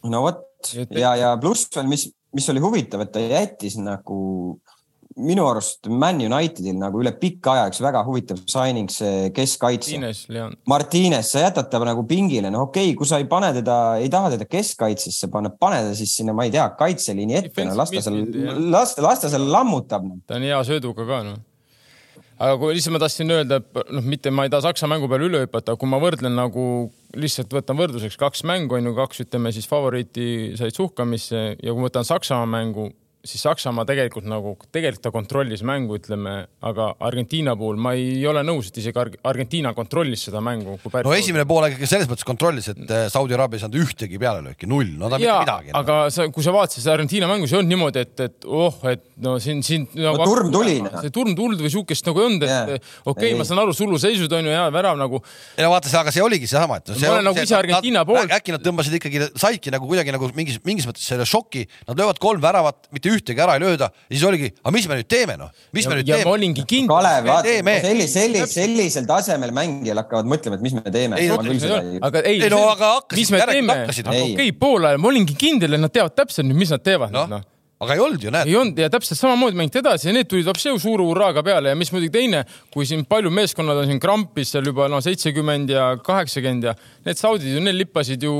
no 0.08 0.24
vot. 0.26 0.44
Ja, 0.90 1.12
ja 1.14 1.36
pluss 1.38 1.68
veel, 1.74 1.86
mis, 1.86 2.08
mis 2.34 2.48
oli 2.50 2.62
huvitav, 2.62 3.04
et 3.04 3.12
ta 3.14 3.22
jättis 3.22 3.76
nagu 3.78 4.16
minu 5.18 5.44
arust 5.48 5.86
Man 5.90 6.20
Unitedil 6.22 6.76
nagu 6.78 7.00
üle 7.02 7.12
pika 7.18 7.54
aja 7.54 7.68
üks 7.70 7.80
väga 7.82 8.02
huvitav 8.06 8.40
signing 8.50 8.90
see 8.92 9.30
keskkaitse. 9.34 9.98
Martines, 10.70 11.32
sa 11.32 11.44
jätad 11.46 11.70
ta 11.70 11.80
nagu 11.82 12.04
pingile, 12.10 12.52
no 12.54 12.66
okei 12.68 12.90
okay,, 12.90 12.96
kui 12.98 13.08
sa 13.08 13.20
ei 13.22 13.26
pane 13.30 13.50
teda, 13.56 13.78
ei 14.02 14.10
taha 14.12 14.32
teda 14.34 14.48
keskkaitsesse 14.50 15.30
panna, 15.32 15.50
pane 15.50 15.82
ta 15.88 15.94
siis 15.98 16.14
sinna, 16.18 16.34
ma 16.36 16.46
ei 16.46 16.54
tea, 16.54 16.68
kaitseliini 16.78 17.38
ette, 17.40 17.66
no 17.66 17.78
las 17.78 17.94
ta 17.94 18.02
seal, 18.04 18.22
las 18.70 18.94
ta, 18.98 19.06
las 19.06 19.22
ta 19.24 19.32
seal 19.32 19.46
lammutab 19.50 20.06
no.. 20.06 20.20
ta 20.26 20.38
on 20.38 20.46
hea 20.46 20.58
sööduga 20.66 21.06
ka 21.08 21.22
noh 21.26 21.38
aga 22.38 22.58
kui 22.60 22.76
lihtsalt 22.76 22.94
ma 22.94 23.02
tahtsin 23.02 23.34
öelda, 23.34 23.58
et 23.60 23.92
noh, 23.94 24.04
mitte 24.06 24.30
ma 24.34 24.46
ei 24.46 24.52
taha 24.52 24.68
Saksa 24.68 24.88
mängu 24.90 25.10
peale 25.10 25.26
üle 25.28 25.42
hüpata, 25.44 25.74
kui 25.78 25.90
ma 25.90 26.00
võrdlen 26.02 26.36
nagu 26.38 26.64
lihtsalt 27.18 27.52
võtan 27.54 27.78
võrdluseks 27.78 28.18
kaks 28.20 28.44
mängu 28.48 28.78
on 28.78 28.90
ju, 28.90 28.94
kaks 28.96 29.24
ütleme 29.26 29.52
siis 29.54 29.68
favoriiti 29.70 30.54
said 30.58 30.76
suhkamisse 30.76 31.42
ja 31.56 31.72
kui 31.72 31.80
ma 31.82 31.88
võtan 31.88 32.06
Saksamaa 32.06 32.48
mängu, 32.58 32.90
siis 33.26 33.42
Saksamaa 33.42 33.84
tegelikult 33.88 34.26
nagu, 34.30 34.54
tegelikult 34.72 35.02
ta 35.02 35.10
kontrollis 35.14 35.62
mängu, 35.66 35.98
ütleme, 35.98 36.34
aga 36.64 36.90
Argentiina 37.04 37.56
puhul 37.58 37.78
ma 37.80 37.94
ei 37.98 38.22
ole 38.30 38.44
nõus, 38.46 38.70
et 38.70 38.78
isegi 38.78 39.18
Argentiina 39.26 39.72
kontrollis 39.74 40.28
seda 40.28 40.42
mängu. 40.44 40.76
no 40.78 41.14
esimene 41.16 41.46
poolaeg 41.48 41.74
ikka 41.76 41.88
selles 41.90 42.08
mõttes 42.10 42.26
kontrollis, 42.28 42.70
et 42.72 42.94
äh, 42.94 43.06
Saudi 43.12 43.34
Araabia 43.34 43.58
ei 43.58 43.64
saanud 43.64 43.80
ühtegi 43.82 44.20
pealelööki, 44.22 44.68
null, 44.70 44.94
no 45.00 45.10
ta 45.10 45.18
mitte 45.18 45.38
midagi. 45.42 45.74
aga 45.74 45.98
sa, 46.14 46.28
kui 46.34 46.46
sa 46.46 46.54
vaatasid 46.54 46.84
seda 46.84 46.94
Argentiina 46.94 47.30
mängu, 47.30 47.48
see 47.50 47.58
ei 47.58 47.62
olnud 47.62 47.74
niimoodi, 47.74 48.04
et, 48.06 48.24
et 48.28 48.48
oh, 48.48 48.78
et 48.88 49.04
no 49.24 49.34
siin, 49.42 49.64
siin 49.66 49.88
nagu, 49.98 50.20
no, 50.22 50.28
turm 50.30 50.52
tuli. 50.54 50.78
Noh. 50.84 51.00
see 51.02 51.14
turm 51.14 51.34
tuld 51.38 51.64
või 51.64 51.74
siukest 51.74 52.06
nagu 52.08 52.22
ei 52.22 52.28
olnud, 52.30 52.46
et 52.46 52.54
yeah. 52.54 52.92
okei 53.02 53.32
okay,, 53.32 53.34
ma 53.40 53.48
saan 53.48 53.62
aru, 53.64 53.74
suluseisud 53.76 54.38
on 54.38 54.46
ju 54.46 54.54
hea 54.54 54.64
värav 54.74 54.98
nagu. 55.00 55.20
ei 55.58 55.66
no 55.66 55.72
vaata, 55.74 55.90
aga 56.04 56.14
see 56.14 56.22
oligi 56.24 56.46
seesama, 56.50 56.78
et 56.78 56.94
no,. 56.94 56.98
ma 57.02 57.12
olen 57.16 57.28
nagu 57.32 57.42
ise 57.42 57.58
Argentiina 57.58 58.06
poolt. 58.08 58.30
äkki 58.38 58.54
nad 58.54 58.64
tõmbasid 58.64 58.98
ikkagi, 59.00 59.26
saidki 59.34 59.74
nagu 59.74 59.90
kuidagi 59.90 60.14
nagu 60.14 60.30
mingis, 60.38 60.62
mingis 60.68 60.86
mõttes 60.88 61.06
selle 61.10 61.26
šoki, 61.28 61.66
nad 61.90 61.98
löövad 61.98 62.22
kolm 62.22 62.42
väravat, 62.44 62.86
mitte 62.94 63.07
mitte 63.08 63.32
ühtegi 63.32 63.42
ära 63.42 63.56
ei 63.56 63.62
lööda 63.62 63.88
ja 63.90 64.14
siis 64.14 64.24
oligi, 64.28 64.50
aga 64.62 64.72
mis 64.74 64.88
me 64.88 64.98
nüüd 65.00 65.08
teeme 65.10 65.36
noh, 65.40 65.50
mis 65.74 65.84
ja, 65.84 65.90
me 65.90 65.98
nüüd 65.98 66.08
ja 66.08 66.20
teeme? 66.20 66.32
olingi 66.32 66.64
kindel. 66.68 66.94
Kalev, 66.94 67.28
vaata, 67.28 67.76
sellis, 67.84 68.14
sellis, 68.14 68.54
sellisel 68.54 69.06
tasemel 69.08 69.52
mängijal 69.56 70.02
hakkavad 70.02 70.30
mõtlema, 70.30 70.58
et 70.58 70.64
mis 70.64 70.74
me 70.76 70.82
teeme. 70.94 71.20
aga 72.08 72.24
ei, 72.24 72.40
ei, 72.40 72.50
no 72.52 72.64
aga 72.72 72.94
mis 73.16 73.30
me 73.34 73.44
teeme, 73.52 73.78
okei, 74.24 74.50
poolaajal 74.58 75.02
ma 75.02 75.12
olingi 75.12 75.38
kindel, 75.38 75.78
et 75.78 75.86
nad 75.86 75.94
teavad 75.94 76.16
täpselt 76.18 76.48
nüüd, 76.48 76.60
mis 76.66 76.74
nad 76.74 76.84
teevad 76.84 77.14
no.. 77.14 77.24
No. 77.28 77.40
aga 77.84 77.94
ei 77.94 78.00
olnud 78.02 78.24
ju, 78.24 78.30
näed. 78.34 78.50
ei 78.50 78.56
olnud 78.58 78.80
ja 78.82 78.88
täpselt 78.90 79.20
samamoodi 79.20 79.58
mängiti 79.58 79.78
edasi 79.78 80.08
ja 80.08 80.14
need 80.16 80.26
tulid 80.30 80.48
hoopis 80.50 80.66
suure 80.82 81.04
hurraaga 81.06 81.44
peale 81.46 81.70
ja 81.70 81.78
mis 81.78 81.92
muidugi 81.94 82.10
teine, 82.16 82.42
kui 82.74 82.88
siin 82.88 83.04
palju 83.08 83.30
meeskonnad 83.30 83.84
on 83.84 83.86
siin 83.90 84.00
krampis 84.02 84.50
seal 84.54 84.66
juba 84.66 84.88
no 84.90 84.98
seitsekümmend 85.04 85.70
ja 85.70 85.92
kaheksakümmend 86.02 86.66
ja 86.70 86.74
need 87.08 87.20
saudid 87.20 87.48
ju, 87.54 87.62
need 87.64 87.78
lippasid 87.78 88.24
ju 88.26 88.32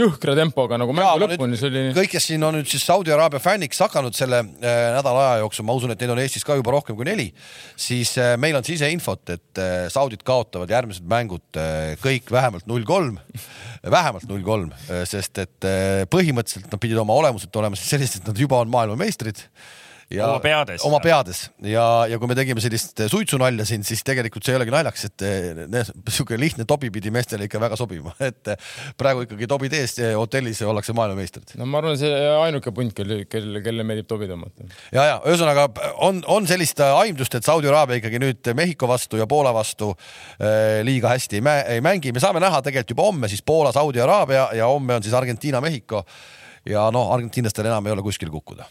jõhkra 0.00 0.34
tempoga 0.38 0.78
nagu 0.80 0.94
mängu 0.96 1.24
lõpuni, 1.24 1.58
see 1.60 1.70
oli. 1.70 1.84
kõik, 1.96 2.12
kes 2.14 2.28
siin 2.30 2.44
on 2.46 2.56
nüüd 2.58 2.68
siis 2.70 2.84
Saudi 2.86 3.12
Araabia 3.14 3.42
fänniks 3.42 3.80
hakanud 3.84 4.16
selle 4.16 4.42
äh, 4.42 4.82
nädala 4.96 5.26
aja 5.26 5.42
jooksul, 5.44 5.66
ma 5.68 5.76
usun, 5.76 5.94
et 5.94 6.02
neid 6.02 6.14
on 6.14 6.22
Eestis 6.22 6.46
ka 6.46 6.56
juba 6.58 6.74
rohkem 6.74 6.98
kui 6.98 7.08
neli, 7.08 7.28
siis 7.78 8.14
äh, 8.20 8.34
meil 8.40 8.58
on 8.58 8.66
siseinfot, 8.66 9.24
et 9.36 9.62
äh, 9.62 9.88
saudid 9.92 10.24
kaotavad 10.26 10.72
järgmised 10.72 11.06
mängud 11.10 11.60
äh, 11.60 11.96
kõik 12.02 12.32
vähemalt 12.32 12.68
null 12.70 12.86
kolm 12.88 13.20
vähemalt 13.80 14.26
null 14.28 14.42
kolm, 14.44 14.72
sest 15.08 15.38
et 15.40 15.68
äh, 15.68 16.02
põhimõtteliselt 16.12 16.68
nad 16.72 16.80
pidid 16.82 17.00
oma 17.00 17.16
olemuselt 17.16 17.54
olema 17.56 17.78
sellised, 17.78 18.20
et 18.20 18.32
nad 18.32 18.42
juba 18.44 18.60
on 18.60 18.72
maailmameistrid 18.72 19.40
ja 20.10 20.26
oma 20.26 20.40
peades. 20.42 20.84
oma 20.86 20.98
peades 21.02 21.42
ja, 21.62 21.84
ja 22.10 22.18
kui 22.18 22.30
me 22.30 22.36
tegime 22.38 22.62
sellist 22.62 22.98
suitsunalja 23.12 23.66
siin, 23.68 23.84
siis 23.86 24.02
tegelikult 24.06 24.46
see 24.46 24.54
ei 24.54 24.58
olegi 24.58 24.74
naljakas, 24.74 25.06
et 25.06 25.24
niisugune 25.70 26.40
lihtne 26.42 26.66
tobi 26.68 26.90
pidi 26.94 27.12
meestele 27.14 27.46
ikka 27.46 27.60
väga 27.62 27.78
sobima, 27.78 28.14
et 28.30 28.52
praegu 28.98 29.24
ikkagi 29.26 29.48
tobid 29.50 29.76
ees 29.78 29.96
hotellis 30.18 30.62
ollakse 30.66 30.94
maailmameistrid. 30.98 31.54
no 31.60 31.68
ma 31.70 31.78
arvan, 31.82 31.98
see 32.00 32.10
ainuke 32.32 32.74
punt, 32.74 32.94
kel, 32.96 33.20
kel, 33.30 33.60
kelle 33.64 33.86
meeldib 33.86 34.08
tobi 34.10 34.26
tõmmata. 34.30 34.66
ja, 34.90 35.06
ja 35.12 35.20
ühesõnaga 35.22 35.68
on, 36.06 36.24
on 36.26 36.50
sellist 36.50 36.82
aimdust, 36.88 37.38
et 37.38 37.46
Saudi 37.46 37.70
Araabia 37.70 38.00
ikkagi 38.02 38.22
nüüd 38.22 38.52
Mehhiko 38.58 38.90
vastu 38.90 39.20
ja 39.20 39.28
Poola 39.30 39.54
vastu 39.54 39.92
äh, 39.94 40.80
liiga 40.86 41.14
hästi 41.14 41.38
ei, 41.38 41.46
mä 41.46 41.56
ei 41.76 41.84
mängi, 41.84 42.14
me 42.16 42.22
saame 42.22 42.42
näha 42.42 42.62
tegelikult 42.66 42.96
juba 42.96 43.06
homme 43.12 43.30
siis 43.30 43.46
Poola, 43.46 43.70
Saudi 43.76 44.02
Araabia 44.02 44.48
ja 44.58 44.66
homme 44.66 44.98
on 44.98 45.06
siis 45.06 45.14
Argentiina, 45.14 45.62
Mehhiko 45.62 46.02
ja 46.66 46.90
noh, 46.90 47.14
argentiinlastel 47.14 47.70
enam 47.70 47.86
ei 47.86 47.94
ole 47.94 48.02
kuskil 48.04 48.32
kukkuda 48.32 48.66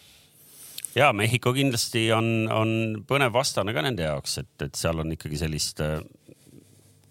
ja 0.95 1.11
Mehhiko 1.13 1.53
kindlasti 1.55 2.07
on, 2.15 2.49
on 2.53 2.71
põnev 3.07 3.33
vastane 3.35 3.73
ka 3.75 3.83
nende 3.85 4.07
jaoks, 4.07 4.39
et, 4.41 4.55
et 4.65 4.79
seal 4.79 5.01
on 5.03 5.13
ikkagi 5.15 5.39
sellist, 5.41 5.81
äh, 5.85 5.99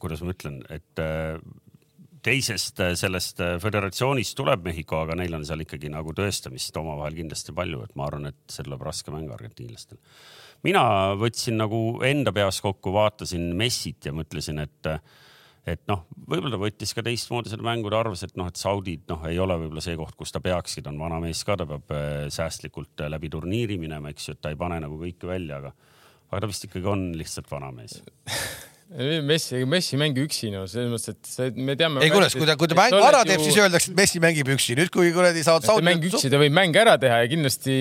kuidas 0.02 0.22
ma 0.24 0.34
ütlen, 0.34 0.60
et 0.72 1.02
äh, 1.02 1.38
teisest 2.24 2.82
äh, 2.84 2.94
sellest 2.98 3.42
föderatsioonist 3.62 4.36
tuleb 4.38 4.66
Mehhiko, 4.66 5.02
aga 5.04 5.18
neil 5.20 5.38
on 5.38 5.46
seal 5.48 5.62
ikkagi 5.64 5.92
nagu 5.92 6.14
tõestamist 6.16 6.76
omavahel 6.80 7.16
kindlasti 7.20 7.54
palju, 7.56 7.84
et 7.86 7.96
ma 7.98 8.08
arvan, 8.08 8.32
et 8.32 8.40
see 8.50 8.66
tuleb 8.66 8.82
raske 8.88 9.14
mäng 9.14 9.30
argentiinlastel. 9.34 10.00
mina 10.66 10.82
võtsin 11.18 11.60
nagu 11.60 12.00
enda 12.04 12.34
peas 12.34 12.60
kokku, 12.64 12.92
vaatasin 12.92 13.52
Messit 13.56 14.10
ja 14.10 14.12
mõtlesin, 14.16 14.58
et 14.64 14.92
et 15.76 15.82
noh, 15.90 16.04
võib-olla 16.28 16.54
ta 16.54 16.60
võttis 16.62 16.94
ka 16.96 17.04
teistmoodi 17.06 17.52
seda 17.52 17.66
mängu, 17.66 17.90
ta 17.92 18.00
arvas, 18.02 18.24
et 18.26 18.36
noh, 18.38 18.48
et 18.50 18.60
Saudid 18.60 19.04
noh, 19.10 19.26
ei 19.28 19.40
ole 19.42 19.58
võib-olla 19.64 19.84
see 19.84 19.98
koht, 19.98 20.16
kus 20.18 20.34
ta 20.34 20.42
peakski, 20.44 20.84
ta 20.84 20.92
on 20.92 21.02
vana 21.02 21.20
mees 21.24 21.42
ka, 21.46 21.58
ta 21.60 21.66
peab 21.68 21.94
äh, 21.94 22.28
säästlikult 22.34 23.04
äh, 23.04 23.12
läbi 23.12 23.30
turniiri 23.32 23.78
minema, 23.80 24.12
eks 24.14 24.30
ju, 24.30 24.38
et 24.38 24.42
ta 24.44 24.54
ei 24.54 24.58
pane 24.60 24.80
nagu 24.84 25.00
kõike 25.00 25.30
välja, 25.30 25.62
aga, 25.62 25.74
aga 26.30 26.42
ta 26.44 26.50
vist 26.50 26.68
ikkagi 26.68 26.90
on 26.94 27.10
lihtsalt 27.18 27.50
vana 27.52 27.72
mees 27.74 28.00
Messi, 28.88 29.66
Messi 29.68 29.96
ei 29.96 29.98
mängi 30.00 30.22
üksi, 30.24 30.48
no 30.48 30.62
selles 30.64 30.88
mõttes, 30.88 31.12
et 31.12 31.28
see, 31.28 31.50
me 31.60 31.74
teame. 31.76 32.00
ei 32.00 32.08
kuule, 32.08 32.30
kui 32.32 32.46
ta, 32.48 32.54
kui 32.56 32.70
ta 32.70 32.76
mängu 32.78 33.00
ära 33.04 33.20
teeb 33.28 33.42
ju..., 33.42 33.50
siis 33.50 33.58
öeldakse, 33.60 33.90
et 33.92 33.98
Messi 33.98 34.20
mängib 34.24 34.48
üksi. 34.54 34.76
nüüd, 34.78 34.88
kui 34.94 35.10
kuradi 35.12 35.42
saavad 35.44 35.66
Saudi. 35.68 35.84
mäng 35.84 36.06
üksi, 36.08 36.30
ta 36.32 36.40
võib 36.40 36.54
mänge 36.56 36.80
ära 36.80 36.94
teha 37.00 37.18
ja 37.20 37.28
kindlasti 37.28 37.74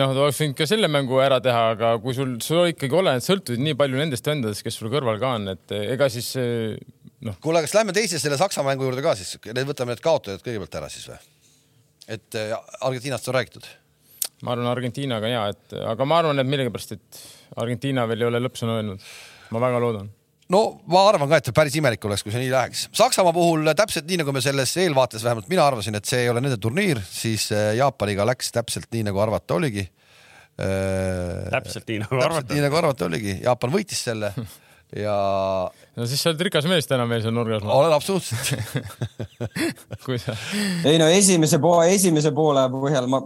noh, 0.00 0.14
ta 0.16 0.24
oleks 0.24 0.40
võinud 0.40 0.56
ka 0.56 0.68
selle 0.70 0.88
mängu 0.88 1.20
ära 1.20 1.42
teha, 1.44 1.66
aga 1.74 1.90
kui 2.00 2.16
sul, 2.16 2.38
sul 2.40 2.70
ikkagi 2.72 2.96
oleneb, 2.96 3.24
sõltud 3.26 3.60
nii 3.60 3.76
palju 3.76 4.00
nendest 4.00 4.32
vendadest, 4.32 4.64
kes 4.64 4.80
sul 4.80 4.88
kõrval 4.94 5.20
ka 5.20 5.34
on, 5.36 5.52
et 5.52 5.76
ega 5.82 6.08
siis 6.14 6.32
noh. 7.26 7.38
kuule, 7.42 7.62
kas 7.64 7.74
lähme 7.76 7.94
teise 7.96 8.20
selle 8.22 8.38
Saksa 8.40 8.64
mängu 8.66 8.86
juurde 8.86 9.04
ka 9.04 9.16
siis, 9.18 9.36
võtame 9.42 9.94
need 9.94 10.04
kaotajad 10.04 10.44
kõigepealt 10.44 10.78
ära 10.80 10.92
siis 10.92 11.08
või? 11.10 11.18
et 12.16 12.38
äh, 12.38 12.54
Argentiinast 12.86 13.28
on 13.30 13.38
räägitud? 13.38 13.70
ma 14.44 14.52
arvan, 14.52 14.68
Argentiinaga 14.72 15.32
ja, 15.32 15.46
et 15.54 15.74
aga 15.94 16.08
ma 16.08 16.20
arvan, 16.22 16.42
et 16.42 16.50
millegipärast, 16.50 16.96
et 16.96 17.24
Argentiina 17.62 18.06
veel 18.08 18.24
ei 18.24 18.30
ole 18.30 18.42
lõppsõna 18.44 18.80
öelnud. 18.80 19.10
ma 19.54 19.62
väga 19.62 19.82
loodan 19.82 20.10
no 20.52 20.62
ma 20.92 21.02
arvan 21.10 21.30
ka, 21.30 21.40
et 21.40 21.50
päris 21.56 21.76
imelik 21.78 22.04
oleks, 22.06 22.22
kui 22.24 22.34
see 22.34 22.44
nii 22.44 22.52
läheks. 22.52 22.86
Saksamaa 22.96 23.34
puhul 23.34 23.66
täpselt 23.78 24.06
nii, 24.08 24.20
nagu 24.22 24.34
me 24.34 24.42
selles 24.44 24.74
eelvaates 24.82 25.24
vähemalt 25.26 25.48
mina 25.50 25.66
arvasin, 25.66 25.98
et 25.98 26.08
see 26.08 26.22
ei 26.24 26.30
ole 26.30 26.42
nende 26.44 26.58
turniir, 26.62 27.00
siis 27.10 27.48
äh, 27.54 27.72
Jaapaniga 27.80 28.26
läks 28.28 28.52
täpselt 28.54 28.88
nii, 28.94 29.06
nagu 29.08 29.22
arvata 29.22 29.56
oligi. 29.58 29.86
Äh, 30.62 31.48
täpselt 31.52 31.88
nii 31.90 32.04
nagu 32.04 32.20
arvata. 32.22 32.54
nii 32.54 32.64
nagu 32.64 32.78
arvata 32.78 33.08
oligi, 33.10 33.40
Jaapan 33.42 33.74
võitis 33.74 34.04
selle 34.08 34.32
ja. 35.04 35.16
No 35.96 36.06
siis 36.08 36.20
sa 36.22 36.30
oled 36.30 36.42
rikas 36.46 36.66
mees 36.68 36.86
täna 36.88 37.06
meil 37.08 37.22
seal 37.24 37.34
nurgas. 37.34 37.64
olen 37.64 37.94
absoluutselt 37.96 38.50
sa... 40.24 40.36
ei 40.88 41.00
no 41.00 41.08
esimese 41.10 41.58
poole, 41.62 41.88
esimese 41.94 42.32
poole 42.36 42.66
põhjal 42.72 43.08
ma, 43.10 43.20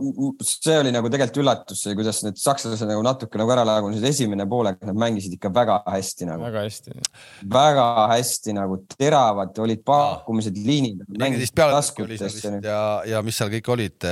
see 0.47 0.77
oli 0.79 0.93
nagu 0.95 1.11
tegelikult 1.13 1.43
üllatus, 1.43 1.83
kuidas 1.99 2.23
need 2.27 2.39
sakslased 2.41 2.89
nagu 2.89 3.03
natuke 3.05 3.41
nagu 3.41 3.53
ära 3.55 3.65
lagunesid. 3.67 4.07
esimene 4.11 4.47
poolek 4.51 4.81
nad 4.87 4.99
mängisid 5.03 5.35
ikka 5.37 5.53
väga 5.55 5.81
hästi 5.89 6.31
nagu. 6.31 6.47
väga 6.47 6.65
hästi. 6.69 6.97
väga 7.59 7.89
hästi 8.15 8.57
nagu 8.57 8.81
teravad 8.97 9.61
olid 9.67 9.85
pakkumised, 9.87 10.63
liinid. 10.71 11.05
neliteist 11.11 11.57
peale 11.59 11.83
ja, 12.65 12.81
ja 13.17 13.25
mis 13.27 13.41
seal 13.41 13.53
kõik 13.53 13.73
olid. 13.75 14.09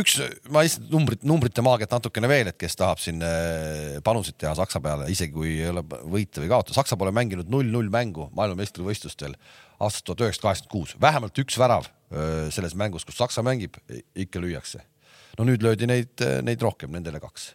üks, 0.00 0.20
ma 0.48 0.64
lihtsalt 0.64 0.88
numbrit, 0.94 1.26
numbrite 1.26 1.66
maagiat 1.66 1.98
natukene 1.98 2.30
veel, 2.30 2.54
et 2.54 2.60
kes 2.60 2.78
tahab 2.78 3.02
siin 3.02 3.20
eh, 3.26 3.98
panuseid 4.06 4.38
teha 4.40 4.54
Saksa 4.58 4.80
peale, 4.84 5.10
isegi 5.10 5.34
kui 5.34 5.58
ei 5.58 5.70
ole 5.72 5.82
võita 5.82 6.38
või 6.38 6.50
kaotada 6.50 6.70
vaata, 6.70 6.76
Saksa 6.76 6.96
pole 7.00 7.12
mänginud 7.14 7.50
null-null 7.50 7.79
mängu 7.88 8.28
maailmameistrivõistlustel 8.36 9.32
aastast 9.80 10.04
tuhat 10.04 10.26
üheksasada 10.26 10.50
kaheksakümmend 10.50 10.74
kuus, 10.74 10.96
vähemalt 11.00 11.40
üks 11.40 11.56
värav 11.58 11.88
selles 12.50 12.74
mängus, 12.74 13.06
kus 13.06 13.16
Saksa 13.16 13.42
mängib, 13.46 13.78
ikka 14.14 14.42
lüüakse. 14.42 14.82
no 15.38 15.46
nüüd 15.46 15.62
löödi 15.62 15.86
neid, 15.86 16.20
neid 16.42 16.62
rohkem, 16.62 16.90
nendele 16.92 17.20
kaks 17.22 17.54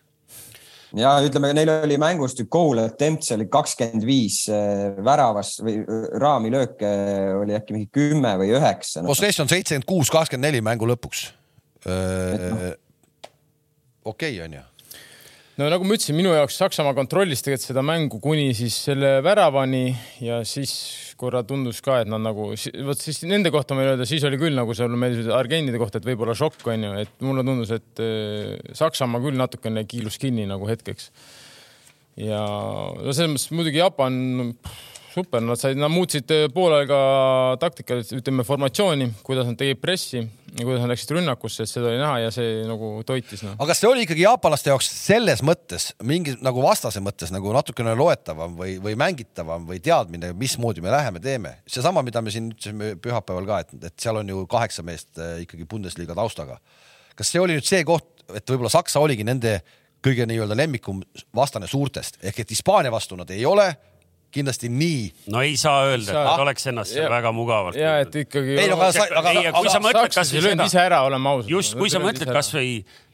ja 0.95 1.15
ütleme, 1.25 1.51
neil 1.55 1.69
oli 1.73 1.97
mängust 1.99 2.39
goal 2.51 2.79
attempts 2.85 3.31
oli 3.35 3.47
kakskümmend 3.51 4.05
viis 4.07 4.45
väravas 5.05 5.57
või 5.63 5.81
raamilööke 6.21 6.91
oli 7.41 7.57
äkki 7.57 7.75
mingi 7.75 7.89
kümme 7.93 8.35
või 8.39 8.53
üheksa 8.55 9.03
no.. 9.03 9.11
Possession 9.11 9.49
seitsekümmend 9.51 9.87
kuus, 9.89 10.11
kakskümmend 10.13 10.47
neli 10.49 10.63
mängu 10.65 10.87
lõpuks. 10.89 11.27
No. 11.85 12.71
okei 14.05 14.37
okay, 14.37 14.45
on 14.45 14.57
ju 14.57 14.63
no 15.59 15.67
nagu 15.71 15.87
ma 15.87 15.95
ütlesin, 15.95 16.17
minu 16.17 16.33
jaoks 16.35 16.57
Saksamaa 16.59 16.95
kontrollis 16.97 17.43
tegelikult 17.45 17.69
seda 17.69 17.83
mängu 17.85 18.19
kuni 18.23 18.49
siis 18.57 18.75
selle 18.89 19.17
väravani 19.23 19.87
ja 20.23 20.41
siis 20.47 20.73
korra 21.19 21.45
tundus 21.47 21.79
ka, 21.83 22.01
et 22.03 22.11
nad 22.11 22.19
nagu, 22.23 22.49
vot 22.87 22.99
siis 22.99 23.21
nende 23.23 23.51
kohta 23.55 23.77
ma 23.77 23.85
ei 23.85 23.93
öelda, 23.93 24.07
siis 24.09 24.25
oli 24.27 24.39
küll 24.41 24.57
nagu 24.57 24.75
seal 24.75 24.91
meil 24.99 25.15
Argentiinide 25.31 25.79
kohta, 25.79 26.01
et 26.01 26.09
võib-olla 26.09 26.35
šokk 26.35 26.67
on 26.73 26.83
ju, 26.83 26.91
et 27.05 27.23
mulle 27.23 27.45
tundus, 27.47 27.71
et 27.75 28.03
äh, 28.03 28.57
Saksamaa 28.75 29.23
küll 29.23 29.39
natukene 29.39 29.85
kiilus 29.87 30.19
kinni 30.19 30.47
nagu 30.49 30.67
hetkeks. 30.67 31.11
ja 32.19 32.41
no 32.43 33.15
selles 33.15 33.31
mõttes 33.31 33.55
muidugi 33.55 33.79
Jaapan 33.79 34.19
super, 35.15 35.43
nad 35.43 35.59
said, 35.59 35.79
nad 35.79 35.91
muutsid 35.93 36.31
poolaega 36.53 36.97
taktikat, 37.61 38.11
ütleme 38.17 38.43
formatsiooni, 38.47 39.11
kuidas 39.25 39.47
nad 39.47 39.57
tegid 39.59 39.79
pressi 39.81 40.19
ja 40.19 40.63
kuidas 40.63 40.81
nad 40.83 40.91
läksid 40.91 41.13
rünnakusse, 41.17 41.65
et 41.65 41.71
seda 41.71 41.89
oli 41.89 41.99
näha 41.99 42.17
ja 42.25 42.31
see 42.33 42.63
nagu 42.67 42.89
toitis 43.07 43.43
no.. 43.45 43.53
aga 43.55 43.69
kas 43.71 43.81
see 43.83 43.89
oli 43.89 44.05
ikkagi 44.05 44.25
jaapanlaste 44.25 44.71
jaoks 44.71 44.89
selles 44.91 45.43
mõttes 45.45 45.89
mingi 46.07 46.35
nagu 46.43 46.63
vastase 46.63 47.03
mõttes 47.03 47.31
nagu 47.35 47.51
natukene 47.55 47.95
loetavam 47.99 48.57
või, 48.59 48.77
või 48.83 48.97
mängitavam 48.99 49.67
või 49.69 49.81
teadmine, 49.83 50.33
mismoodi 50.39 50.83
me 50.83 50.93
läheme, 50.95 51.23
teeme? 51.23 51.57
seesama, 51.67 52.03
mida 52.05 52.23
me 52.23 52.33
siin 52.33 52.51
ütlesime 52.53 52.93
pühapäeval 53.03 53.49
ka, 53.49 53.63
et, 53.65 53.89
et 53.91 54.05
seal 54.07 54.21
on 54.21 54.31
ju 54.31 54.45
kaheksa 54.51 54.85
meest 54.87 55.19
äh, 55.19 55.41
ikkagi 55.45 55.67
Bundesliga 55.69 56.15
taustaga. 56.17 56.59
kas 57.15 57.31
see 57.31 57.43
oli 57.43 57.57
nüüd 57.57 57.67
see 57.67 57.83
koht, 57.87 58.07
et 58.31 58.47
võib-olla 58.47 58.71
Saksa 58.71 59.03
oligi 59.03 59.27
nende 59.27 59.59
kõige 60.05 60.27
nii-öelda 60.29 60.55
lemmikum 60.57 61.01
vastane 61.35 61.67
suurtest 61.67 62.21
ehk 62.23 62.43
et 62.43 62.55
Hispaania 62.55 62.93
vastu 62.93 63.17
nad 63.19 63.31
ei 63.33 63.45
ole 63.45 63.71
kindlasti 64.35 64.69
nii. 64.71 65.01
no 65.33 65.41
ei 65.45 65.55
saa 65.59 65.85
öelda, 65.89 66.11
et 66.11 66.19
nad 66.19 66.43
oleks 66.45 66.69
ennast 66.71 66.97
ja, 66.97 67.07
väga 67.11 67.31
mugavalt. 67.35 67.79
ja 67.79 67.97
et 68.03 68.19
ikkagi. 68.25 68.59
ei 68.59 68.69
no 68.71 68.79
aga, 68.81 69.07
aga, 69.21 69.33
aga, 69.33 69.55
kui 69.59 69.71
sa 69.71 69.81
mõtled 69.83 70.19
kasvõi 70.19 70.45
seda. 70.49 70.69
ise 70.69 70.83
ära, 70.83 71.01
oleme 71.07 71.33
ausad. 71.33 71.51
just, 71.55 71.77
kui 71.79 71.91
sa 71.93 72.03
mõtled 72.03 72.31
kasvõi 72.35 72.69
Äh, 72.83 73.04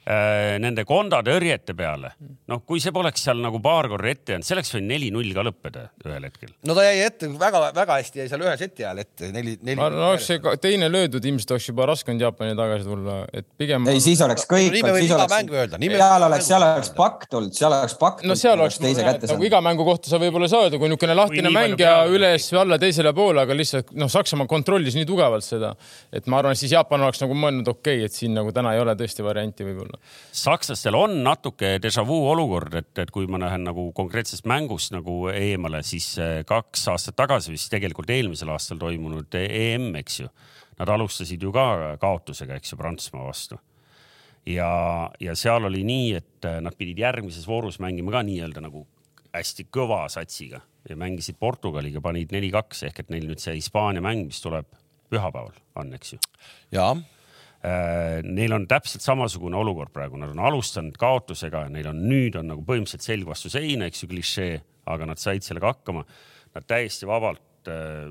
nende 0.62 0.84
kondatõrjete 0.88 1.76
peale. 1.78 2.14
noh, 2.52 2.62
kui 2.68 2.82
see 2.84 2.94
poleks 2.96 3.24
seal 3.28 3.40
nagu 3.44 3.62
paar 3.64 3.88
korda 3.92 4.10
ette 4.12 4.36
jäänud, 4.36 4.46
see 4.48 4.56
oleks 4.58 4.74
võinud 4.76 4.90
neli-null 4.92 5.34
ka 5.36 5.46
lõppeda 5.48 5.86
ühel 6.06 6.28
hetkel. 6.28 6.52
no 6.68 6.76
ta 6.78 6.86
jäi 6.88 7.04
ette 7.06 7.30
väga-väga 7.42 7.98
hästi 8.02 8.24
jäi 8.24 8.32
seal 8.32 8.46
ühe 8.46 8.56
seti 8.60 8.86
ajal 8.86 9.02
ette 9.04 9.32
neli, 9.36 9.56
neli. 9.62 9.78
no 9.80 9.90
oleks 10.10 10.28
see 10.32 10.56
teine 10.62 10.90
löödud, 10.92 11.26
ilmselt 11.32 11.56
oleks 11.56 11.70
juba 11.70 11.88
raske 11.90 12.12
olnud 12.12 12.26
Jaapani 12.26 12.58
tagasi 12.58 12.88
tulla, 12.88 13.18
et 13.34 13.48
pigem. 13.62 13.88
ei, 13.92 14.02
siis 14.04 14.22
oleks 14.26 14.48
kõik. 14.50 14.72
nime 14.76 14.94
võib 14.98 15.08
iga 15.08 15.28
mängu 15.32 15.60
öelda. 15.60 15.82
seal 15.82 16.28
oleks, 16.28 16.50
seal 16.50 16.68
oleks 16.68 16.92
pakk 16.98 17.28
tulnud, 17.32 17.56
seal 17.58 17.78
oleks 17.78 17.98
pakk. 18.02 18.26
no 18.28 18.38
seal 18.40 18.58
oleks 18.60 18.80
teise 18.82 19.06
kätte 19.06 19.30
saanud. 19.30 19.48
iga 19.48 19.62
mängu 19.64 19.88
kohta 19.88 20.12
sa 20.12 20.20
võib-olla 20.22 20.50
ei 20.50 20.56
saa 20.56 20.66
öelda, 20.66 20.82
kui 20.82 20.92
niisugune 20.92 21.18
lahtine 21.18 21.54
mäng 21.54 21.80
ja 21.82 21.96
üles-alla 22.10 22.80
teisele 22.82 23.14
poole, 23.18 23.46
aga 23.46 23.58
lihtsalt 23.58 23.94
noh, 23.98 24.12
Saksamaa 24.12 24.50
kontrollis 24.50 24.98
nii 24.98 25.08
tugevalt 25.08 25.46
seda, 25.46 25.74
et 26.12 26.28
ma 26.32 26.42
arvan, 26.42 26.58
siis 26.60 26.74
Jaapan 26.76 27.08
oleks 27.08 27.22
nagu 27.24 27.38
mõelnud, 27.38 27.70
okei 27.72 28.02
okay,, 28.02 28.10
et 28.10 28.18
siin 28.18 28.36
nagu 28.38 28.52
täna 28.56 28.76
ei 28.76 28.84
ole 28.84 28.96
tõesti 29.00 29.26
varianti 29.26 29.68
võib-olla. 29.68 30.01
Sakslastel 30.32 30.96
on 30.96 31.18
natuke 31.26 31.76
déjà 31.84 32.04
vu 32.08 32.18
olukord, 32.30 32.74
et, 32.80 32.92
et 33.04 33.12
kui 33.12 33.28
ma 33.28 33.40
lähen 33.42 33.66
nagu 33.68 33.90
konkreetsest 33.96 34.48
mängust 34.50 34.94
nagu 34.96 35.26
eemale, 35.34 35.84
siis 35.84 36.14
eh, 36.22 36.42
kaks 36.48 36.88
aastat 36.94 37.18
tagasi 37.20 37.54
vist 37.54 37.72
tegelikult 37.74 38.10
eelmisel 38.14 38.54
aastal 38.54 38.80
toimunud 38.82 39.36
EM, 39.42 39.92
eks 40.00 40.22
ju. 40.24 40.32
Nad 40.80 40.90
alustasid 40.90 41.44
ju 41.44 41.52
ka 41.54 41.98
kaotusega, 42.02 42.58
eks 42.58 42.74
ju, 42.74 42.80
Prantsusmaa 42.80 43.28
vastu. 43.28 43.60
ja, 44.46 45.12
ja 45.20 45.36
seal 45.38 45.68
oli 45.68 45.84
nii, 45.86 46.14
et 46.18 46.50
äh, 46.50 46.58
nad 46.64 46.74
pidid 46.78 46.98
järgmises 47.04 47.46
voorus 47.48 47.78
mängima 47.80 48.16
ka 48.16 48.24
nii-öelda 48.26 48.64
nagu 48.64 48.88
hästi 49.36 49.68
kõva 49.72 50.08
satsiga 50.10 50.62
ja 50.90 50.98
mängisid 50.98 51.38
Portugaliga, 51.40 52.02
panid 52.02 52.34
neli-kaks 52.34 52.88
ehk 52.88 53.04
et 53.04 53.12
neil 53.14 53.28
nüüd 53.30 53.42
see 53.44 53.54
Hispaania 53.60 54.02
mäng, 54.04 54.26
mis 54.26 54.42
tuleb 54.42 54.68
pühapäeval 55.12 55.54
on, 55.78 55.94
eks 55.94 56.16
ju. 56.16 56.22
ja 56.74 56.96
Neil 57.62 58.56
on 58.56 58.64
täpselt 58.66 59.04
samasugune 59.06 59.58
olukord 59.60 59.92
praegu, 59.94 60.18
nad 60.18 60.32
on 60.34 60.40
alustanud 60.50 60.96
kaotusega, 60.98 61.68
neil 61.70 61.92
on 61.92 62.00
nüüd 62.10 62.38
on 62.40 62.48
nagu 62.50 62.64
põhimõtteliselt 62.66 63.06
selg 63.06 63.30
vastu 63.30 63.52
seina, 63.54 63.86
eks 63.86 64.02
ju, 64.02 64.10
klišee, 64.10 64.56
aga 64.90 65.06
nad 65.12 65.22
said 65.22 65.46
sellega 65.46 65.76
hakkama. 65.76 66.02
Nad 66.56 66.66
täiesti 66.68 67.10
vabalt 67.10 67.70
äh, 67.70 68.10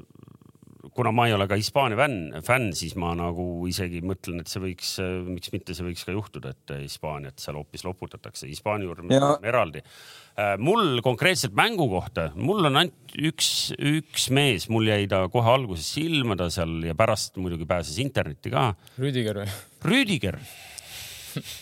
kuna 0.95 1.13
ma 1.15 1.27
ei 1.29 1.35
ole 1.37 1.47
ka 1.51 1.59
Hispaania 1.59 1.99
fänn, 1.99 2.41
fänn, 2.47 2.71
siis 2.77 2.97
ma 2.99 3.13
nagu 3.19 3.47
isegi 3.71 4.03
mõtlen, 4.07 4.43
et 4.43 4.51
see 4.51 4.63
võiks, 4.63 4.95
miks 5.29 5.53
mitte, 5.55 5.77
see 5.77 5.87
võiks 5.87 6.07
ka 6.07 6.15
juhtuda, 6.15 6.55
et 6.55 6.75
Hispaaniat 6.83 7.43
seal 7.43 7.59
hoopis 7.61 7.85
loputatakse. 7.87 8.49
Hispaania 8.51 8.89
juurde 8.89 9.07
me 9.07 9.19
tuleme 9.19 9.53
eraldi. 9.53 9.85
mul 10.63 11.03
konkreetselt 11.05 11.55
mängu 11.59 11.89
kohta, 11.91 12.31
mul 12.35 12.65
on 12.71 12.81
ainult 12.81 13.15
üks, 13.19 13.51
üks 13.77 14.31
mees, 14.35 14.69
mul 14.73 14.89
jäi 14.89 15.09
ta 15.11 15.25
kohe 15.33 15.53
alguses 15.53 15.91
silma 15.99 16.37
ta 16.39 16.49
seal 16.53 16.81
ja 16.87 16.97
pärast 16.97 17.37
muidugi 17.37 17.69
pääses 17.69 17.99
internetti 18.03 18.53
ka. 18.53 18.73
Rüdiger 19.01 19.43
või? 19.43 19.49
Rüüdiger. 19.85 20.41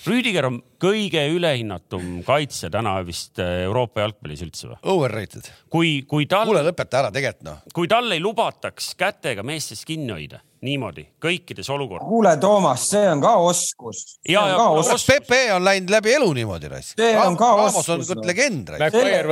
Rüüdiger 0.09 0.49
on 0.49 0.63
kõige 0.83 1.23
ülehinnatum 1.35 2.21
kaitse 2.27 2.71
täna 2.73 2.99
vist 3.07 3.41
äh, 3.43 3.65
Euroopa 3.67 4.05
jalgpallis 4.05 4.45
üldse 4.47 4.71
või? 4.73 4.79
overrated. 4.95 5.51
kui, 5.71 6.03
kui 6.09 6.29
tal 6.31 6.47
kuule, 6.49 6.65
lõpeta 6.67 7.03
ära 7.03 7.15
tegelikult 7.15 7.49
noh. 7.49 7.65
kui 7.75 7.91
tal 7.91 8.11
ei 8.15 8.23
lubataks 8.23 8.95
kätega 8.99 9.45
meestest 9.47 9.87
kinni 9.89 10.15
hoida 10.15 10.43
niimoodi 10.65 11.05
kõikides 11.23 11.69
olukordades. 11.71 12.09
kuule, 12.09 12.33
Toomas, 12.43 12.85
see 12.91 13.05
on 13.11 13.21
ka 13.23 13.35
oskus. 13.43 14.01
see 14.19 14.33
Ja- 14.33 14.43
on 14.43 14.51
ja 14.51 14.65
oskus. 14.81 15.05
Pepe 15.07 15.53
on 15.55 15.65
läinud 15.65 15.91
läbi 15.91 16.15
elu 16.15 16.33
niimoodi 16.35 16.69
raisk. 16.69 16.97
See 16.99 17.17
on 17.17 17.37
ka 17.37 17.51
Ramos 17.57 17.89
on 17.89 18.01
oskus, 18.01 18.09
kurat 18.09 18.23
noh. 18.23 18.27
legend 18.27 18.69
raisk. 18.69 18.97
Maguire 18.97 19.29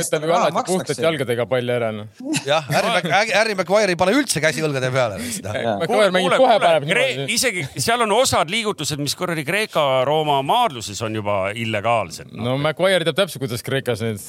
võtab, 0.00 0.26
ju 0.26 0.34
alati 0.34 0.64
puhtalt 0.66 0.98
jalgadega 0.98 1.46
palli 1.46 1.72
ära, 1.72 1.92
noh. 1.92 2.06
jah, 2.46 2.66
Harry, 2.70 3.32
Harry 3.32 3.54
Maguire 3.54 3.94
ei 3.94 3.96
pane 3.96 4.12
üldse 4.12 4.40
käsi 4.40 4.62
õlgade 4.62 4.92
peale 4.92 5.16
raisk. 5.16 5.44
Maguire 5.44 6.10
mängib 6.10 6.36
kohe 6.36 6.58
paneb 6.60 6.84
niimoodi. 6.88 7.32
isegi 7.32 7.66
seal 7.78 8.04
on 8.04 8.12
osad 8.12 8.50
liigutused, 8.52 9.00
mis 9.00 9.16
kuradi 9.16 9.44
Kreeka-Rooma 9.90 10.42
maadluses 10.42 11.02
on 11.02 11.14
juba 11.14 11.50
illegaalsed. 11.54 12.32
no 12.32 12.56
Maguire 12.58 13.04
teab 13.04 13.16
täpselt, 13.18 13.42
kuidas 13.42 13.62
Kreekas 13.66 14.02
need 14.04 14.20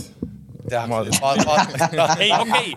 ei, 2.23 2.31
okei, 2.35 2.71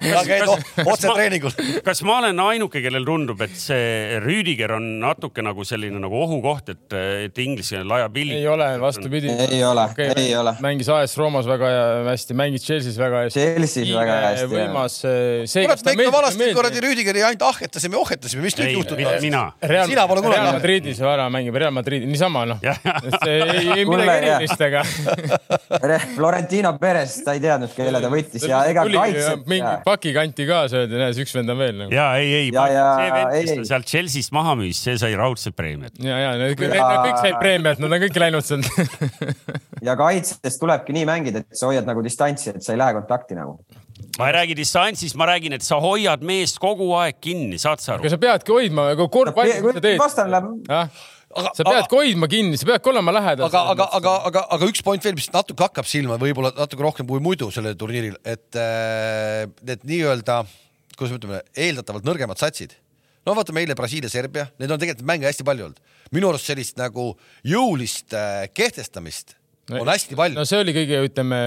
ta 0.00 0.22
käib 0.26 0.88
otse 0.90 1.10
treeningul. 1.10 1.54
kas 1.86 2.02
ma 2.06 2.18
olen 2.22 2.42
ainuke, 2.44 2.82
kellel 2.84 3.06
tundub, 3.08 3.40
et 3.46 3.54
see 3.58 4.18
Rüüdiger 4.24 4.76
on 4.76 4.88
natuke 5.02 5.44
nagu 5.44 5.66
selline 5.68 6.00
nagu 6.02 6.18
ohukoht, 6.24 6.72
et, 6.74 6.98
et 7.28 7.42
inglise 7.44 7.82
liability 7.84 8.40
ei 8.40 8.48
ole, 8.50 8.68
vastupidi. 8.82 9.32
Ei 9.48 9.62
ole, 9.66 9.86
ei 10.16 10.34
ole. 10.38 10.56
mängis 10.64 10.90
AS 10.92 11.16
Roomas 11.20 11.48
väga 11.48 11.70
hästi, 12.10 12.36
mängis 12.38 12.66
Chelsea's 12.66 12.98
väga 13.00 13.24
hästi. 13.26 13.40
Chelsea's 13.40 13.94
väga 13.94 14.18
hästi, 14.28 14.50
võimas. 14.52 14.98
see, 15.00 15.66
kurat, 15.66 15.84
me 15.90 15.96
ikka 15.98 16.16
vanasti 16.18 16.50
kuradi 16.56 16.84
Rüüdigeri 16.84 17.24
ainult 17.26 17.46
ahhetasime, 17.50 17.98
ohhetasime, 18.00 18.44
mis 18.44 18.58
nüüd 18.58 18.70
ei, 18.70 18.76
juhtub? 18.78 19.04
mina. 19.22 19.44
Sina 19.88 20.06
pole 20.10 20.22
kunagi 20.24 20.40
Real. 20.40 20.58
Madridis 20.58 21.00
ära 21.04 21.28
mängib, 21.32 21.56
Real 21.60 21.74
Madrid, 21.74 22.04
niisama 22.08 22.44
noh. 22.48 22.62
Ei, 23.28 23.84
midagi 23.88 24.30
erilist, 24.30 24.60
aga. 24.64 24.82
Florentino 26.14 26.74
Perez, 26.80 27.03
ta 27.24 27.34
ei 27.36 27.40
teadnud, 27.42 27.70
kelle 27.76 28.00
ta 28.02 28.10
võttis 28.12 28.44
ja 28.48 28.62
ega 28.70 28.84
kaitset. 28.90 29.44
mingi 29.50 29.72
pakikanti 29.86 30.46
ka 30.48 30.62
söödi, 30.72 30.98
näed, 31.00 31.20
üks 31.24 31.34
vend 31.36 31.52
on 31.54 31.58
veel 31.60 31.76
nagu. 31.82 31.94
ja 31.94 32.06
ei, 32.20 32.32
ei, 32.40 32.50
Ja- 32.54 32.66
ja- 32.72 32.88
see 32.98 33.10
vend, 33.14 33.30
kes 33.34 33.38
ei, 33.40 33.46
ta 33.46 33.60
ei. 33.60 33.68
sealt 33.72 33.86
Chelsea'st 33.92 34.32
maha 34.36 34.56
müüs, 34.60 34.80
see 34.86 34.96
sai 35.00 35.14
raudselt 35.20 35.56
preemiat. 35.58 35.92
ja, 36.02 36.18
ja 36.24 36.34
need 36.40 36.56
kõik 36.58 36.74
need 36.74 36.82
kõik 37.06 37.22
said 37.22 37.38
preemiat, 37.40 37.78
nad 37.84 37.92
on 37.98 38.04
kõik 38.06 38.20
läinud 38.24 38.44
sealt. 38.46 38.68
ja 39.88 39.96
kaitses 40.00 40.58
tulebki 40.60 40.96
nii 40.96 41.06
mängida, 41.08 41.44
et 41.44 41.58
sa 41.58 41.70
hoiad 41.70 41.86
nagu 41.88 42.02
distantsi, 42.04 42.50
et 42.54 42.62
sa 42.64 42.72
ei 42.74 42.80
lähe 42.80 42.96
kontakti 42.98 43.36
nagu. 43.38 43.58
ma 44.18 44.28
ei 44.30 44.34
räägi 44.38 44.56
distantsist, 44.58 45.16
ma 45.18 45.26
räägin, 45.30 45.54
et 45.58 45.62
sa 45.66 45.78
hoiad 45.82 46.22
meest 46.26 46.58
kogu 46.62 46.92
aeg 46.98 47.20
kinni, 47.22 47.58
saad 47.62 47.82
sa 47.82 47.94
aru 47.94 48.04
aga? 48.06 48.14
sa 48.14 48.20
peadki 48.22 48.52
hoidma, 48.54 48.90
aga 48.94 49.08
korvpalli 49.08 49.58
sa 49.60 49.80
teed. 49.80 49.98
vastane 50.00 50.30
läheb, 50.34 50.90
jah, 51.36 51.50
sa 51.58 51.66
peadki 51.66 51.98
hoidma 51.98 52.28
kinni, 52.30 52.58
sa 52.60 52.68
peadki 52.68 52.90
olema 52.92 53.14
lähedal. 53.14 53.46
aga, 53.48 53.62
aga, 53.74 53.88
aga, 53.98 54.14
aga, 54.30 54.44
aga 54.56 54.70
üks 54.70 54.84
point 54.86 55.04
veel, 55.04 55.16
mis 55.18 55.30
natuke 55.34 55.66
hakkab 55.66 55.88
silma, 55.88 56.18
võib-olla 56.20 56.54
natuke 56.56 56.86
rohkem 56.86 57.08
kui 57.08 57.22
muidu 57.24 57.50
sellel 57.54 57.76
turniiril, 57.80 58.16
et 58.24 58.58
äh, 58.60 59.44
need 59.66 59.86
nii-öelda, 59.90 60.40
kuidas 60.96 61.14
me 61.14 61.20
ütleme, 61.20 61.42
eeldatavalt 61.66 62.08
nõrgemad 62.08 62.40
satsid. 62.40 62.76
no 63.26 63.36
vaatame 63.36 63.64
eile 63.64 63.76
Brasiilia, 63.78 64.12
Serbia, 64.12 64.48
need 64.60 64.70
on 64.70 64.82
tegelikult 64.82 65.08
mänge 65.08 65.30
hästi 65.30 65.46
palju 65.46 65.70
olnud. 65.70 65.96
minu 66.14 66.30
arust 66.30 66.50
sellist 66.50 66.78
nagu 66.80 67.12
jõulist 67.42 68.14
äh, 68.14 68.44
kehtestamist 68.54 69.36
on 69.72 69.88
hästi 69.88 70.16
palju 70.18 70.36
no 70.36 70.44
see 70.48 70.60
oli 70.60 70.74
kõige, 70.76 70.98
ütleme, 71.08 71.38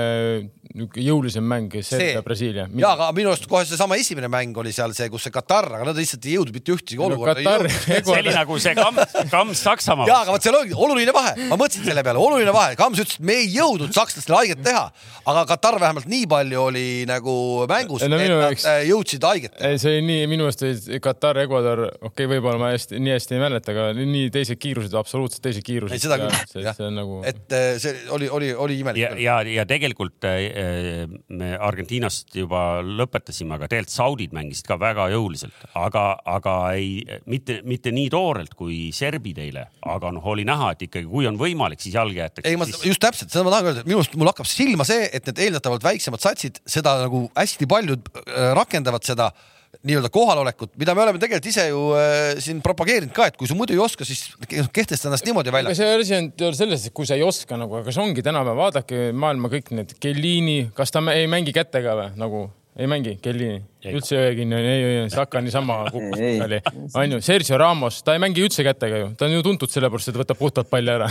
niisugune 0.78 1.06
jõulisem 1.08 1.46
mäng, 1.48 1.74
Serbia, 1.84 2.22
Brasiilia. 2.26 2.68
ja, 2.78 2.92
aga 2.94 3.10
minu 3.16 3.32
arust 3.32 3.48
kohe 3.50 3.64
seesama 3.68 3.98
esimene 4.00 4.30
mäng 4.32 4.58
oli 4.62 4.72
seal 4.76 4.94
see, 4.98 5.10
kus 5.14 5.26
see 5.28 5.34
Katar, 5.34 5.68
aga 5.80 5.90
nad 5.90 5.98
lihtsalt 5.98 6.26
ei 6.28 6.36
jõudnud 6.38 6.56
mitte 6.58 6.74
ühtegi 6.76 7.02
olukorda 7.02 7.42
Katar 7.42 7.68
see 8.08 8.18
oli 8.18 8.34
nagu 8.36 8.60
see 8.62 8.76
kamps, 8.78 9.16
kamps 9.32 9.64
Saksamaa. 9.68 10.08
ja, 10.10 10.22
aga 10.24 10.36
vot 10.36 10.46
seal 10.46 10.58
ongi 10.60 10.78
oluline 10.78 11.14
vahe, 11.16 11.34
ma 11.50 11.58
mõtlesin 11.60 11.88
selle 11.88 12.04
peale, 12.06 12.22
oluline 12.22 12.54
vahe, 12.56 12.76
Kams 12.80 13.02
ütles, 13.04 13.18
et 13.20 13.28
me 13.28 13.38
ei 13.42 13.50
jõudnud 13.56 13.94
sakslastele 13.96 14.40
haiget 14.42 14.64
teha, 14.66 14.84
aga 15.34 15.46
Katar 15.50 15.80
vähemalt 15.82 16.10
nii 16.12 16.28
palju 16.30 16.62
oli 16.70 16.88
nagu 17.10 17.36
mängus, 17.70 18.06
No 18.08 18.20
et 18.20 18.30
nad 18.30 18.46
jaoks- 18.46 18.68
äh, 18.70 18.84
jõudsid 18.92 19.26
haiget 19.28 19.56
teha. 19.58 19.72
ei, 19.74 19.82
see 19.82 19.98
oli 19.98 20.06
nii, 20.12 20.28
minu 20.32 20.48
arust 20.48 20.64
oli 20.68 21.02
Katar, 21.04 21.42
Ecuador, 21.44 21.84
okei 21.88 22.12
okay,, 22.12 22.30
võib-olla 22.36 22.62
ma 22.62 22.72
hästi, 22.76 23.02
nii 23.02 23.16
hästi 23.16 23.38
ei 23.38 23.44
mäleta, 23.44 23.74
aga 23.74 23.90
nii 23.98 24.30
teised 24.34 24.62
kiirused, 24.62 24.94
absoluutselt 24.98 25.44
teised 25.48 25.66
kiirused. 25.68 25.98
ei, 25.98 26.04
seda 26.04 26.20
küll, 26.22 26.38
see, 26.52 26.64
jah 26.66 26.80
nagu. 26.94 27.22
et 27.28 27.56
äh, 27.56 27.70
see 27.82 27.96
oli, 28.16 28.30
oli, 28.30 28.54
oli 28.54 28.80
imelik 28.84 29.04
ja, 29.04 29.12
ja, 29.22 29.40
ja 29.60 29.66
tegelikult 29.70 30.28
äh, 30.28 30.48
me 31.40 31.50
Argentiinast 31.68 32.36
juba 32.38 32.82
lõpetasime, 32.86 33.56
aga 33.58 33.70
tegelikult 33.72 33.96
saudid 33.96 34.36
mängisid 34.36 34.68
ka 34.70 34.78
väga 34.82 35.08
jõuliselt, 35.14 35.66
aga, 35.78 36.06
aga 36.28 36.56
ei, 36.78 37.02
mitte, 37.30 37.60
mitte 37.68 37.94
nii 37.96 38.12
toorelt 38.14 38.56
kui 38.58 38.88
serbid 38.96 39.42
eile, 39.44 39.68
aga 39.88 40.14
noh, 40.16 40.26
oli 40.34 40.46
näha, 40.48 40.72
et 40.76 40.88
ikkagi, 40.88 41.10
kui 41.12 41.28
on 41.30 41.40
võimalik, 41.40 41.82
siis 41.84 41.98
jalg 41.98 42.16
jäetakse. 42.18 42.48
ei, 42.50 42.60
ma 42.60 42.68
just 42.68 43.04
täpselt, 43.04 43.34
seda 43.34 43.46
ma 43.48 43.56
tahan 43.56 43.72
öelda, 43.72 43.84
et 43.84 43.92
minu 43.92 44.02
arust 44.02 44.18
mul 44.20 44.32
hakkab 44.32 44.50
silma 44.50 44.88
see, 44.88 45.10
et 45.12 45.30
need 45.30 45.44
eeldatavalt 45.48 45.86
väiksemad 45.88 46.24
satsid 46.24 46.62
seda 46.68 46.98
nagu 47.06 47.28
hästi 47.38 47.70
paljud 47.70 48.12
äh, 48.14 48.52
rakendavad 48.58 49.06
seda 49.08 49.32
nii-öelda 49.86 50.10
kohalolekut, 50.14 50.74
mida 50.80 50.96
me 50.98 51.04
oleme 51.04 51.22
tegelikult 51.22 51.52
ise 51.52 51.68
ju 51.70 51.82
äh, 51.98 52.42
siin 52.44 52.62
propageerinud 52.66 53.14
ka, 53.16 53.30
et 53.30 53.38
kui 53.40 53.50
sa 53.50 53.58
muidu 53.58 53.76
ei 53.76 53.82
oska, 53.84 54.08
siis 54.08 54.30
kehtesta 54.74 55.10
ennast 55.10 55.28
niimoodi 55.28 55.54
välja. 55.54 55.76
See 55.78 55.90
asi 56.02 56.18
on 56.18 56.32
selles, 56.58 56.88
et 56.90 56.96
kui 56.98 57.10
sa 57.10 57.18
ei 57.18 57.26
oska 57.26 57.60
nagu, 57.60 57.80
aga 57.82 57.94
see 57.94 58.04
ongi 58.04 58.26
tänapäeval, 58.26 58.68
vaadake 58.68 59.10
maailma 59.14 59.52
kõik 59.54 59.74
need 59.78 59.98
Kellini, 60.02 60.72
kas 60.78 60.94
ta 60.94 61.04
ei 61.14 61.30
mängi 61.32 61.56
kätega 61.56 61.98
või? 62.00 62.14
Nagu? 62.18 62.48
ei 62.78 62.86
mängi, 62.88 63.16
Kellini, 63.22 63.64
üldse 63.86 64.16
ei 64.16 64.22
hoia 64.22 64.36
kinni, 64.38 64.58
ei, 64.58 64.84
ei, 65.04 65.10
Saka 65.14 65.42
niisama 65.44 65.78
kukkus 65.94 66.22
oli, 66.46 66.60
onju, 66.98 67.20
Sergio 67.26 67.60
Ramos, 67.62 68.00
ta 68.06 68.16
ei 68.16 68.22
mängi 68.22 68.42
üldse 68.46 68.66
kätega 68.66 69.02
ju, 69.04 69.10
ta 69.20 69.28
on 69.28 69.36
ju 69.36 69.44
tuntud 69.46 69.72
sellepärast, 69.72 70.12
et 70.12 70.18
võtab 70.18 70.40
puhtalt 70.40 70.70
palli 70.72 70.92
ära. 70.94 71.10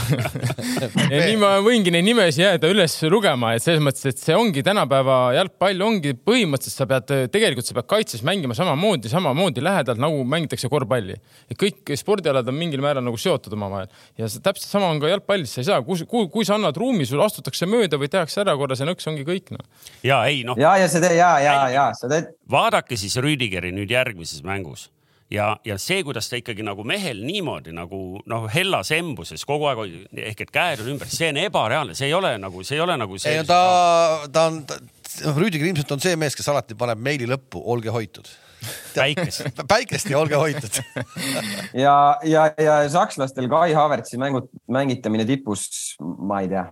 ja 1.13 1.21
nii 1.23 1.37
ma 1.41 1.53
võingi 1.65 1.93
neid 1.95 2.07
nimesid 2.09 2.43
jääda 2.43 2.71
üles 2.73 2.97
lugema, 3.13 3.55
et 3.57 3.65
selles 3.65 3.83
mõttes, 3.85 4.05
et 4.11 4.21
see 4.21 4.37
ongi 4.37 4.65
tänapäeva 4.67 5.19
jalgpall 5.37 5.87
ongi 5.87 6.17
põhimõtteliselt 6.19 6.83
sa 6.83 6.89
pead, 6.91 7.15
tegelikult 7.33 7.71
sa 7.71 7.77
pead 7.79 7.91
kaitses 7.95 8.25
mängima 8.27 8.57
samamoodi, 8.59 9.11
samamoodi 9.13 9.65
lähedalt 9.65 10.03
nagu 10.03 10.25
mängitakse 10.27 10.71
korvpalli. 10.73 11.17
et 11.51 11.59
kõik 11.61 11.95
spordialad 11.97 12.49
on 12.51 12.59
mingil 12.59 12.83
määral 12.85 13.05
nagu 13.05 13.21
seotud 13.21 13.55
omavahel 13.55 13.89
ja 14.19 14.29
see, 14.29 14.43
täpselt 14.43 14.69
sama 14.69 14.91
on 14.91 15.01
ka 15.03 15.11
jalgpallis, 15.13 15.55
sa 15.55 15.63
ei 15.63 15.69
saa, 15.71 15.83
kui, 15.87 16.03
kui, 16.09 16.29
kui 16.33 16.47
sa 16.49 16.57
annad 16.59 16.77
ruumi, 16.77 17.07
sul 17.07 17.23
astutakse 17.23 17.69
mööda 17.71 18.01
või 18.01 18.11
tehakse 18.13 18.43
ära 18.43 18.57
korra 18.59 18.77
see 18.79 18.89
nõks, 18.89 19.07
ongi 19.11 19.25
kõik 19.27 19.55
noh. 19.55 19.63
ja 20.07 20.23
ei 20.31 20.43
noh, 20.47 20.59
ja, 20.61 20.77
ja 20.83 20.91
see 20.91 21.03
tee 21.05 21.15
ja, 21.19 21.31
ja, 21.43 21.57
ja 21.73 21.87
sa 21.97 22.11
teed, 22.11 22.33
vaadake 22.57 22.97
siis 22.99 23.17
Rüüdigeri 23.21 23.75
nüüd 23.77 23.93
järgmises 23.93 24.43
mängus 24.47 24.89
ja, 25.31 25.57
ja 25.67 25.77
see, 25.81 26.03
kuidas 26.07 26.29
ta 26.31 26.39
ikkagi 26.39 26.65
nagu 26.67 26.85
mehel 26.87 27.23
niimoodi 27.27 27.75
nagu 27.75 28.21
noh, 28.31 28.47
hellas 28.53 28.93
embuses 28.95 29.45
kogu 29.49 29.69
aeg 29.71 29.81
hoid- 29.83 30.23
ehk 30.31 30.45
et 30.47 30.53
käed 30.55 30.83
on 30.85 30.93
ümber, 30.95 31.11
see 31.11 31.31
on 31.33 31.41
ebareaalne, 31.43 31.97
see 31.99 32.11
ei 32.11 32.17
ole 32.17 32.37
nagu, 32.43 32.63
see 32.67 32.79
ei 32.79 32.85
ole 32.85 32.97
nagu 33.01 33.19
see 33.23 33.35
ei 33.35 33.43
no 33.43 33.49
ta, 33.51 33.61
ta 34.33 34.47
on, 34.51 34.63
Rüüdiger 35.37 35.71
ilmselt 35.71 35.95
on 35.95 36.03
see 36.03 36.17
mees, 36.21 36.37
kes 36.37 36.49
alati 36.53 36.77
paneb 36.79 37.01
meili 37.01 37.29
lõppu, 37.29 37.63
olge 37.73 37.93
hoitud. 37.95 38.29
päikest. 38.95 39.47
päikest 39.73 40.11
ja 40.11 40.19
olge 40.19 40.37
hoitud. 40.37 40.81
ja, 41.75 41.97
ja, 42.27 42.49
ja 42.61 42.81
sakslastel 42.93 43.49
Kai 43.49 43.73
Havertzi 43.77 44.21
mängu, 44.21 44.45
mängitamine 44.69 45.25
tipus, 45.29 45.97
ma 46.01 46.43
ei 46.45 46.51
tea. 46.53 46.67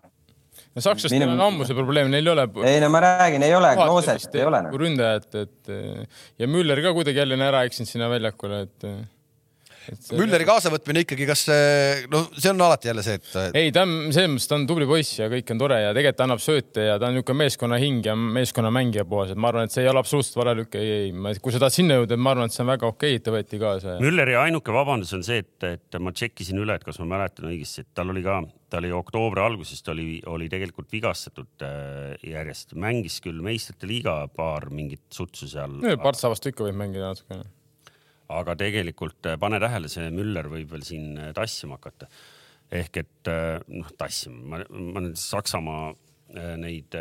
No 0.74 0.82
sakslastel 0.82 1.22
Minu- 1.22 1.36
on 1.36 1.42
ammu 1.48 1.66
see 1.68 1.76
probleem, 1.78 2.10
neil 2.12 2.26
ei 2.26 2.32
ole. 2.34 2.46
ei 2.68 2.80
no 2.82 2.90
ma 2.92 3.00
räägin, 3.04 3.42
ei 3.46 3.54
ole, 3.54 3.74
Klooset 3.78 4.34
ei 4.34 4.46
ole 4.48 4.62
noh. 4.66 4.78
ründajat, 4.80 5.28
et 5.44 5.74
ja 6.38 6.48
Müller 6.50 6.82
ka 6.82 6.94
kuidagi 6.96 7.22
jälle 7.22 7.38
on 7.38 7.46
ära 7.46 7.64
eksinud 7.68 7.90
sinna 7.90 8.10
väljakule, 8.12 8.62
et 8.68 8.88
Mülleri 10.14 10.46
kaasavõtmine 10.48 11.04
ikkagi, 11.04 11.26
kas 11.28 11.44
no 12.12 12.24
see 12.32 12.50
on 12.52 12.62
alati 12.64 12.90
jälle 12.90 13.04
see, 13.04 13.18
et. 13.20 13.30
ei, 13.56 13.72
ta 13.74 13.84
on 13.84 14.12
selles 14.14 14.30
mõttes, 14.32 14.48
ta 14.50 14.58
on 14.58 14.66
tubli 14.68 14.88
poiss 14.88 15.18
ja 15.18 15.28
kõik 15.32 15.52
on 15.54 15.60
tore 15.60 15.80
ja 15.82 15.92
tegelikult 15.96 16.18
ta 16.20 16.26
annab 16.28 16.42
sööte 16.42 16.86
ja 16.88 16.96
ta 17.00 17.08
on 17.10 17.16
niisugune 17.18 17.40
meeskonna 17.42 17.78
hing 17.82 18.06
ja 18.06 18.16
meeskonna 18.18 18.72
mängija 18.74 19.04
puhas, 19.08 19.32
et 19.34 19.40
ma 19.40 19.50
arvan, 19.50 19.68
et 19.68 19.74
see 19.74 19.84
ei 19.84 19.90
ole 19.90 20.00
absoluutselt 20.02 20.38
vale 20.40 20.56
lükk, 20.60 20.78
ei, 20.80 20.92
ei, 21.08 21.38
kui 21.42 21.54
sa 21.54 21.62
tahad 21.62 21.76
sinna 21.76 21.98
jõuda, 22.00 22.18
ma 22.20 22.34
arvan, 22.34 22.50
et 22.50 22.56
see 22.56 22.64
on 22.64 22.70
väga 22.72 22.90
okei 22.90 23.14
okay,, 23.14 23.20
et 23.20 23.26
ta 23.26 23.34
võeti 23.34 23.60
kaasa. 23.62 23.96
Mülleri 24.02 24.36
ainuke 24.40 24.74
vabandus 24.74 25.14
on 25.16 25.24
see, 25.26 25.42
et, 25.44 25.68
et 25.68 25.98
ma 26.02 26.14
tšekkisin 26.14 26.60
üle, 26.62 26.78
et 26.78 26.86
kas 26.86 27.00
ma 27.02 27.08
mäletan 27.16 27.50
õigesti, 27.50 27.84
et 27.84 27.90
tal 27.96 28.12
oli 28.14 28.24
ka, 28.24 28.40
ta 28.72 28.80
oli 28.82 28.92
oktoobri 28.94 29.44
alguses, 29.44 29.82
ta 29.84 29.92
oli, 29.94 30.20
oli 30.30 30.48
tegelikult 30.52 30.90
vigastatud 30.94 31.66
äh, 31.66 32.14
järjest, 32.30 32.76
mängis 32.80 33.20
küll 33.24 33.42
meistrite 33.44 33.90
liiga 33.90 34.22
paar 34.34 34.70
mingit 34.74 35.04
sutsu 35.14 35.50
seal. 35.50 35.80
Partsa 36.02 36.32
vastu 36.32 36.52
ikka 36.52 36.68
võib 36.68 36.80
mängida 36.80 37.12
natukene 37.12 37.46
aga 38.40 38.56
tegelikult 38.58 39.28
äh, 39.30 39.38
pane 39.40 39.60
tähele, 39.62 39.90
see 39.92 40.08
Müller 40.14 40.48
võib 40.52 40.72
veel 40.74 40.86
siin 40.86 41.12
äh, 41.18 41.30
tassima 41.36 41.78
hakata. 41.78 42.08
ehk 42.74 42.96
et 43.02 43.30
äh, 43.30 43.60
noh, 43.68 43.92
tassima, 43.98 44.40
ma, 44.50 44.64
ma 44.68 45.04
nüüd 45.04 45.20
Saksamaa 45.20 45.92
neid, 46.58 46.96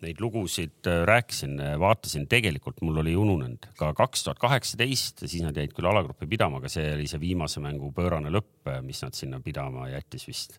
neid 0.00 0.20
lugusid 0.22 0.86
rääkisin, 1.04 1.58
vaatasin, 1.82 2.24
tegelikult 2.30 2.78
mul 2.86 3.02
oli 3.02 3.12
ununenud 3.18 3.66
ka 3.76 3.90
kaks 3.98 4.22
tuhat 4.24 4.38
kaheksateist, 4.40 5.26
siis 5.26 5.42
nad 5.44 5.58
jäid 5.58 5.74
küll 5.76 5.90
alagrupi 5.90 6.28
pidama, 6.30 6.62
aga 6.62 6.70
see 6.72 6.86
oli 6.94 7.10
see 7.10 7.20
viimase 7.20 7.60
mängu 7.60 7.90
pöörane 7.92 8.32
lõpp, 8.32 8.70
mis 8.86 9.02
nad 9.04 9.18
sinna 9.18 9.42
pidama 9.44 9.90
jättis 9.90 10.24
vist 10.30 10.56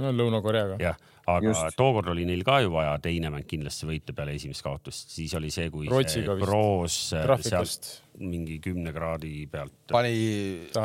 no 0.00 0.12
Lõuna-Koreaga. 0.14 0.76
jah, 0.82 0.98
aga 1.30 1.52
Just. 1.52 1.76
tookord 1.78 2.12
oli 2.14 2.26
neil 2.28 2.42
ka 2.46 2.60
ju 2.64 2.72
vaja 2.74 2.96
teine 3.02 3.30
mäng 3.32 3.46
kindlasti 3.48 3.88
võita 3.88 4.14
peale 4.16 4.34
esimest 4.38 4.64
kaotust, 4.64 5.12
siis 5.14 5.34
oli 5.38 5.52
see, 5.54 5.70
kui 5.72 5.90
Rootsiga 5.90 6.34
see 6.34 6.46
Broos 6.46 6.98
sealt 7.12 7.92
mingi 8.20 8.58
kümne 8.60 8.92
kraadi 8.92 9.46
pealt. 9.50 9.72
pani 9.90 10.12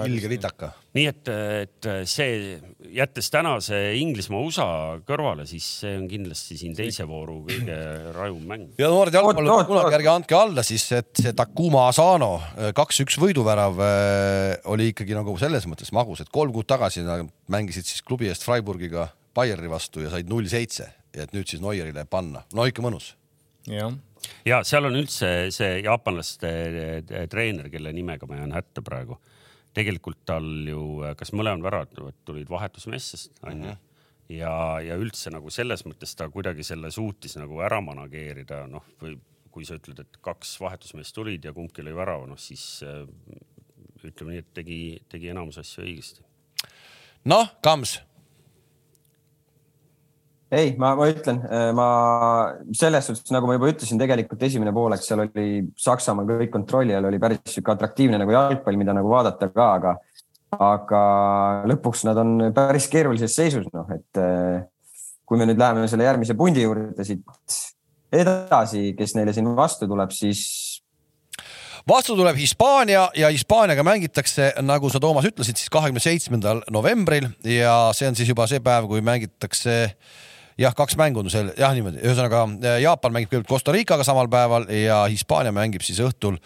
ilge 0.08 0.30
litaka. 0.32 0.70
nii 0.96 1.08
et, 1.10 1.32
et 1.64 1.88
see, 2.08 2.56
jättes 2.96 3.28
tänase 3.34 3.80
Inglismaa-USA 4.00 4.68
kõrvale, 5.08 5.48
siis 5.50 5.68
see 5.82 5.98
on 6.00 6.08
kindlasti 6.10 6.58
siin 6.62 6.78
teise 6.78 7.08
vooru 7.10 7.42
kõige 7.50 7.78
rajum 8.18 8.48
mäng. 8.48 8.70
ja 8.80 8.92
noored 8.94 9.18
jalgpallurid, 9.18 9.68
kunagi 9.70 10.00
ärge 10.00 10.14
andke 10.14 10.40
alla 10.40 10.66
siis, 10.66 10.88
et 10.96 11.12
see 11.20 11.36
Takuma 11.38 11.88
Asano 11.92 12.38
kaks-üks 12.78 13.20
võiduvärav 13.22 13.84
äh, 13.84 14.56
oli 14.72 14.92
ikkagi 14.94 15.18
nagu 15.18 15.36
selles 15.42 15.68
mõttes 15.70 15.92
magus, 15.96 16.24
et 16.24 16.32
kolm 16.34 16.56
kuud 16.56 16.70
tagasi 16.70 17.04
nad 17.06 17.28
mängisid 17.52 17.88
siis 17.90 18.06
klubi 18.06 18.32
eest 18.32 18.48
Freiburgiga 18.48 19.10
Bayerni 19.38 19.70
vastu 19.70 20.02
ja 20.02 20.10
said 20.14 20.30
null 20.32 20.50
seitse 20.50 20.90
ja 21.16 21.26
et 21.26 21.34
nüüd 21.36 21.48
siis 21.50 21.62
Neuerile 21.62 22.06
panna, 22.10 22.44
no 22.58 22.66
ikka 22.66 22.86
mõnus. 22.86 23.14
jah 23.70 23.94
ja 24.48 24.62
seal 24.68 24.88
on 24.90 24.98
üldse 24.98 25.30
see 25.54 25.82
jaapanlaste 25.86 26.52
treener, 27.32 27.70
kelle 27.74 27.94
nimega 27.96 28.30
ma 28.30 28.40
jään 28.42 28.56
hätta 28.56 28.84
praegu. 28.86 29.20
tegelikult 29.78 30.24
tal 30.26 30.48
ju, 30.66 30.82
kas 31.18 31.34
mõlemad 31.38 31.62
väravad 31.62 32.16
tulid 32.26 32.50
vahetusmessast 32.50 33.44
onju 33.44 33.68
mm 33.68 33.72
-hmm. 33.72 34.34
ja, 34.40 34.54
ja 34.82 34.96
üldse 34.98 35.30
nagu 35.30 35.50
selles 35.50 35.86
mõttes 35.86 36.16
ta 36.16 36.30
kuidagi 36.30 36.64
selle 36.64 36.92
suutis 36.92 37.38
nagu 37.38 37.62
ära 37.62 37.82
manageerida, 37.82 38.66
noh 38.68 38.84
või 39.02 39.20
kui 39.52 39.66
sa 39.66 39.76
ütled, 39.76 40.00
et 40.00 40.18
kaks 40.22 40.60
vahetusmeest 40.62 41.16
tulid 41.16 41.46
ja 41.46 41.54
kumbki 41.54 41.82
lõi 41.82 41.96
värava, 41.96 42.28
noh 42.28 42.40
siis 42.40 42.84
ütleme 44.04 44.32
nii, 44.32 44.40
et 44.40 44.54
tegi, 44.54 45.02
tegi 45.10 45.30
enamus 45.30 45.58
asju 45.58 45.84
õigesti. 45.84 46.22
noh, 47.26 47.54
Kams 47.62 48.00
ei, 50.52 50.76
ma, 50.80 50.94
ma 50.96 51.08
ütlen, 51.12 51.42
äh, 51.44 51.70
ma 51.76 51.88
selles 52.76 53.10
suhtes, 53.10 53.32
nagu 53.36 53.50
ma 53.50 53.58
juba 53.58 53.72
ütlesin, 53.74 54.00
tegelikult 54.00 54.44
esimene 54.48 54.72
poolek 54.76 55.04
seal 55.04 55.26
oli 55.26 55.48
Saksamaal 55.80 56.30
kõik 56.30 56.54
kontrolli 56.54 56.96
all, 56.96 57.10
oli 57.10 57.20
päris 57.20 57.42
sihuke 57.52 57.74
atraktiivne 57.74 58.20
nagu 58.22 58.32
jalgpall, 58.32 58.80
mida 58.80 58.96
nagu 58.96 59.12
vaadata 59.12 59.50
ka, 59.52 59.68
aga, 59.80 59.96
aga 60.56 61.02
lõpuks 61.68 62.06
nad 62.08 62.22
on 62.24 62.38
päris 62.56 62.88
keerulises 62.92 63.36
seisus, 63.36 63.68
noh, 63.74 63.92
et 63.92 64.22
äh, 64.24 64.64
kui 65.28 65.40
me 65.40 65.48
nüüd 65.50 65.60
läheme 65.60 65.88
selle 65.92 66.08
järgmise 66.08 66.38
pundi 66.40 66.64
juurde 66.64 67.04
siit 67.08 67.28
edasi, 68.16 68.94
kes 68.96 69.18
neile 69.18 69.34
siin 69.36 69.50
vastu 69.58 69.90
tuleb, 69.90 70.14
siis 70.16 70.46
vastu 71.88 72.16
tuleb 72.16 72.40
Hispaania 72.40 73.10
ja 73.20 73.34
Hispaaniaga 73.36 73.84
mängitakse, 73.84 74.54
nagu 74.64 74.88
sa, 74.88 75.04
Toomas, 75.04 75.28
ütlesid, 75.28 75.60
siis 75.60 75.68
kahekümne 75.76 76.00
seitsmendal 76.04 76.64
novembril 76.72 77.28
ja 77.44 77.76
see 77.92 78.08
on 78.08 78.16
siis 78.16 78.32
juba 78.32 78.48
see 78.48 78.64
päev, 78.64 78.88
kui 78.88 79.04
mängitakse 79.04 79.76
äh, 79.84 80.16
jah, 80.58 80.74
kaks 80.78 80.98
mängu 81.00 81.22
on 81.22 81.32
seal 81.32 81.52
jah, 81.58 81.74
niimoodi, 81.76 82.02
ühesõnaga 82.04 82.44
äh, 82.48 82.80
Jaapan 82.86 83.16
mängib 83.16 83.32
kõigepealt 83.32 83.52
Costa 83.52 83.76
Ricaga 83.76 84.06
samal 84.08 84.30
päeval 84.32 84.68
ja 84.74 85.04
Hispaania 85.12 85.54
mängib 85.56 85.86
siis 85.86 86.02
õhtul 86.04 86.40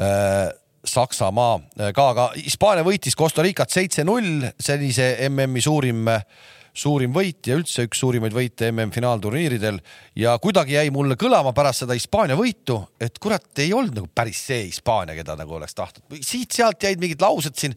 äh, 0.00 0.48
Saksamaa 0.88 1.58
äh, 1.78 1.92
ka, 1.94 2.08
aga 2.14 2.30
Hispaania 2.38 2.86
võitis 2.86 3.16
Costa 3.18 3.44
Ricat 3.44 3.70
seitse-null, 3.70 4.48
see 4.58 4.78
oli 4.78 4.90
see 4.96 5.28
MM-i 5.28 5.62
suurim 5.64 6.08
äh, 6.10 6.24
suurim 6.72 7.12
võit 7.12 7.44
ja 7.44 7.56
üldse 7.58 7.84
üks 7.84 8.00
suurimaid 8.00 8.32
võite 8.32 8.70
MM-finaalturniiridel 8.72 9.78
ja 10.16 10.32
kuidagi 10.40 10.78
jäi 10.78 10.88
mulle 10.94 11.18
kõlama 11.20 11.52
pärast 11.56 11.84
seda 11.84 11.96
Hispaania 11.96 12.36
võitu, 12.38 12.78
et 13.00 13.18
kurat, 13.20 13.44
ei 13.60 13.74
olnud 13.76 13.98
nagu 13.98 14.08
päris 14.14 14.40
see 14.48 14.62
Hispaania, 14.70 15.16
keda 15.18 15.36
nagu 15.36 15.58
oleks 15.58 15.76
tahtnud. 15.76 16.16
siit-sealt 16.24 16.80
jäid 16.88 17.02
mingid 17.02 17.20
laused 17.20 17.58
siin, 17.60 17.76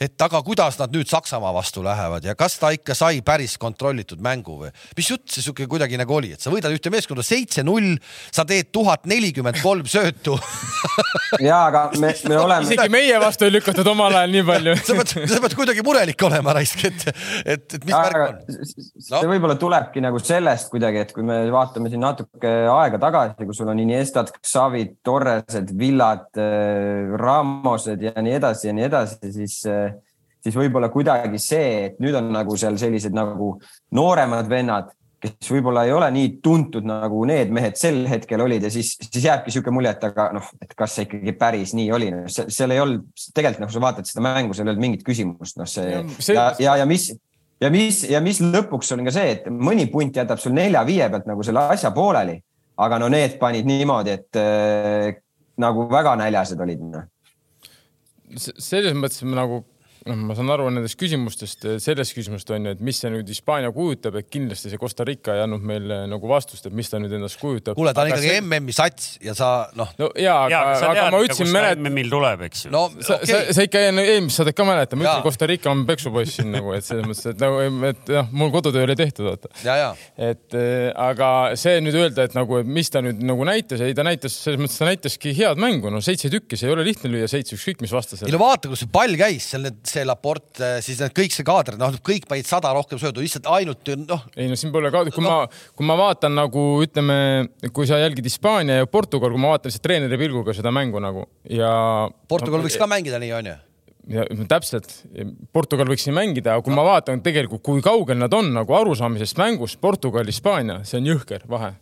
et 0.00 0.16
aga 0.24 0.40
kuidas 0.46 0.80
nad 0.80 0.94
nüüd 0.94 1.10
Saksamaa 1.10 1.52
vastu 1.52 1.84
lähevad 1.84 2.24
ja 2.24 2.34
kas 2.38 2.56
ta 2.62 2.72
ikka 2.72 2.96
sai 2.96 3.20
päris 3.20 3.58
kontrollitud 3.60 4.22
mängu 4.24 4.56
või 4.62 4.72
mis 4.96 5.12
jutt 5.12 5.28
see 5.28 5.44
sihuke 5.44 5.68
kuidagi 5.68 6.00
nagu 6.00 6.16
oli, 6.16 6.32
et 6.32 6.40
sa 6.40 6.52
võidad 6.52 6.72
ühte 6.72 6.92
meeskonda 6.92 7.24
seitse-null, 7.26 7.98
sa 8.32 8.46
teed 8.48 8.72
tuhat 8.72 9.04
nelikümmend 9.10 9.60
kolm 9.60 9.84
söötu 9.84 10.38
ja 11.50 11.66
aga 11.68 11.90
me, 12.00 12.14
me 12.24 12.40
oleme. 12.40 12.64
isegi 12.64 12.88
meie 12.92 13.20
vastu 13.20 13.44
ei 13.44 13.56
lükatud 13.58 13.92
omal 13.92 14.16
ajal 14.22 14.32
nii 14.32 14.48
palju 14.48 14.76
sa 14.88 14.96
pead, 15.02 15.14
sa 15.28 15.44
pead 15.44 15.60
kuidagi 15.60 15.84
murelik 15.84 16.28
olema 16.30 16.56
raisk, 16.56 16.88
et, 16.88 17.08
et, 17.44 17.68
et 17.76 17.84
mis 17.84 17.92
värk 17.92 18.29
see 18.50 19.14
no. 19.14 19.22
võib-olla 19.30 19.56
tulebki 19.60 20.02
nagu 20.04 20.20
sellest 20.22 20.70
kuidagi, 20.72 21.04
et 21.04 21.14
kui 21.16 21.24
me 21.26 21.40
vaatame 21.52 21.90
siin 21.92 22.02
natuke 22.04 22.52
aega 22.70 23.00
tagasi, 23.02 23.48
kui 23.48 23.56
sul 23.56 23.72
on 23.72 23.82
Iniestad, 23.82 24.32
Xavid, 24.40 24.98
Torresed, 25.06 25.74
Villad, 25.78 26.28
äh, 26.40 27.10
Ramosed 27.20 28.06
ja 28.06 28.14
nii 28.16 28.38
edasi 28.38 28.70
ja 28.70 28.76
nii 28.76 28.86
edasi, 28.86 29.34
siis, 29.34 29.58
äh, 29.70 29.92
siis 30.40 30.56
võib-olla 30.56 30.92
kuidagi 30.92 31.40
see, 31.42 31.90
et 31.90 32.00
nüüd 32.02 32.16
on 32.18 32.32
nagu 32.34 32.56
seal 32.60 32.78
sellised 32.80 33.16
nagu 33.16 33.54
nooremad 33.96 34.50
vennad, 34.50 34.90
kes 35.20 35.50
võib-olla 35.52 35.84
ei 35.84 35.92
ole 35.92 36.08
nii 36.14 36.28
tuntud 36.44 36.86
nagu 36.88 37.22
need 37.28 37.50
mehed 37.52 37.76
sel 37.78 38.02
hetkel 38.08 38.40
olid 38.40 38.64
ja 38.64 38.70
siis, 38.72 38.94
siis 39.04 39.26
jääbki 39.26 39.50
niisugune 39.50 39.76
mulje, 39.76 39.92
et 39.92 40.06
aga 40.08 40.30
noh, 40.36 40.46
et 40.64 40.72
kas 40.76 40.96
see 40.96 41.06
ikkagi 41.06 41.34
päris 41.40 41.74
nii 41.76 41.90
oli, 41.96 42.08
seal 42.30 42.72
ei 42.72 42.80
olnud 42.80 43.10
tegelikult, 43.36 43.66
nagu 43.66 43.74
sa 43.74 43.82
vaatad 43.84 44.08
seda 44.08 44.24
mängu, 44.24 44.56
seal 44.56 44.68
ei 44.68 44.74
olnud 44.74 44.86
mingit 44.86 45.04
küsimust, 45.06 45.58
noh 45.60 45.68
see 45.68 45.90
ja, 45.90 46.04
see... 46.16 46.36
ja, 46.38 46.46
ja, 46.64 46.78
ja 46.80 46.88
mis 46.88 47.10
ja 47.60 47.70
mis, 47.72 48.02
ja 48.08 48.20
mis 48.24 48.40
lõpuks 48.42 48.94
on 48.96 49.04
ka 49.06 49.14
see, 49.14 49.34
et 49.36 49.48
mõni 49.52 49.86
punt 49.92 50.16
jätab 50.16 50.40
sul 50.42 50.54
nelja-viie 50.56 51.08
pealt 51.12 51.28
nagu 51.28 51.44
selle 51.46 51.66
asja 51.74 51.92
pooleli, 51.96 52.38
aga 52.80 53.00
no 53.02 53.10
need 53.12 53.36
panid 53.40 53.68
niimoodi, 53.68 54.16
et 54.16 54.40
äh, 54.40 55.18
nagu 55.60 55.86
väga 55.90 56.16
näljased 56.20 56.60
olid. 56.60 56.86
Noh. 56.94 57.08
selles 58.38 58.94
mõttes 58.96 59.24
nagu 59.26 59.64
noh, 60.08 60.16
ma 60.30 60.36
saan 60.36 60.50
aru 60.54 60.68
nendest 60.72 60.96
küsimustest, 61.00 61.66
sellest 61.82 62.14
küsimusest 62.16 62.52
on 62.54 62.68
ju, 62.68 62.74
et 62.76 62.82
mis 62.84 63.00
see 63.00 63.10
nüüd 63.12 63.28
Hispaania 63.30 63.72
kujutab, 63.74 64.16
et 64.20 64.28
kindlasti 64.32 64.72
see 64.72 64.80
Costa 64.80 65.04
Rica 65.06 65.34
ei 65.36 65.42
andnud 65.44 65.64
meile 65.66 66.02
nagu 66.10 66.30
vastust, 66.30 66.68
et 66.68 66.76
mis 66.76 66.88
ta 66.88 67.00
nüüd 67.02 67.12
endast 67.18 67.40
kujutab. 67.40 67.76
kuule, 67.78 67.92
ta 67.96 68.04
on 68.06 68.12
ikkagi 68.12 68.30
see... 68.30 68.40
MM-i 68.40 68.76
sats 68.76 69.10
ja 69.24 69.34
sa 69.36 69.50
noh. 69.76 69.92
no 70.00 70.10
ja, 70.18 70.36
aga, 70.46 70.62
aga 70.90 71.06
ma 71.12 71.20
ütlesin 71.24 71.50
mälet-. 71.52 71.82
MM-il 71.82 72.12
tuleb, 72.12 72.46
eks 72.48 72.66
ju. 72.66 72.72
no 72.74 72.86
sa 72.96 73.18
okay., 73.18 73.28
sa, 73.28 73.42
sa 73.58 73.66
ikka 73.68 73.84
eelmist 73.90 74.40
saadet 74.40 74.56
ka 74.56 74.66
mäletad, 74.68 75.00
ma 75.00 75.06
ütlesin, 75.06 75.26
Costa 75.26 75.50
Rica 75.50 75.72
on 75.74 75.84
peksupoiss 75.88 76.38
siin 76.40 76.52
nagu, 76.54 76.72
et 76.76 76.86
selles 76.86 77.08
mõttes, 77.08 77.28
et 77.34 77.44
nagu, 77.44 77.60
et 77.90 78.14
jah, 78.16 78.32
mul 78.32 78.54
kodutöö 78.54 78.86
oli 78.88 78.96
tehtud, 78.98 79.28
vaata. 79.28 79.52
et 80.30 80.56
äh, 80.56 80.88
aga 80.96 81.30
see 81.60 81.76
nüüd 81.84 81.98
öelda, 82.00 82.24
et 82.28 82.38
nagu, 82.38 82.62
mis 82.64 82.88
ta 82.92 83.04
nüüd 83.04 83.20
nagu 83.26 83.44
näitas, 83.48 83.84
ei 83.84 83.96
ta 83.96 84.06
näitas, 84.06 84.38
selles 84.46 84.62
mõttes 84.62 84.80
ta 84.80 84.88
näitaski 84.88 85.36
head 85.36 85.60
mängu, 85.60 85.92
no 85.92 86.00
seitse 86.04 86.32
tükki, 86.32 86.56
see 86.56 86.70
ei 86.70 86.76
ole 86.76 86.88
lihtne 86.88 87.12
lüüa 87.12 87.28
seitse, 87.30 87.58
ükskõik 87.58 87.84
mis 87.84 87.92
vastasel. 87.94 88.28
ei 88.30 88.34
no 88.34 88.40
vaata, 88.42 88.70
kus 88.72 88.84
see 88.84 88.92
pall 88.92 89.16
käis, 89.20 89.52
seal 89.52 89.66
need 89.66 89.89
see 89.90 90.04
Laport, 90.06 90.60
siis 90.84 91.00
need 91.02 91.14
kõik 91.16 91.34
see 91.34 91.46
kaader, 91.46 91.78
noh, 91.80 91.96
kõik 92.06 92.28
panid 92.30 92.48
sada 92.48 92.72
rohkem 92.76 93.00
söödu, 93.00 93.24
lihtsalt 93.24 93.48
ainult 93.52 93.90
noh. 94.06 94.26
ei 94.36 94.50
no 94.50 94.58
siin 94.58 94.72
pole 94.74 94.92
ka, 94.94 95.04
kui 95.10 95.24
no. 95.24 95.30
ma, 95.30 95.64
kui 95.76 95.88
ma 95.88 95.96
vaatan 96.00 96.36
nagu 96.38 96.66
ütleme, 96.84 97.16
kui 97.76 97.88
sa 97.90 98.00
jälgid 98.00 98.28
Hispaania 98.28 98.80
ja 98.82 98.90
Portugal, 98.90 99.34
kui 99.34 99.42
ma 99.42 99.54
vaatan 99.54 99.72
lihtsalt 99.72 99.86
treeneri 99.88 100.20
pilguga 100.20 100.54
seda 100.56 100.72
mängu 100.74 101.02
nagu 101.02 101.26
ja. 101.50 101.72
Portugal 102.30 102.64
võiks 102.64 102.78
ka 102.80 102.88
mängida 102.90 103.20
nii, 103.22 103.34
onju 103.40 103.58
ja 104.10 104.24
täpselt, 104.48 104.88
Portugal 105.54 105.90
võiks 105.90 106.06
siin 106.06 106.16
mängida, 106.16 106.54
aga 106.54 106.64
kui 106.66 106.74
ma 106.74 106.84
vaatan 106.86 107.22
tegelikult, 107.24 107.62
kui 107.66 107.84
kaugel 107.84 108.18
nad 108.18 108.32
on 108.34 108.50
nagu 108.54 108.74
arusaamisest 108.74 109.38
mängust, 109.40 109.78
Portugal, 109.82 110.26
Hispaania, 110.26 110.80
see 110.88 110.98
on 111.00 111.10
jõhker 111.12 111.44
vahe 111.50 111.74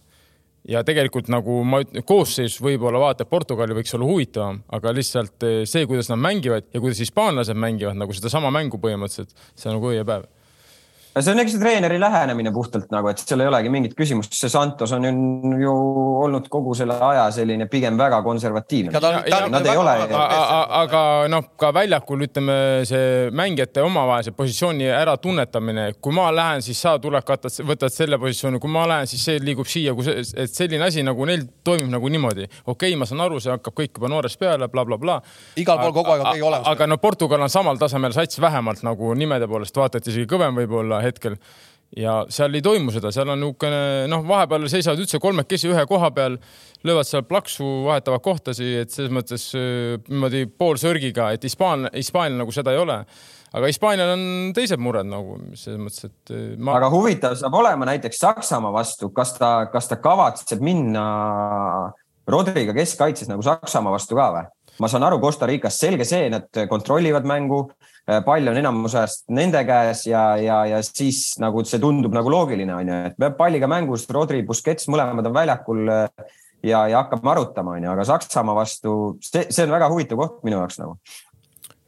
ja 0.68 0.82
tegelikult 0.86 1.30
nagu 1.32 1.60
ma 1.64 1.82
ütlen, 1.84 2.04
koosseis 2.08 2.58
võib-olla 2.62 3.02
vaata, 3.02 3.28
Portugali 3.28 3.76
võiks 3.76 3.94
olla 3.96 4.08
huvitavam, 4.08 4.62
aga 4.74 4.94
lihtsalt 4.96 5.46
eh, 5.46 5.60
see, 5.68 5.86
kuidas 5.90 6.10
nad 6.12 6.20
mängivad 6.22 6.68
ja 6.72 6.82
kuidas 6.82 7.02
hispaanlased 7.04 7.58
mängivad 7.58 7.98
nagu 7.98 8.16
sedasama 8.16 8.52
mängu 8.54 8.80
põhimõtteliselt, 8.82 9.34
see 9.54 9.70
on 9.70 9.78
nagu 9.78 9.92
õie 9.92 10.04
päev 10.08 10.26
see 11.16 11.32
on 11.32 11.42
eks 11.42 11.56
treeneri 11.58 11.98
lähenemine 12.00 12.52
puhtalt 12.54 12.90
nagu, 12.94 13.10
et 13.10 13.22
seal 13.22 13.42
ei 13.42 13.50
olegi 13.50 13.72
mingit 13.72 13.94
küsimust, 13.98 14.34
see 14.38 14.50
Santos 14.52 14.92
on 14.96 15.06
ju 15.60 15.74
olnud 16.24 16.48
kogu 16.52 16.74
selle 16.78 16.98
aja 17.08 17.28
selline 17.34 17.68
pigem 17.70 17.98
väga 17.98 18.20
konservatiivne. 18.22 18.92
Nad 18.92 19.66
ei 19.66 19.76
ole. 19.76 19.94
aga 20.80 21.02
noh, 21.30 21.50
ka 21.58 21.72
väljakul 21.74 22.26
ütleme 22.28 22.58
see 22.88 23.28
mängijate 23.34 23.82
omavahelise 23.84 24.34
positsiooni 24.36 24.90
äratunnetamine, 24.92 25.90
kui 26.02 26.14
ma 26.16 26.28
lähen, 26.34 26.62
siis 26.64 26.80
sa 26.82 26.96
tuled, 27.02 27.24
katad, 27.26 27.54
võtad 27.68 27.94
selle 27.94 28.18
positsiooni, 28.20 28.60
kui 28.62 28.72
ma 28.72 28.86
lähen, 28.90 29.10
siis 29.10 29.24
see 29.30 29.42
liigub 29.42 29.68
siia, 29.68 29.94
et 30.16 30.54
selline 30.54 30.86
asi 30.88 31.04
nagu 31.06 31.28
neil 31.28 31.46
toimub 31.64 31.92
nagu 31.92 32.12
niimoodi. 32.12 32.48
okei 32.66 32.92
okay,, 32.92 32.98
ma 32.98 33.08
saan 33.08 33.24
aru, 33.26 33.40
see 33.42 33.52
hakkab 33.54 33.76
kõik 33.82 33.98
juba 33.98 34.12
noorest 34.12 34.38
peale 34.40 34.68
bla,, 34.68 34.84
blablabla. 34.88 35.20
igal 35.56 35.80
pool 35.82 35.92
kogu 35.92 36.14
aeg 36.14 36.22
on 36.22 36.30
keegi 36.32 36.46
olemas. 36.46 36.68
aga 36.70 36.86
no 36.86 36.98
Portugal 37.02 37.42
on 37.44 37.52
samal 37.52 37.78
tasemel 37.80 38.14
sats 38.16 38.40
vähemalt 38.40 38.82
nagu 38.86 39.14
nimede 39.18 39.48
poolest, 39.50 39.76
vaata, 39.76 39.98
et 40.00 40.10
isegi 40.12 40.28
kõvem 40.30 40.56
võib-olla 40.62 40.97
hetkel 41.04 41.38
ja 41.96 42.18
seal 42.32 42.54
ei 42.54 42.62
toimu 42.64 42.92
seda, 42.92 43.10
seal 43.14 43.30
on 43.32 43.40
niisugune 43.40 43.80
noh, 44.12 44.24
vahepeal 44.28 44.68
seisavad 44.70 45.00
üldse 45.00 45.20
kolmekesi 45.22 45.70
ühe 45.70 45.84
koha 45.88 46.10
peal, 46.14 46.36
löövad 46.86 47.08
seal 47.08 47.24
plaksu, 47.28 47.64
vahetavad 47.86 48.22
kohtasi, 48.24 48.74
et 48.82 48.92
selles 48.94 49.12
mõttes 49.14 49.48
äh, 49.56 49.96
niimoodi 50.08 50.44
poolsörgiga, 50.50 51.30
et 51.34 51.46
Hispaan, 51.48 51.88
Hispaanial 51.94 52.42
nagu 52.44 52.54
seda 52.54 52.74
ei 52.74 52.82
ole. 52.82 52.98
aga 53.48 53.70
Hispaanial 53.70 54.12
on 54.16 54.26
teised 54.56 54.80
mured 54.82 55.08
nagu 55.08 55.38
selles 55.54 55.80
mõttes, 55.80 56.10
et 56.10 56.34
äh, 56.34 56.44
ma.... 56.58 56.76
aga 56.76 56.92
huvitav 56.92 57.38
saab 57.40 57.56
olema 57.56 57.88
näiteks 57.88 58.20
Saksamaa 58.20 58.74
vastu, 58.74 59.10
kas 59.16 59.34
ta, 59.38 59.52
kas 59.72 59.88
ta 59.88 60.00
kavatseb 60.02 60.60
minna 60.64 61.08
Rodriga 62.28 62.76
keskkaitses 62.76 63.30
nagu 63.30 63.42
Saksamaa 63.42 63.96
vastu 63.96 64.18
ka 64.18 64.30
või? 64.36 64.46
ma 64.78 64.86
saan 64.86 65.02
aru, 65.08 65.18
Costa 65.18 65.48
Ricas 65.48 65.80
selge 65.80 66.04
see, 66.06 66.28
nad 66.30 66.52
kontrollivad 66.70 67.24
mängu 67.26 67.64
pall 68.24 68.50
on 68.50 68.56
enamus 68.56 68.96
ajast 68.96 69.26
nende 69.36 69.60
käes 69.68 70.06
ja, 70.08 70.22
ja, 70.40 70.58
ja 70.70 70.82
siis 70.84 71.34
nagu 71.42 71.64
see 71.68 71.80
tundub 71.82 72.14
nagu 72.16 72.32
loogiline 72.32 72.74
on 72.74 72.92
ju, 72.92 72.98
et 73.10 73.38
palliga 73.38 73.68
mängus 73.70 74.06
Rodri, 74.14 74.42
Busquets, 74.46 74.88
mõlemad 74.92 75.28
on 75.28 75.36
väljakul 75.36 75.82
äh, 75.92 76.06
ja, 76.64 76.86
ja 76.88 77.02
hakkame 77.02 77.34
arutama, 77.34 77.76
on 77.76 77.88
ju, 77.88 77.90
aga 77.92 78.06
Saksamaa 78.08 78.56
vastu, 78.56 78.94
see, 79.24 79.48
see 79.50 79.66
on 79.66 79.74
väga 79.76 79.90
huvitav 79.92 80.20
koht 80.20 80.40
minu 80.48 80.60
jaoks 80.60 80.80
nagu. 80.80 80.96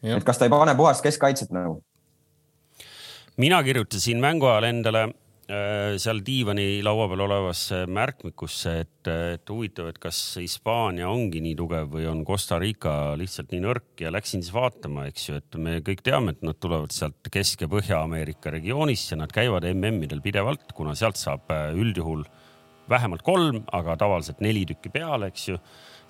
et 0.04 0.26
kas 0.26 0.40
ta 0.40 0.48
ei 0.48 0.52
pane 0.52 0.76
puhast 0.76 1.04
keskkaitset 1.06 1.56
nagu? 1.56 1.80
mina 3.40 3.62
kirjutasin 3.64 4.20
mängu 4.20 4.50
ajal 4.50 4.68
endale 4.68 5.08
Äh, 5.08 5.19
seal 6.00 6.20
diivani 6.22 6.80
laua 6.84 7.08
peal 7.10 7.24
olevasse 7.24 7.80
märkmikusse, 7.90 8.74
et, 8.84 9.10
et 9.10 9.50
huvitav, 9.50 9.88
et 9.90 9.98
kas 9.98 10.18
Hispaania 10.38 11.08
ongi 11.10 11.40
nii 11.42 11.56
tugev 11.58 11.88
või 11.94 12.06
on 12.10 12.20
Costa 12.26 12.58
Rica 12.62 13.16
lihtsalt 13.18 13.50
nii 13.54 13.62
nõrk 13.64 14.04
ja 14.04 14.12
läksin 14.14 14.44
siis 14.44 14.54
vaatama, 14.54 15.08
eks 15.10 15.28
ju, 15.28 15.38
et 15.40 15.58
me 15.58 15.78
kõik 15.86 16.04
teame, 16.06 16.36
et 16.36 16.44
nad 16.46 16.58
tulevad 16.62 16.94
sealt 16.94 17.30
Kesk- 17.34 17.64
ja 17.64 17.70
Põhja-Ameerika 17.72 18.52
regioonist 18.54 19.10
ja 19.14 19.18
nad 19.18 19.34
käivad 19.34 19.66
MM-idel 19.72 20.22
pidevalt, 20.22 20.70
kuna 20.76 20.94
sealt 20.98 21.18
saab 21.18 21.50
äh, 21.54 21.70
üldjuhul 21.74 22.22
vähemalt 22.90 23.24
kolm, 23.26 23.64
aga 23.74 23.96
tavaliselt 23.98 24.42
neli 24.44 24.64
tükki 24.68 24.92
peale, 24.94 25.30
eks 25.30 25.48
ju. 25.50 25.58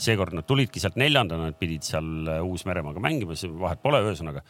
seekord 0.00 0.32
nad 0.32 0.46
tulidki 0.48 0.80
sealt 0.80 0.96
neljandana, 0.96 1.50
nad 1.50 1.56
pidid 1.60 1.84
seal 1.84 2.28
äh, 2.28 2.44
Uus-Meremaaga 2.44 3.00
mängima, 3.04 3.36
vahet 3.60 3.82
pole, 3.84 4.04
ühesõnaga 4.04 4.44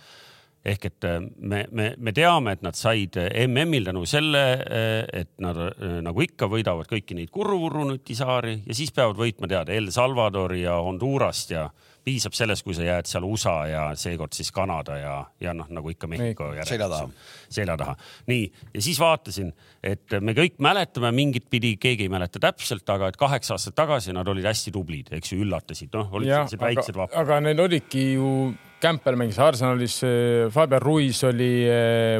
ehk 0.65 0.85
et 0.91 1.07
äh, 1.09 1.21
me, 1.21 1.65
me, 1.73 1.91
me 1.97 2.13
teame, 2.13 2.55
et 2.57 2.65
nad 2.65 2.77
said 2.77 3.17
äh, 3.21 3.31
MM-il 3.47 3.87
tänu 3.89 4.05
selle, 4.09 4.43
äh, 4.61 5.23
et 5.23 5.33
nad 5.41 5.57
nagu 6.05 6.25
ikka 6.25 6.51
võidavad 6.51 6.91
kõiki 6.91 7.17
neid 7.17 7.33
kurru-vurru 7.33 7.87
nutisaari 7.89 8.59
ja 8.67 8.77
siis 8.77 8.93
peavad 8.97 9.19
võitma 9.21 9.49
teada 9.51 9.73
El 9.73 9.89
Salvadori 9.95 10.65
ja 10.67 10.77
Hondurast 10.85 11.55
ja 11.55 11.69
piisab 12.11 12.37
sellest, 12.37 12.67
kui 12.67 12.77
sa 12.77 12.87
jääd 12.87 13.09
seal 13.11 13.27
USA 13.29 13.57
ja 13.71 13.83
seekord 13.99 14.35
siis 14.37 14.51
Kanada 14.55 14.99
ja, 14.99 15.17
ja 15.43 15.55
noh, 15.57 15.69
nagu 15.73 15.93
ikka 15.93 16.11
Mehhiko 16.11 16.51
järel. 16.57 16.69
selja 16.69 16.89
taha. 16.91 17.11
selja 17.51 17.77
taha. 17.81 17.97
nii, 18.31 18.49
ja 18.75 18.83
siis 18.85 18.99
vaatasin, 19.01 19.53
et 19.87 20.19
me 20.21 20.35
kõik 20.37 20.59
mäletame 20.63 21.13
mingit 21.17 21.47
pidi, 21.51 21.77
keegi 21.81 22.09
ei 22.09 22.13
mäleta 22.13 22.43
täpselt, 22.43 22.89
aga 22.91 23.11
et 23.13 23.21
kaheksa 23.21 23.57
aastat 23.57 23.79
tagasi 23.79 24.17
nad 24.17 24.29
olid 24.29 24.49
hästi 24.49 24.75
tublid, 24.75 25.13
eks 25.17 25.35
ju, 25.35 25.45
üllatasid, 25.45 25.93
noh, 25.95 26.11
olid 26.19 26.33
sellised 26.33 26.63
väiksed 26.63 26.99
vapad. 26.99 27.17
aga 27.23 27.41
neil 27.45 27.65
olidki 27.69 28.11
ju 28.17 28.35
Campbell 28.81 29.19
mängis 29.21 29.37
Arsenalis, 29.45 29.99
Fabian 30.55 30.81
Ruiz 30.81 31.19
oli 31.29 31.51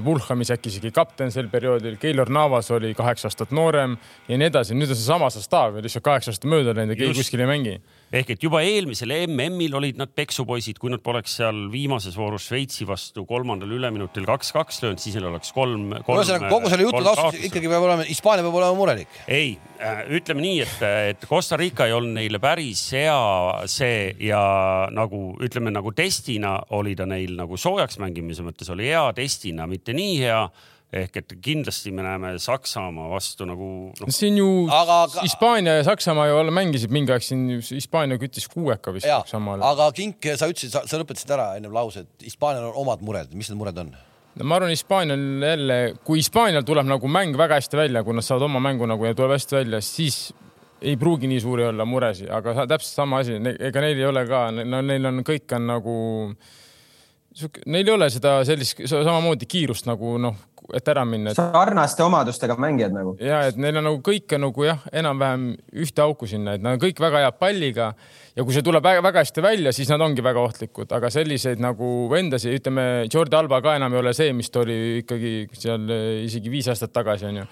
Vulhamis 0.05 0.51
äkki 0.53 0.69
isegi 0.69 0.91
kapten 0.93 1.33
sel 1.33 1.49
perioodil, 1.49 1.97
Keilor 2.01 2.29
Navas 2.29 2.69
oli 2.77 2.93
kaheksa 2.95 3.31
aastat 3.31 3.55
noorem 3.57 3.97
ja 4.29 4.37
nii 4.37 4.51
edasi. 4.51 4.77
nüüd 4.77 4.93
on 4.93 4.99
seesama 4.99 5.31
Sastav 5.33 5.81
lihtsalt 5.81 6.05
kaheksa 6.05 6.35
aastat 6.35 6.51
mööda 6.53 6.77
läinud 6.77 6.93
ja 6.93 7.01
keegi 7.01 7.23
kuskil 7.23 7.41
ei 7.47 7.49
mängi 7.49 7.79
ehk 8.11 8.33
et 8.35 8.43
juba 8.43 8.61
eelmisel 8.67 9.13
MM-il 9.29 9.75
olid 9.79 9.99
nad 10.01 10.11
peksupoisid, 10.15 10.81
kui 10.83 10.91
nad 10.91 11.03
poleks 11.05 11.37
seal 11.39 11.69
viimases 11.71 12.17
voorus 12.19 12.49
Šveitsi 12.51 12.87
vastu 12.89 13.23
kolmandal 13.29 13.71
üleminutil 13.77 14.27
kaks-kaks 14.27 14.83
löönud, 14.83 15.03
siis 15.03 15.15
neil 15.17 15.29
oleks 15.31 15.53
kolm, 15.55 15.93
kolm. 16.07 16.19
ühesõnaga 16.19 16.51
kogu 16.51 16.73
selle 16.73 16.89
jutu 16.89 17.03
taustal 17.07 17.39
ikkagi 17.51 17.71
peab 17.71 17.87
olema, 17.87 18.07
Hispaania 18.09 18.47
peab 18.47 18.59
olema 18.63 18.79
murelik. 18.79 19.21
ei, 19.31 19.53
äh, 19.79 20.03
ütleme 20.19 20.43
nii, 20.43 20.59
et, 20.67 20.83
et 21.13 21.29
Costa 21.31 21.59
Rica 21.61 21.87
ei 21.87 21.95
olnud 21.95 22.19
neile 22.19 22.43
päris 22.43 22.83
hea 22.99 23.21
see 23.71 24.11
ja 24.27 24.43
nagu 24.95 25.23
ütleme 25.39 25.71
nagu 25.75 25.95
testina 25.95 26.57
oli 26.77 26.97
ta 26.99 27.07
neil 27.07 27.39
nagu 27.39 27.61
soojaks 27.61 28.01
mängimise 28.03 28.43
mõttes 28.47 28.75
oli 28.75 28.91
hea 28.91 29.07
testina, 29.15 29.71
mitte 29.71 29.95
nii 29.95 30.19
hea 30.25 30.43
ehk 30.93 31.17
et 31.21 31.33
kindlasti 31.43 31.93
me 31.95 32.03
näeme 32.03 32.33
Saksamaa 32.43 33.07
vastu 33.13 33.47
nagu 33.47 33.71
no.. 33.95 34.11
siin 34.11 34.41
ju 34.41 34.49
aga, 34.67 35.03
aga... 35.07 35.23
Hispaania 35.23 35.77
ja 35.79 35.85
Saksamaa 35.87 36.27
ju 36.27 36.39
alla 36.41 36.55
mängisid 36.55 36.91
mingi 36.91 37.15
aeg 37.15 37.23
siin, 37.23 37.47
Hispaania 37.63 38.19
küttis 38.19 38.49
kuueka 38.51 38.95
vist 38.95 39.07
ja, 39.07 39.21
Saksamaale. 39.23 39.63
aga 39.67 39.91
Kink, 39.95 40.27
sa 40.35 40.51
ütlesid, 40.51 40.75
sa 40.75 41.01
lõpetasid 41.03 41.31
ära 41.37 41.53
ennem 41.61 41.75
lause, 41.75 42.03
et 42.03 42.27
Hispaanial 42.27 42.73
on 42.73 42.81
omad 42.83 43.05
mured, 43.07 43.31
mis 43.39 43.53
need 43.53 43.61
mured 43.61 43.79
on? 43.79 43.95
no 44.35 44.47
ma 44.51 44.59
arvan, 44.59 44.75
Hispaanial 44.75 45.47
jälle, 45.47 45.79
kui 46.05 46.19
Hispaanial 46.19 46.67
tuleb 46.67 46.91
nagu 46.91 47.11
mäng 47.11 47.39
väga 47.39 47.61
hästi 47.61 47.79
välja, 47.79 48.03
kui 48.07 48.17
nad 48.17 48.27
saavad 48.27 48.49
oma 48.49 48.63
mängu 48.65 48.89
nagu 48.91 49.07
ja 49.07 49.15
tuleb 49.15 49.37
hästi 49.37 49.61
välja, 49.61 49.83
siis 49.85 50.33
ei 50.81 50.97
pruugi 50.97 51.29
nii 51.31 51.41
suuri 51.41 51.69
olla 51.69 51.85
muresid, 51.85 52.31
aga 52.33 52.65
täpselt 52.67 53.03
sama 53.03 53.21
asi, 53.23 53.37
ega 53.59 53.83
neil 53.85 54.01
ei 54.01 54.09
ole 54.09 54.25
ka, 54.29 54.49
no 54.51 54.83
neil 54.83 55.07
on, 55.11 55.23
kõik 55.27 55.55
on 55.57 55.71
nagu 55.71 55.95
Neil 57.71 57.87
ei 57.87 57.93
ole 57.95 58.09
seda 58.11 58.41
sellist 58.43 58.81
samamoodi 58.91 59.47
kiirust 59.47 59.87
nagu 59.87 60.17
noh, 60.19 60.35
et 60.77 60.89
ära 60.93 61.05
minna 61.09 61.33
et.... 61.33 61.41
sarnaste 61.41 62.05
omadustega 62.05 62.57
mängijad 62.61 62.95
nagu. 62.95 63.17
ja 63.23 63.43
et 63.51 63.59
neil 63.61 63.81
on 63.81 63.89
nagu 63.91 64.01
kõike 64.07 64.39
nagu 64.41 64.67
jah, 64.67 64.81
enam-vähem 65.03 65.51
ühte 65.85 66.05
auku 66.05 66.29
sinna, 66.31 66.57
et 66.57 66.65
nad 66.65 66.77
on 66.77 66.83
kõik 66.83 67.03
väga 67.03 67.25
hea 67.25 67.33
palliga 67.37 67.91
ja 68.37 68.47
kui 68.47 68.57
see 68.57 68.65
tuleb 68.67 68.85
väga, 68.85 69.03
väga 69.05 69.25
hästi 69.25 69.45
välja, 69.45 69.75
siis 69.77 69.91
nad 69.93 70.03
ongi 70.05 70.25
väga 70.25 70.43
ohtlikud, 70.47 70.93
aga 70.97 71.11
selliseid 71.13 71.63
nagu 71.63 72.09
vendasi, 72.13 72.55
ütleme, 72.61 72.87
Jordi 73.13 73.39
Alba 73.39 73.61
ka 73.65 73.77
enam 73.81 73.95
ei 73.95 74.03
ole 74.05 74.15
see, 74.17 74.33
mis 74.37 74.51
ta 74.51 74.65
oli 74.65 74.81
ikkagi 75.03 75.35
seal 75.57 75.87
isegi 76.27 76.53
viis 76.53 76.71
aastat 76.71 76.95
tagasi 76.95 77.31
onju 77.31 77.47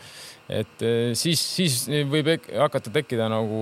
et 0.49 0.83
eh, 0.87 1.11
siis, 1.19 1.41
siis 1.43 1.75
võib 2.09 2.31
hakata 2.57 2.93
tekkida 2.93 3.27
nagu 3.29 3.59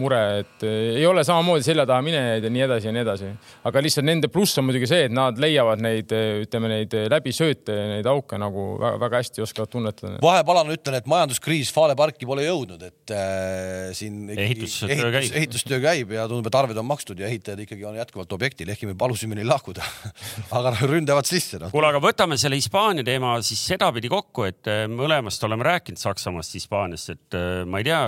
mure, 0.00 0.20
et 0.40 0.64
eh, 0.64 1.00
ei 1.02 1.04
ole 1.08 1.20
samamoodi 1.26 1.66
selja 1.66 1.84
taha 1.88 2.00
minejaid 2.04 2.46
ja 2.46 2.52
nii 2.54 2.62
edasi 2.64 2.88
ja 2.88 2.94
nii 2.96 3.02
edasi. 3.04 3.28
aga 3.68 3.82
lihtsalt 3.84 4.08
nende 4.08 4.30
pluss 4.32 4.56
on 4.56 4.64
muidugi 4.70 4.88
see, 4.88 5.04
et 5.10 5.12
nad 5.12 5.36
leiavad 5.40 5.82
neid, 5.84 6.14
eh, 6.16 6.40
ütleme 6.46 6.70
neid 6.72 6.96
läbisööte, 7.12 7.76
neid 7.92 8.08
auke 8.08 8.38
nagu 8.40 8.64
väga, 8.80 9.00
väga 9.04 9.20
hästi 9.20 9.44
oskavad 9.44 9.72
tunnetada. 9.74 10.14
vahepalana 10.24 10.76
ütlen, 10.78 10.96
et 10.96 11.10
majanduskriis 11.10 11.74
Fale 11.76 11.94
parki 11.98 12.28
pole 12.28 12.46
jõudnud, 12.46 12.80
et 12.88 13.14
äh, 13.14 13.92
siin 13.96 14.32
ehitustöö 14.32 14.88
ehitus, 14.96 15.12
käib. 15.12 15.36
ehitustöö 15.42 15.82
käib 15.84 16.16
ja 16.16 16.24
tundub, 16.30 16.48
et 16.48 16.56
arved 16.56 16.80
on 16.80 16.88
makstud 16.88 17.20
ja 17.20 17.28
ehitajad 17.28 17.66
ikkagi 17.66 17.84
on 17.84 18.00
jätkuvalt 18.00 18.32
objektil, 18.38 18.72
ehkki 18.72 18.88
me 18.88 18.96
palusime 18.98 19.36
neil 19.36 19.52
lahkuda 19.52 19.84
aga 20.56 20.72
ründavad 20.88 21.28
sisse 21.28 21.60
no.. 21.60 21.68
kuule, 21.74 21.92
aga 21.92 22.00
võtame 22.00 22.40
selle 22.40 22.56
Hispaania 22.56 23.04
teema 23.04 23.36
siis 23.44 23.60
sedapidi 23.74 24.08
kokku, 24.08 24.48
et 24.48 24.72
mõlemast 24.88 25.44
oleme 25.44 25.49
rääkinud 25.58 25.98
Saksamaast, 25.98 26.54
Hispaaniast, 26.54 27.10
et 27.14 27.36
äh, 27.36 27.62
ma 27.66 27.80
ei 27.80 27.88
tea, 27.88 28.00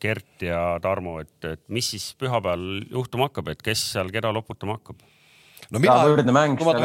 Gert 0.00 0.44
ja 0.44 0.60
Tarmo, 0.82 1.18
et, 1.22 1.34
et 1.48 1.62
mis 1.72 1.88
siis 1.94 2.12
pühapäeval 2.20 2.84
juhtuma 2.90 3.28
hakkab, 3.28 3.50
et 3.54 3.64
kes 3.64 3.82
seal 3.96 4.12
keda 4.14 4.32
loputama 4.34 4.78
hakkab? 4.78 5.02
no 5.72 5.80
mina, 5.80 5.96
ma, 6.30 6.44
ma 6.54 6.76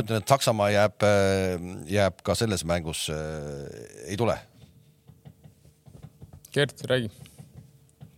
ütlen, 0.00 0.16
et 0.18 0.34
Saksamaa 0.34 0.70
jääb, 0.74 1.06
äh, 1.06 1.68
jääb 1.92 2.24
ka 2.26 2.34
selles 2.38 2.66
mängus 2.66 3.06
äh,, 3.12 4.08
ei 4.08 4.18
tule. 4.20 4.38
Gert, 6.54 6.82
räägi 6.90 7.10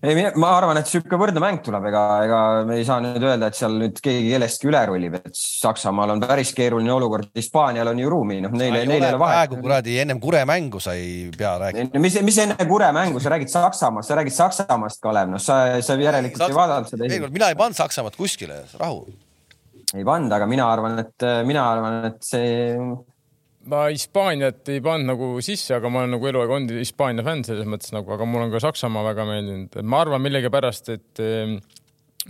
ei, 0.05 0.27
ma 0.37 0.51
arvan, 0.59 0.79
et 0.81 0.89
sihuke 0.91 1.17
võrdne 1.19 1.41
mäng 1.43 1.63
tuleb, 1.65 1.87
ega, 1.89 2.03
ega 2.27 2.41
me 2.69 2.77
ei 2.81 2.85
saa 2.87 2.99
nüüd 3.01 3.23
öelda, 3.25 3.49
et 3.49 3.59
seal 3.59 3.77
nüüd 3.81 4.01
keegi 4.05 4.33
kellestki 4.35 4.69
üle 4.71 4.83
rullib, 4.91 5.17
et 5.19 5.39
Saksamaal 5.41 6.13
on 6.15 6.23
päris 6.23 6.53
keeruline 6.57 6.93
olukord, 6.93 7.31
Hispaanial 7.37 7.93
on 7.93 8.03
ju 8.03 8.13
ruumi, 8.13 8.39
noh, 8.45 8.53
neil, 8.53 8.77
neil 8.77 8.95
ei 8.99 9.01
ole 9.01 9.21
vahet. 9.23 9.39
praegu 9.39 9.61
kuradi 9.65 9.99
ennem 10.05 10.21
Kure 10.23 10.45
mängu 10.49 10.83
sa 10.83 10.97
ei 10.99 11.31
pea 11.37 11.57
rääkima. 11.65 12.05
mis, 12.05 12.21
mis 12.29 12.41
enne 12.45 12.69
Kure 12.69 12.93
mängu, 12.97 13.23
sa 13.25 13.33
räägid 13.33 13.53
Saksamaast, 13.53 14.13
sa 14.13 14.21
räägid 14.21 14.37
Saksamaast, 14.37 15.01
Kalev, 15.03 15.33
noh, 15.33 15.43
sa, 15.43 15.61
sa 15.81 15.99
järelikult 16.01 16.45
Saks... 16.45 16.53
ei 16.53 16.61
vaadanud 16.61 16.93
seda. 16.93 17.09
veel 17.09 17.27
kord, 17.27 17.37
mina 17.41 17.51
ei 17.53 17.61
pannud 17.65 17.81
Saksamaad 17.81 18.21
kuskile, 18.21 18.63
rahu. 18.81 19.05
ei 19.95 20.05
pannud, 20.05 20.33
aga 20.37 20.51
mina 20.51 20.71
arvan, 20.73 21.01
et 21.07 21.31
mina 21.49 21.69
arvan, 21.73 22.03
et 22.13 22.21
see 22.27 22.75
ma 23.71 23.87
Hispaaniat 23.91 24.69
ei 24.73 24.83
pannud 24.85 25.11
nagu 25.11 25.31
sisse, 25.45 25.75
aga 25.77 25.91
ma 25.91 26.03
olen 26.03 26.17
nagu 26.17 26.29
eluaeg 26.31 26.53
olnud 26.59 26.79
Hispaania 26.79 27.25
fänn 27.27 27.45
selles 27.47 27.67
mõttes 27.69 27.93
nagu, 27.95 28.11
aga 28.15 28.29
mulle 28.29 28.49
on 28.49 28.55
ka 28.55 28.63
Saksamaa 28.63 29.05
väga 29.09 29.27
meeldinud. 29.29 29.81
ma 29.83 30.01
arvan 30.05 30.23
millegipärast, 30.25 30.93
et 30.95 31.23
ehm, 31.23 31.59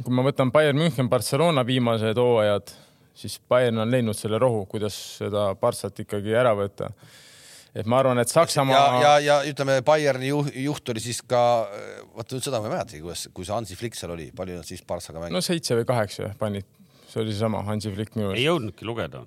kui 0.03 0.17
ma 0.17 0.25
võtan 0.27 0.53
Bayern 0.55 0.81
München, 0.81 1.11
Barcelona 1.13 1.65
viimased 1.67 2.19
hooajad, 2.21 2.73
siis 3.17 3.39
Bayern 3.49 3.85
on 3.85 3.93
leidnud 3.93 4.17
selle 4.17 4.41
rohu, 4.41 4.65
kuidas 4.71 4.97
seda 5.21 5.51
Barssat 5.61 6.05
ikkagi 6.05 6.35
ära 6.37 6.55
võtta. 6.57 6.91
et 7.77 7.85
ma 7.85 8.01
arvan, 8.01 8.19
et 8.23 8.31
ja, 8.31 8.39
Saksamaa 8.41 9.03
ja, 9.03 9.13
ja 9.21 9.39
ütleme, 9.49 9.83
Bayerni 9.85 10.33
juht, 10.33 10.55
juht 10.57 10.89
oli 10.95 11.05
siis 11.05 11.21
ka, 11.21 11.69
vaata 12.17 12.37
nüüd 12.37 12.49
seda 12.49 12.63
ma 12.63 12.71
ei 12.71 12.77
mäletagi, 12.79 13.05
kuidas, 13.05 13.29
kui 13.37 13.45
see 13.45 13.57
Hansi 13.57 13.77
Flick 13.77 13.99
seal 13.99 14.17
oli, 14.17 14.31
palju 14.37 14.57
nad 14.57 14.69
siis 14.69 14.85
Barssaga 14.89 15.21
no 15.21 15.29
mängisid 15.29 15.53
seitse 15.53 15.81
või 15.83 15.89
kaheksa 15.89 16.33
panid, 16.41 16.69
see 17.11 17.21
oli 17.21 17.37
seesama 17.37 17.65
Hansi 17.69 17.93
Flick 17.93 18.17
minu 18.17 18.31
ei 18.31 18.39
arust. 18.39 18.47
jõudnudki 18.49 18.89
lugeda. 18.89 19.27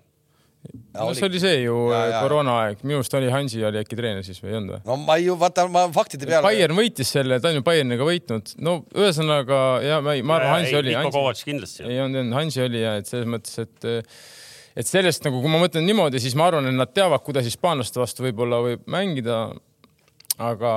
No 0.94 1.14
see 1.16 1.26
oli 1.30 1.40
see 1.40 1.60
ju 1.64 1.76
Ja, 1.94 2.00
ja. 2.10 2.18
koroonaaeg, 2.26 2.82
minu 2.84 3.00
arust 3.00 3.14
oli 3.16 3.30
Hansi 3.32 3.62
oli 3.66 3.80
äkki 3.80 3.96
treener 4.00 4.26
siis 4.28 4.42
või 4.44 4.52
ei 4.52 4.58
olnud 4.60 4.74
või? 4.76 4.82
no 4.90 4.98
ma 5.06 5.16
ei 5.20 5.28
ju, 5.30 5.38
vaata, 5.40 5.66
ma 5.72 5.86
faktide 5.96 6.28
peale. 6.28 6.44
Bayern 6.46 6.76
võitis 6.78 7.14
selle, 7.16 7.38
ta 7.40 7.52
on 7.54 7.60
ju 7.62 7.64
Bayerniga 7.66 8.08
võitnud, 8.08 8.52
no 8.66 8.74
ühesõnaga 8.96 9.62
ja 9.86 10.02
ma, 10.04 10.18
ei- 10.18 10.26
ma 10.26 10.36
arvan, 10.40 10.58
Hansi 10.60 10.76
oli. 10.82 10.96
Niko 10.98 11.14
Kovacs 11.16 11.46
kindlasti. 11.48 11.86
ei 11.88 12.02
olnud, 12.04 12.20
ei 12.20 12.26
olnud, 12.26 12.36
Hansi 12.42 12.64
oli 12.66 12.84
ja 12.84 12.98
et 13.00 13.08
selles 13.08 13.30
mõttes, 13.32 13.56
et 13.64 13.90
et 14.80 14.88
sellest 14.88 15.24
nagu, 15.26 15.40
kui 15.44 15.52
ma 15.52 15.60
mõtlen 15.64 15.84
niimoodi, 15.88 16.20
siis 16.24 16.36
ma 16.40 16.46
arvan, 16.52 16.68
et 16.70 16.76
nad 16.78 16.92
teavad, 16.96 17.24
kuidas 17.26 17.48
hispaanlaste 17.48 18.00
vastu 18.00 18.24
võib-olla 18.28 18.60
võib 18.68 18.84
mängida. 18.92 19.40
aga 20.40 20.70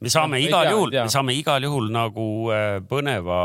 me 0.00 0.10
saame 0.12 0.38
Ei 0.40 0.46
igal 0.48 0.70
juhul 0.72 0.94
me 0.94 1.12
saame 1.12 1.34
igal 1.36 1.64
juhul 1.64 1.90
nagu 1.92 2.26
äh, 2.54 2.78
põneva 2.88 3.40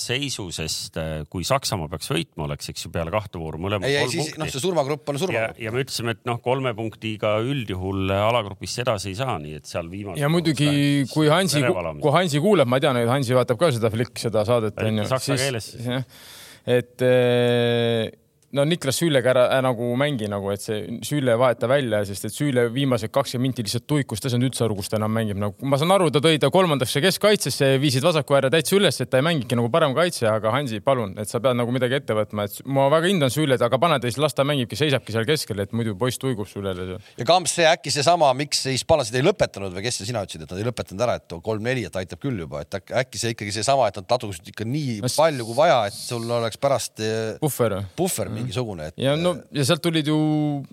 seisu, 0.00 0.48
sest 0.54 0.98
äh, 0.98 1.22
kui 1.30 1.46
Saksamaa 1.46 1.90
peaks 1.92 2.10
võitma, 2.10 2.46
oleks, 2.48 2.72
eks 2.72 2.86
ju, 2.86 2.92
peale 2.94 3.12
kahte 3.14 3.38
vooru 3.38 3.60
mõlemad 3.62 3.86
kolm 3.86 4.10
siis 4.10 4.32
noh, 4.32 4.42
punkti 4.42 4.56
see 4.56 4.64
surmagrupp 4.64 5.12
on 5.12 5.20
surmagrupp. 5.22 5.60
ja 5.62 5.74
me 5.74 5.84
ütlesime, 5.84 6.16
et 6.16 6.24
noh, 6.28 6.40
kolme 6.42 6.74
punktiga 6.78 7.36
üldjuhul 7.46 8.10
alagrupist 8.16 8.82
edasi 8.82 9.12
ei 9.12 9.18
saa, 9.20 9.36
nii 9.42 9.60
et 9.60 9.70
seal 9.70 9.90
viimase. 9.92 10.22
ja 10.22 10.30
muidugi, 10.32 10.72
kui 11.12 11.30
Hansi, 11.30 11.62
kui 12.02 12.16
Hansi 12.16 12.42
kuuleb, 12.42 12.70
ma 12.70 12.82
tean, 12.82 12.98
et 12.98 13.10
Hansi 13.10 13.38
vaatab 13.38 13.60
ka 13.60 13.70
seda 13.74 13.92
Flick, 13.94 14.18
seda 14.22 14.46
saadet 14.48 14.82
onju 14.82 15.06
saksa 15.14 15.38
keeles 15.38 15.70
siis.. 15.76 16.26
et 16.66 17.06
eh, 17.06 18.10
no 18.52 18.64
Niklas 18.68 18.98
Süülega 19.00 19.32
ära 19.32 19.44
äh, 19.56 19.60
nagu 19.64 19.92
mängi 19.98 20.28
nagu, 20.30 20.50
et 20.52 20.62
see 20.64 20.98
Süüle 21.06 21.34
vaheta 21.40 21.68
välja, 21.70 22.02
sest 22.08 22.26
et 22.28 22.34
Süüle 22.34 22.66
viimased 22.72 23.12
kakskümmend 23.12 23.48
minti 23.52 23.64
lihtsalt 23.64 23.86
tuikus, 23.88 24.20
ta 24.20 24.28
ei 24.28 24.34
saanud 24.34 24.50
üldse 24.50 24.66
aru, 24.66 24.76
kus 24.78 24.92
ta 24.92 24.98
enam 25.00 25.12
mängib, 25.16 25.38
nagu 25.40 25.68
ma 25.68 25.78
saan 25.80 25.94
aru, 25.94 26.10
ta 26.12 26.20
tõi 26.24 26.40
ta 26.42 26.50
kolmandasse 26.52 27.02
keskkaitsesse, 27.02 27.72
viisid 27.82 28.04
vasaku 28.06 28.36
ääre 28.38 28.52
täitsa 28.52 28.76
üles, 28.78 29.00
et 29.02 29.10
ta 29.10 29.20
ei 29.20 29.26
mängigi 29.26 29.58
nagu 29.58 29.70
parem 29.72 29.96
kaitse, 29.96 30.28
aga 30.30 30.52
Hansi, 30.54 30.82
palun, 30.84 31.14
et 31.20 31.32
sa 31.32 31.40
pead 31.42 31.58
nagu 31.58 31.72
midagi 31.74 31.98
ette 31.98 32.16
võtma, 32.16 32.46
et 32.48 32.60
ma 32.68 32.86
väga 32.92 33.10
hindan 33.10 33.32
Süület, 33.32 33.64
aga 33.64 33.80
pane 33.82 33.98
ta 34.02 34.10
siis, 34.10 34.20
las 34.22 34.36
ta 34.36 34.46
mängibki, 34.48 34.78
seisabki 34.78 35.16
seal 35.16 35.26
keskel, 35.28 35.64
et 35.64 35.72
muidu 35.76 35.96
poiss 35.98 36.20
tuigub 36.22 36.48
Süülele 36.50 36.90
seal. 36.92 37.10
ja 37.22 37.28
Kamps, 37.28 37.56
see 37.58 37.66
äkki 37.68 37.94
seesama, 37.94 38.30
miks 38.36 38.66
hispaanlased 38.68 39.16
ei 39.16 39.24
lõpetanud 39.24 39.72
või 39.74 39.86
kes 39.88 40.02
see 40.02 40.12
sina 40.12 40.22
ütlesid, 40.26 40.44
et 40.44 40.52
nad 40.52 40.60
ei 40.60 40.68
lõpetanud 40.68 41.06
ära, 41.08 41.16
et 41.18 41.36
kolm-neli, 41.42 41.86
et 41.88 41.98
aitab 42.02 42.20
küll 42.22 42.44
juba, 42.44 42.62
et 42.66 42.78
äkki, 42.82 43.20
see 43.20 43.34
ikkagi 43.34 43.56
seesama, 43.56 43.88
et 43.88 43.98
nad 44.00 44.08
tadusid 44.12 44.52
ikka 44.52 44.68
nii 44.68 45.00
palju 45.16 45.48
kui 45.48 45.56
vaja, 45.56 45.80
et 45.88 45.96
sul 45.96 46.28
oleks 46.38 46.60
pärast 46.60 47.00
eh, 47.02 47.34
puhver 47.40 47.80
puhver 47.96 48.28
mingisugune, 48.42 48.88
et 48.90 49.00
ja 49.00 49.14
no 49.18 49.34
ja 49.54 49.64
sealt 49.66 49.82
tulid 49.84 50.08
ju 50.10 50.16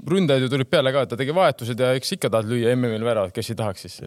ründajad 0.09 0.45
ju 0.45 0.49
tulid 0.53 0.69
peale 0.71 0.93
ka, 0.95 1.03
et 1.05 1.11
ta 1.13 1.19
tegi 1.19 1.35
vahetused 1.35 1.83
ja 1.83 1.91
eks 1.97 2.15
ikka 2.17 2.31
tahad 2.33 2.49
lüüa 2.49 2.73
MM-il 2.75 3.05
väravat, 3.05 3.33
kes 3.35 3.51
ei 3.53 3.59
tahaks 3.59 3.85
siis. 3.85 3.99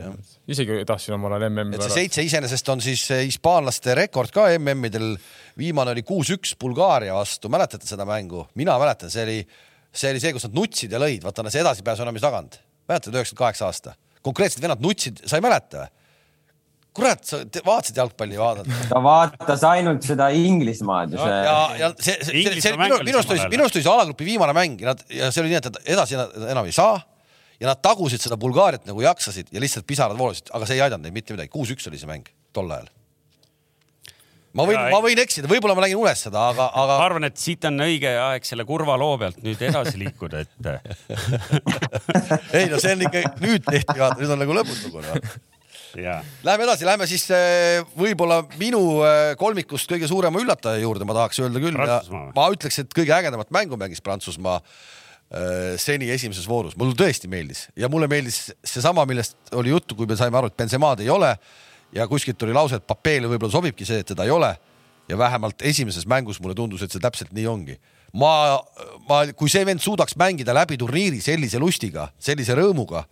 isegi 0.50 0.82
tahtsin 0.88 1.16
omal 1.16 1.36
ajal 1.38 1.48
MM-il 1.50 1.78
et 1.78 1.80
see 1.80 1.88
väravat. 1.88 1.98
seitse 2.00 2.26
iseenesest 2.28 2.72
on 2.74 2.84
siis 2.84 3.04
eh, 3.14 3.24
hispaanlaste 3.28 3.96
rekord 3.98 4.34
ka 4.34 4.48
MM-idel. 4.58 5.16
viimane 5.58 5.92
oli 5.92 6.04
kuus-üks 6.06 6.56
Bulgaaria 6.60 7.16
vastu, 7.16 7.50
mäletate 7.52 7.88
seda 7.88 8.06
mängu? 8.08 8.46
mina 8.58 8.78
mäletan, 8.82 9.12
see 9.12 9.24
oli, 9.26 9.40
see 9.92 10.12
oli 10.12 10.22
see, 10.22 10.34
kus 10.36 10.48
nad 10.48 10.60
nutsid 10.60 10.92
ja 10.92 11.00
lõid, 11.02 11.24
vaata 11.24 11.48
see 11.50 11.64
edasipääsu 11.64 12.06
enam 12.06 12.20
ei 12.20 12.24
taganud. 12.28 12.60
mäletad, 12.88 13.14
üheksakümmend 13.14 13.44
kaheksa 13.46 13.68
aasta, 13.70 13.96
konkreetselt 14.22 14.64
vennad 14.64 14.82
nutsid, 14.84 15.24
sa 15.26 15.38
ei 15.40 15.44
mäleta 15.44 15.86
või? 15.86 15.98
kurat, 16.97 17.22
sa 17.24 17.40
vaatasid 17.64 17.97
jalgpalli, 17.97 18.36
vaadad. 18.40 18.68
ta 18.90 19.01
vaatas 19.05 19.64
ainult 19.68 20.05
seda 20.05 20.28
Inglismaad 20.36 21.14
ja 21.16 21.22
see 21.22 21.38
ja, 21.47 21.57
ja 21.80 21.93
see, 21.97 22.18
see, 22.20 22.43
see, 22.45 22.64
see 22.66 22.76
minu, 22.76 22.99
oli 22.99 23.09
minust 23.09 23.32
oli 23.32 23.49
minust 23.53 23.78
oli 23.78 23.84
see 23.86 23.95
alagrupi 23.95 24.28
viimane 24.28 24.57
mäng 24.57 24.82
ja 24.82 24.93
nad 24.93 25.05
ja 25.09 25.30
see 25.32 25.45
oli 25.45 25.55
nii, 25.55 25.62
et 25.62 25.70
nad 25.70 25.80
edasi 25.97 26.20
nad 26.20 26.51
enam 26.53 26.68
ei 26.68 26.76
saa 26.76 27.01
ja 27.62 27.70
nad 27.70 27.80
tagusid 27.84 28.20
seda 28.20 28.36
Bulgaariat 28.40 28.88
nagu 28.88 29.05
jaksasid 29.05 29.53
ja 29.55 29.62
lihtsalt 29.62 29.86
pisarad 29.88 30.18
voolasid, 30.18 30.51
aga 30.53 30.68
see 30.68 30.80
ei 30.80 30.84
aidanud 30.84 31.07
neid 31.07 31.16
mitte 31.16 31.36
midagi. 31.36 31.53
kuus-üks 31.53 31.88
oli 31.88 32.01
see 32.01 32.11
mäng 32.11 32.28
tol 32.53 32.68
ajal. 32.74 32.90
ma 34.59 34.66
võin 34.68 34.80
ma 34.93 34.99
võin 35.05 35.22
eksida, 35.22 35.49
võib-olla 35.49 35.78
ma 35.78 35.86
nägin 35.86 36.01
unes 36.03 36.26
seda, 36.26 36.49
aga, 36.53 36.68
ma 36.74 36.84
aga 36.84 36.99
arvan, 37.07 37.28
et 37.30 37.40
siit 37.40 37.64
on 37.70 37.86
õige 37.86 38.12
aeg 38.26 38.45
selle 38.49 38.66
kurva 38.68 38.99
loo 39.01 39.14
pealt 39.22 39.40
nüüd 39.47 39.62
edasi 39.64 39.97
liikuda, 40.03 40.43
et 40.45 40.53
ei 42.59 42.68
no 42.68 42.82
see 42.82 42.99
on 42.99 43.07
ikka 43.09 43.24
nüüd 43.40 43.64
tehti, 43.64 43.97
vaata 43.97 44.20
nüüd 44.20 44.36
on 44.36 44.45
nagu 44.45 44.61
lõputu 44.61 44.93
no.. 44.93 45.22
Ja 45.99 46.22
Läheme 46.45 46.66
edasi, 46.66 46.86
lähme 46.86 47.07
siis 47.11 47.24
eh, 47.34 47.82
võib-olla 47.99 48.40
minu 48.61 48.80
eh, 49.07 49.34
kolmikust 49.40 49.90
kõige 49.90 50.09
suurema 50.11 50.40
üllataja 50.43 50.82
juurde, 50.82 51.07
ma 51.09 51.16
tahaks 51.16 51.40
öelda 51.43 51.62
küll. 51.62 51.78
Ma 52.36 52.49
ütleks, 52.55 52.80
et 52.82 52.97
kõige 52.97 53.14
ägedamat 53.16 53.53
mängu 53.55 53.78
mängis 53.80 54.03
Prantsusmaa 54.05 54.59
eh, 54.62 55.74
seni 55.80 56.11
esimeses 56.14 56.49
voorus, 56.49 56.76
mulle 56.80 56.97
tõesti 56.99 57.30
meeldis. 57.30 57.66
Ja 57.78 57.90
mulle 57.93 58.09
meeldis 58.11 58.51
seesama, 58.64 59.07
millest 59.09 59.36
oli 59.59 59.74
juttu, 59.74 59.99
kui 59.99 60.11
me 60.11 60.18
saime 60.18 60.40
aru, 60.40 60.53
et 60.53 60.59
Benzemaad 60.59 61.05
ei 61.05 61.11
ole. 61.12 61.34
Ja 61.93 62.09
kuskilt 62.09 62.38
tuli 62.40 62.55
lause, 62.57 62.80
et 62.80 62.86
Papeele 62.88 63.28
võib-olla 63.28 63.53
sobibki 63.53 63.86
see, 63.88 64.01
et 64.01 64.09
teda 64.09 64.24
ei 64.24 64.32
ole. 64.32 64.55
Ja 65.11 65.18
vähemalt 65.20 65.62
esimeses 65.66 66.07
mängus 66.09 66.38
mulle 66.40 66.57
tundus, 66.57 66.84
et 66.84 66.95
see 66.95 67.03
täpselt 67.03 67.34
nii 67.36 67.49
ongi. 67.51 67.80
ma, 68.12 68.61
ma, 69.09 69.22
kui 69.32 69.49
see 69.49 69.64
vend 69.64 69.80
suudaks 69.80 70.18
mängida 70.20 70.53
läbi 70.53 70.76
turniiri 70.76 71.20
sellise 71.24 71.57
lustiga, 71.61 72.11
sellise 72.20 72.53
rõõmuga, 72.59 73.07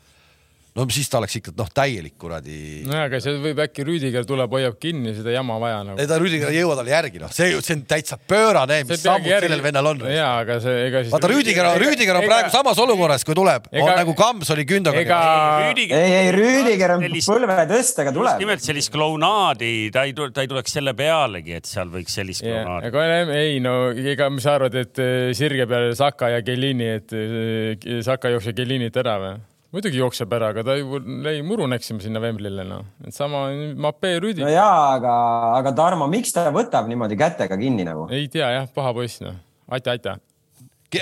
no 0.76 0.84
siis 0.94 1.08
ta 1.10 1.18
oleks 1.18 1.34
ikka 1.40 1.52
noh, 1.58 1.68
täielik 1.74 2.14
kuradi 2.20 2.84
nojah, 2.86 3.06
aga 3.08 3.18
see 3.22 3.32
võib 3.42 3.58
äkki 3.64 3.84
Rüüdiger 3.88 4.26
tuleb, 4.28 4.52
hoiab 4.54 4.76
kinni, 4.82 5.12
seda 5.16 5.32
jama 5.34 5.56
vaja 5.62 5.80
nagu 5.88 5.98
ei. 5.98 6.06
ta 6.06 6.18
Rüüdiger 6.22 6.52
ei 6.52 6.60
jõua 6.60 6.76
talle 6.78 6.92
järgi, 6.94 7.18
noh, 7.22 7.32
see, 7.34 7.48
see 7.64 7.74
on 7.74 7.82
täitsa 7.90 8.18
pöörane, 8.30 8.80
mis 8.86 9.02
sammud 9.02 9.26
sellel 9.30 9.64
vennal 9.64 9.90
on. 9.92 10.04
jaa, 10.14 10.30
aga 10.44 10.60
see, 10.62 10.76
ega 10.86 11.02
siis. 11.02 11.12
vaata 11.14 11.30
Rüüdiger 11.32 11.66
on, 11.72 11.80
Rüüdiger 11.82 12.20
on 12.20 12.26
praegu 12.28 12.52
samas 12.54 12.78
olukorras, 12.84 13.24
kui 13.26 13.34
tuleb, 13.38 13.66
ega- 13.72 13.96
nagu 13.98 14.14
Kams 14.18 14.50
oli 14.54 14.64
Gündoga. 14.70 15.02
ega 15.02 15.20
Rüüdiger- 15.66 15.98
ei, 16.06 16.14
ei 16.20 16.32
Rüüdiger 16.38 16.94
on 16.96 17.04
Sellist- 17.08 17.32
põlve 17.34 17.58
tõstega 17.74 18.14
just 18.14 18.20
tuleb. 18.20 18.38
nimelt 18.46 18.62
sellist 18.70 18.92
klounaadi, 18.94 19.72
ta 19.92 20.06
ei 20.06 20.14
tule, 20.14 20.30
ta 20.36 20.46
ei 20.46 20.50
tuleks 20.54 20.72
selle 20.78 20.94
pealegi, 20.94 21.54
et 21.58 21.66
seal 21.66 21.90
võiks 21.90 22.14
sellist 22.20 22.42
Ja, 22.46 22.62
klounaadi. 22.62 22.86
aga 22.86 23.36
ei 23.42 23.58
no 23.60 23.76
ega 23.90 24.30
mis 24.30 24.46
sa 24.46 24.54
arvad, 24.58 24.74
et 24.74 24.98
eh, 25.02 25.32
sirge 25.34 25.66
peal 25.66 25.90
Saka 25.98 26.30
ja 26.36 26.42
Kellini, 26.46 26.88
et 27.00 27.12
eh, 27.12 28.02
Saka 28.06 28.30
jookseb 28.32 28.54
Kellinit 28.56 28.96
ära 29.02 29.18
või? 29.18 29.34
Muidugi 29.74 30.00
jookseb 30.00 30.32
ära, 30.34 30.50
aga 30.54 30.64
ta 30.66 30.74
ju 30.78 30.98
lõi 30.98 31.36
muru 31.46 31.68
näksima 31.70 32.02
sinna 32.02 32.22
Wembley'le 32.22 32.64
noh, 32.66 32.86
et 33.06 33.14
sama 33.14 33.46
Mape 33.78 34.16
no 34.16 34.24
Rüüdi, 34.24 34.42
jaa, 34.50 34.96
aga, 34.96 35.12
aga 35.60 35.74
Tarmo, 35.78 36.08
miks 36.10 36.34
ta 36.34 36.48
võtab 36.54 36.90
niimoodi 36.90 37.18
kätega 37.20 37.58
kinni 37.60 37.86
nagu? 37.86 38.08
ei 38.14 38.26
tea 38.32 38.50
jah, 38.56 38.66
paha 38.74 38.92
poiss 38.96 39.22
noh, 39.22 39.36
aita, 39.70 39.94
aita. 39.94 40.16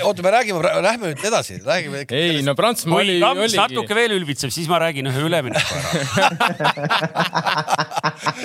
oota, 0.05 0.21
me 0.25 0.33
räägime, 0.35 0.61
lähme 0.85 1.09
nüüd 1.09 1.23
edasi, 1.31 1.57
räägime 1.65 2.03
ikka. 2.05 2.19
ei 2.19 2.43
no 2.45 2.53
Prantsusmaa 2.57 2.99
kui 2.99 3.07
oli, 3.07 3.15
Kams 3.23 3.55
natuke 3.57 3.81
oligi, 3.81 3.97
veel 4.03 4.13
ülbitseb, 4.19 4.53
siis 4.53 4.69
ma 4.69 4.77
räägin 4.85 5.09
ühe 5.09 5.23
ülemineku 5.25 5.79
ära. 5.79 5.89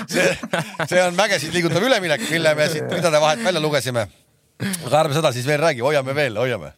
see, 0.14 0.30
see 0.88 1.02
on 1.04 1.20
mägesid 1.20 1.52
liigutav 1.52 1.84
üleminek, 1.84 2.24
mille 2.30 2.54
me 2.56 2.70
siit 2.72 2.96
ridade 2.96 3.20
vahelt 3.20 3.44
välja 3.44 3.60
lugesime. 3.60 4.08
aga 4.86 5.04
ärme 5.04 5.20
seda 5.20 5.34
siis 5.36 5.44
veel 5.44 5.60
räägi, 5.60 5.84
hoiame 5.84 6.16
veel, 6.16 6.40
hoiame. 6.40 6.72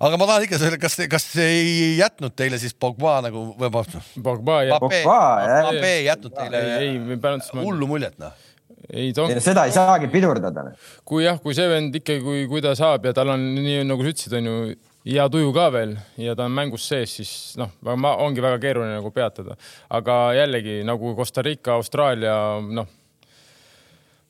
Aga 0.00 0.16
ma 0.16 0.28
tahan 0.28 0.46
ikka 0.46 0.60
selle, 0.60 0.78
kas, 0.80 0.96
kas 1.10 1.26
ei 1.42 1.98
jätnud 1.98 2.34
teile 2.36 2.60
siis 2.60 2.74
Pogba 2.74 3.18
nagu, 3.26 3.50
või 3.58 3.72
ma, 3.72 3.82
Pogba 4.24 4.62
ja, 4.66 4.78
Pape, 4.78 5.02
Pogba, 5.02 5.18
jah. 5.44 5.66
Pape 5.68 5.90
ei 5.98 6.06
jätnud 6.06 6.36
teile 6.38 6.62
ei, 6.78 6.94
ei 6.96 7.20
Prantsusmaa, 7.20 7.66
hullu 7.66 7.88
muljet, 7.90 8.16
noh. 8.22 8.32
ei 8.88 9.10
ei 9.10 9.12
no 9.16 9.42
seda 9.44 9.66
ei 9.68 9.74
saagi 9.74 10.08
pidurdada. 10.12 10.70
kui 11.08 11.26
jah, 11.26 11.40
kui 11.42 11.56
see 11.58 11.68
vend 11.68 12.00
ikkagi, 12.00 12.24
kui, 12.24 12.46
kui 12.50 12.64
ta 12.64 12.72
saab 12.78 13.04
ja 13.10 13.12
tal 13.16 13.34
on 13.34 13.44
nii 13.58 13.84
nagu 13.88 14.04
sa 14.04 14.14
ütlesid, 14.14 14.38
on 14.40 14.50
ju 14.50 14.56
hea 15.04 15.28
tuju 15.34 15.52
ka 15.54 15.68
veel 15.74 15.94
ja 16.20 16.34
ta 16.38 16.46
on 16.46 16.56
mängus 16.56 16.86
sees, 16.88 17.16
siis 17.18 17.32
noh, 17.60 17.72
ongi 17.84 18.42
väga 18.42 18.58
keeruline 18.62 18.96
nagu 18.98 19.10
peatada. 19.14 19.56
aga 19.90 20.18
jällegi 20.38 20.82
nagu 20.86 21.14
Costa 21.18 21.42
Rica, 21.42 21.76
Austraalia, 21.76 22.36
noh, 22.62 22.86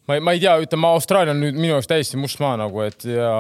ma 0.09 0.17
ei, 0.17 0.25
ma 0.25 0.35
ei 0.35 0.41
tea, 0.41 0.57
ütleme 0.65 0.89
Austraalia 0.89 1.35
on 1.37 1.45
nüüd 1.45 1.59
minu 1.59 1.77
jaoks 1.77 1.91
täiesti 1.91 2.21
must 2.21 2.41
maa 2.43 2.57
nagu, 2.61 2.83
et 2.87 3.05
ja 3.07 3.33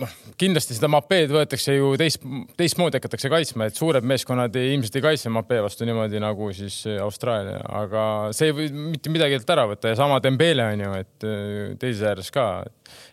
noh, 0.00 0.12
kindlasti 0.40 0.76
seda 0.76 0.88
Mapeed 0.92 1.32
võetakse 1.32 1.74
ju 1.76 1.92
teist, 2.00 2.24
teistmoodi 2.58 2.98
hakatakse 2.98 3.30
kaitsma, 3.32 3.68
et 3.68 3.78
suured 3.78 4.06
meeskonnad 4.08 4.56
ei, 4.58 4.72
ilmselt 4.76 4.98
ei 4.98 5.04
kaitse 5.04 5.32
Mapee 5.32 5.60
vastu 5.64 5.86
niimoodi 5.88 6.20
nagu 6.22 6.48
siis 6.56 6.80
Austraalia, 7.02 7.60
aga 7.82 8.04
see 8.36 8.50
ei 8.50 8.56
või 8.56 8.68
mitte 8.94 9.12
midagi 9.12 9.40
ära 9.42 9.66
võtta 9.70 9.92
ja 9.92 9.98
sama 9.98 10.20
Dembele 10.24 10.66
on 10.72 10.84
ju, 10.86 10.92
et 11.04 11.28
äh, 11.28 11.72
teises 11.80 12.04
ääres 12.08 12.32
ka, 12.34 12.48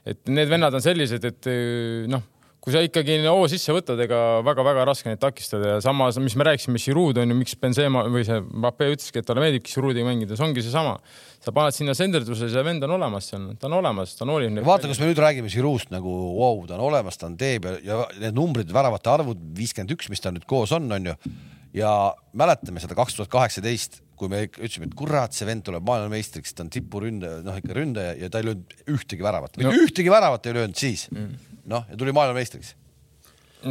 et 0.07 0.21
need 0.31 0.51
vennad 0.51 0.75
on 0.75 0.83
sellised, 0.83 1.25
et 1.27 1.51
äh, 1.51 2.07
noh, 2.11 2.23
kui 2.59 2.73
sa 2.75 2.81
ikkagi 2.83 3.15
hoo 3.23 3.45
sisse 3.51 3.71
võtad, 3.71 3.99
ega 4.03 4.19
väga-väga 4.43 4.83
raske 4.89 5.07
neid 5.07 5.21
takistada 5.21 5.75
ja 5.75 5.77
samas, 5.83 6.17
mis 6.19 6.35
me 6.39 6.47
rääkisime, 6.47 6.81
Giroud 6.81 7.19
on 7.21 7.31
ju, 7.31 7.37
miks 7.39 7.55
Benzema 7.59 8.03
või 8.11 8.25
see 8.27 8.41
Mbappe 8.43 8.89
ütleski, 8.91 9.21
et 9.21 9.27
talle 9.27 9.43
meeldibki 9.45 9.71
Giroudiga 9.71 10.07
mängida, 10.07 10.35
see 10.35 10.45
ongi 10.47 10.63
seesama. 10.65 10.97
sa 11.39 11.53
paned 11.55 11.71
sinna 11.71 11.95
senderduse, 11.95 12.49
see 12.51 12.63
vend 12.67 12.83
on 12.83 12.97
olemas 12.97 13.29
seal, 13.31 13.45
ta 13.59 13.69
on 13.69 13.77
olemas, 13.77 14.17
ta 14.19 14.27
noolib 14.27 14.51
neid. 14.51 14.65
vaata, 14.67 14.89
kas 14.91 14.99
me 14.99 15.07
nüüd 15.07 15.21
räägime 15.23 15.51
Žirust 15.51 15.93
nagu 15.93 16.11
vau 16.11 16.59
wow,, 16.59 16.65
ta 16.67 16.75
on 16.75 16.83
olemas, 16.89 17.17
ta 17.17 17.29
on 17.29 17.37
teeb 17.39 17.69
ja, 17.69 17.77
ja 17.85 18.01
need 18.25 18.35
numbrid, 18.35 18.73
väravate 18.75 19.13
arvud 19.13 19.39
viiskümmend 19.55 19.95
üks, 19.95 20.11
mis 20.11 20.19
ta 20.19 20.33
nüüd 20.35 20.43
koos 20.49 20.75
on, 20.75 20.91
onju. 20.99 21.15
ja 21.79 21.93
mäletame 22.35 22.83
seda 22.83 22.97
kaks 22.99 23.15
tuhat 23.15 23.31
kaheksateist, 23.31 24.01
kui 24.19 24.31
me 24.31 24.43
ütlesime, 24.47 24.89
et 24.89 24.97
kurat, 24.97 25.35
see 25.35 25.47
vend 25.47 25.65
tuleb 25.67 25.85
maailmameistriks, 25.87 26.55
ta 26.55 26.65
on 26.65 26.73
tipuründaja, 26.73 27.43
noh 27.45 27.61
ikka 27.61 27.77
ründaja 27.77 28.17
ja 28.19 28.29
ta 28.31 28.41
ei 28.41 28.49
löönud 28.49 28.75
ühtegi 28.95 29.25
väravat, 29.25 29.57
no. 29.61 29.73
ühtegi 29.85 30.11
väravat 30.11 30.49
ei 30.49 30.59
löönud 30.59 30.77
siis 30.79 31.07
mm.. 31.13 31.57
noh, 31.71 31.87
ja 31.89 31.97
tuli 31.99 32.13
maailmameistriks. 32.15 32.75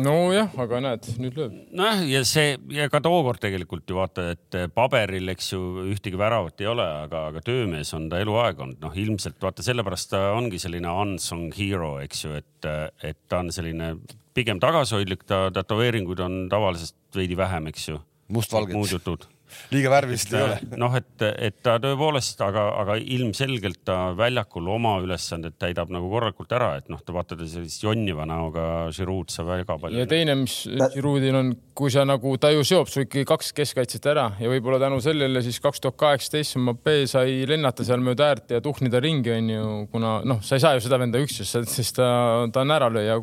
nojah, 0.04 0.52
aga 0.64 0.80
näed, 0.84 1.08
nüüd 1.20 1.38
lööb. 1.38 1.54
nojah, 1.76 2.02
ja 2.10 2.22
see 2.28 2.56
ja 2.74 2.88
ka 2.92 3.00
tookord 3.04 3.42
tegelikult 3.44 3.88
ju 3.88 4.00
vaata, 4.00 4.28
et 4.36 4.58
paberil, 4.74 5.32
eks 5.34 5.52
ju, 5.54 5.62
ühtegi 5.94 6.20
väravat 6.20 6.64
ei 6.64 6.70
ole, 6.72 6.88
aga, 7.06 7.28
aga 7.32 7.44
töömees 7.44 7.92
on 7.96 8.10
ta 8.12 8.20
eluaeg 8.24 8.60
olnud, 8.64 8.82
noh, 8.84 9.00
ilmselt 9.04 9.40
vaata 9.42 9.64
sellepärast 9.66 10.12
ta 10.14 10.26
ongi 10.36 10.60
selline 10.62 10.92
unsung 11.04 11.48
hero, 11.56 11.96
eks 12.04 12.24
ju, 12.26 12.36
et, 12.40 12.70
et 13.04 13.20
ta 13.28 13.44
on 13.44 13.52
selline 13.54 13.94
pigem 14.38 14.60
tagasihoidlik, 14.62 15.24
ta 15.28 15.48
tätoveeringuid 15.54 16.20
on 16.22 16.44
tavaliselt 16.52 16.96
veidi 17.16 17.36
vähem, 17.36 17.72
eks 17.72 17.90
ju. 17.90 18.04
mustvalged. 18.32 18.76
muud 18.76 18.92
jutud 18.92 19.24
liiga 19.72 19.92
värvilist 19.92 20.32
ei 20.34 20.42
ole. 20.44 20.58
noh, 20.80 20.94
et, 20.98 21.24
et 21.48 21.56
ta 21.64 21.76
tõepoolest, 21.82 22.40
aga, 22.44 22.64
aga 22.82 22.96
ilmselgelt 23.00 23.82
ta 23.88 23.98
väljakul 24.18 24.68
oma 24.74 24.96
ülesanded 25.04 25.56
täidab 25.60 25.92
nagu 25.94 26.10
korralikult 26.12 26.52
ära, 26.56 26.74
et 26.80 26.88
noh, 26.92 27.00
te 27.04 27.14
vaatate 27.14 27.48
sellist 27.48 27.84
jonniva 27.84 28.26
näoga 28.28 28.66
Giroud 28.94 29.32
saab 29.32 29.52
väga 29.52 29.78
palju. 29.80 30.00
ja 30.00 30.08
teine, 30.10 30.36
mis 30.42 30.60
Giroudil 30.94 31.38
on, 31.38 31.54
kui 31.78 31.92
sa 31.94 32.04
nagu, 32.08 32.34
ta 32.40 32.52
ju 32.54 32.64
seob 32.66 32.90
su 32.90 33.04
ikkagi 33.04 33.26
kaks 33.28 33.52
keskkaitset 33.56 34.10
ära 34.12 34.28
ja 34.42 34.50
võib-olla 34.52 34.80
tänu 34.82 35.00
sellele 35.04 35.42
siis 35.46 35.60
kaks 35.64 35.84
tuhat 35.84 35.98
kaheksateist 36.00 36.58
Mbappé 36.58 37.00
sai 37.10 37.42
lennata 37.48 37.86
seal 37.86 38.02
mööda 38.04 38.32
äärt 38.32 38.54
ja 38.56 38.62
tuhnida 38.64 39.00
ringi, 39.02 39.32
onju, 39.36 39.64
kuna 39.92 40.18
noh, 40.28 40.42
sa 40.44 40.58
ei 40.58 40.64
saa 40.64 40.76
ju 40.76 40.84
seda 40.84 41.00
venda 41.00 41.20
üksi, 41.22 41.46
sest 41.48 41.96
ta, 41.98 42.10
ta 42.52 42.64
on 42.64 42.76
äralööja 42.78 43.20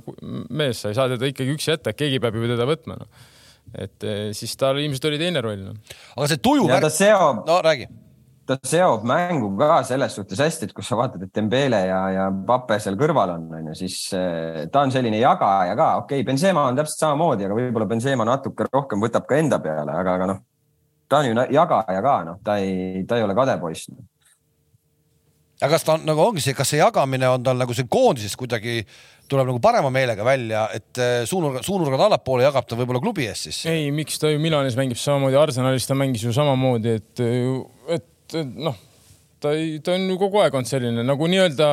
mees, 0.50 0.82
sa 0.82 0.92
ei 0.92 0.98
saa 0.98 1.10
teda 1.12 1.30
ikkagi 1.30 1.56
üksi 1.56 1.74
jätta, 1.74 1.96
keegi 1.98 2.22
peab 2.24 2.38
ju 2.38 2.54
teda 2.56 2.68
võtma 2.70 3.00
no 3.00 3.10
et 3.74 4.08
eh, 4.08 4.32
siis 4.36 4.56
tal 4.60 4.80
ilmselt 4.82 5.08
oli 5.10 5.20
teine 5.22 5.44
roll 5.44 5.62
no.. 5.66 5.76
aga 6.16 6.32
see 6.32 6.42
tuju. 6.44 6.68
ta 6.70 6.92
seob, 6.94 7.44
no 7.48 7.60
räägi. 7.66 7.88
ta 8.46 8.58
seob 8.62 9.06
mängu 9.10 9.52
ka 9.60 9.82
selles 9.88 10.18
suhtes 10.18 10.42
hästi, 10.44 10.70
et 10.70 10.74
kui 10.78 10.86
sa 10.86 10.98
vaatad, 11.00 11.26
et 11.26 11.34
Dembele 11.36 11.82
ja, 11.90 12.02
ja 12.14 12.26
Pape 12.48 12.80
seal 12.84 12.98
kõrval 13.00 13.36
on, 13.36 13.48
on 13.60 13.70
ju, 13.72 13.78
siis 13.84 14.00
eh, 14.18 14.66
ta 14.72 14.86
on 14.86 14.94
selline 14.96 15.20
jagaja 15.22 15.78
ka, 15.78 15.92
okei 16.04 16.22
okay,, 16.22 16.28
Benzema 16.32 16.68
on 16.70 16.80
täpselt 16.80 17.06
samamoodi, 17.06 17.48
aga 17.48 17.60
võib-olla 17.60 17.90
Benzema 17.90 18.28
natuke 18.28 18.70
rohkem 18.72 19.04
võtab 19.04 19.28
ka 19.30 19.40
enda 19.42 19.62
peale, 19.64 19.96
aga, 19.96 20.20
aga 20.20 20.34
noh, 20.34 20.44
ta 21.10 21.22
on 21.22 21.32
ju 21.32 21.48
jagaja 21.60 22.04
ka, 22.10 22.18
noh, 22.32 22.44
ta 22.44 22.60
ei, 22.64 23.06
ta 23.10 23.20
ei 23.20 23.28
ole 23.28 23.38
kadepoiss 23.38 23.92
no 23.94 24.04
aga 25.62 25.72
kas 25.72 25.86
ta 25.88 25.96
on 25.96 26.06
nagu 26.08 26.20
ongi 26.20 26.44
see, 26.44 26.56
kas 26.56 26.74
see 26.74 26.82
jagamine 26.82 27.28
on 27.32 27.44
tal 27.44 27.58
nagu 27.60 27.76
see 27.76 27.88
koondises 27.88 28.36
kuidagi 28.40 28.82
tuleb 29.32 29.50
nagu 29.50 29.62
parema 29.64 29.92
meelega 29.94 30.26
välja, 30.28 30.66
et 30.76 31.02
äh, 31.02 31.14
suunurga, 31.30 31.64
suunurgad 31.66 32.06
allapoole 32.08 32.46
jagab 32.46 32.68
ta 32.70 32.78
võib-olla 32.80 33.04
klubi 33.04 33.30
ees 33.30 33.46
siis? 33.48 33.62
ei, 33.70 33.88
miks 33.96 34.20
ta 34.22 34.32
ju 34.32 34.42
Milanis 34.42 34.78
mängib 34.80 35.00
samamoodi, 35.02 35.40
Arsenalis 35.40 35.88
ta 35.90 35.98
mängis 35.98 36.26
ju 36.26 36.34
samamoodi, 36.36 36.98
et, 37.00 37.24
et, 37.98 38.38
et 38.42 38.60
noh, 38.68 38.78
ta 39.42 39.56
ta 39.86 39.96
on 39.96 40.08
ju 40.12 40.20
kogu 40.22 40.44
aeg 40.44 40.56
olnud 40.58 40.70
selline 40.70 41.06
nagu 41.06 41.32
nii-öelda, 41.32 41.72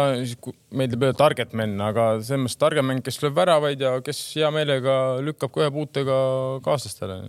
meeldib 0.78 1.06
öelda 1.06 1.20
target 1.20 1.54
man, 1.58 1.76
aga 1.84 2.08
selles 2.20 2.46
mõttes 2.46 2.60
targem 2.60 2.88
mäng, 2.88 3.04
kes 3.04 3.20
lööb 3.24 3.36
väravaid 3.38 3.84
ja 3.84 3.94
kes 4.04 4.24
hea 4.38 4.50
meelega 4.54 4.98
lükkab 5.24 5.54
ka 5.54 5.64
ühe 5.64 5.72
puutega 5.74 6.18
kaaslastele 6.64 7.22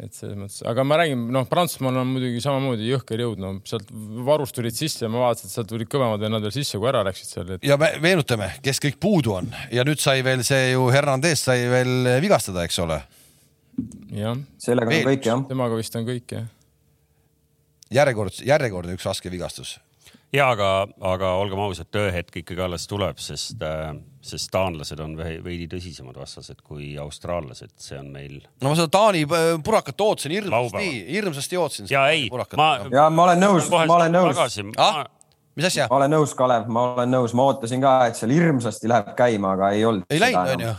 et 0.00 0.14
selles 0.16 0.38
mõttes, 0.38 0.62
aga 0.68 0.84
ma 0.88 0.96
räägin, 1.02 1.26
noh, 1.34 1.44
Prantsusmaal 1.50 1.98
on 2.00 2.08
muidugi 2.14 2.40
samamoodi 2.44 2.88
jõhker 2.88 3.20
jõud, 3.20 3.42
no 3.42 3.52
sealt 3.68 3.90
varust 4.26 4.56
tulid 4.56 4.76
sisse 4.76 5.04
ja 5.04 5.10
ma 5.12 5.26
vaatasin, 5.26 5.50
et 5.50 5.56
sealt 5.56 5.68
tulid 5.68 5.90
kõvemad 5.92 6.22
vennad 6.24 6.44
veel 6.46 6.54
sisse, 6.54 6.80
kui 6.80 6.88
ära 6.88 7.04
läksid 7.06 7.28
seal 7.28 7.52
et.... 7.56 7.66
ja 7.68 7.76
me 7.80 7.92
meenutame, 8.04 8.48
kes 8.64 8.80
kõik 8.82 8.96
puudu 9.02 9.36
on 9.36 9.52
ja 9.74 9.84
nüüd 9.88 10.00
sai 10.02 10.24
veel 10.24 10.44
see 10.46 10.72
ju 10.72 10.88
Hernandez 10.94 11.44
sai 11.44 11.68
veel 11.72 12.08
vigastada, 12.24 12.64
eks 12.64 12.80
ole. 12.86 13.02
jah. 14.16 14.40
sellega 14.62 14.96
on 14.96 15.08
kõik 15.12 15.28
jah. 15.28 15.46
temaga 15.52 15.80
vist 15.80 16.00
on 16.00 16.08
kõik 16.08 16.36
jah. 16.38 16.50
järjekord, 18.00 18.40
järjekordne 18.48 18.96
üks 18.96 19.08
raske 19.10 19.32
vigastus 19.32 19.76
ja 20.32 20.48
aga, 20.54 20.70
aga 21.14 21.34
olgem 21.40 21.60
ausad, 21.62 21.90
tööhetk 21.92 22.42
ikkagi 22.42 22.64
alles 22.64 22.86
tuleb, 22.90 23.20
sest 23.22 23.62
äh, 23.62 23.92
sest 24.22 24.52
taanlased 24.54 25.00
on 25.02 25.16
veidi 25.18 25.66
tõsisemad 25.70 26.16
vastased 26.18 26.62
kui 26.62 26.92
austraallased, 27.00 27.72
see 27.82 27.98
on 27.98 28.12
meil. 28.14 28.38
no 28.62 28.70
ma 28.70 28.78
seda 28.78 28.92
Taani 28.92 29.24
äh, 29.26 29.48
purakat 29.64 30.00
ootasin 30.00 30.36
hirmsasti, 30.36 30.92
hirmsasti 31.10 31.58
ootasin. 31.58 31.90
ja 31.90 32.06
ei, 32.14 32.28
ma. 32.56 32.70
ja 32.92 33.08
ma 33.10 33.26
olen 33.28 33.42
nõus, 33.42 33.68
ma 33.72 33.84
olen 33.98 34.14
nõus. 34.14 34.58
Ah? 34.78 35.04
mis 35.58 35.68
asja? 35.68 35.88
ma 35.90 35.98
olen 36.00 36.16
nõus, 36.16 36.36
Kalev, 36.38 36.70
ma 36.72 36.92
olen 36.94 37.14
nõus, 37.18 37.34
ma 37.36 37.50
ootasin 37.50 37.82
ka, 37.82 37.98
et 38.08 38.18
seal 38.18 38.34
hirmsasti 38.34 38.90
läheb 38.90 39.14
käima, 39.18 39.56
aga 39.58 39.72
ei 39.76 39.86
olnud. 39.88 40.06
ei 40.10 40.22
läinud, 40.22 40.56
onju 40.56 40.74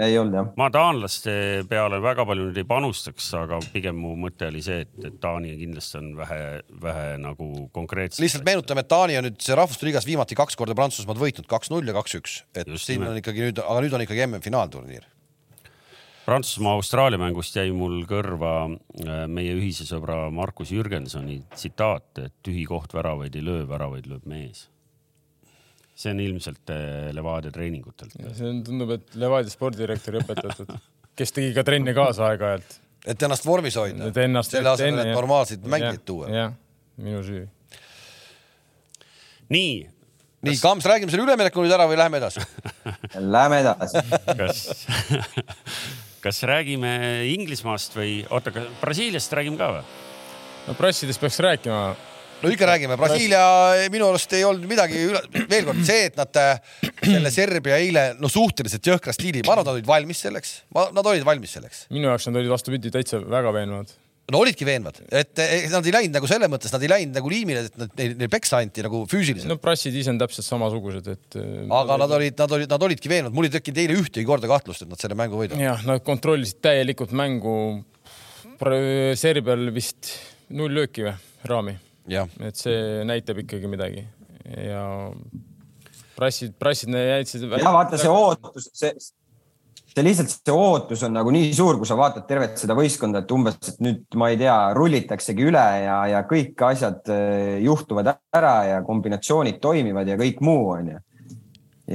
ei 0.00 0.16
olnud 0.18 0.36
jah. 0.38 0.48
ma 0.56 0.68
taanlaste 0.72 1.34
peale 1.68 2.00
väga 2.02 2.24
palju 2.28 2.48
nüüd 2.48 2.60
ei 2.62 2.68
panustaks, 2.68 3.28
aga 3.36 3.58
pigem 3.74 3.98
mu 4.00 4.14
mõte 4.20 4.48
oli 4.48 4.62
see, 4.64 4.82
et, 4.86 4.92
et 5.04 5.18
Taani 5.20 5.52
kindlasti 5.60 5.98
on 6.00 6.10
vähe, 6.16 6.42
vähe 6.82 7.06
nagu 7.20 7.48
konkreetselt. 7.76 8.24
lihtsalt 8.24 8.46
meenutame, 8.48 8.84
et 8.84 8.90
Taani 8.92 9.18
on 9.20 9.28
nüüd 9.28 9.40
see 9.44 9.56
rahvuste 9.58 9.88
liigas 9.88 10.08
viimati 10.08 10.38
kaks 10.38 10.56
korda 10.58 10.76
Prantsusmaad 10.78 11.20
võitnud, 11.20 11.48
kaks-null 11.50 11.88
ja 11.88 11.96
kaks-üks, 11.98 12.42
et 12.54 12.70
Just 12.70 12.88
siin 12.88 13.02
nimelt. 13.02 13.16
on 13.16 13.22
ikkagi 13.22 13.48
nüüd, 13.48 13.64
aga 13.64 13.84
nüüd 13.84 13.98
on 13.98 14.06
ikkagi 14.06 14.26
MM-finaalturniir. 14.28 15.08
Prantsusmaa-Austraalia 16.22 17.18
mängust 17.18 17.56
jäi 17.58 17.72
mul 17.74 18.04
kõrva 18.06 18.54
äh, 18.70 19.24
meie 19.26 19.56
ühise 19.58 19.84
sõbra 19.88 20.28
Markus 20.30 20.70
Jürgensoni 20.70 21.40
tsitaat, 21.50 22.12
et 22.22 22.36
tühi 22.46 22.62
koht 22.70 22.94
väravaid 22.94 23.34
ei 23.34 23.42
löö, 23.44 23.64
väravaid 23.68 24.06
lööb 24.06 24.28
mees 24.30 24.68
see 26.02 26.12
on 26.14 26.20
ilmselt 26.22 26.72
äh, 26.74 27.10
Levadia 27.14 27.52
treeningutelt. 27.54 28.14
see 28.36 28.48
on, 28.48 28.60
tundub, 28.66 28.94
et 28.96 29.16
Levadia 29.18 29.52
spordidirektori 29.52 30.22
õpetatud, 30.22 30.74
kes 31.18 31.34
tegi 31.36 31.54
ka 31.56 31.64
trenni 31.66 31.94
kaasa 31.96 32.32
aeg-ajalt. 32.32 32.76
et 33.14 33.26
ennast 33.28 33.46
vormis 33.46 33.78
hoida. 33.78 34.10
selle 34.46 34.74
asemel, 34.74 35.02
et 35.06 35.14
normaalseid 35.14 35.66
mängijaid 35.66 36.04
tuua. 36.08 36.30
jah, 36.32 36.54
minu 37.02 37.22
süü. 37.26 37.46
nii. 39.52 39.74
nii, 40.42 40.60
Kams, 40.62 40.86
räägime 40.90 41.14
selle 41.14 41.28
ülemineku 41.28 41.64
nüüd 41.64 41.74
ära 41.78 41.88
või 41.90 42.00
läheme 42.00 42.22
edasi 42.22 42.42
Läheme 43.34 43.62
edasi 43.62 44.02
kas 44.38 44.64
kas 46.24 46.38
räägime 46.46 46.94
Inglismaast 47.32 47.96
või 47.98 48.22
oota, 48.30 48.54
Brasiiliast 48.80 49.38
räägime 49.38 49.58
ka 49.60 49.74
või? 49.78 49.84
no 50.66 50.74
prassidest 50.78 51.22
peaks 51.22 51.40
rääkima 51.42 51.82
no 52.42 52.52
ikka 52.52 52.68
räägime, 52.68 52.98
Brasiilia 53.00 53.42
minu 53.92 54.08
arust 54.10 54.34
ei 54.36 54.44
olnud 54.46 54.68
midagi 54.70 55.00
üle, 55.08 55.22
veel 55.50 55.66
kord 55.68 55.82
see, 55.86 56.06
et 56.10 56.18
nad 56.18 56.40
äh, 56.40 56.78
selle 57.00 57.32
Serbia 57.34 57.80
eile 57.82 58.06
no 58.18 58.30
suhteliselt 58.32 58.92
jõhkra 58.92 59.14
stiili, 59.16 59.44
ma 59.46 59.56
arvan, 59.56 59.66
nad 59.68 59.76
olid 59.76 59.88
valmis 59.88 60.22
selleks, 60.26 60.54
nad 60.74 61.02
olid 61.02 61.26
valmis 61.26 61.58
selleks. 61.58 61.84
minu 61.94 62.10
jaoks 62.10 62.30
nad 62.30 62.40
olid 62.42 62.52
vastupidi 62.52 62.92
täitsa 62.94 63.22
väga 63.22 63.54
veenvad 63.54 63.92
no 64.32 64.40
olidki 64.40 64.66
veenvad, 64.66 65.00
et 65.12 65.40
nad 65.72 65.86
ei 65.86 65.94
läinud 65.94 66.16
nagu 66.16 66.28
selles 66.30 66.50
mõttes, 66.50 66.72
nad 66.72 66.84
ei 66.84 66.90
läinud 66.92 67.18
nagu 67.18 67.30
liimile, 67.32 67.66
et 67.68 67.78
nad, 67.80 67.92
neil, 67.98 68.14
neil 68.20 68.30
peksa 68.32 68.62
anti 68.62 68.84
nagu 68.84 69.02
füüsiliselt. 69.10 69.50
no 69.50 69.58
prassid 69.60 69.96
ise 69.98 70.12
on 70.12 70.20
täpselt 70.22 70.46
samasugused, 70.46 71.10
et. 71.12 71.38
Äh, 71.38 71.62
aga 71.80 71.98
nad 72.00 72.16
olid, 72.18 72.36
nad 72.38 72.56
olid, 72.58 72.70
nad 72.70 72.88
olidki 72.88 73.12
veenvad, 73.12 73.34
mul 73.36 73.50
ei 73.50 73.54
tekkinud 73.58 73.82
eile 73.82 73.98
ühtegi 73.98 74.26
korda 74.28 74.50
kahtlust, 74.50 74.86
et 74.86 74.92
nad 74.92 75.02
selle 75.02 75.18
mängu 75.18 75.40
võidavad. 75.42 75.62
jah, 75.62 75.86
nad 75.88 76.04
kontrollisid 76.06 76.62
täielikult 76.64 77.14
mängu. 77.18 77.56
Serbial 79.18 79.72
vist 79.74 80.12
null 80.54 80.70
lööki 80.70 81.02
või, 81.02 81.16
raami 81.50 81.74
et 82.08 82.58
see 82.58 83.02
näitab 83.08 83.42
ikkagi 83.44 83.70
midagi 83.70 84.04
ja 84.42 84.84
prassid, 86.16 86.54
prassid 86.58 86.94
jäitsid. 86.94 87.46
ja 87.46 87.72
vaata 87.74 87.98
see 88.00 88.10
ootus, 88.10 88.68
see, 88.74 88.92
see 89.92 90.04
lihtsalt 90.04 90.34
see 90.34 90.54
ootus 90.54 91.04
on 91.06 91.14
nagu 91.16 91.32
nii 91.34 91.52
suur, 91.56 91.78
kui 91.80 91.88
sa 91.88 91.96
vaatad 91.98 92.26
tervet 92.28 92.58
seda 92.60 92.76
võistkonda, 92.78 93.22
et 93.22 93.34
umbes, 93.34 93.58
et 93.70 93.80
nüüd 93.84 94.18
ma 94.18 94.32
ei 94.32 94.40
tea, 94.40 94.56
rullitaksegi 94.76 95.48
üle 95.48 95.64
ja, 95.84 95.98
ja 96.10 96.24
kõik 96.28 96.66
asjad 96.72 97.12
eh, 97.14 97.56
juhtuvad 97.64 98.12
ära 98.34 98.56
ja 98.70 98.82
kombinatsioonid 98.86 99.62
toimivad 99.62 100.10
ja 100.10 100.18
kõik 100.20 100.42
muu 100.44 100.72
on 100.76 100.94
ju. 100.94 101.02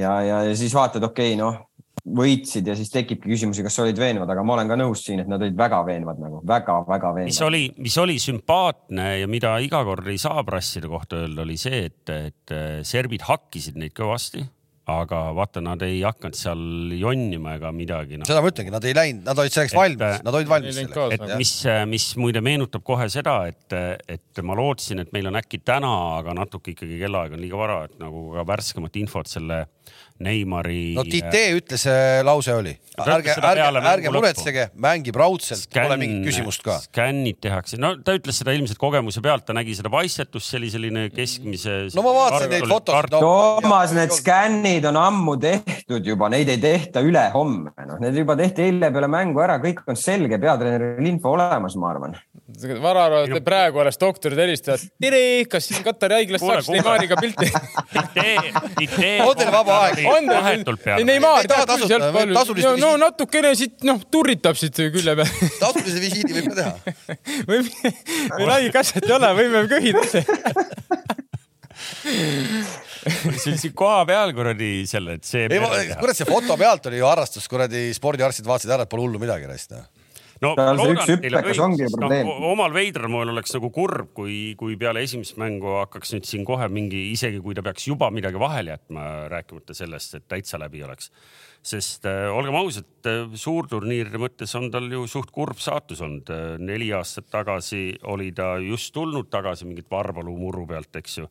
ja, 0.00 0.18
ja, 0.24 0.42
ja 0.48 0.58
siis 0.58 0.74
vaatad, 0.76 1.04
okei 1.10 1.34
okay,, 1.34 1.40
noh 1.40 1.64
võitsid 2.04 2.68
ja 2.68 2.76
siis 2.78 2.92
tekibki 2.92 3.30
küsimusi, 3.32 3.64
kas 3.66 3.78
olid 3.82 3.98
veenvad, 4.00 4.30
aga 4.32 4.44
ma 4.46 4.56
olen 4.58 4.70
ka 4.70 4.78
nõus 4.80 5.04
siin, 5.06 5.22
et 5.22 5.30
nad 5.30 5.42
olid 5.42 5.56
väga 5.58 5.80
veenvad 5.86 6.20
nagu 6.22 6.42
väga-väga 6.48 7.14
veenvad. 7.16 7.32
mis 7.32 7.42
oli, 7.46 7.64
mis 7.78 7.98
oli 8.02 8.18
sümpaatne 8.22 9.08
ja 9.22 9.30
mida 9.30 9.56
iga 9.64 9.82
kord 9.86 10.08
ei 10.10 10.20
saa 10.20 10.44
prasside 10.46 10.90
kohta 10.90 11.22
öelda, 11.24 11.42
oli 11.46 11.58
see, 11.60 11.86
et, 11.90 12.14
et 12.14 12.56
serbid 12.86 13.26
hakkisid 13.28 13.80
neid 13.80 13.96
kõvasti 13.96 14.44
aga 14.88 15.20
vaata, 15.36 15.60
nad 15.64 15.82
ei 15.84 16.00
hakanud 16.00 16.36
seal 16.36 16.94
jonnima 16.96 17.56
ega 17.58 17.70
midagi 17.76 18.18
no.. 18.18 18.26
seda 18.28 18.40
ma 18.44 18.52
ütlengi, 18.52 18.72
nad 18.72 18.86
ei 18.88 18.96
läinud, 18.96 19.24
nad 19.26 19.42
olid 19.42 19.54
selleks 19.54 19.74
et, 19.74 19.78
valmis, 19.78 20.22
nad 20.24 20.38
olid 20.38 20.50
valmis 20.50 20.78
selleks. 20.78 21.16
et 21.18 21.34
mis, 21.40 21.52
mis 21.92 22.06
muide 22.20 22.42
meenutab 22.44 22.84
kohe 22.86 23.08
seda, 23.12 23.36
et, 23.50 23.76
et 24.08 24.42
ma 24.44 24.56
lootsin, 24.58 25.04
et 25.04 25.12
meil 25.16 25.28
on 25.28 25.38
äkki 25.40 25.60
täna, 25.66 25.92
aga 26.18 26.36
natuke 26.38 26.72
ikkagi 26.72 27.00
kellaaeg 27.02 27.36
on 27.36 27.44
liiga 27.44 27.60
vara, 27.60 27.82
et 27.88 27.98
nagu 28.00 28.30
ka 28.36 28.46
värskemat 28.48 28.96
infot 29.02 29.28
selle 29.28 29.66
Neimari. 30.24 30.94
no 30.96 31.04
Tite 31.06 31.44
ütles, 31.54 31.84
lause 32.26 32.54
oli, 32.58 32.72
ärge, 32.98 33.36
ärge, 33.38 33.82
ärge 33.92 34.12
muretsege, 34.14 34.64
mängib 34.82 35.18
raudselt, 35.18 35.68
pole 35.70 35.98
mingit 36.00 36.26
küsimust 36.26 36.64
ka. 36.66 36.78
skännid 36.88 37.38
tehakse, 37.44 37.78
no 37.78 37.92
ta 38.02 38.16
ütles 38.18 38.40
seda 38.42 38.54
ilmselt 38.56 38.80
kogemuse 38.82 39.22
pealt, 39.24 39.46
ta 39.46 39.54
nägi 39.56 39.76
seda 39.78 39.92
paistetust, 39.92 40.50
see 40.50 40.58
oli 40.58 40.72
selline 40.74 41.04
keskmise. 41.14 41.76
no 41.94 42.04
ma 42.06 42.14
vaatasin 42.16 42.54
neid 42.56 42.66
fotosid 42.66 43.14
no,. 43.14 43.22
Toomas, 43.28 43.94
need 43.94 44.14
skännid 44.16 44.88
on 44.90 44.98
ammu 45.00 45.36
tehtud 45.42 46.10
juba, 46.10 46.32
neid 46.34 46.50
ei 46.50 46.58
tehta 46.62 47.04
ülehomme, 47.04 47.74
noh, 47.78 48.02
need 48.02 48.18
juba 48.18 48.34
tehti 48.38 48.66
eile 48.66 48.90
peale 48.94 49.10
mängu 49.12 49.44
ära, 49.44 49.60
kõik 49.62 49.84
on 49.86 49.98
selge, 49.98 50.40
peatreeneril 50.42 51.12
info 51.12 51.36
olemas, 51.38 51.78
ma 51.78 51.92
arvan. 51.94 52.18
Varar 52.56 53.28
praegu 53.44 53.82
alles 53.82 53.98
doktorid 54.00 54.38
helistavad. 54.40 54.80
tere, 55.00 55.18
kas 55.52 55.66
siin 55.68 55.82
Katari 55.84 56.14
haiglas 56.22 56.40
saaks. 56.40 56.70
Neimariga 56.72 57.18
pilti? 57.20 57.44
On 59.26 59.34
teil 59.36 59.50
vaba 59.52 59.76
aeg? 59.88 60.00
on 60.08 60.30
vahetult 60.32 60.80
peale. 60.80 61.04
Neimar 61.04 61.44
Ei 61.44 61.50
taha 61.50 61.66
teab 61.68 61.82
küll 61.82 61.90
sealt 61.92 62.08
palju. 62.16 62.32
no, 62.64 62.72
no 62.80 62.94
natukene 63.04 63.52
siit 63.58 63.84
noh 63.84 64.00
turritab 64.08 64.56
siit 64.56 64.72
külje 64.94 65.12
peal 65.20 65.28
tasulise 65.60 66.00
visiidi 66.00 66.32
võib 66.38 66.48
ka 66.54 66.58
teha. 66.62 66.72
või 67.50 67.58
meil 67.68 68.50
haigekasset 68.54 69.04
ei 69.04 69.12
ole, 69.18 69.28
võime 69.42 69.66
köhida 69.68 70.02
see 70.08 70.24
oli 73.52 73.60
siin 73.60 73.74
kohapeal 73.76 74.32
kuradi 74.36 74.70
selle, 74.88 75.18
et 75.18 75.28
see. 75.28 75.46
kurat, 75.52 76.16
see 76.16 76.28
foto 76.28 76.56
pealt 76.60 76.88
oli 76.90 77.00
ju 77.00 77.06
harrastus, 77.08 77.46
kuradi 77.50 77.88
spordiarstid 77.96 78.48
vaatasid 78.48 78.72
ära, 78.74 78.86
et 78.88 78.92
pole 78.92 79.04
hullu 79.06 79.20
midagi 79.22 79.48
raisk. 79.48 79.76
No 80.44 80.52
loodan, 80.56 80.92
üks 80.94 81.10
et 81.12 81.22
teil 81.24 81.36
on 81.36 81.42
hüppekas 81.42 81.56
õigus, 81.56 81.64
ongi 81.64 81.82
ju 81.82 81.88
sest 81.88 81.98
probleem. 81.98 82.28
noh, 82.28 82.46
omal 82.52 82.74
veidral 82.74 83.10
moel 83.12 83.32
oleks 83.32 83.54
nagu 83.56 83.70
kurb, 83.74 84.12
kui, 84.16 84.38
kui 84.60 84.76
peale 84.80 85.02
esimest 85.06 85.38
mängu 85.40 85.74
hakkaks 85.80 86.14
nüüd 86.14 86.28
siin 86.28 86.46
kohe 86.48 86.68
mingi, 86.72 87.08
isegi 87.14 87.42
kui 87.44 87.56
ta 87.58 87.64
peaks 87.66 87.88
juba 87.88 88.10
midagi 88.14 88.40
vahele 88.40 88.74
jätma, 88.76 89.04
rääkimata 89.32 89.76
sellest, 89.76 90.18
et 90.18 90.28
täitsa 90.30 90.60
läbi 90.60 90.82
oleks. 90.86 91.10
sest 91.68 92.06
äh, 92.06 92.28
olgem 92.30 92.54
ausad, 92.54 93.10
suurturniiride 93.34 94.20
mõttes 94.22 94.54
on 94.58 94.70
tal 94.70 94.86
ju 94.92 95.06
suht 95.10 95.32
kurb 95.34 95.58
saatus 95.58 96.00
olnud. 96.04 96.30
neli 96.58 96.92
aastat 96.94 97.28
tagasi 97.30 97.98
oli 98.12 98.32
ta 98.32 98.56
just 98.62 98.94
tulnud 98.94 99.30
tagasi 99.30 99.66
mingit 99.66 99.90
Varbalu 99.90 100.36
murru 100.38 100.66
pealt, 100.66 100.94
eks 100.96 101.18
ju 101.18 101.28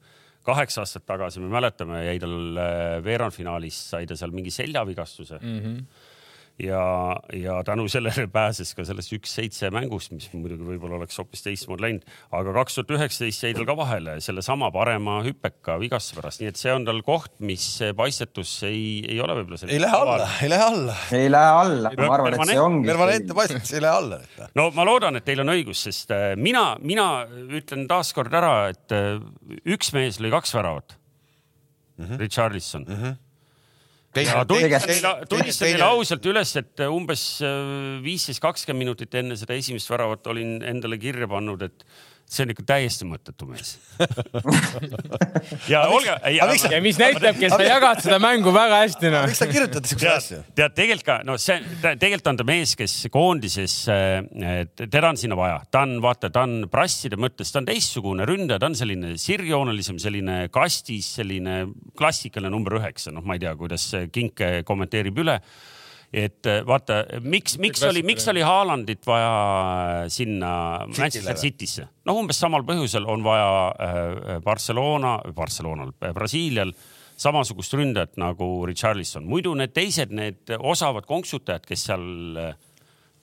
kaheksa 0.48 0.84
aastat 0.84 1.04
tagasi, 1.08 1.42
me 1.44 1.50
mäletame, 1.52 2.06
jäi 2.08 2.20
tal 2.24 2.60
äh, 2.60 3.00
veerandfinaalis, 3.04 3.80
sai 3.92 4.06
ta 4.08 4.16
seal 4.16 4.32
mingi 4.36 4.54
seljavigastuse 4.54 5.40
mm. 5.42 5.58
-hmm 5.64 6.07
ja, 6.60 7.16
ja 7.34 7.64
tänu 7.64 7.88
sellele 7.90 8.28
pääses 8.40 8.74
ka 8.76 8.86
sellest 8.88 9.14
üks-seitse 9.18 9.70
mängust, 9.74 10.12
mis 10.16 10.28
muidugi 10.34 10.66
võib-olla 10.66 10.98
oleks 11.00 11.18
hoopis 11.22 11.46
teistmoodi 11.46 11.86
läinud, 11.86 12.08
aga 12.34 12.54
kaks 12.60 12.78
tuhat 12.78 12.94
üheksateist 12.98 13.46
jäi 13.46 13.54
tal 13.58 13.68
ka 13.70 13.76
vahele 13.78 14.18
sellesama 14.24 14.72
parema 14.74 15.20
hüppeka 15.26 15.78
vigastuse 15.82 16.18
pärast, 16.20 16.42
nii 16.42 16.52
et 16.52 16.62
see 16.62 16.74
on 16.74 16.88
tal 16.88 17.02
koht, 17.06 17.36
mis 17.46 17.66
paistetus 17.98 18.56
ei, 18.68 19.04
ei 19.06 19.20
ole 19.24 19.38
võib-olla. 19.40 19.70
ei 19.70 19.82
lähe 19.84 20.02
alla, 20.02 20.30
ei 20.42 20.52
lähe 20.54 20.68
alla. 20.72 20.98
ei 21.20 21.32
lähe 21.32 21.54
alla, 21.62 21.94
ma 22.02 22.10
arvan, 22.18 22.38
et 22.38 22.54
see 22.54 22.62
ongi. 22.62 22.92
permanentne 22.92 23.38
paistus 23.38 23.76
ei 23.78 23.86
lähe 23.86 24.02
alla. 24.02 24.50
no 24.58 24.70
ma 24.78 24.88
loodan, 24.88 25.20
et 25.20 25.28
teil 25.28 25.46
on 25.46 25.54
õigus, 25.54 25.86
sest 25.90 26.14
äh, 26.16 26.32
mina, 26.40 26.72
mina 26.82 27.10
ütlen 27.60 27.86
taaskord 27.90 28.34
ära, 28.38 28.56
et 28.74 28.98
äh, 28.98 29.22
üks 29.78 29.94
mees 29.94 30.22
lõi 30.24 30.34
kaks 30.34 30.58
väravat 30.58 30.98
mm. 30.98 32.06
-hmm. 32.06 32.20
Richarlison 32.26 32.86
mm. 32.88 33.02
-hmm 33.04 33.24
tunnistan 34.16 35.68
teile, 35.68 35.88
ausalt 35.88 36.26
üles, 36.30 36.54
et 36.60 36.84
umbes 36.88 37.26
äh, 37.46 38.00
viisteist, 38.04 38.42
kakskümmend 38.44 38.86
minutit 38.86 39.18
enne 39.20 39.38
seda 39.40 39.58
esimest 39.58 39.92
väravat 39.92 40.28
olin 40.32 40.58
endale 40.66 41.00
kirja 41.02 41.30
pannud, 41.30 41.66
et 41.68 41.86
see 42.28 42.44
on 42.44 42.52
ikka 42.52 42.64
täiesti 42.68 43.06
mõttetu 43.08 43.48
mees. 43.48 43.78
ja 45.72 45.86
olge. 45.94 46.18
ja 46.36 46.82
mis 46.84 47.00
näitabki, 47.00 47.48
et 47.48 47.54
sa 47.54 47.64
jagad 47.64 48.02
seda 48.04 48.18
mängu 48.22 48.52
väga 48.56 48.82
hästi 48.84 49.12
noh. 49.14 49.28
miks 49.30 49.40
sa 49.40 49.48
kirjutad 49.48 49.88
siukseid 49.88 50.12
asju? 50.12 50.40
tead, 50.50 50.58
tead 50.60 50.76
tegelikult 50.82 51.08
ka, 51.08 51.18
no 51.28 51.38
see, 51.40 51.56
tegelikult 51.86 52.32
on 52.34 52.42
ta 52.42 52.48
mees, 52.48 52.74
kes 52.80 52.98
koondises, 53.14 53.78
teda 54.82 55.06
on 55.08 55.20
sinna 55.20 55.40
vaja, 55.40 55.62
ta 55.72 55.86
on, 55.88 55.98
vaata, 56.04 56.32
ta 56.34 56.44
on 56.48 56.68
prasside 56.72 57.20
mõttes, 57.20 57.54
ta 57.54 57.62
on 57.62 57.70
teistsugune 57.70 58.28
ründaja, 58.28 58.60
ta 58.60 58.72
on 58.72 58.76
selline 58.78 59.16
sirgjoonelisem, 59.22 60.02
selline 60.04 60.38
kastis, 60.54 61.14
selline 61.22 61.62
klassikaline 61.98 62.52
number 62.52 62.76
üheksa, 62.82 63.16
noh, 63.16 63.24
ma 63.24 63.40
ei 63.40 63.46
tea, 63.46 63.56
kuidas 63.60 63.88
Kink 64.12 64.44
kommenteerib 64.68 65.24
üle 65.24 65.40
et 66.14 66.48
äh, 66.48 66.62
vaata, 66.68 67.02
miks, 67.22 67.58
miks 67.62 67.84
oli, 67.84 68.04
miks 68.08 68.28
oli 68.32 68.44
Haalandit 68.46 69.06
vaja 69.08 70.06
sinna 70.14 70.52
Manchester? 70.88 71.36
City'sse? 71.36 71.88
noh, 72.08 72.22
umbes 72.22 72.40
samal 72.40 72.64
põhjusel 72.68 73.08
on 73.10 73.26
vaja 73.26 73.50
äh, 73.72 74.38
Barcelona, 74.44 75.18
Barcelonal, 75.36 75.92
Brasiilial 76.16 76.72
samasugust 77.18 77.74
ründajat 77.74 78.18
nagu 78.22 78.48
Richarlison, 78.70 79.26
muidu 79.28 79.56
need 79.58 79.74
teised, 79.76 80.14
need 80.14 80.54
osavad 80.60 81.08
konksutajad, 81.10 81.66
kes 81.68 81.88
seal 81.90 82.06
äh, 82.42 82.54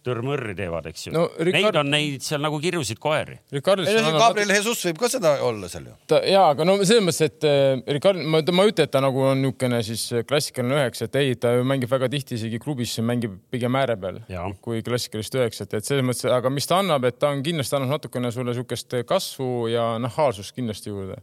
törmõrri 0.05 0.55
teevad, 0.59 0.87
eks 0.91 1.07
ju 1.07 1.13
No 1.15 1.25
Ricard- 1.39 1.57
neid 1.57 1.79
on 1.81 1.91
neid 1.95 2.25
seal 2.25 2.43
nagu 2.45 2.59
kirjusid 2.63 3.01
koeri. 3.03 3.39
Gabriel 3.55 4.53
Jesus 4.55 4.83
võib 4.89 5.01
ka 5.01 5.11
seda 5.13 5.35
olla 5.47 5.71
seal 5.73 5.89
ju. 5.89 5.95
ta 6.11 6.21
ja, 6.29 6.45
aga 6.53 6.67
no 6.69 6.77
selles 6.83 7.05
mõttes, 7.07 7.23
et 7.25 7.47
äh, 7.49 7.83
Ricard, 7.97 8.21
ma, 8.21 8.43
ma 8.53 8.67
ei 8.67 8.75
ütle, 8.75 8.87
et 8.89 8.93
ta 8.95 9.03
nagu 9.05 9.25
on 9.31 9.43
niisugune 9.45 9.81
siis 9.87 10.05
äh, 10.13 10.25
klassikaline 10.29 10.77
üheksa, 10.79 11.09
et 11.09 11.19
ei, 11.21 11.35
ta 11.41 11.55
ju 11.57 11.65
mängib 11.69 11.93
väga 11.93 12.11
tihti 12.13 12.39
isegi 12.39 12.61
klubis 12.63 12.97
mängib 13.05 13.39
pigem 13.55 13.81
ääre 13.81 13.97
peal 14.01 14.21
Jaa. 14.31 14.51
kui 14.65 14.83
klassikalist 14.87 15.35
üheksat, 15.39 15.75
et 15.79 15.89
selles 15.89 16.07
mõttes, 16.07 16.29
aga 16.31 16.53
mis 16.53 16.69
ta 16.69 16.81
annab, 16.83 17.09
et 17.09 17.19
ta 17.19 17.33
on 17.35 17.43
kindlasti 17.47 17.79
annab 17.79 17.97
natukene 17.97 18.33
sulle 18.35 18.53
niisugust 18.53 19.01
kasvu 19.09 19.69
ja 19.73 19.95
nahaalsust 20.03 20.55
kindlasti 20.57 20.93
juurde 20.93 21.21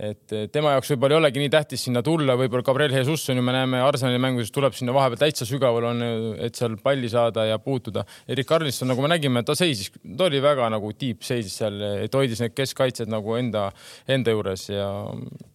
et 0.00 0.34
eh, 0.34 0.46
tema 0.52 0.72
jaoks 0.74 0.92
võib-olla 0.94 1.16
ei 1.16 1.20
olegi 1.20 1.42
nii 1.42 1.52
tähtis 1.52 1.84
sinna 1.86 2.02
tulla, 2.04 2.36
võib-olla 2.40 2.64
Gabriel 2.64 2.94
Jesus 2.96 3.26
on 3.32 3.40
ju, 3.40 3.44
me 3.44 3.54
näeme 3.54 3.82
Arsenali 3.84 4.20
mängudes 4.22 4.52
tuleb 4.54 4.76
sinna 4.76 4.94
vahepeal 4.96 5.20
täitsa 5.20 5.48
sügaval 5.48 5.90
on, 5.90 6.04
et 6.40 6.56
seal 6.56 6.78
palli 6.82 7.10
saada 7.12 7.44
ja 7.48 7.58
puutuda. 7.62 8.04
Erik 8.30 8.48
Karlisson, 8.48 8.88
nagu 8.90 9.04
me 9.04 9.10
nägime, 9.12 9.44
ta 9.46 9.56
seisis, 9.58 9.92
ta 10.00 10.28
oli 10.28 10.40
väga 10.42 10.70
nagu 10.72 10.92
tiip 10.96 11.26
seisis 11.26 11.58
seal, 11.60 11.76
et 12.06 12.16
hoidis 12.16 12.40
need 12.44 12.56
keskkaitsjad 12.56 13.12
nagu 13.12 13.36
enda, 13.36 13.68
enda 14.10 14.34
juures 14.34 14.66
ja 14.70 14.88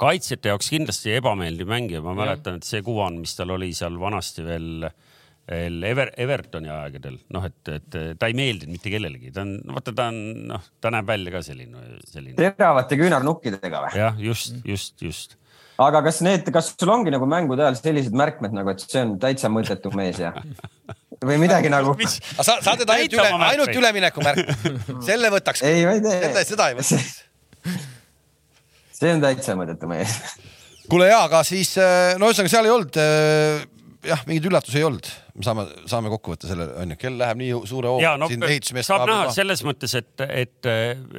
kaitsjate 0.01 0.53
jaoks 0.53 0.69
kindlasti 0.75 1.15
ebameeldiv 1.17 1.71
mängija, 1.71 2.03
ma 2.05 2.13
mäletan, 2.17 2.59
et 2.59 2.69
see 2.69 2.85
kuvand, 2.85 3.23
mis 3.23 3.35
tal 3.37 3.55
oli 3.55 3.71
seal 3.75 3.97
vanasti 4.01 4.45
veel, 4.45 4.85
veel 5.49 5.83
Ever, 5.85 6.11
Evertoni 6.17 6.69
aegadel, 6.73 7.19
noh, 7.33 7.45
et, 7.45 7.69
et 7.69 7.97
ta 8.17 8.29
ei 8.29 8.35
meeldinud 8.37 8.73
mitte 8.73 8.91
kellelegi, 8.93 9.31
ta 9.33 9.43
on, 9.45 9.55
vaata, 9.75 9.93
ta 9.93 10.09
on, 10.09 10.19
noh, 10.49 10.69
ta 10.81 10.91
näeb 10.93 11.09
välja 11.09 11.33
ka 11.35 11.41
selline, 11.45 11.83
selline. 12.09 12.37
teravate 12.39 12.97
küünarnukkidega 12.97 13.83
või? 13.83 13.91
jah, 14.01 14.17
just, 14.21 14.57
just, 14.65 14.95
just. 15.05 15.37
aga 15.81 16.01
kas 16.07 16.23
need, 16.25 16.49
kas 16.53 16.71
sul 16.73 16.93
ongi 16.95 17.13
nagu 17.13 17.29
mängude 17.29 17.65
ajal 17.65 17.77
sellised 17.77 18.17
märkmed 18.17 18.57
nagu, 18.57 18.73
et 18.73 18.81
see 18.81 19.03
on 19.05 19.19
täitsa 19.21 19.51
mõttetu 19.53 19.93
mees 19.93 20.21
ja 20.23 20.33
või 21.29 21.37
midagi 21.43 21.69
nagu? 21.73 21.93
sa, 22.07 22.57
sa 22.57 22.73
teed 22.73 22.89
ainult 22.95 23.19
üle, 23.19 23.29
ainult 23.51 23.77
üleminekumärk. 23.83 24.49
selle 25.11 25.29
võtaks. 25.33 25.61
ei, 25.67 25.85
ma 25.85 25.93
ei 25.99 26.03
tee 26.07 26.17
seda, 26.25 26.43
seda 26.49 26.71
ei 26.71 26.79
võtaks. 26.79 27.21
see 28.97 29.13
on 29.13 29.21
täitsa 29.21 29.59
mõttetu 29.61 29.93
mees. 29.93 30.17
kuule 30.89 31.13
ja, 31.13 31.21
aga 31.29 31.45
siis 31.45 31.77
äh, 31.77 32.17
no 32.17 32.33
ühesõnaga 32.33 32.55
seal 32.57 32.65
ei 32.65 32.75
olnud 32.79 33.01
äh, 33.05 33.71
jah, 34.07 34.23
mingeid 34.27 34.47
üllatusi 34.49 34.79
ei 34.79 34.87
olnud, 34.87 35.09
me 35.35 35.45
saame, 35.45 35.65
saame 35.89 36.11
kokku 36.13 36.33
võtta 36.33 36.49
selle 36.49 36.67
onju, 36.83 36.97
kell 37.01 37.19
läheb 37.19 37.41
nii 37.41 37.61
suure 37.69 37.91
hooga 37.93 38.15
no 38.21 38.29
saab 38.29 39.05
näha. 39.09 39.29
selles 39.35 39.63
mõttes, 39.67 39.95
et, 39.99 40.25
et, 40.25 40.71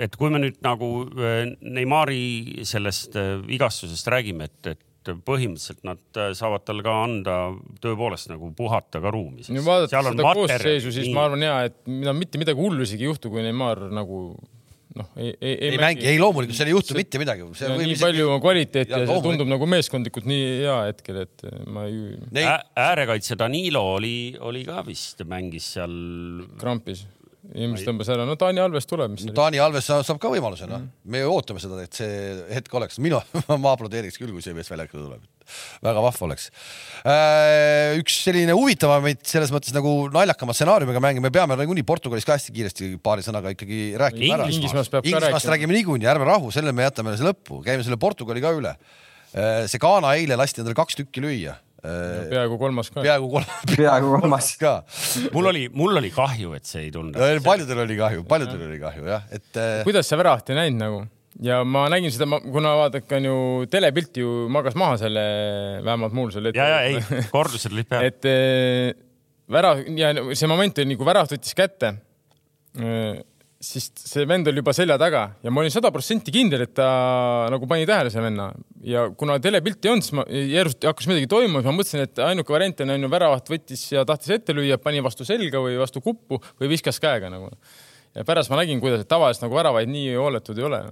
et 0.07 0.18
kui 0.18 0.32
me 0.32 0.43
nüüd 0.43 0.59
nagu 0.66 0.91
äh, 1.07 1.45
Neimari 1.61 2.66
sellest 2.68 3.16
äh, 3.18 3.37
vigastusest 3.47 4.11
räägime, 4.12 4.51
et, 4.51 4.74
et 4.74 5.12
põhimõtteliselt 5.26 5.84
nad 5.87 6.18
äh, 6.18 6.32
saavad 6.37 6.66
talle 6.66 6.84
ka 6.87 6.97
anda 7.05 7.37
tõepoolest 7.82 8.32
nagu 8.32 8.51
puhata 8.59 9.03
ka 9.03 9.12
ruumi. 9.14 9.47
vaadates 9.47 9.95
seda 10.11 10.34
koosseisu, 10.41 10.95
siis 10.95 11.12
ma 11.14 11.28
arvan 11.28 11.47
ja, 11.47 11.57
et 11.70 11.78
mida 11.91 12.14
mitte 12.16 12.43
midagi 12.43 12.61
hullu 12.61 12.87
isegi 12.87 13.07
ei 13.07 13.12
juhtu, 13.12 13.32
kui 13.32 13.45
Neimar 13.47 13.87
nagu 13.95 14.28
noh, 14.97 15.09
ei, 15.20 15.32
ei, 15.40 15.55
ei 15.70 15.80
mängi, 15.80 16.07
ei 16.09 16.20
loomulikult 16.20 16.57
seal 16.59 16.70
ei 16.70 16.74
juhtu 16.76 16.97
mitte 16.97 17.20
midagi. 17.20 17.47
Nii 17.47 17.90
isegi... 17.92 18.01
palju 18.03 18.30
on 18.34 18.42
kvaliteeti 18.44 18.94
Ja 18.94 19.03
ja, 19.03 19.11
see 19.11 19.24
tundub 19.24 19.51
nagu 19.51 19.68
meeskondlikult 19.70 20.28
nii 20.28 20.47
hea 20.62 20.78
hetkel, 20.88 21.20
et 21.26 21.47
ma 21.72 21.86
ei 21.88 22.16
Neid... 22.36 22.70
äärekaitse 22.86 23.38
Danilo 23.40 23.82
oli, 23.97 24.16
oli 24.40 24.64
ka 24.68 24.82
vist, 24.86 25.24
mängis 25.28 25.68
seal. 25.76 25.97
krampis. 26.61 27.07
Ilmselt 27.55 27.86
tõmbas 27.90 28.09
ära, 28.12 28.24
no 28.26 28.34
Taani 28.38 28.61
Alves 28.62 28.88
tuleb, 28.88 29.14
oli. 29.16 29.34
Taani 29.36 29.61
Alves 29.62 29.86
saab 29.88 30.18
ka 30.22 30.30
võimaluse, 30.32 30.66
noh, 30.70 30.82
me 31.07 31.22
ju 31.22 31.30
ootame 31.32 31.62
seda, 31.62 31.78
et 31.84 31.97
see 31.97 32.34
hetk 32.51 32.74
oleks, 32.78 32.99
mina, 33.03 33.20
ma 33.62 33.72
aplodeeriks 33.74 34.18
küll, 34.20 34.32
kui 34.34 34.44
see 34.44 34.57
mees 34.57 34.70
väljakule 34.72 35.05
tuleb. 35.05 35.26
väga 35.86 36.03
vahva 36.03 36.26
oleks. 36.26 36.49
üks 38.01 38.18
selline 38.26 38.57
huvitavamaid 38.57 39.22
selles 39.28 39.53
mõttes 39.55 39.74
nagu 39.76 39.94
naljakama 40.14 40.57
stsenaariumiga 40.57 41.03
mänge, 41.05 41.22
me 41.22 41.30
peame 41.34 41.59
nagunii 41.61 41.86
Portugalis 41.86 42.26
ka 42.26 42.34
hästi 42.38 42.55
kiiresti 42.57 42.90
paari 43.03 43.26
sõnaga 43.26 43.55
ikkagi 43.55 43.82
rääkima 44.01 44.40
ära. 44.40 44.51
Inglismaast 44.51 44.94
peab 44.94 45.07
ka 45.07 45.12
Inglismaast 45.12 45.47
rääkima. 45.47 45.55
räägime 45.55 45.78
niikuinii, 45.78 46.11
ärme 46.11 46.26
rahu, 46.28 46.51
selle 46.55 46.74
me 46.74 46.88
jätame 46.88 47.14
lõppu, 47.20 47.62
käime 47.66 47.86
selle 47.86 48.01
Portugali 48.01 48.42
ka 48.42 48.57
üle. 48.57 48.74
see 49.68 49.82
Ghana 49.82 50.16
eile 50.16 50.38
lasti 50.38 50.62
endale 50.62 50.78
kaks 50.78 50.99
tükki 51.03 51.22
lüüa. 51.22 51.57
Peaaegu 51.83 52.59
kolmas 52.61 52.91
ka. 52.91 53.03
peaaegu 53.05 53.29
kolm 53.31 53.51
peaaegu 53.72 54.14
kolmas. 54.16 54.53
ka. 54.61 54.79
mul 55.35 55.51
oli, 55.53 55.66
mul 55.74 56.01
oli 56.01 56.12
kahju, 56.15 56.55
et 56.59 56.69
see 56.69 56.86
ei 56.86 56.94
tulnud. 56.94 57.19
paljudel 57.44 57.85
oli 57.85 57.98
kahju, 57.98 58.24
paljudel 58.28 58.65
oli 58.69 58.81
kahju 58.82 59.12
jah, 59.12 59.28
et 59.31 59.61
äh, 59.61 59.85
kuidas 59.86 60.09
see 60.09 60.19
väravat 60.20 60.51
ei 60.53 60.61
näinud 60.62 60.82
nagu 60.82 61.05
ja 61.44 61.61
ma 61.69 61.86
nägin 61.93 62.12
seda, 62.12 62.40
kuna 62.40 62.74
vaadake 62.81 63.19
on 63.19 63.28
ju 63.28 63.39
telepilti 63.70 64.23
ju 64.24 64.47
magas 64.53 64.77
maha 64.78 64.97
selle, 65.01 65.24
vähemalt 65.85 66.16
mul 66.16 66.32
seal 66.35 66.51
ja, 66.53 66.69
ja 66.73 66.82
ei, 66.89 67.01
kordused 67.32 67.74
olid 67.74 67.89
peal. 67.90 68.07
et 68.11 68.28
eh, 68.31 68.93
värav 69.53 69.82
ja 69.98 70.12
see 70.32 70.51
moment 70.51 70.81
oli 70.82 70.94
nagu 70.94 71.09
värav 71.09 71.28
võttis 71.31 71.57
kätte. 71.57 71.97
Siis 73.62 73.89
see 73.97 74.27
vend 74.28 74.49
oli 74.51 74.61
juba 74.61 74.73
selja 74.77 74.99
taga 75.01 75.23
ja 75.45 75.53
ma 75.53 75.62
olin 75.62 75.73
sada 75.73 75.89
protsenti 75.93 76.33
kindel, 76.35 76.66
et 76.66 76.74
ta 76.77 76.87
nagu 77.53 77.69
pani 77.69 77.87
tähele 77.89 78.12
see 78.12 78.23
venna 78.23 78.51
ja 78.85 79.07
kuna 79.16 79.39
telepilti 79.43 79.89
ei 79.89 79.93
olnud, 79.95 80.05
siis 80.05 80.16
ma 80.19 80.24
järsku 80.28 80.91
hakkas 80.91 81.09
midagi 81.09 81.28
toimuma, 81.31 81.62
siis 81.62 81.70
ma 81.70 81.77
mõtlesin, 81.78 82.05
et 82.05 82.23
ainuke 82.27 82.53
variant 82.53 82.83
on, 82.85 82.93
on 82.97 83.07
ju 83.07 83.12
väravat 83.12 83.53
võttis 83.53 83.85
ja 83.95 84.05
tahtis 84.09 84.35
ette 84.37 84.57
lüüa, 84.57 84.77
pani 84.83 85.01
vastu 85.05 85.24
selga 85.28 85.62
või 85.65 85.78
vastu 85.81 86.03
kuppu 86.05 86.41
või 86.61 86.73
viskas 86.74 87.01
käega 87.03 87.31
nagu. 87.33 87.49
ja 88.16 88.24
pärast 88.28 88.53
ma 88.53 88.61
nägin, 88.61 88.83
kuidas 88.83 89.07
tavaliselt 89.09 89.47
nagu 89.47 89.57
väravaid 89.57 89.89
nii 89.93 90.12
hooletud 90.20 90.61
ei 90.61 90.66
ole. 90.69 90.83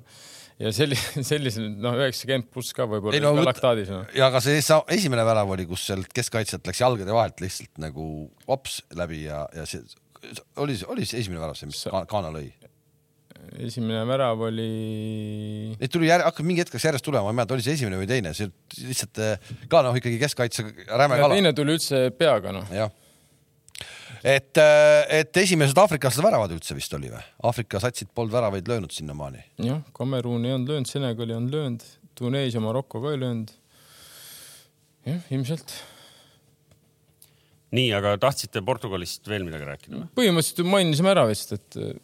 ja 0.64 0.72
sellisel, 0.72 1.26
sellisel 1.32 1.66
noh, 1.84 1.98
üheksakümmend 2.00 2.48
pluss 2.54 2.72
ka 2.72 2.88
võib-olla 2.88 3.20
no, 3.28 3.44
laktaadis 3.44 3.92
no.. 3.92 4.06
ja 4.16 4.30
aga 4.32 4.40
see 4.40 4.62
esimene 4.96 5.26
värav 5.28 5.52
oli, 5.52 5.68
kus 5.68 5.84
sealt 5.90 6.08
keskkaitselt 6.16 6.64
läks 6.64 6.80
jalgade 6.80 7.12
vahelt 7.12 7.44
lihtsalt 7.44 7.76
nagu 7.82 8.30
hops 8.48 8.80
läbi 8.96 9.26
ja, 9.26 9.44
ja 9.52 9.68
see 9.68 9.84
oli, 10.62 10.78
oli 10.94 11.08
see 11.08 11.22
esimene 11.22 11.42
värav 11.42 11.58
see, 11.58 11.70
mis 11.70 11.84
Kaana 11.90 12.32
lõi? 12.34 12.48
esimene 13.60 14.02
värav 14.08 14.40
oli. 14.48 14.68
Neid 15.78 15.92
tuli 15.92 16.08
järg, 16.08 16.26
hakkab 16.26 16.46
mingi 16.48 16.64
hetk 16.64 16.74
järjest 16.80 17.04
tulema, 17.06 17.28
ma 17.28 17.34
ei 17.34 17.38
mäleta, 17.42 17.56
oli 17.56 17.64
see 17.66 17.76
esimene 17.78 18.00
või 18.00 18.08
teine, 18.10 18.34
see 18.36 18.50
lihtsalt 18.82 19.20
eh, 19.22 19.54
ka 19.70 19.82
noh, 19.84 19.96
ikkagi 19.98 20.18
keskkaitse 20.22 20.66
räme 20.88 21.20
kala. 21.20 21.36
teine 21.36 21.54
tuli 21.56 21.76
üldse 21.76 22.06
peaga 22.18 22.54
noh. 22.56 22.70
jah 22.74 22.92
et, 24.24 24.56
äh, 24.56 25.20
et 25.20 25.36
esimesed 25.36 25.78
aafriklased 25.78 26.24
väravad 26.24 26.54
üldse 26.56 26.76
vist 26.76 26.94
oli 26.96 27.10
või? 27.12 27.22
Aafrika 27.44 27.80
satsid 27.82 28.08
polnud 28.16 28.32
väravaid 28.32 28.68
löönud 28.70 28.94
sinnamaani. 28.94 29.44
jah, 29.62 29.82
Kamerun 29.96 30.46
ei 30.48 30.56
olnud 30.56 30.72
löönud, 30.72 30.88
Senegali 30.88 31.36
on 31.36 31.50
löönud, 31.52 31.84
Tuneesia, 32.16 32.62
Maroko 32.64 33.02
ka 33.04 33.12
ei 33.12 33.20
löönud. 33.20 33.52
jah, 35.06 35.20
ilmselt. 35.30 35.76
Nii, 37.74 37.90
aga 37.96 38.14
tahtsite 38.22 38.62
Portugalist 38.66 39.28
veel 39.30 39.46
midagi 39.46 39.68
rääkida 39.68 39.98
või? 39.98 40.08
põhimõtteliselt 40.20 40.70
mainisime 40.70 41.12
ära 41.14 41.26
vist, 41.30 41.54
et 41.56 41.80
äh, 41.80 41.94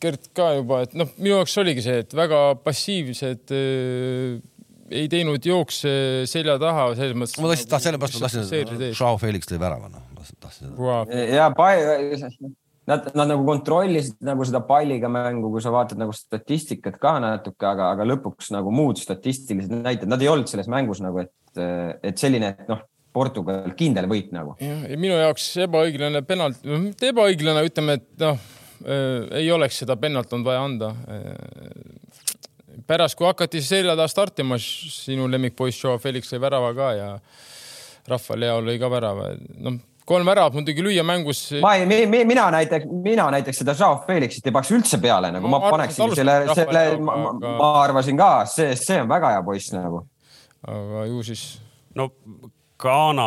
Gert 0.00 0.30
ka 0.36 0.54
juba, 0.56 0.84
et 0.86 0.94
noh, 0.96 1.10
minu 1.18 1.34
jaoks 1.34 1.58
oligi 1.60 1.84
see, 1.84 1.98
et 2.06 2.14
väga 2.16 2.38
passiivsed 2.64 3.52
äh, 3.52 4.38
ei 4.90 5.10
teinud 5.12 5.44
jookse 5.46 5.90
selja 6.30 6.56
taha 6.60 6.88
selles 6.98 7.18
mõttes. 7.18 7.36
ma 7.38 7.52
tahtsin, 7.52 7.84
sellepärast 7.86 8.16
ma 8.16 8.30
tahtsin, 8.30 8.88
Joao 8.90 9.20
Felix 9.20 9.50
tõi 9.50 9.60
värava, 9.62 9.92
noh, 9.92 10.24
tahtsin 10.40 10.72
seda. 10.72 11.12
ja 11.36 11.50
nad, 12.90 13.10
nad 13.14 13.28
nagu 13.30 13.44
kontrollisid 13.46 14.18
nagu 14.24 14.44
seda 14.46 14.62
palliga 14.66 15.10
mängu, 15.12 15.50
kui 15.52 15.62
sa 15.62 15.72
vaatad 15.74 16.00
nagu 16.00 16.14
statistikat 16.16 16.98
ka 17.02 17.16
natuke, 17.22 17.66
aga, 17.68 17.92
aga 17.94 18.06
lõpuks 18.08 18.50
nagu 18.54 18.72
muud 18.74 19.00
statistilised 19.00 19.72
näited, 19.84 20.08
nad 20.10 20.22
ei 20.22 20.30
olnud 20.32 20.50
selles 20.50 20.70
mängus 20.70 21.02
nagu, 21.04 21.22
et, 21.22 21.62
et 22.06 22.20
selline, 22.20 22.54
et 22.54 22.70
noh, 22.70 22.82
Portugal 23.12 23.72
kindel 23.78 24.06
võit 24.10 24.30
nagu. 24.34 24.56
jah, 24.62 24.86
ja 24.90 24.98
minu 25.00 25.18
jaoks 25.18 25.50
ebaõiglane 25.66 26.22
penalt, 26.26 26.62
mitte 26.64 27.10
ebaõiglane, 27.10 27.64
ütleme, 27.66 27.98
et 28.00 28.08
noh 28.22 28.38
äh,, 28.86 29.40
ei 29.42 29.50
oleks 29.52 29.82
seda 29.82 29.96
penalt 30.00 30.32
olnud 30.32 30.50
vaja 30.50 30.64
anda 30.66 30.92
äh, 31.10 32.00
pärast, 32.86 33.18
kui 33.18 33.28
hakati 33.28 33.62
selja 33.62 33.96
taha 33.98 34.10
startima, 34.10 34.58
sinu 34.60 35.28
lemmikpoiss 35.30 35.84
Joe 35.84 35.98
Felix 36.02 36.32
lõi 36.32 36.42
värava 36.42 36.74
ka 36.76 36.90
ja 36.96 37.12
Rahva 38.10 38.38
Leo 38.38 38.60
lõi 38.64 38.78
ka 38.80 38.90
värava. 38.90 39.32
noh, 39.62 39.78
kolm 40.10 40.26
väravat 40.26 40.56
muidugi 40.56 40.82
lüüa 40.84 41.04
mängus. 41.06 41.42
ma 41.62 41.74
ei, 41.78 41.86
mi, 41.86 42.24
mina 42.24 42.48
näiteks, 42.50 42.86
mina 43.04 43.28
näiteks 43.34 43.62
seda 43.62 43.74
Joe 43.78 44.00
Felixit 44.06 44.46
ei 44.46 44.54
paneks 44.54 44.72
üldse 44.74 45.00
peale, 45.02 45.32
nagu 45.34 45.50
ma, 45.50 45.60
ma 45.62 45.74
paneksin 45.74 46.14
selle, 46.18 46.38
selle, 46.54 46.84
ma, 47.04 47.18
ma 47.42 47.68
arvasin 47.82 48.18
ka, 48.18 48.30
see, 48.50 48.74
see 48.78 49.02
on 49.02 49.10
väga 49.10 49.34
hea 49.36 49.44
poiss 49.46 49.74
nagu. 49.76 50.04
aga 50.66 51.04
ju 51.10 51.22
siis. 51.30 51.44
no 51.94 52.10
Ghana, 52.80 53.24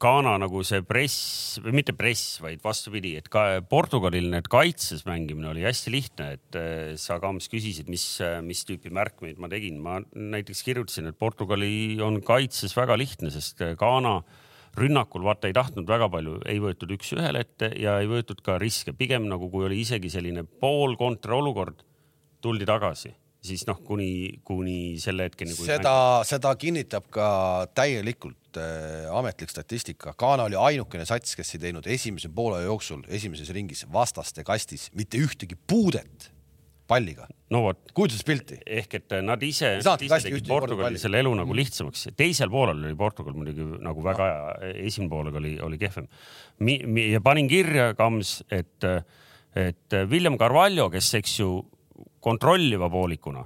Ghana 0.00 0.34
nagu 0.42 0.60
see 0.66 0.82
press 0.84 1.56
või 1.64 1.78
mitte 1.78 1.94
press, 1.96 2.36
vaid 2.44 2.60
vastupidi, 2.64 3.14
et 3.16 3.30
ka 3.32 3.62
Portugalil 3.70 4.28
need 4.32 4.50
kaitses 4.52 5.06
mängimine 5.08 5.48
oli 5.48 5.64
hästi 5.64 5.92
lihtne, 5.94 6.28
et 6.36 6.58
eh, 6.60 6.92
sa 7.00 7.16
Kams 7.22 7.48
küsisid, 7.52 7.88
mis, 7.92 8.04
mis 8.44 8.64
tüüpi 8.68 8.92
märkmeid 8.92 9.40
ma 9.40 9.48
tegin. 9.52 9.80
ma 9.80 10.00
näiteks 10.12 10.60
kirjutasin, 10.66 11.08
et 11.08 11.18
Portugali 11.18 11.96
on 12.04 12.20
kaitses 12.24 12.76
väga 12.76 12.98
lihtne, 13.00 13.32
sest 13.32 13.64
Ghana 13.80 14.18
rünnakul 14.76 15.24
vaata 15.24 15.48
ei 15.48 15.56
tahtnud 15.56 15.88
väga 15.88 16.10
palju, 16.12 16.40
ei 16.44 16.60
võetud 16.60 16.92
üks-ühele 16.98 17.46
ette 17.46 17.72
ja 17.80 17.96
ei 18.02 18.10
võetud 18.10 18.44
ka 18.44 18.58
riske, 18.60 18.92
pigem 18.92 19.24
nagu 19.30 19.48
kui 19.48 19.64
oli 19.70 19.80
isegi 19.86 20.12
selline 20.12 20.44
poolkontra 20.44 21.38
olukord, 21.40 21.80
tuldi 22.44 22.68
tagasi 22.68 23.16
siis 23.46 23.62
noh, 23.68 23.78
kuni, 23.86 24.40
kuni 24.44 24.96
selle 25.02 25.28
hetkeni. 25.28 25.54
seda, 25.54 25.94
seda 26.26 26.52
kinnitab 26.58 27.06
ka 27.14 27.28
täielikult 27.76 28.38
äh, 28.60 29.10
ametlik 29.14 29.50
statistika. 29.52 30.14
Ghana 30.18 30.46
oli 30.50 30.56
ainukene 30.58 31.06
sats, 31.08 31.36
kes 31.38 31.54
ei 31.56 31.66
teinud 31.66 31.86
esimese 31.86 32.30
poole 32.32 32.62
jooksul 32.64 33.04
esimeses 33.08 33.50
ringis 33.54 33.84
vastaste 33.92 34.44
kastis 34.46 34.88
mitte 34.96 35.20
ühtegi 35.22 35.58
puudet 35.66 36.30
palliga. 36.86 37.26
no 37.50 37.62
vot. 37.62 37.80
kujutuspilti. 37.94 38.60
ehk 38.66 38.94
et 39.00 39.14
nad 39.24 39.42
ise, 39.42 39.76
ise 39.80 40.20
tegid 40.26 40.48
Portugali 40.48 41.00
selle 41.02 41.20
elu 41.22 41.34
nagu 41.38 41.56
lihtsamaks. 41.56 42.08
teisel 42.16 42.50
poolel 42.52 42.84
oli 42.84 42.96
Portugal 42.98 43.36
muidugi 43.36 43.66
nagu 43.84 44.04
väga 44.04 44.30
hea, 44.30 44.72
esimene 44.86 45.12
poolega 45.12 45.40
oli, 45.42 45.54
oli 45.68 45.78
kehvem. 45.82 46.08
ja 47.12 47.20
panin 47.20 47.50
kirja, 47.50 47.92
Kams, 47.98 48.38
et, 48.50 48.88
et 49.54 50.00
William 50.10 50.38
Carvalho, 50.38 50.88
kes, 50.92 51.12
eks 51.20 51.38
ju 51.40 51.52
kontrolliva 52.20 52.90
poolikuna, 52.90 53.44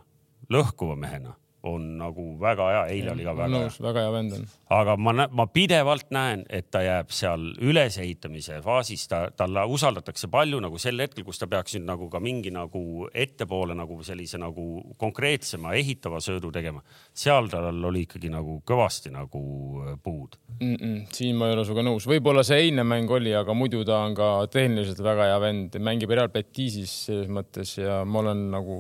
lõhkuva 0.52 0.96
mehena 0.98 1.34
on 1.68 1.82
nagu 2.00 2.24
väga 2.40 2.68
hea, 2.72 2.84
eile 2.94 3.12
oli 3.12 3.24
ka 3.26 3.34
väga 3.36 3.48
nõus, 3.52 3.76
hea. 3.76 3.84
väga 3.84 4.04
hea 4.04 4.12
vend 4.14 4.36
on. 4.38 4.46
aga 4.76 4.96
ma, 4.96 5.26
ma 5.28 5.46
pidevalt 5.52 6.08
näen, 6.14 6.44
et 6.48 6.70
ta 6.72 6.82
jääb 6.84 7.12
seal 7.12 7.50
ülesehitamise 7.60 8.60
faasis, 8.64 9.04
ta, 9.10 9.22
talle 9.36 9.64
usaldatakse 9.68 10.30
palju 10.32 10.60
nagu 10.64 10.80
sel 10.80 11.02
hetkel, 11.04 11.26
kus 11.26 11.42
ta 11.42 11.50
peaks 11.50 11.76
nüüd 11.76 11.86
nagu 11.90 12.08
ka 12.12 12.22
mingi 12.24 12.52
nagu 12.54 13.08
ettepoole 13.12 13.76
nagu 13.76 14.00
sellise 14.06 14.40
nagu 14.40 14.66
konkreetsema 15.00 15.74
ehitava 15.76 16.22
söödu 16.24 16.52
tegema. 16.54 16.82
seal 17.14 17.50
tal 17.52 17.84
oli 17.90 18.06
ikkagi 18.06 18.30
nagu 18.32 18.60
kõvasti 18.66 19.12
nagu 19.12 19.42
äh, 19.84 19.96
puud 20.02 20.38
mm. 20.60 20.74
-mm, 20.74 21.00
siin 21.12 21.36
ma 21.36 21.48
ei 21.48 21.58
ole 21.58 21.64
sinuga 21.64 21.84
nõus, 21.84 22.08
võib-olla 22.08 22.44
see 22.46 22.64
eilne 22.66 22.84
mäng 22.84 23.10
oli, 23.10 23.34
aga 23.36 23.54
muidu 23.54 23.84
ta 23.84 24.00
on 24.06 24.14
ka 24.16 24.30
tehniliselt 24.52 25.02
väga 25.04 25.28
hea 25.32 25.40
vend, 25.40 25.76
mängib 25.76 26.10
Real 26.10 26.32
Betisis 26.32 26.94
selles 27.06 27.28
mõttes 27.28 27.76
ja 27.78 28.04
ma 28.04 28.24
olen 28.24 28.48
nagu 28.54 28.78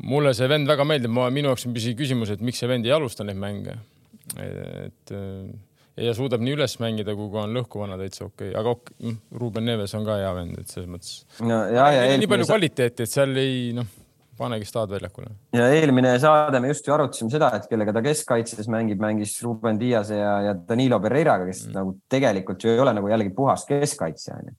mulle 0.00 0.32
see 0.36 0.48
vend 0.50 0.68
väga 0.70 0.86
meeldib, 0.88 1.12
ma, 1.12 1.28
minu 1.34 1.52
jaoks 1.52 1.66
on 1.68 1.76
küsimus, 1.76 2.32
et 2.32 2.40
miks 2.44 2.62
see 2.62 2.70
vend 2.70 2.86
ei 2.88 2.94
alusta 2.94 3.26
neid 3.26 3.40
mänge. 3.40 3.76
et 4.38 5.12
ja 6.00 6.12
suudab 6.16 6.42
nii 6.44 6.54
üles 6.56 6.76
mängida, 6.80 7.14
kui 7.16 7.30
ka 7.32 7.46
on 7.46 7.56
lõhkuvana 7.56 7.98
täitsa 8.00 8.26
okei 8.26 8.50
okay., 8.50 8.60
aga 8.60 8.76
ok, 8.76 8.92
mm, 9.02 9.18
Ruuben 9.40 9.66
Neves 9.68 9.92
on 9.98 10.06
ka 10.06 10.16
hea 10.20 10.30
vend, 10.36 10.60
et 10.62 10.72
selles 10.72 10.88
mõttes 10.90 11.18
no,. 11.44 11.58
nii 11.68 12.30
palju 12.30 12.48
kvaliteeti, 12.48 13.04
et 13.04 13.12
seal 13.12 13.36
ei 13.40 13.74
noh, 13.76 13.90
panegi 14.38 14.68
staad 14.68 14.94
väljakule. 14.94 15.34
ja 15.58 15.68
eelmine 15.76 16.14
saade 16.22 16.62
me 16.62 16.72
just 16.72 16.88
ju 16.88 16.96
arutasime 16.96 17.32
seda, 17.34 17.52
et 17.58 17.68
kellega 17.70 17.94
ta 17.96 18.04
keskkaitses 18.04 18.70
mängib, 18.72 19.02
mängis 19.02 19.36
Ruben 19.44 19.80
Diase 19.80 20.18
ja, 20.22 20.34
ja 20.48 20.56
Danilo 20.68 21.00
Pereiraga, 21.02 21.48
kes 21.50 21.66
mm. 21.68 21.76
nagu 21.76 21.96
tegelikult 22.12 22.64
ju 22.64 22.72
ei 22.72 22.82
ole 22.82 22.96
nagu 22.96 23.12
jällegi 23.12 23.34
puhas 23.36 23.68
keskkaitsja 23.68 24.40
onju 24.40 24.56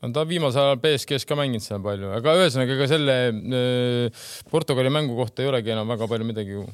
no 0.00 0.12
ta 0.16 0.26
viimasel 0.28 0.70
ajal 0.70 0.78
BSG-s 0.82 1.28
ka 1.28 1.38
mänginud 1.38 1.64
seal 1.64 1.82
palju, 1.84 2.12
aga 2.16 2.36
ühesõnaga, 2.40 2.76
ega 2.76 2.90
selle 2.90 3.16
äh, 3.30 4.28
Portugali 4.52 4.92
mängu 4.92 5.18
kohta 5.18 5.44
ei 5.44 5.50
olegi 5.50 5.74
enam 5.74 5.90
väga 5.92 6.08
palju 6.10 6.28
midagi 6.28 6.56
ju 6.56 6.68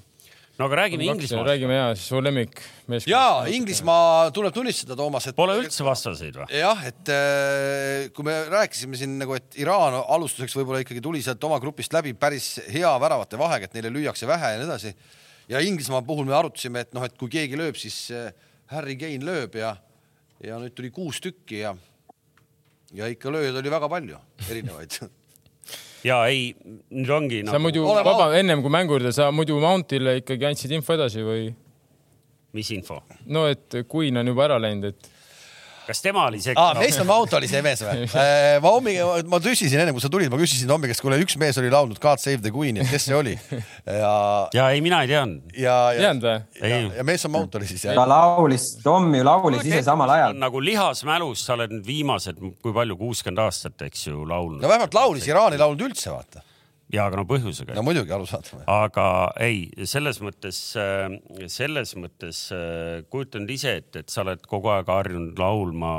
no 0.57 0.65
aga 0.65 0.77
räägime 0.77 1.05
Inglismaast. 1.05 1.47
räägime 1.49 1.75
ja, 1.75 1.95
siis 1.95 2.09
su 2.09 2.21
lemmik 2.21 2.61
meeskond. 2.89 3.11
ja 3.11 3.45
Inglismaa 3.53 4.31
tuleb 4.31 4.55
tunnistada, 4.55 4.97
Toomas, 4.97 5.27
et. 5.29 5.37
Pole 5.37 5.57
üldse 5.61 5.85
vastaseid 5.85 6.39
või? 6.39 6.47
jah, 6.57 6.85
et 6.89 7.13
äh, 7.13 8.07
kui 8.17 8.25
me 8.27 8.37
rääkisime 8.53 8.97
siin 8.97 9.19
nagu, 9.21 9.37
et 9.37 9.59
Iraan 9.61 9.99
alustuseks 10.01 10.57
võib-olla 10.57 10.81
ikkagi 10.85 11.03
tuli 11.05 11.21
sealt 11.25 11.45
oma 11.49 11.61
grupist 11.63 11.93
läbi 11.97 12.15
päris 12.17 12.55
hea 12.73 12.93
väravate 13.03 13.41
vahega, 13.41 13.69
et 13.69 13.77
neile 13.77 13.93
lüüakse 13.93 14.29
vähe 14.29 14.55
ja 14.55 14.63
nii 14.63 14.69
edasi. 14.69 14.95
ja 15.53 15.61
Inglismaa 15.61 16.03
puhul 16.07 16.29
me 16.29 16.39
arutasime, 16.39 16.87
et 16.87 16.97
noh, 16.97 17.05
et 17.05 17.19
kui 17.21 17.33
keegi 17.33 17.59
lööb, 17.61 17.77
siis 17.81 18.07
äh, 18.15 18.31
Harry 18.73 18.97
Kane 19.01 19.25
lööb 19.27 19.61
ja, 19.61 19.77
ja 20.45 20.63
nüüd 20.63 20.77
tuli 20.79 20.91
kuus 20.95 21.21
tükki 21.21 21.61
ja 21.67 21.77
ja 22.95 23.09
ikka 23.11 23.33
lööjaid 23.35 23.61
oli 23.63 23.73
väga 23.73 23.89
palju, 23.91 24.19
erinevaid 24.51 24.99
ja 26.11 26.21
ei, 26.31 26.51
nüüd 26.95 27.11
ongi. 27.11 27.43
sa 27.47 27.57
nagu... 27.57 27.65
muidu, 27.67 27.85
vaba, 27.87 28.31
ennem 28.39 28.63
kui 28.65 28.73
mängu 28.73 28.99
juurde, 28.99 29.13
sa 29.17 29.31
muidu 29.35 29.59
Mountile 29.63 30.19
ikkagi 30.21 30.51
andsid 30.51 30.77
info 30.77 30.95
edasi 30.95 31.25
või? 31.27 31.51
mis 32.57 32.71
info? 32.77 33.01
no, 33.27 33.47
et 33.51 33.81
Queen 33.91 34.23
on 34.23 34.33
juba 34.33 34.47
ära 34.49 34.61
läinud, 34.63 34.93
et 34.93 35.11
kas 35.87 36.03
tema 36.05 36.27
oli 36.31 36.41
see 36.43 36.55
ah,? 36.59 36.75
Mason 36.79 37.07
Mount 37.09 37.35
oli 37.39 37.49
see 37.51 37.63
mees 37.65 37.83
või 37.85 38.07
äh, 38.23 38.57
ma 38.63 38.73
hommikul, 38.75 39.27
ma 39.31 39.41
küsisin 39.43 39.83
enne 39.83 39.95
kui 39.97 40.05
sa 40.05 40.11
tulid, 40.13 40.31
ma 40.33 40.41
küsisin 40.41 40.71
Tommi 40.71 40.91
käest, 40.91 41.03
kuule 41.05 41.19
üks 41.23 41.39
mees 41.41 41.59
oli 41.63 41.71
laulnud 41.73 42.01
God 42.03 42.23
Save 42.23 42.43
the 42.45 42.53
Queen'i, 42.55 42.83
et 42.85 42.91
kes 42.93 43.09
see 43.09 43.17
oli? 43.17 43.37
ja. 43.87 44.15
ja 44.57 44.69
ei, 44.75 44.83
mina 44.85 45.03
ei 45.05 45.13
teadnud. 45.13 45.55
ja, 45.55 45.77
ja, 45.97 46.13
ja, 46.13 46.37
ja, 46.63 46.81
ja 46.99 47.07
Mason 47.07 47.35
Mount 47.35 47.55
oli 47.61 47.69
siis. 47.71 47.87
ta 47.87 48.09
laulis, 48.09 48.73
Tom 48.85 49.13
ju 49.15 49.27
laulis 49.27 49.65
ise 49.67 49.83
samal 49.87 50.17
ajal. 50.17 50.37
nagu 50.41 50.63
lihasmälus, 50.63 51.47
sa 51.47 51.57
oled 51.59 51.77
nüüd 51.79 51.87
viimased, 51.87 52.43
kui 52.63 52.75
palju, 52.75 52.99
kuuskümmend 53.01 53.47
aastat, 53.47 53.89
eks 53.89 54.09
ju, 54.11 54.27
laulnud. 54.29 54.63
no 54.65 54.73
vähemalt 54.73 54.97
laulis, 54.97 55.29
Iraan 55.31 55.57
ei 55.57 55.63
laulnud 55.63 55.89
üldse, 55.91 56.11
vaata 56.15 56.46
ja 56.93 57.07
aga 57.09 57.19
no 57.21 57.27
põhjusega. 57.29 57.75
no 57.77 57.85
muidugi 57.87 58.15
arusaadav. 58.15 58.63
aga 58.71 59.07
ei, 59.43 59.67
selles 59.89 60.21
mõttes, 60.23 60.61
äh, 60.79 61.17
selles 61.53 61.97
mõttes 61.99 62.47
äh, 62.55 63.03
kujutanud 63.11 63.51
ise 63.51 63.77
ette, 63.81 64.05
et 64.05 64.13
sa 64.13 64.23
oled 64.27 64.47
kogu 64.47 64.71
aeg 64.75 64.91
harjunud 64.93 65.41
laulma 65.41 65.97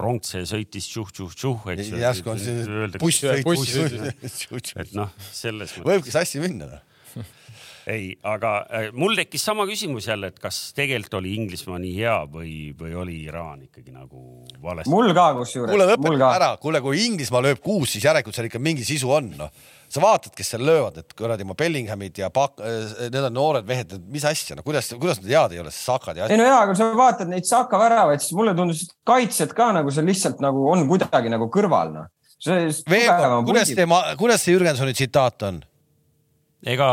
rong 0.00 0.24
see 0.24 0.46
sõitis 0.48 0.88
tšuh-tšuh-tšuh, 0.88 1.68
eks 1.74 1.92
ju. 1.92 2.00
järsku 2.00 2.32
on 2.32 2.40
see 2.40 2.64
buss 3.02 3.20
sõitis. 3.74 4.72
et 4.80 4.96
noh, 4.96 5.12
selles 5.28 5.76
mõttes. 5.76 5.90
võibki 5.90 6.14
sassi 6.14 6.40
minna 6.40 6.70
noh 6.70 6.88
ei, 7.92 8.14
aga 8.24 8.54
äh, 8.72 8.88
mul 8.96 9.12
tekkis 9.18 9.44
sama 9.44 9.66
küsimus 9.68 10.08
jälle, 10.08 10.30
et 10.32 10.40
kas 10.40 10.62
tegelikult 10.72 11.18
oli 11.20 11.34
Inglismaa 11.36 11.76
nii 11.82 11.92
hea 11.98 12.16
või, 12.30 12.54
või 12.78 12.96
oli 13.04 13.18
Iraan 13.26 13.66
ikkagi 13.66 13.92
nagu 13.92 14.46
valesti? 14.64 14.88
mul 14.94 15.12
ka 15.12 15.28
kusjuures. 15.42 15.74
kuule, 15.74 15.90
lõpeta 15.92 16.32
ära, 16.38 16.50
kuule, 16.62 16.80
kui 16.80 17.04
Inglismaa 17.04 17.44
lööb 17.44 17.60
kuus, 17.60 17.92
siis 17.92 18.08
järelikult 18.08 18.38
seal 18.38 18.48
ikka 18.48 18.62
mingi 18.62 18.88
sisu 18.88 19.12
on, 19.12 19.28
noh 19.36 19.52
sa 19.92 20.02
vaatad, 20.02 20.32
kes 20.36 20.52
seal 20.54 20.64
löövad, 20.66 21.00
et 21.02 21.16
kuradi 21.16 21.44
oma 21.46 21.56
Bellinghamid 21.58 22.18
ja 22.22 22.30
Pak-, 22.32 22.62
äh, 22.64 23.08
need 23.12 23.26
on 23.28 23.34
noored 23.36 23.68
mehed, 23.68 23.92
mis 24.12 24.24
asja, 24.28 24.56
no 24.56 24.64
kuidas, 24.66 24.88
kuidas 24.96 25.20
nad 25.20 25.32
head 25.32 25.56
ei 25.56 25.62
ole, 25.62 25.72
Sakad 25.74 26.20
ja. 26.20 26.28
ei 26.32 26.40
no 26.40 26.46
jaa, 26.48 26.62
aga 26.66 26.76
sa 26.78 26.88
vaatad 26.96 27.32
neid 27.32 27.48
Saka 27.48 27.80
väravaid, 27.80 28.22
siis 28.24 28.36
mulle 28.38 28.54
tundus, 28.58 28.86
et 28.86 28.94
kaitsjad 29.08 29.52
ka 29.56 29.72
nagu 29.76 29.92
seal 29.92 30.08
lihtsalt 30.08 30.40
nagu 30.44 30.64
on 30.72 30.86
kuidagi 30.90 31.32
nagu 31.32 31.50
kõrval, 31.52 31.92
noh. 31.96 32.08
Kuidas 32.42 33.68
see, 33.70 33.84
kuidas 34.18 34.42
see 34.42 34.56
Jürgensoni 34.56 34.96
tsitaat 34.98 35.44
on? 35.46 35.60
ega. 36.66 36.88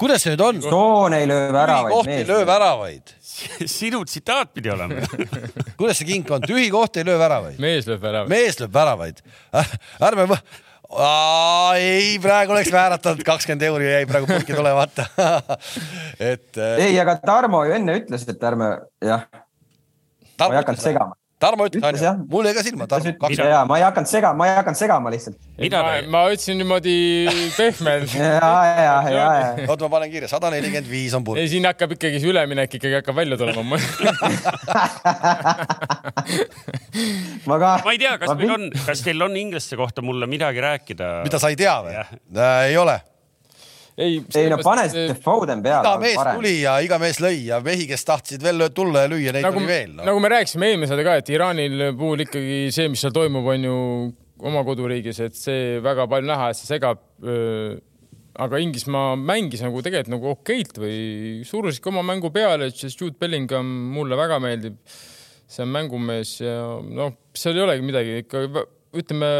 kuidas 0.00 0.24
see 0.24 0.32
nüüd 0.32 0.44
on? 0.46 0.62
Soon 0.64 1.16
ei 1.18 1.26
löö 1.28 1.50
väravaid. 1.52 1.92
koht 1.92 2.14
ei 2.14 2.24
löö 2.28 2.46
väravaid 2.48 3.12
sinu 3.78 4.04
tsitaat 4.04 4.54
pidi 4.54 4.72
olema 4.72 5.02
kuidas 5.80 6.00
see 6.00 6.08
kink 6.08 6.30
on, 6.32 6.44
tühi 6.46 6.70
koht 6.72 6.96
ei 7.00 7.04
löö 7.08 7.18
väravaid? 7.20 7.60
mees 7.60 7.88
lööb 7.88 8.02
väravaid. 8.02 8.32
mees 8.32 8.60
lööb 8.60 8.74
väravaid. 8.74 9.22
ärme 10.08 10.26
Aa, 10.90 11.76
ei, 11.78 12.18
praegu 12.22 12.50
oleks 12.56 12.72
vääratanud 12.74 13.22
kakskümmend 13.26 13.62
euri 13.68 13.92
jäi 13.92 14.06
praegu 14.10 14.26
purki 14.26 14.56
tulemata 14.56 15.06
et. 16.32 16.50
Äh, 16.58 16.82
ei, 16.88 16.98
aga 16.98 17.14
Tarmo 17.22 17.62
ju 17.68 17.76
enne 17.78 17.94
ütles, 18.00 18.26
et 18.26 18.42
ärme 18.50 18.72
jah. 19.04 19.28
ma 20.40 20.50
ei 20.50 20.58
hakanud 20.58 20.82
segama. 20.82 21.19
Tarmo 21.40 21.64
ütles, 21.64 21.80
onju, 21.80 22.26
mul 22.28 22.44
jäi 22.44 22.52
ka 22.52 22.62
silma. 22.64 22.86
ja 23.48 23.62
ma 23.64 23.78
ei 23.80 23.84
hakanud 23.86 24.10
segama, 24.10 24.36
ma 24.42 24.48
ei 24.50 24.56
hakanud 24.58 24.76
segama 24.76 25.12
lihtsalt. 25.12 25.38
ma, 25.72 25.94
ma 26.12 26.20
ütlesin 26.34 26.58
niimoodi 26.60 26.96
pehmelt 27.56 28.12
ja, 28.18 28.26
ja, 28.36 28.96
ja, 29.08 29.12
ja. 29.16 29.24
oota, 29.64 29.86
ma 29.86 29.90
panen 29.96 30.12
kirja, 30.12 30.28
sada 30.28 30.50
nelikümmend 30.52 30.90
viis 30.90 31.16
on 31.16 31.24
purk. 31.24 31.40
ei, 31.40 31.48
siin 31.48 31.64
hakkab 31.64 31.96
ikkagi 31.96 32.20
see 32.20 32.28
üleminek 32.34 32.76
ikkagi 32.76 32.98
hakkab 32.98 33.16
välja 33.22 33.40
tulema 33.40 33.62
ma 37.48 37.60
ka. 37.64 37.72
ma 37.86 37.94
ei 37.96 38.02
tea, 38.04 38.18
kas 38.20 38.36
meil 38.36 38.56
on, 38.58 38.68
kas 38.84 39.00
teil 39.06 39.24
on 39.24 39.36
inglaste 39.40 39.80
kohta 39.80 40.04
mulle 40.04 40.28
midagi 40.28 40.60
rääkida? 40.60 41.22
mida 41.24 41.40
sa 41.40 41.48
ei 41.48 41.56
tea 41.56 41.78
või? 41.86 41.96
ei 42.68 42.76
ole 42.76 43.00
ei, 43.96 44.20
ei 44.38 44.48
no 44.52 44.58
pane 44.62 44.86
see 44.92 45.16
Foden 45.22 45.62
peale. 45.64 45.84
iga 45.84 45.98
mees 46.02 46.18
parem. 46.20 46.38
tuli 46.38 46.54
ja 46.62 46.78
iga 46.84 46.98
mees 47.02 47.20
lõi 47.22 47.36
ja 47.48 47.60
mehi, 47.64 47.86
kes 47.90 48.06
tahtsid 48.08 48.42
veel 48.44 48.68
tulla 48.76 49.04
ja 49.04 49.12
lüüa, 49.12 49.34
neid 49.36 49.46
nagu, 49.46 49.60
oli 49.60 49.70
veel 49.70 49.92
no.. 49.98 50.06
nagu 50.08 50.22
me 50.22 50.32
rääkisime 50.32 50.70
eelmine 50.70 50.90
saade 50.90 51.06
ka, 51.06 51.18
et 51.20 51.30
Iraanil 51.34 51.86
puhul 51.98 52.24
ikkagi 52.26 52.58
see, 52.74 52.90
mis 52.92 53.04
seal 53.04 53.14
toimub, 53.16 53.46
on 53.54 53.68
ju 53.68 53.76
oma 54.50 54.64
koduriigis, 54.64 55.20
et 55.26 55.36
see 55.36 55.78
väga 55.84 56.08
palju 56.10 56.30
näha, 56.30 56.50
et 56.50 56.60
see 56.60 56.70
segab. 56.70 57.02
aga 58.40 58.58
Inglismaa 58.62 59.16
mängis 59.18 59.60
nagu 59.60 59.82
tegelikult 59.84 60.14
nagu 60.14 60.28
okeilt 60.30 60.78
või 60.80 61.42
surusid 61.44 61.82
ka 61.84 61.90
oma 61.90 62.04
mängu 62.06 62.30
peale, 62.32 62.70
sest 62.72 63.00
Jude 63.02 63.18
Bellingham 63.20 63.66
mulle 63.92 64.16
väga 64.16 64.38
meeldib. 64.40 64.78
see 65.50 65.64
on 65.66 65.72
mängumees 65.74 66.36
ja 66.40 66.78
noh, 66.78 67.16
seal 67.34 67.58
ei 67.58 67.64
olegi 67.64 67.82
midagi 67.82 68.20
ikka 68.22 68.44
ütleme 69.00 69.30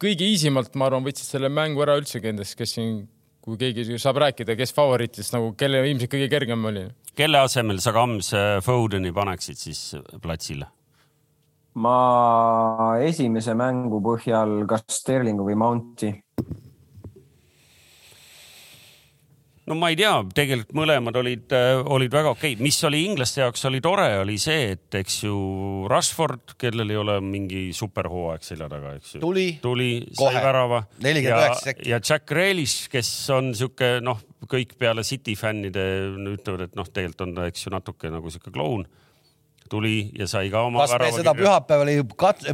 kõige 0.00 0.28
easimalt, 0.28 0.74
ma 0.76 0.88
arvan, 0.88 1.04
võtsid 1.04 1.28
selle 1.28 1.48
mängu 1.52 1.82
ära 1.84 1.96
üldsegi 2.00 2.30
endast, 2.30 2.56
kes 2.58 2.76
siin 2.76 3.00
kui 3.40 3.56
keegi 3.60 3.98
saab 3.98 4.20
rääkida, 4.24 4.56
kes 4.58 4.74
favoriitidest 4.76 5.36
nagu, 5.36 5.54
kelle 5.58 5.80
ilmselt 5.88 6.12
kõige 6.12 6.28
kergem 6.32 6.66
oli? 6.72 6.84
kelle 7.16 7.40
asemel 7.44 7.80
sa 7.82 7.92
Kams 7.96 8.34
Fodeni 8.64 9.12
paneksid 9.12 9.58
siis 9.58 9.80
platsile? 10.22 10.68
ma 11.80 12.98
esimese 13.06 13.54
mängu 13.54 14.00
põhjal 14.02 14.64
kas 14.70 14.84
Sterlingu 15.00 15.46
või 15.46 15.58
Mounti 15.58 16.10
no 19.70 19.76
ma 19.78 19.90
ei 19.92 19.98
tea, 19.98 20.12
tegelikult 20.34 20.74
mõlemad 20.76 21.16
olid, 21.20 21.46
äh, 21.54 21.80
olid 21.94 22.12
väga 22.14 22.32
okeid, 22.34 22.62
mis 22.64 22.78
oli 22.88 23.04
inglaste 23.06 23.44
jaoks 23.44 23.62
oli 23.70 23.80
tore, 23.84 24.08
oli 24.22 24.36
see, 24.42 24.72
et 24.74 24.98
eks 25.00 25.20
ju 25.24 25.36
Rashford, 25.90 26.56
kellel 26.60 26.90
ei 26.90 26.98
ole 27.00 27.18
mingi 27.24 27.68
superhooaeg 27.76 28.46
selja 28.46 28.70
taga, 28.72 28.96
eks 28.98 29.16
ju. 29.16 29.22
tuli, 29.22 29.46
tuli, 29.62 29.90
sai 30.18 30.34
värava. 30.42 30.82
nelikümmend 31.04 31.46
üheksa 31.46 31.70
sekki. 31.70 31.90
ja 31.92 32.00
Jack 32.02 32.26
Grealish, 32.30 32.90
kes 32.92 33.12
on 33.36 33.52
sihuke 33.58 33.98
noh, 34.04 34.18
kõik 34.50 34.74
peale 34.80 35.04
City 35.06 35.36
fännide 35.38 35.84
ütlevad, 36.34 36.66
et 36.66 36.76
noh, 36.78 36.88
tegelikult 36.88 37.28
on 37.28 37.38
ta, 37.38 37.46
eks 37.50 37.66
ju, 37.66 37.74
natuke 37.74 38.10
nagu 38.12 38.32
sihuke 38.32 38.52
kloun 38.54 38.88
tuli 39.70 40.10
ja 40.18 40.26
sai 40.26 40.50
ka 40.50 40.64
oma. 40.66 40.82
kas 40.82 40.96
me 40.98 41.12
seda 41.14 41.34
pühapäeval 41.38 41.92
ei 41.94 42.02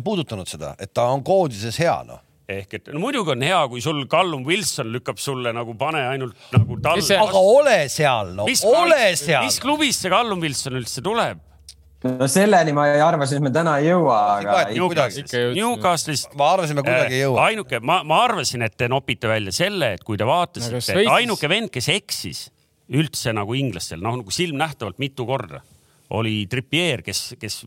puudutanud 0.04 0.48
seda, 0.50 0.74
et 0.76 0.92
ta 0.92 1.08
on 1.14 1.24
koondises 1.24 1.80
hea 1.80 1.96
noh? 2.04 2.20
Ehk 2.46 2.76
et 2.78 2.92
no 2.94 3.00
muidugi 3.02 3.34
on 3.34 3.42
hea, 3.42 3.58
kui 3.70 3.82
sul 3.82 4.04
Callum 4.10 4.44
Wilson 4.46 4.92
lükkab 4.94 5.18
sulle 5.18 5.50
nagu 5.54 5.74
pane 5.78 6.04
ainult 6.12 6.36
nagu 6.54 6.78
tal-. 6.82 7.02
aga 7.02 7.42
ole 7.42 7.76
seal, 7.92 8.32
no 8.38 8.46
mis 8.46 8.62
ole 8.66 8.94
klubis, 8.94 9.24
seal. 9.24 9.44
mis 9.48 9.58
klubist 9.62 10.06
see 10.06 10.12
Callum 10.12 10.44
Wilson 10.44 10.78
üldse 10.78 11.02
tuleb? 11.04 11.42
no 12.06 12.28
selleni 12.30 12.74
ma 12.76 12.86
arvasin, 13.06 13.40
et 13.40 13.46
me 13.48 13.52
täna 13.54 13.76
ei 13.80 13.88
jõua, 13.88 14.18
aga. 14.36 14.56
Newcastle'ist. 15.56 16.34
ma 16.38 16.52
arvasin, 16.54 16.78
me 16.78 16.84
kuidagi 16.86 17.18
ei 17.18 17.22
jõua. 17.24 17.40
Äh, 17.40 17.52
ainuke, 17.52 17.80
ma, 17.82 18.00
ma 18.06 18.20
arvasin, 18.28 18.62
et 18.66 18.76
te 18.78 18.88
nopite 18.92 19.30
välja 19.30 19.54
selle, 19.54 19.94
et 19.96 20.04
kui 20.06 20.20
te 20.20 20.28
vaatasite, 20.28 20.82
et 20.94 21.10
ainuke 21.16 21.50
vend, 21.50 21.72
kes 21.74 21.90
eksis 21.96 22.44
üldse 22.94 23.32
nagu 23.34 23.56
inglastel, 23.58 23.98
noh 24.04 24.20
nagu 24.20 24.30
silmnähtavalt 24.34 25.00
mitu 25.02 25.26
korda, 25.26 25.64
oli 26.14 26.44
Trippier, 26.50 27.02
kes, 27.02 27.32
kes 27.40 27.64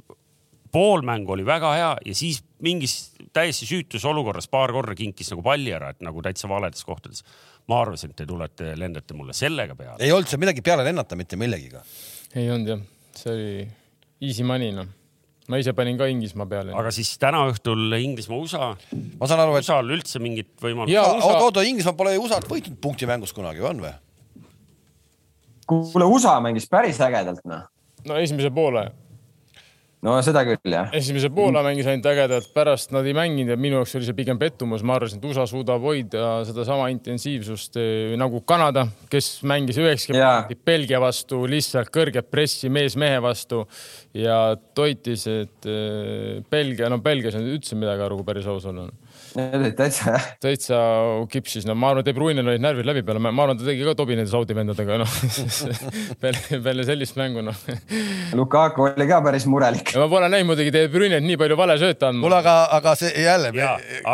pool 0.72 1.04
mängu 1.04 1.36
oli 1.36 1.44
väga 1.44 1.74
hea 1.76 1.92
ja 2.06 2.16
siis 2.16 2.40
mingis 2.66 2.96
täiesti 3.36 3.68
süütus 3.70 4.06
olukorras 4.10 4.50
paar 4.52 4.74
korda 4.76 4.96
kinkis 4.98 5.32
nagu 5.34 5.44
palli 5.46 5.74
ära, 5.76 5.94
et 5.94 6.04
nagu 6.06 6.24
täitsa 6.26 6.50
valedes 6.52 6.86
kohtades. 6.88 7.24
ma 7.70 7.82
arvasin, 7.84 8.10
et 8.10 8.18
te 8.18 8.26
tulete, 8.26 8.74
lendate 8.80 9.14
mulle 9.14 9.34
sellega 9.34 9.76
peale. 9.76 9.98
ei 10.04 10.12
olnud 10.12 10.30
seal 10.30 10.42
midagi 10.42 10.62
peale 10.66 10.86
lennata 10.88 11.16
mitte 11.20 11.40
millegiga. 11.40 11.84
ei 12.36 12.50
olnud 12.52 12.74
jah, 12.76 12.86
see 13.16 13.36
oli 13.36 13.68
easy 14.30 14.44
money 14.44 14.72
noh 14.76 14.96
ma 15.50 15.58
ise 15.58 15.74
panin 15.74 15.98
ka 15.98 16.06
Inglismaa 16.10 16.46
peale. 16.50 16.74
aga 16.78 16.92
siis 16.94 17.16
täna 17.22 17.42
õhtul 17.50 17.96
Inglismaa-USA. 17.98 18.70
ma 19.20 19.30
saan 19.30 19.42
aru, 19.42 19.58
et. 19.58 19.66
USA-l 19.66 19.96
üldse 19.98 20.22
mingit 20.22 20.52
võimalust. 20.62 20.94
oota, 21.00 21.44
oota, 21.48 21.66
Inglismaa 21.66 21.98
pole 21.98 22.18
USA-t 22.22 22.48
võitnud 22.50 22.78
punktimängus 22.82 23.34
kunagi, 23.34 23.64
on 23.66 23.82
või? 23.86 23.96
kuule, 25.70 26.06
USA 26.06 26.40
mängis 26.44 26.70
päris 26.70 27.02
ägedalt 27.06 27.46
noh. 27.50 27.68
no 28.08 28.18
esimese 28.22 28.52
poole 28.54 28.90
no 30.06 30.16
seda 30.24 30.46
küll 30.48 30.74
jah. 30.74 30.92
esimese 30.96 31.30
poole 31.34 31.62
mängis 31.66 31.88
ainult 31.90 32.08
ägedalt, 32.12 32.50
pärast 32.56 32.94
nad 32.96 33.08
ei 33.08 33.16
mänginud 33.18 33.52
ja 33.52 33.58
minu 33.60 33.80
jaoks 33.80 33.98
oli 34.00 34.08
see 34.08 34.18
pigem 34.18 34.40
pettumus, 34.40 34.84
ma 34.86 34.96
arvasin, 34.96 35.20
et 35.20 35.28
USA 35.28 35.46
suudab 35.50 35.84
hoida 35.84 36.40
sedasama 36.48 36.88
intensiivsust 36.94 37.80
eh, 37.82 38.16
nagu 38.20 38.42
Kanada, 38.48 38.86
kes 39.12 39.32
mängis 39.50 39.80
üheksakümmend 39.82 40.50
minutit 40.50 40.64
Belgia 40.66 41.02
vastu 41.04 41.42
lihtsalt 41.50 41.92
kõrget 41.94 42.32
pressi 42.32 42.72
mees 42.72 42.96
mehe 43.00 43.20
vastu. 43.24 43.66
Ja 44.16 44.56
toitis, 44.78 45.28
et 45.30 45.68
eh, 45.70 46.40
Belgia, 46.52 46.90
no 46.92 47.02
Belgias 47.04 47.38
ei 47.38 47.52
üldse 47.58 47.78
midagi 47.80 48.06
aru, 48.06 48.22
kui 48.22 48.32
päris 48.32 48.48
aus 48.50 48.66
olla 48.70 48.88
täitsa 49.34 50.14
jah. 50.16 50.26
täitsa 50.42 50.80
kipsis, 51.32 51.66
no 51.68 51.76
ma 51.78 51.92
arvan, 51.92 52.04
et 52.04 52.10
De 52.10 52.14
Bruyne'l 52.18 52.48
olid 52.48 52.64
närvid 52.64 52.88
läbi 52.88 53.04
peale, 53.06 53.22
ma 53.22 53.32
arvan, 53.44 53.60
ta 53.60 53.68
tegi 53.68 53.86
ka 53.86 53.94
tobi 54.00 54.18
nende 54.18 54.32
Saudi 54.32 54.56
vendadega, 54.58 54.98
noh 55.02 55.16
peale, 56.22 56.60
peale 56.66 56.86
sellist 56.88 57.18
mängu, 57.20 57.44
noh. 57.46 57.56
Lukaku 58.38 58.90
oli 58.90 59.08
ka 59.10 59.22
päris 59.26 59.46
murelik. 59.50 59.94
ma 60.00 60.08
pole 60.12 60.30
näinud 60.32 60.52
muidugi 60.52 60.74
De 60.76 60.86
Bruyne't 60.92 61.26
nii 61.26 61.40
palju 61.42 61.58
vale 61.60 61.78
sööta 61.82 62.10
andnud. 62.12 62.26
kuule, 62.26 62.40
aga, 62.42 62.56
aga 62.80 62.96
see 63.00 63.14
jälle. 63.26 63.52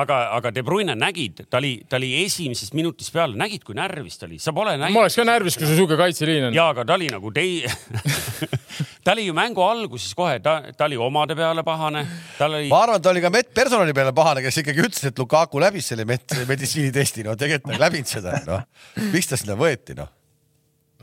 aga, 0.02 0.20
aga 0.40 0.54
De 0.56 0.64
Bruyne 0.66 0.96
nägid, 1.00 1.46
ta 1.50 1.62
oli, 1.62 1.78
ta 1.90 2.00
oli 2.00 2.12
esimesest 2.24 2.76
minutist 2.78 3.14
peale, 3.16 3.38
nägid, 3.40 3.64
kui 3.68 3.78
närvis 3.78 4.20
ta 4.22 4.30
oli, 4.30 4.40
sa 4.42 4.54
pole 4.56 4.76
näinud. 4.78 4.94
ma 4.96 5.06
oleks 5.06 5.20
ka 5.20 5.28
närvis, 5.28 5.58
kui 5.60 5.68
sul 5.70 5.80
sihuke 5.80 6.00
kaitseliin 6.00 6.50
on. 6.50 6.58
ja, 6.58 6.70
aga 6.74 6.86
ta 6.86 6.98
oli 7.00 7.10
nagu 7.14 7.32
tei- 7.36 7.66
ta 9.06 9.14
oli 9.14 9.28
ju 9.28 9.34
mängu 9.38 9.62
alguses 9.64 10.14
kohe, 10.18 10.40
ta, 10.44 10.58
ta 10.78 10.88
oli 10.88 10.98
omade 10.98 11.36
peale 11.38 11.64
pahane, 11.64 12.06
tal 12.40 12.58
oli. 12.58 12.70
ma 12.72 12.82
arvan, 12.86 13.02
ta 13.02 13.12
oli 13.14 13.22
ka 13.24 13.32
personali 13.54 13.94
peale 13.94 14.14
pahane, 14.18 14.42
kes 14.46 14.62
ikkagi 14.64 14.86
ütles, 14.88 15.05
et 15.10 15.20
Lukaku 15.20 15.62
läbis 15.64 15.92
selle 15.92 16.06
meditsiinitesti, 16.08 17.26
no 17.28 17.36
tegelikult 17.40 17.72
ta 17.72 17.78
ei 17.78 17.84
läbinud 17.86 18.12
seda, 18.12 18.38
noh. 18.48 18.68
miks 19.14 19.32
ta 19.32 19.40
sinna 19.40 19.58
võeti, 19.60 19.98
noh? 19.98 20.12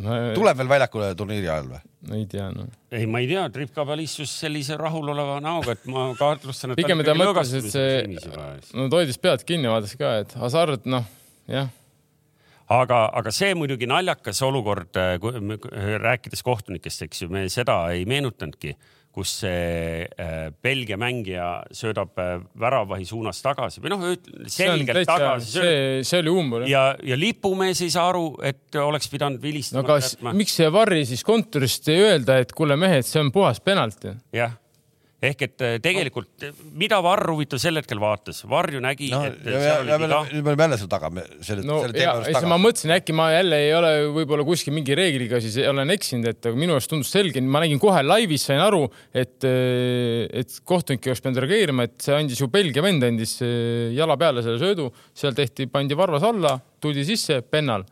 No, 0.02 0.14
tuleb 0.32 0.56
veel 0.56 0.70
väljakule 0.70 1.10
turniiri 1.16 1.50
ajal 1.50 1.66
või? 1.68 1.82
no 2.08 2.16
ei 2.16 2.24
tea 2.26 2.46
noh. 2.50 2.70
ei, 2.90 3.04
ma 3.06 3.20
ei 3.20 3.28
tea, 3.28 3.42
Trip 3.52 3.74
Kabal 3.76 4.00
istus 4.02 4.32
sellise 4.40 4.78
rahuloleva 4.80 5.36
näoga, 5.44 5.76
et 5.76 5.84
ma 5.92 6.08
kahtlustan, 6.18 6.72
et. 6.72 6.80
pigem 6.80 7.04
ta 7.04 7.14
mõtles, 7.18 7.52
et 7.60 7.68
see, 7.70 8.00
no 8.72 8.88
ta 8.88 9.02
hoidis 9.02 9.20
pead 9.20 9.44
kinni, 9.46 9.68
vaatas 9.70 9.92
ka, 10.00 10.16
et 10.24 10.34
hasart, 10.40 10.88
noh, 10.90 11.04
jah 11.50 11.68
aga, 12.72 13.02
aga 13.20 13.32
see 13.34 13.52
muidugi 13.58 13.88
naljakas 13.90 14.40
olukord, 14.46 14.96
rääkides 16.02 16.44
kohtunikest, 16.46 17.06
eks 17.06 17.24
ju, 17.24 17.30
me 17.32 17.44
seda 17.52 17.78
ei 17.92 18.06
meenutanudki 18.08 18.74
kus 19.12 19.34
see 19.43 20.06
äh, 20.06 20.47
Belgia 20.64 20.97
mängija 21.01 21.48
söödab 21.76 22.16
äh, 22.20 22.39
väravahi 22.60 23.05
suunas 23.09 23.43
tagasi 23.44 23.82
või 23.84 23.93
noh, 23.93 24.06
selgelt 24.48 25.05
tagasi. 25.09 25.51
see, 25.59 25.74
see 26.09 26.22
oli 26.22 26.32
umbes. 26.32 26.66
ja, 26.70 26.86
ja 27.05 27.18
lipumees 27.18 27.84
ei 27.84 27.93
saa 27.93 28.09
aru, 28.12 28.30
et 28.44 28.80
oleks 28.80 29.10
pidanud 29.12 29.43
vilistama. 29.43 29.82
no 29.82 29.89
kas, 29.90 30.16
miks 30.32 30.56
see 30.56 30.72
Varri 30.72 31.05
siis 31.09 31.24
kontorist 31.28 31.93
ei 31.93 32.01
öelda, 32.06 32.40
et 32.40 32.56
kuule 32.56 32.78
mehed, 32.80 33.05
see 33.09 33.20
on 33.20 33.32
puhas 33.34 33.60
penalt 33.60 34.09
ju? 34.09 34.16
jah 34.36 34.56
ehk 35.22 35.44
et 35.46 35.62
äh, 35.62 35.76
tegelikult, 35.82 36.46
mida 36.78 36.98
Varr 37.04 37.30
huvitav 37.30 37.60
sel 37.62 37.78
hetkel 37.78 38.00
vaatas, 38.02 38.42
Varr 38.50 38.74
ju 38.74 38.80
nägi 38.82 39.12
no, 39.12 39.22
et 39.28 39.44
ja, 39.46 39.60
seal 39.62 39.90
ja, 39.92 39.98
oli 39.98 40.08
viga. 40.08 40.18
nüüd 40.32 40.42
me 40.42 40.52
oleme 40.52 40.66
jälle 40.66 40.78
seal 40.80 40.90
taga, 40.90 41.10
selle, 41.46 41.66
no 41.68 41.78
selle 41.84 41.94
ja 41.94 42.00
teema 42.00 42.16
juures 42.16 42.28
siis 42.28 42.38
ma 42.40 42.42
taga. 42.48 42.60
mõtlesin, 42.64 42.94
äkki 42.96 43.16
ma 43.20 43.28
jälle 43.30 43.60
ei 43.62 43.70
ole 43.78 43.92
võib-olla 44.18 44.46
kuskil 44.48 44.74
mingi 44.74 44.98
reegliga 44.98 45.40
siis 45.44 45.60
olen 45.70 45.94
eksinud, 45.94 46.28
et 46.32 46.50
minu 46.58 46.76
arust 46.76 46.90
tundus 46.90 47.14
selge, 47.14 47.44
ma 47.46 47.62
nägin 47.62 47.80
kohe 47.82 48.02
laivis, 48.02 48.48
sain 48.50 48.62
aru, 48.64 48.82
et, 49.14 49.38
et 49.46 50.58
kohtunik 50.66 51.06
ei 51.06 51.14
oleks 51.14 51.24
pidanud 51.24 51.42
reageerima, 51.46 51.86
et 51.86 51.96
see 52.02 52.18
andis 52.18 52.42
ju 52.42 52.50
Belgia 52.52 52.82
vend 52.84 53.06
andis 53.06 53.38
jala 53.94 54.18
peale 54.18 54.42
selle 54.42 54.58
söödu, 54.62 54.90
seal 55.14 55.38
tehti, 55.38 55.70
pandi 55.70 55.98
varvas 55.98 56.26
alla, 56.26 56.56
tuldi 56.82 57.06
sisse, 57.06 57.44
pennal 57.46 57.86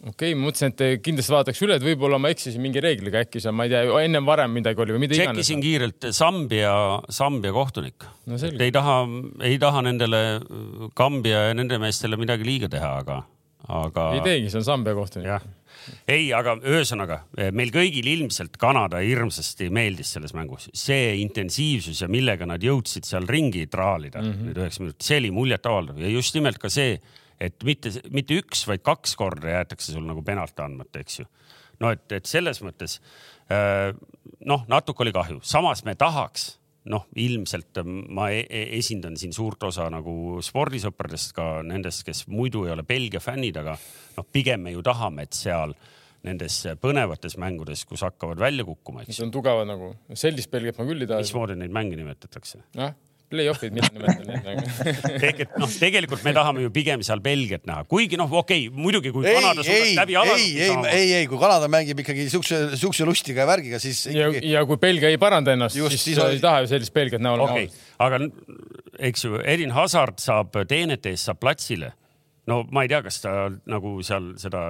okei 0.00 0.32
okay,, 0.32 0.36
ma 0.38 0.48
mõtlesin, 0.48 0.72
et 0.72 1.02
kindlasti 1.04 1.34
vaataks 1.34 1.60
üle, 1.66 1.76
et 1.76 1.84
võib-olla 1.84 2.18
ma 2.22 2.30
eksisin 2.32 2.62
mingi 2.64 2.80
reegliga, 2.82 3.24
äkki 3.26 3.42
seal, 3.42 3.54
ma 3.56 3.66
ei 3.66 3.72
tea, 3.72 3.84
ennem 4.06 4.28
varem 4.28 4.54
midagi 4.56 4.80
oli 4.84 4.96
või 4.96 5.04
mida 5.04 5.16
iganes. 5.16 5.36
tšekkisin 5.36 5.64
kiirelt 5.64 6.08
Sambia, 6.16 6.72
Sambia 7.12 7.52
kohtunik 7.56 8.08
No 8.30 8.38
ei 8.48 8.72
taha, 8.72 8.96
ei 9.44 9.60
taha 9.60 9.84
nendele 9.84 10.22
Kambja 10.96 11.50
ja 11.50 11.56
nende 11.56 11.80
meestele 11.82 12.18
midagi 12.20 12.48
liiga 12.48 12.70
teha, 12.72 12.92
aga, 13.02 13.22
aga. 13.68 14.10
ei 14.16 14.24
teegi, 14.24 14.52
see 14.52 14.62
on 14.62 14.68
Sambia 14.70 14.96
kohtunik. 14.96 15.48
ei, 16.08 16.30
aga 16.36 16.56
ühesõnaga 16.64 17.22
meil 17.56 17.72
kõigil 17.74 18.08
ilmselt 18.14 18.56
Kanada 18.60 19.02
hirmsasti 19.04 19.68
meeldis 19.74 20.16
selles 20.16 20.32
mängus, 20.36 20.70
see 20.72 21.16
intensiivsus 21.20 22.00
ja 22.04 22.08
millega 22.08 22.48
nad 22.48 22.64
jõudsid 22.64 23.08
seal 23.08 23.28
ringi 23.28 23.66
traalida 23.68 24.22
mm 24.22 24.32
-hmm. 24.32 24.48
need 24.48 24.64
üheksa 24.64 24.86
minutit, 24.86 25.04
see 25.04 25.20
oli 25.20 25.34
muljetavaldav 25.42 26.00
ja 26.00 26.08
just 26.08 26.36
nimelt 26.40 26.60
ka 26.62 26.72
see, 26.72 27.00
et 27.40 27.66
mitte, 27.66 27.92
mitte 28.12 28.36
üks, 28.42 28.66
vaid 28.68 28.84
kaks 28.86 29.16
korda 29.18 29.56
jäetakse 29.56 29.94
sul 29.94 30.06
nagu 30.06 30.22
penalt 30.26 30.58
andmata, 30.60 31.02
eks 31.02 31.20
ju. 31.22 31.28
no 31.80 31.92
et, 31.94 32.06
et 32.12 32.26
selles 32.28 32.62
mõttes 32.64 32.98
äh, 33.52 33.90
noh, 34.46 34.64
natuke 34.68 35.06
oli 35.06 35.14
kahju, 35.16 35.40
samas 35.46 35.84
me 35.88 35.96
tahaks 35.98 36.50
noh, 36.90 37.06
ilmselt 37.20 37.82
ma 37.84 38.30
e 38.32 38.44
e- 38.48 38.66
esindan 38.78 39.16
siin 39.20 39.34
suurt 39.36 39.62
osa 39.68 39.88
nagu 39.92 40.40
spordisõpradest, 40.44 41.34
ka 41.36 41.48
nendest, 41.66 42.04
kes 42.06 42.24
muidu 42.32 42.64
ei 42.66 42.74
ole 42.74 42.84
Belgia 42.88 43.20
fännid, 43.20 43.58
aga 43.60 43.76
noh, 44.16 44.28
pigem 44.32 44.64
me 44.64 44.74
ju 44.74 44.84
tahame, 44.86 45.26
et 45.28 45.36
seal 45.36 45.74
nendes 46.24 46.56
põnevates 46.80 47.36
mängudes, 47.40 47.86
kus 47.88 48.04
hakkavad 48.04 48.40
välja 48.40 48.64
kukkuma, 48.68 49.04
eks 49.04 49.20
ju. 49.20 49.26
on 49.26 49.34
tugevad 49.34 49.68
nagu, 49.68 49.92
sellist 50.12 50.50
Belgiat 50.52 50.80
ma 50.80 50.88
küll 50.88 51.04
ei 51.04 51.08
taha. 51.08 51.24
mismoodi 51.24 51.56
neid 51.60 51.72
mänge 51.72 52.00
nimetatakse? 52.00 52.64
noh, 52.80 52.96
play-off'id, 53.30 53.74
mina 53.74 53.88
nimetan 53.94 54.26
neid 54.26 54.46
nagu. 54.46 54.64
ehk 55.28 55.42
et 55.44 55.56
noh, 55.60 55.70
tegelikult 55.82 56.24
me 56.26 56.32
tahame 56.36 56.64
ju 56.64 56.72
pigem 56.74 57.04
seal 57.06 57.22
Belgiat 57.24 57.66
näha, 57.68 57.84
kuigi 57.90 58.18
noh, 58.20 58.30
okei 58.42 58.66
okay,, 58.66 58.82
muidugi 58.82 59.12
kui 59.14 59.26
ei, 59.28 59.38
Kanada 59.38 59.64
suudaks 59.64 59.86
ei, 59.86 59.94
läbi 59.98 60.16
ei, 60.16 60.20
alanuki 60.22 60.48
ei, 60.50 60.72
saama. 60.72 60.94
ei, 60.96 61.12
ei, 61.20 61.28
kui 61.30 61.40
Kanada 61.42 61.70
mängib 61.72 62.02
ikkagi 62.04 62.26
siukse, 62.32 62.60
siukse 62.80 63.06
lustiga 63.08 63.44
ja 63.44 63.48
värgiga, 63.50 63.80
siis 63.82 64.02
ja, 64.10 64.28
ikkagi 64.28 64.52
ja 64.54 64.64
kui 64.68 64.80
Belgia 64.82 65.12
ei 65.12 65.20
paranda 65.22 65.54
ennast, 65.54 65.78
siis, 65.78 66.02
siis 66.10 66.20
ei 66.26 66.42
taha 66.42 66.64
ju 66.64 66.72
sellist 66.74 66.94
Belgiat 66.96 67.22
näha. 67.22 67.38
okei 67.46 67.70
okay., 67.70 67.86
aga 68.02 68.22
n- 68.24 68.32
eks 69.10 69.24
ju, 69.24 69.40
Edin 69.44 69.74
Hazard 69.76 70.20
saab 70.22 70.56
teenete 70.68 71.14
eest 71.14 71.30
saab 71.30 71.40
platsile. 71.42 71.94
No 72.50 72.60
ma 72.74 72.84
ei 72.84 72.90
tea, 72.90 73.00
kas 73.04 73.20
ta 73.22 73.32
nagu 73.70 73.92
seal 74.06 74.32
seda 74.40 74.62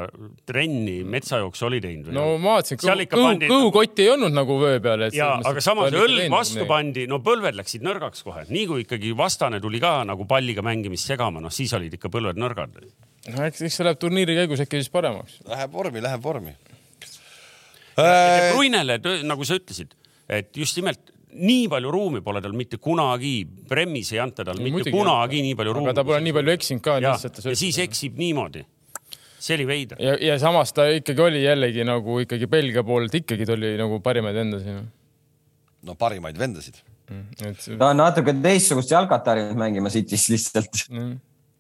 trenni 0.48 1.01
metsajooksu 1.09 1.69
oli 1.69 1.81
teinud 1.82 2.11
või 2.11 2.16
no 2.16 2.24
ma 2.43 2.57
vaatasin, 2.57 2.81
kõhu, 2.81 3.07
kõhu, 3.15 3.51
kõhukotti 3.51 4.07
ei 4.07 4.12
olnud 4.15 4.35
nagu 4.36 4.57
vöö 4.61 4.81
peal. 4.85 5.07
ja, 5.16 5.32
aga 5.51 5.65
samas 5.65 5.94
õlg 5.97 6.27
vastu. 6.32 6.66
pandi, 6.70 7.07
no 7.11 7.20
põlved 7.24 7.59
läksid 7.59 7.85
nõrgaks 7.86 8.24
kohe, 8.27 8.44
nii 8.51 8.66
kui 8.70 8.85
ikkagi 8.86 9.15
vastane 9.16 9.62
tuli 9.62 9.82
ka 9.82 10.01
nagu 10.09 10.27
palliga 10.31 10.65
mängimist 10.66 11.09
segama, 11.11 11.43
noh 11.43 11.55
siis 11.55 11.73
olid 11.77 11.94
ikka 11.97 12.12
põlved 12.12 12.40
nõrgad. 12.40 12.77
no 13.31 13.47
eks, 13.47 13.65
eks 13.66 13.81
see 13.81 13.89
läheb 13.89 14.02
turniiri 14.02 14.36
käigus 14.43 14.65
äkki 14.66 14.82
siis 14.82 14.93
paremaks. 14.93 15.40
läheb 15.48 15.73
vormi, 15.74 16.05
läheb 16.05 16.24
vormi. 16.24 16.57
Bruinele, 18.01 18.97
nagu 19.28 19.44
sa 19.44 19.59
ütlesid, 19.59 19.90
et 20.31 20.57
just 20.57 20.78
nimelt 20.78 21.11
nii 21.32 21.69
palju 21.70 21.90
ruumi 21.94 22.20
pole 22.24 22.43
tal 22.43 22.55
mitte 22.57 22.78
kunagi, 22.82 23.47
Premis 23.70 24.12
ei 24.15 24.20
anta 24.23 24.44
talle 24.44 24.62
mitte 24.62 24.77
muidugi 24.77 24.94
kunagi 24.94 25.43
nii 25.47 25.57
palju 25.59 25.74
ruumi. 25.77 25.89
aga 25.90 26.01
ta 26.01 26.05
pole 26.09 26.20
nii 26.24 26.35
palju 26.36 26.55
eksinud 26.57 26.85
ka 26.85 26.98
ja, 26.98 27.15
lihtsalt. 27.15 27.40
ja 27.44 27.57
siis 27.57 27.78
eksib 27.86 28.19
niimoodi. 28.20 28.65
see 29.40 29.57
oli 29.57 29.66
veider. 29.66 30.01
ja, 30.02 30.16
ja 30.20 30.39
samas 30.43 30.73
ta 30.77 30.89
ikkagi 30.93 31.23
oli 31.23 31.44
jällegi 31.44 31.85
nagu 31.86 32.19
ikkagi 32.24 32.47
Belgia 32.51 32.85
poolelt 32.85 33.15
ikkagi 33.15 33.47
ta 33.47 33.57
oli 33.57 33.77
nagu 33.81 34.01
parimaid 34.05 34.36
endasid. 34.44 34.85
no 35.82 35.94
parimaid 35.94 36.39
vendasid. 36.39 36.82
et 37.11 37.61
see- 37.61 37.78
ta 37.78 37.90
on 37.90 37.97
natuke 37.97 38.35
teistsugust 38.43 38.90
jalkat 38.90 39.27
harjunud 39.27 39.59
mängima 39.59 39.89
City's 39.90 40.28
lihtsalt. 40.32 40.86
mm. 40.90 41.19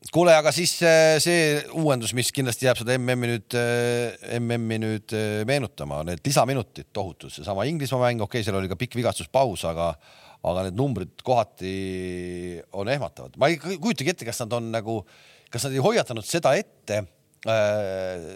kuule, 0.08 0.32
aga 0.32 0.52
siis 0.54 0.78
äh, 0.86 1.18
see 1.20 1.58
uuendus, 1.76 2.14
mis 2.16 2.30
kindlasti 2.32 2.64
jääb 2.64 2.80
seda 2.80 2.96
MM-i 2.96 3.34
nüüd, 3.34 3.56
MM-i 4.38 4.80
nüüd 4.80 5.12
äh, 5.16 5.42
meenutama, 5.48 6.00
need 6.08 6.24
lisaminutid 6.24 6.88
tohutud, 6.96 7.32
seesama 7.34 7.68
Inglismaa 7.68 8.06
mäng, 8.06 8.24
okei 8.24 8.40
okay,, 8.40 8.48
seal 8.48 8.56
oli 8.56 8.70
ka 8.70 8.80
pikk 8.80 8.96
vigastuspaus, 9.00 9.66
aga 9.68 9.92
aga 10.40 10.64
need 10.66 10.76
numbrid 10.78 11.20
kohati 11.24 11.70
on 12.80 12.88
ehmatavad, 12.88 13.36
ma 13.36 13.50
ei 13.52 13.58
kujutagi 13.60 14.14
ette, 14.14 14.28
kas 14.28 14.40
nad 14.44 14.56
on 14.56 14.70
nagu, 14.72 15.00
kas 15.52 15.66
nad 15.66 15.76
ei 15.76 15.82
hoiatanud 15.84 16.24
seda 16.24 16.54
ette 16.56 17.02
äh, 17.04 18.30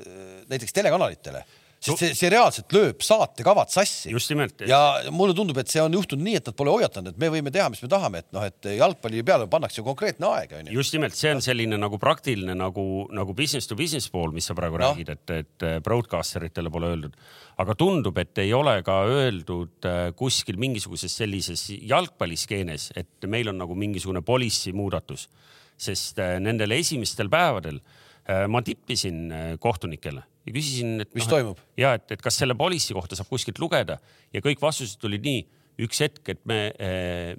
näiteks 0.50 0.76
telekanalitele, 0.76 1.40
sest 1.84 2.00
see, 2.00 2.16
see 2.16 2.30
reaalselt 2.32 2.72
lööb 2.74 3.02
saatekavad 3.04 3.72
sassi. 3.72 4.10
just 4.12 4.30
nimelt. 4.32 4.64
ja 4.68 4.80
mulle 5.14 5.34
tundub, 5.36 5.58
et 5.60 5.70
see 5.70 5.82
on 5.82 5.92
juhtunud 5.94 6.24
nii, 6.24 6.38
et 6.40 6.48
nad 6.48 6.56
pole 6.56 6.72
hoiatanud, 6.72 7.12
et 7.12 7.20
me 7.20 7.30
võime 7.34 7.52
teha, 7.54 7.68
mis 7.72 7.82
me 7.84 7.90
tahame, 7.92 8.22
et 8.24 8.28
noh, 8.34 8.46
et 8.48 8.68
jalgpalli 8.78 9.24
peale 9.26 9.48
pannakse 9.52 9.80
ju 9.80 9.86
konkreetne 9.86 10.30
aeg, 10.30 10.56
onju. 10.60 10.74
just 10.78 10.96
nimelt, 10.96 11.16
see 11.18 11.32
on 11.34 11.42
selline 11.44 11.78
nagu 11.80 12.00
praktiline 12.00 12.56
nagu, 12.58 12.86
nagu 13.14 13.36
business 13.36 13.68
to 13.70 13.78
business 13.78 14.10
pool, 14.12 14.32
mis 14.34 14.48
sa 14.48 14.56
praegu 14.56 14.80
no. 14.80 14.88
räägid, 14.88 15.12
et, 15.14 15.34
et 15.36 15.66
broadcaster 15.84 16.48
itele 16.48 16.72
pole 16.72 16.92
öeldud. 16.94 17.18
aga 17.62 17.78
tundub, 17.78 18.18
et 18.22 18.42
ei 18.42 18.52
ole 18.56 18.78
ka 18.86 19.00
öeldud 19.10 19.88
äh, 19.90 20.04
kuskil 20.16 20.60
mingisuguses 20.60 21.12
sellises 21.20 21.68
jalgpalliskeenes, 21.76 22.92
et 22.96 23.28
meil 23.30 23.52
on 23.52 23.60
nagu 23.60 23.76
mingisugune 23.78 24.24
policy 24.24 24.72
muudatus, 24.76 25.28
sest 25.76 26.20
äh, 26.22 26.38
nendel 26.40 26.72
esimestel 26.78 27.28
päevadel 27.32 27.80
äh, 27.80 28.46
ma 28.48 28.62
tippisin 28.64 29.26
äh, 29.32 29.50
kohtunikele 29.60 30.24
ja 30.44 30.54
küsisin, 30.54 30.96
et 31.04 31.12
Mis 31.16 31.26
noh, 31.26 31.34
toimub? 31.36 31.60
ja 31.80 31.94
et, 31.98 32.06
et 32.14 32.22
kas 32.22 32.38
selle 32.40 32.56
policy 32.58 32.96
kohta 32.96 33.18
saab 33.18 33.30
kuskilt 33.32 33.60
lugeda 33.62 33.98
ja 34.34 34.42
kõik 34.44 34.62
vastused 34.62 35.00
tulid 35.02 35.24
nii, 35.24 35.44
üks 35.84 36.02
hetk, 36.04 36.22
et 36.34 36.42
me, 36.48 36.58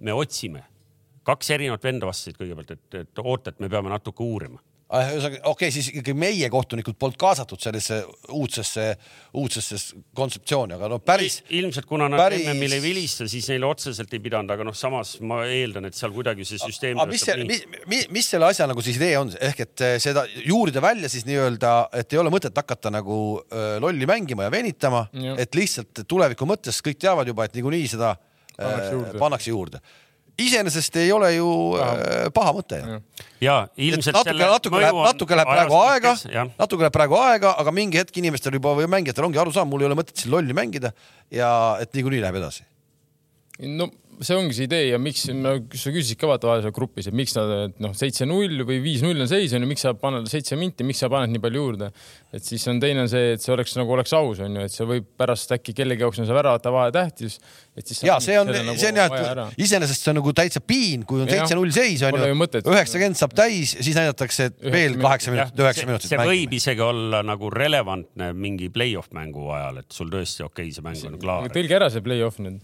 me 0.02 0.16
otsime. 0.16 0.66
kaks 1.26 1.50
erinevat 1.56 1.86
venda 1.86 2.10
vastasid 2.10 2.38
kõigepealt, 2.40 2.76
et, 2.76 3.02
et 3.02 3.22
oota, 3.24 3.54
et 3.54 3.62
me 3.64 3.70
peame 3.72 3.90
natuke 3.90 4.26
uurima. 4.26 4.60
ühesõnaga, 4.86 5.40
okei 5.42 5.50
okay,, 5.50 5.74
siis 5.74 5.88
ikkagi 5.90 6.14
meie 6.18 6.50
kohtunikud 6.54 6.98
polnud 7.02 7.18
kaasatud 7.18 7.62
sellesse 7.62 7.98
uudsesse, 8.38 8.84
uudsesse 9.42 9.80
kontseptsiooni, 10.18 10.76
aga 10.78 10.90
no 10.92 11.00
päris, 11.02 11.40
ilmselt 11.58 11.88
kuna 11.90 12.08
nad 12.12 12.22
päris-. 12.22 12.46
MM-il 12.52 12.76
ei 12.78 12.84
vilista, 12.84 13.26
siis 13.30 13.50
neile 13.50 13.66
otseselt 13.66 14.14
ei 14.14 14.22
pidanud, 14.22 14.54
aga 14.54 14.68
noh, 14.68 14.78
samas 14.78 15.16
ma 15.26 15.42
eeldan, 15.50 15.90
et 15.90 15.98
seal 15.98 16.14
kuidagi 16.14 16.46
see 16.46 16.62
süsteem 16.62 17.02
aga 17.02 17.10
mis 17.10 17.26
see, 17.26 17.48
mis, 17.50 17.66
mis, 17.90 18.06
mis 18.14 18.30
selle 18.36 18.52
asja 18.52 18.70
nagu 18.70 18.86
siis 18.86 19.02
idee 19.02 19.18
on, 19.18 19.34
ehk 19.50 19.66
et 19.66 19.86
eh, 19.88 19.96
seda 20.04 20.28
juurida 20.46 20.84
välja 20.86 21.10
siis 21.12 21.26
nii-öelda, 21.26 21.74
et 22.04 22.14
ei 22.14 22.22
ole 22.22 22.34
mõtet 22.34 22.56
hakata 22.56 22.94
nagu 22.94 23.18
öö, 23.42 23.80
lolli 23.82 24.06
mängima 24.10 24.46
ja 24.46 24.54
venitama, 24.54 25.08
et 25.42 25.58
lihtsalt 25.58 26.06
tuleviku 26.08 26.46
mõttes 26.50 26.78
kõik 26.86 27.02
teavad 27.02 27.28
juba, 27.34 27.50
et 27.50 27.58
niikuinii 27.58 27.90
seda 27.98 28.16
Pannakse 28.56 28.88
öö, 28.88 28.92
juurde. 28.94 29.20
pannakse 29.20 29.50
juurde. 29.52 29.80
Iseenesest 30.42 30.98
ei 31.00 31.12
ole 31.16 31.32
ju 31.36 31.50
paha, 31.76 32.30
paha 32.36 32.54
mõte 32.58 32.80
ja 33.44 33.58
et 33.70 33.84
ilmselt 33.88 34.18
natuke, 34.18 34.36
natuke 34.42 34.82
läheb, 34.82 35.02
natuke 35.08 35.40
läheb 35.40 35.52
praegu 35.52 35.78
aega, 35.82 36.14
natuke 36.60 36.86
läheb 36.86 36.96
praegu 36.96 37.20
aega, 37.20 37.54
aga 37.62 37.74
mingi 37.76 38.02
hetk 38.02 38.20
inimestel 38.22 38.58
juba 38.60 38.76
või 38.78 38.90
mängijatel 38.92 39.30
ongi 39.30 39.42
aru 39.42 39.54
saanud, 39.56 39.72
mul 39.72 39.86
ei 39.86 39.90
ole 39.90 40.00
mõtet 40.00 40.20
siin 40.20 40.34
lolli 40.34 40.56
mängida 40.58 40.92
ja 41.34 41.50
et 41.84 41.94
niikuinii 41.96 42.24
läheb 42.24 42.40
edasi. 42.42 42.66
no 43.64 43.90
see 44.24 44.36
ongi 44.38 44.56
see 44.56 44.68
idee 44.68 44.90
ja 44.92 45.00
miks, 45.02 45.26
no 45.36 45.56
sa 45.76 45.92
küsisid 45.94 46.20
ka 46.20 46.30
vaata 46.30 46.50
vahel 46.50 46.64
seal 46.66 46.74
grupis, 46.76 47.10
et 47.10 47.16
miks 47.18 47.36
nad 47.38 47.52
et 47.56 47.80
noh, 47.84 47.94
seitse-null 47.98 48.64
või 48.68 48.80
viis-null 48.84 49.26
on 49.26 49.30
seis 49.30 49.54
on 49.56 49.66
ju, 49.66 49.70
miks 49.70 49.86
sa 49.86 49.94
paned 50.00 50.28
seitse 50.32 50.58
minti, 50.60 50.86
miks 50.88 51.02
sa 51.04 51.10
paned 51.12 51.34
nii 51.34 51.42
palju 51.44 51.64
juurde. 51.64 51.90
et 52.36 52.44
siis 52.44 52.66
on 52.72 52.80
teine 52.84 53.06
on 53.06 53.10
see, 53.12 53.36
et 53.36 53.44
see 53.44 53.54
oleks 53.56 53.76
nagu 53.80 53.96
oleks 53.96 54.14
aus 54.18 54.42
on 54.46 54.60
ju, 54.60 54.66
et 54.68 54.74
see 54.74 54.88
võib 54.90 55.08
pärast 55.20 55.56
äkki 55.56 55.76
kellegi 55.78 56.06
jaoks 56.06 56.22
on 56.22 56.30
see 56.30 56.38
väravate 56.38 56.74
vahe 56.76 56.92
tähtis. 56.96 57.40
et 57.76 57.88
siis 57.88 58.04
ja 58.08 58.20
see 58.24 58.38
on, 58.40 58.52
nagu 58.52 58.78
see 58.80 58.92
on 58.92 59.02
jah, 59.02 59.16
et 59.16 59.64
iseenesest 59.66 60.06
see 60.06 60.14
on 60.14 60.20
nagu 60.22 60.36
täitsa 60.42 60.62
piin, 60.66 61.08
kui 61.08 61.24
on 61.26 61.32
seitse-null 61.32 61.74
seis 61.76 62.06
on 62.06 62.20
ju 62.20 62.30
üheksakümmend 62.36 63.20
saab 63.20 63.36
täis, 63.38 63.76
siis 63.80 63.98
näidatakse, 63.98 64.52
et 64.52 64.70
veel 64.76 65.00
kaheksa 65.02 65.34
minutit, 65.34 65.66
üheksa 65.66 65.90
minutit 65.90 66.12
see 66.12 66.22
võib 66.22 66.32
mängime. 66.32 66.62
isegi 66.62 66.86
olla 66.86 67.24
nagu 67.26 67.50
relevantne 67.54 68.32
mingi 68.38 68.70
play-off 68.74 69.12
mängu 69.16 69.50
ajal, 69.56 69.84
et 69.84 69.92
sul 69.96 70.12
tõesti 70.14 70.46
okei 70.46 70.70
okay,, 70.70 70.76
see 70.76 70.86
mäng 70.86 71.12
on 71.12 71.20
klaar. 71.22 71.52
tõlgi 71.54 71.78
ära 71.80 71.92
see 71.94 72.04
play-off 72.06 72.42
nüüd. 72.44 72.64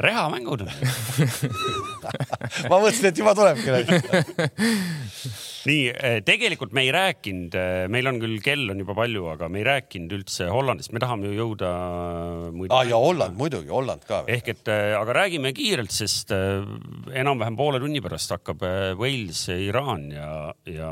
rehamängud. 0.00 0.66
ma 2.70 2.76
mõtlesin, 2.78 3.10
et 3.10 3.18
juba 3.20 3.34
tulebki. 3.36 3.70
nii, 5.68 5.84
tegelikult 6.26 6.74
me 6.76 6.84
ei 6.84 6.92
rääkinud, 6.94 7.56
meil 7.92 8.08
on 8.10 8.18
küll 8.22 8.40
kell 8.44 8.68
on 8.72 8.80
juba 8.82 8.96
palju, 8.98 9.26
aga 9.32 9.48
me 9.52 9.62
ei 9.62 9.66
rääkinud 9.68 10.12
üldse 10.18 10.48
Hollandist, 10.52 10.92
me 10.94 11.02
tahame 11.02 11.30
ju 11.30 11.38
jõuda 11.38 11.70
muidu 12.54 12.74
aa 12.74 12.84
ja 12.88 12.98
Holland 13.00 13.38
muidugi, 13.40 13.72
Holland 13.72 14.04
ka. 14.08 14.22
ehk 14.30 14.50
et 14.54 14.72
aga 14.72 15.16
räägime 15.16 15.54
kiirelt, 15.56 15.94
sest 15.94 16.34
äh, 16.36 16.66
enam-vähem 17.16 17.56
poole 17.56 17.80
tunni 17.82 18.02
pärast 18.04 18.34
hakkab 18.36 18.64
Wales, 19.00 19.46
Iraan 19.54 20.10
ja, 20.12 20.28
ja 20.68 20.90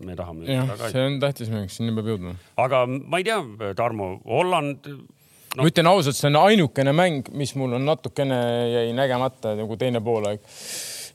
me 0.00 0.16
tahame 0.18 0.48
jah 0.48 0.72
see 0.86 1.04
on 1.10 1.20
tähtis 1.22 1.52
mäng, 1.52 1.68
sinna 1.72 1.96
peab 1.98 2.14
jõudma. 2.14 2.36
aga 2.62 2.86
ma 2.88 3.20
ei 3.20 3.28
tea, 3.28 3.74
Tarmo, 3.76 4.16
Holland, 4.24 4.88
no. 5.56 5.64
ma 5.64 5.70
ütlen 5.70 5.90
ausalt, 5.90 6.18
see 6.18 6.28
on 6.30 6.40
ainukene 6.44 6.92
mäng, 6.96 7.30
mis 7.36 7.54
mul 7.58 7.76
on 7.78 7.88
natukene 7.88 8.40
jäi 8.72 8.90
nägemata 8.96 9.56
nagu 9.58 9.78
teine 9.80 10.02
poolaeg. 10.04 10.42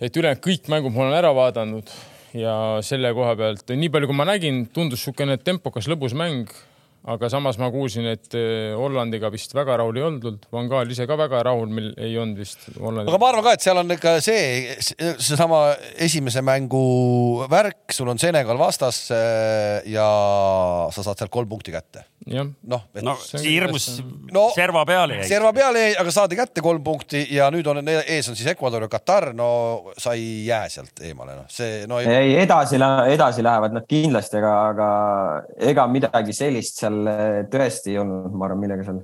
et 0.01 0.18
ülejäänud 0.18 0.43
kõik 0.43 0.72
mängud 0.73 0.95
ma 0.95 1.05
olen 1.05 1.19
ära 1.19 1.31
vaadanud 1.38 1.93
ja 2.38 2.55
selle 2.85 3.13
koha 3.13 3.35
pealt, 3.38 3.73
nii 3.76 3.91
palju 3.93 4.09
kui 4.09 4.18
ma 4.18 4.27
nägin, 4.27 4.65
tundus 4.73 5.03
niisugune 5.03 5.38
tempokas 5.38 5.89
lõbus 5.91 6.15
mäng 6.18 6.49
aga 7.10 7.30
samas 7.34 7.57
ma 7.57 7.72
kuulsin, 7.73 8.06
et 8.11 8.36
eh, 8.38 8.76
Hollandiga 8.78 9.32
vist 9.34 9.56
väga 9.57 9.80
rahul 9.82 9.98
ei 9.98 10.06
oldud, 10.06 10.45
Van 10.53 10.69
Gaal 10.69 10.91
ise 10.94 11.07
ka 11.10 11.18
väga 11.18 11.41
rahul, 11.48 11.72
meil 11.73 11.90
ei 11.98 12.14
olnud 12.22 12.41
vist 12.44 12.68
Hollandi. 12.76 13.10
aga 13.10 13.22
ma 13.22 13.32
arvan 13.32 13.45
ka, 13.48 13.56
et 13.57 13.65
seal 13.65 13.82
on 13.82 13.95
ikka 13.95 14.15
see, 14.22 14.78
seesama 14.86 15.64
esimese 15.98 16.45
mängu 16.45 16.84
värk, 17.49 17.90
sul 17.95 18.11
on 18.14 18.22
Senegal 18.22 18.60
vastas 18.61 19.07
eh, 19.15 19.82
ja 19.90 20.07
sa 20.94 21.06
saad 21.07 21.23
sealt 21.23 21.34
kolm 21.34 21.49
punkti 21.49 21.73
kätte 21.73 22.06
noh, 22.30 22.84
no 23.02 23.15
hirmus 23.41 23.88
no, 24.34 24.44
serva 24.53 24.84
peale 24.86 25.22
jäi. 25.22 25.28
serva 25.32 25.52
peale 25.56 25.86
jäi, 25.88 25.94
aga 26.02 26.14
saadi 26.14 26.38
kätte 26.38 26.61
kolm 26.61 26.84
punkti 26.86 27.23
ja 27.34 27.48
nüüd 27.53 27.65
on 27.72 27.82
ees 27.90 28.30
on 28.30 28.38
siis 28.38 28.52
Ecuador 28.53 28.86
ja 28.86 28.90
Katar, 28.91 29.32
no 29.34 29.48
sa 29.98 30.14
ei 30.14 30.45
jää 30.45 30.69
sealt 30.69 31.02
eemale, 31.02 31.40
noh, 31.40 31.48
see 31.49 31.88
no 31.90 31.98
ei. 32.02 32.11
ei, 32.14 32.36
edasi, 32.44 32.78
edasi 33.10 33.45
lähevad 33.45 33.73
nad 33.73 33.88
kindlasti, 33.90 34.38
aga, 34.38 34.53
aga 34.69 34.90
ega 35.72 35.88
midagi 35.90 36.36
sellist 36.36 36.84
seal 36.84 36.90
tõesti 37.51 37.93
ei 37.93 38.01
olnud, 38.01 38.34
ma 38.35 38.47
arvan, 38.47 38.61
millega 38.63 38.88
seal 38.88 39.01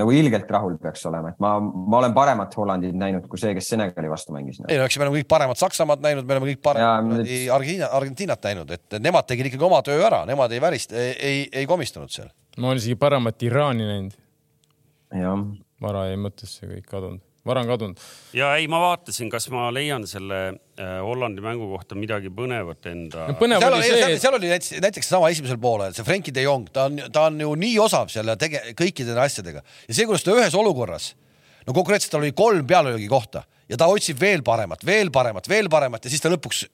nagu 0.00 0.12
ilgelt 0.16 0.48
rahul 0.48 0.78
peaks 0.80 1.02
olema, 1.10 1.32
et 1.34 1.40
ma, 1.42 1.54
ma 1.60 1.98
olen 1.98 2.14
paremat 2.16 2.54
Hollandit 2.56 2.94
näinud 2.96 3.26
kui 3.28 3.40
see, 3.42 3.52
kes 3.56 3.68
Senegali 3.74 4.08
vastu 4.08 4.32
mängis. 4.32 4.62
ei 4.68 4.78
no 4.80 4.86
eks 4.86 4.96
me 4.96 5.04
oleme 5.04 5.20
kõik 5.20 5.28
paremat 5.28 5.60
Saksamaad 5.60 6.04
näinud, 6.04 6.28
me 6.28 6.36
oleme 6.38 6.52
kõik 6.54 6.62
paremat 6.64 7.08
nüüd... 7.10 7.32
Argentiina, 7.52 7.90
Argentiinat 7.98 8.48
näinud, 8.48 8.76
et 8.78 9.00
nemad 9.02 9.28
tegid 9.28 9.50
ikkagi 9.50 9.66
oma 9.66 9.82
töö 9.84 10.00
ära, 10.06 10.22
nemad 10.30 10.54
ei 10.56 10.62
värist, 10.62 10.94
ei, 10.96 11.16
ei, 11.18 11.42
ei 11.62 11.68
komistanud 11.68 12.12
seal 12.14 12.30
ma 12.60 12.70
olen 12.70 12.80
isegi 12.80 12.96
paremat 12.98 13.42
Iraani 13.42 13.86
näinud. 13.86 14.16
jah. 15.16 15.44
vara 15.82 16.06
jäi 16.10 16.18
mõttesse 16.20 16.68
kõik 16.68 16.88
kadunud, 16.90 17.22
vara 17.46 17.62
on 17.64 17.70
kadunud. 17.70 18.02
ja 18.36 18.50
ei, 18.56 18.66
ma 18.68 18.80
vaatasin, 18.82 19.30
kas 19.32 19.48
ma 19.52 19.68
leian 19.72 20.04
selle 20.08 20.40
äh, 20.50 20.96
Hollandi 21.04 21.44
mängu 21.44 21.68
kohta 21.72 21.96
midagi 21.98 22.32
põnevat 22.34 22.88
enda 22.90 23.28
no,. 23.32 23.38
seal 23.40 23.76
oli, 23.76 23.86
see, 23.88 24.18
seal 24.22 24.36
oli 24.36 24.50
näiteks, 24.52 24.74
näiteks 24.84 25.08
seesama 25.08 25.30
esimesel 25.32 25.60
poolel, 25.62 25.94
see 25.96 26.06
Frenkie 26.06 26.34
de 26.36 26.44
Jong, 26.44 26.68
ta 26.74 26.88
on, 26.90 27.00
ta 27.12 27.28
on 27.30 27.40
ju 27.40 27.54
nii 27.64 27.78
osav 27.82 28.12
seal 28.12 28.34
tege-, 28.40 28.74
kõikide 28.78 29.16
asjadega 29.24 29.62
ja 29.62 29.96
see, 29.96 30.08
kuidas 30.08 30.26
ta 30.26 30.36
ühes 30.36 30.56
olukorras, 30.58 31.14
no 31.66 31.76
konkreetselt 31.76 32.12
tal 32.16 32.24
oli 32.24 32.36
kolm 32.36 32.66
pealelöögi 32.68 33.08
kohta 33.10 33.46
ja 33.70 33.80
ta 33.80 33.88
otsib 33.90 34.20
veel 34.20 34.44
paremat, 34.46 34.84
veel 34.86 35.12
paremat, 35.14 35.48
veel 35.48 35.72
paremat 35.72 36.04
ja 36.04 36.12
siis 36.12 36.22
ta 36.22 36.32
lõpuks 36.32 36.66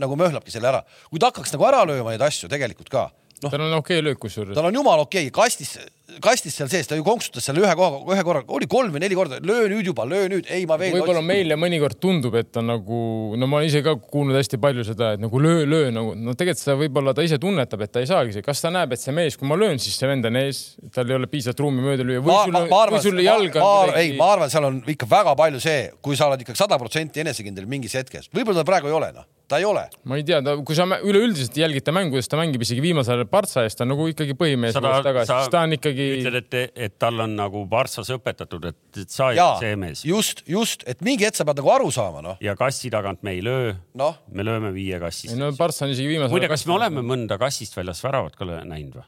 nagu 0.00 0.16
möhlabki 0.18 0.52
selle 0.52 0.70
ära. 0.72 0.82
kui 1.10 1.20
ta 1.20 1.30
hakkaks 1.30 1.54
nagu 1.54 1.68
ära 1.68 1.84
lööma 1.88 2.12
neid 2.14 2.24
asju 2.24 2.48
tegelikult 2.52 2.90
ka 2.92 3.08
no,. 3.42 3.50
tal 3.50 3.60
on 3.60 3.76
okei 3.78 3.98
okay 3.98 4.08
löök 4.08 4.20
kusjuures. 4.24 4.56
tal 4.56 4.68
on 4.68 4.80
jumala 4.80 5.06
okei 5.06 5.28
okay., 5.28 5.34
kastis, 5.44 5.76
kastis 6.22 6.54
seal 6.54 6.68
sees, 6.70 6.86
ta 6.86 6.96
ju 6.98 7.04
konksutas 7.06 7.44
seal 7.48 7.58
ühe 7.58 7.72
koha, 7.78 7.98
ühe 8.14 8.22
korra, 8.26 8.42
oli 8.54 8.68
kolm 8.70 8.92
või 8.94 9.02
neli 9.02 9.16
korda, 9.18 9.40
löö 9.42 9.66
nüüd 9.72 9.88
juba, 9.90 10.06
löö 10.06 10.28
nüüd, 10.30 10.46
ei 10.54 10.66
ma 10.68 10.78
veel. 10.78 10.94
võib-olla 10.94 11.22
meile 11.24 11.58
mõnikord 11.58 11.98
tundub, 12.02 12.36
et 12.38 12.52
ta 12.54 12.62
nagu, 12.62 13.00
no 13.38 13.48
ma 13.50 13.58
olen 13.58 13.70
ise 13.70 13.82
ka 13.84 13.96
kuulnud 13.98 14.38
hästi 14.38 14.60
palju 14.62 14.86
seda, 14.86 15.12
et 15.16 15.22
nagu 15.22 15.40
löö, 15.42 15.66
löö 15.66 15.90
nagu, 15.94 16.14
no 16.14 16.36
tegelikult 16.38 16.62
seda 16.62 16.78
võib-olla 16.78 17.14
ta 17.16 17.26
ise 17.26 17.40
tunnetab, 17.42 17.82
et 17.82 17.94
ta 17.96 18.04
ei 18.04 18.10
saagi, 18.10 18.44
kas 18.46 18.62
ta 18.62 18.70
näeb, 18.74 18.94
et 18.94 19.02
see 19.02 19.14
mees, 19.16 19.38
kui 19.40 19.50
ma 19.50 19.58
löön, 19.58 19.82
siis 19.82 19.98
see 19.98 20.10
vend 20.10 20.30
on 20.30 20.38
ees, 20.44 20.64
tal 20.94 21.10
ei 21.10 21.18
ole 21.18 21.30
piisavalt 21.32 21.64
ruumi 21.66 21.82
mööda 21.84 22.06
lüüa 22.06 22.22
või 22.22 22.38
sul, 22.38 22.60
või 22.94 23.04
sul 23.08 23.24
jalga. 23.26 23.70
ei, 23.98 24.14
ma 24.20 24.30
arvan, 24.36 24.52
seal 24.52 24.70
on 24.70 24.82
ikka 24.94 25.10
väga 25.10 25.34
palju 25.38 25.62
see, 25.62 25.88
kui 25.98 26.18
sa 26.18 26.30
oled 26.30 26.46
ikkagi 26.46 26.62
sada 26.62 26.78
protsenti 26.78 27.26
enesekindel 27.26 27.66
mingis 27.66 27.98
hetkes, 27.98 28.30
võib-olla 28.30 28.62
ta 28.62 28.70
praegu 28.70 28.92
ei 28.92 29.00
ole 29.00 29.10
noh 29.16 29.26
ta 29.48 29.58
ei 29.58 29.64
ole. 29.64 29.86
ma 30.02 30.18
ei 30.18 30.24
tea, 30.26 30.40
ta, 30.42 30.56
kui 30.66 30.76
sa 30.76 30.86
üleüldiselt 30.86 31.56
jälgid 31.58 31.84
ta 31.86 31.94
mängudes, 31.94 32.28
ta 32.30 32.38
mängib 32.38 32.62
isegi 32.66 32.82
viimasel 32.82 33.20
ajal 33.20 33.28
Partsa 33.30 33.62
eest, 33.66 33.78
ta 33.78 33.86
on 33.86 33.92
nagu 33.94 34.06
ikkagi 34.10 34.34
põhimees 34.38 34.74
tagasi, 34.74 35.28
siis 35.30 35.50
ta 35.52 35.62
on 35.66 35.76
ikkagi. 35.76 35.95
Ütled, 35.96 36.38
et, 36.40 36.56
et 36.86 36.94
tal 37.00 37.20
on 37.24 37.36
nagu 37.38 37.64
Partsas 37.70 38.10
õpetatud, 38.14 38.68
et, 38.70 39.02
sa 39.12 39.30
ei 39.32 39.40
ole 39.42 39.60
see 39.62 39.76
mees. 39.80 40.04
just, 40.06 40.42
just, 40.50 40.86
et 40.90 41.02
mingi 41.06 41.26
hetk 41.26 41.38
sa 41.38 41.46
pead 41.48 41.60
nagu 41.60 41.72
aru 41.74 41.92
saama, 41.94 42.22
noh. 42.24 42.40
ja 42.44 42.56
kassi 42.58 42.90
tagant 42.92 43.22
me 43.26 43.36
ei 43.36 43.44
löö 43.44 43.74
no.. 43.98 44.12
me 44.32 44.46
lööme 44.46 44.72
viie 44.76 45.00
kassist. 45.02 45.36
no 45.38 45.52
Partsa 45.58 45.86
on 45.86 45.94
isegi 45.94 46.10
viimasel 46.14 46.30
ajal. 46.30 46.38
muide, 46.38 46.50
kas 46.52 46.66
me 46.68 46.76
oleme 46.78 47.04
mõnda 47.06 47.38
kassist 47.40 47.76
väljas 47.78 48.02
väravat 48.04 48.38
ka 48.38 48.48
näinud 48.48 49.00
või? 49.00 49.06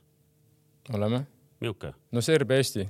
oleme. 0.98 1.24
milline? 1.60 1.94
no 2.12 2.24
Serbia, 2.24 2.62
Eesti 2.62 2.89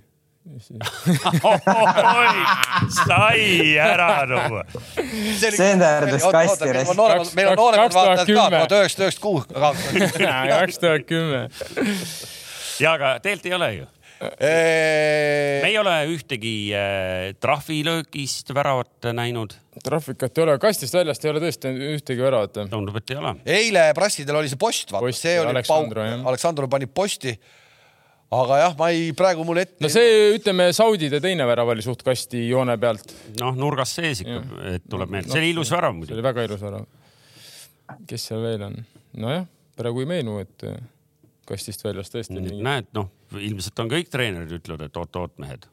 sai 3.07 3.77
ära 3.79 4.25
tuua. 4.29 4.65
Senderdas 5.57 6.25
kasti 6.33 6.73
rest. 6.73 7.35
meil 7.37 7.49
on 7.53 7.61
nooremad 7.61 7.95
vaatajad 7.95 8.27
ka, 8.27 8.33
tuhat 8.33 8.73
üheksasada 8.79 9.05
üheksakümmend 9.05 9.21
kuus. 9.21 9.45
kaks 10.55 10.79
tuhat 10.83 11.09
kümme. 11.09 11.43
Ja 12.81 12.97
aga 12.99 13.15
tegelikult 13.23 13.51
ei 13.53 13.57
ole 13.59 13.71
ju 13.77 13.87
me 14.19 15.69
ei 15.69 15.77
ole 15.79 15.93
ühtegi 16.11 16.73
äh, 16.75 17.37
trahvilöögist 17.39 18.51
väravat 18.55 19.13
näinud. 19.15 19.55
trahvikat 19.85 20.39
ei 20.39 20.43
ole, 20.43 20.57
kastist 20.59 20.97
väljast 20.97 21.25
ei 21.25 21.31
ole 21.31 21.43
tõesti 21.45 21.71
ühtegi 21.95 22.25
väravat. 22.27 22.59
tundub, 22.71 22.99
et 22.99 23.15
ei 23.15 23.21
ole. 23.21 23.37
eile 23.47 23.85
Prassidel 23.95 24.41
oli 24.41 24.51
see 24.51 24.59
post, 24.59 24.91
vaata, 24.91 25.13
see 25.15 25.39
oli 25.39 25.55
Aleksandru, 25.55 26.03
pauk, 26.03 26.27
Aleksandru 26.33 26.71
pani 26.73 26.91
posti 26.91 27.37
aga 28.35 28.59
jah, 28.61 28.77
ma 28.81 28.91
ei, 28.93 29.13
praegu 29.17 29.47
mul 29.47 29.63
ette. 29.63 29.79
no 29.85 29.93
see, 29.93 30.35
ütleme, 30.37 30.69
Saudide 30.77 31.23
teine 31.25 31.47
värav 31.49 31.71
oli 31.73 31.85
suht 31.85 32.03
kasti 32.07 32.43
joone 32.49 32.77
pealt. 32.81 33.15
noh, 33.41 33.57
nurgas 33.57 33.95
sees 34.01 34.25
ikka, 34.25 34.43
et 34.75 34.91
tuleb 34.91 35.15
meelde 35.15 35.31
no,, 35.31 35.37
see 35.37 35.45
oli 35.45 35.55
ilus 35.55 35.73
värav 35.73 35.95
muidugi. 35.95 36.13
see 36.13 36.19
oli 36.19 36.27
väga 36.27 36.49
ilus 36.51 36.67
värav. 36.67 36.87
kes 38.11 38.31
seal 38.33 38.45
veel 38.45 38.67
on? 38.69 38.79
nojah, 39.23 39.47
praegu 39.79 40.05
ei 40.05 40.11
meenu, 40.17 40.41
et 40.43 40.67
kastist 41.49 41.85
väljas 41.87 42.13
tõesti 42.13 42.39
näed, 42.39 42.93
noh, 42.97 43.11
ilmselt 43.39 43.85
on 43.85 43.91
kõik 43.93 44.13
treenerid 44.13 44.55
ütlevad, 44.61 44.89
et 44.89 45.03
oot-oot 45.03 45.37
mehed 45.43 45.69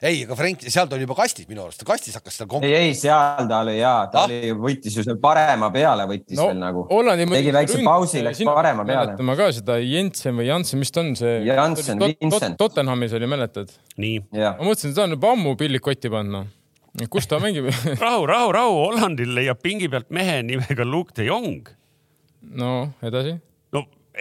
ei, 0.00 0.22
aga 0.24 0.36
Frank, 0.36 0.62
seal 0.72 0.88
ta 0.88 0.96
oli 0.96 1.04
juba 1.04 1.14
kastis 1.18 1.48
minu 1.48 1.60
arust, 1.66 1.82
kastis 1.84 2.14
hakkas 2.16 2.38
seal 2.40 2.48
komp-. 2.48 2.64
ei, 2.64 2.72
ei 2.88 2.92
seal 2.96 3.48
ta 3.48 3.58
oli 3.64 3.74
ja, 3.76 3.92
ta 4.12 4.22
ah? 4.22 4.30
oli, 4.30 4.52
võttis 4.56 4.94
ju 4.96 5.04
seal 5.04 5.18
parema 5.20 5.68
peale, 5.74 6.06
võttis 6.08 6.38
no, 6.38 6.46
veel 6.48 6.60
nagu. 6.60 6.84
tegi 7.34 7.52
väikse 7.52 7.80
pausi, 7.84 8.22
läks 8.24 8.40
parema 8.48 8.86
peale. 8.88 9.10
mäletame 9.12 9.36
ka 9.36 9.50
seda 9.56 9.76
Jensen 9.82 10.38
või 10.40 10.48
Jansen, 10.48 10.80
mis 10.80 10.94
ta 10.94 11.04
on 11.04 11.12
see? 11.20 11.34
Jansen, 11.48 12.00
Vincent. 12.00 12.56
Tottenhamis 12.60 13.12
oli, 13.18 13.28
mäletad? 13.28 13.74
nii. 14.00 14.22
ma 14.32 14.56
mõtlesin, 14.56 14.94
et 14.94 14.96
ta 14.96 15.04
on 15.04 15.18
juba 15.18 15.34
ammu 15.36 15.52
pillid 15.60 15.84
kotti 15.84 16.12
panna 16.12 16.46
kus 17.12 17.28
ta 17.28 17.38
mängib 17.42 17.68
rahu, 18.04 18.24
rahu, 18.30 18.56
rahu, 18.56 18.80
Hollandil 18.86 19.36
leiab 19.36 19.60
pingi 19.62 19.92
pealt 19.92 20.08
mehe 20.14 20.40
nimega 20.46 20.88
Luke 20.88 21.12
de 21.16 21.28
Jong. 21.28 21.68
no 22.56 22.72
edasi 23.04 23.36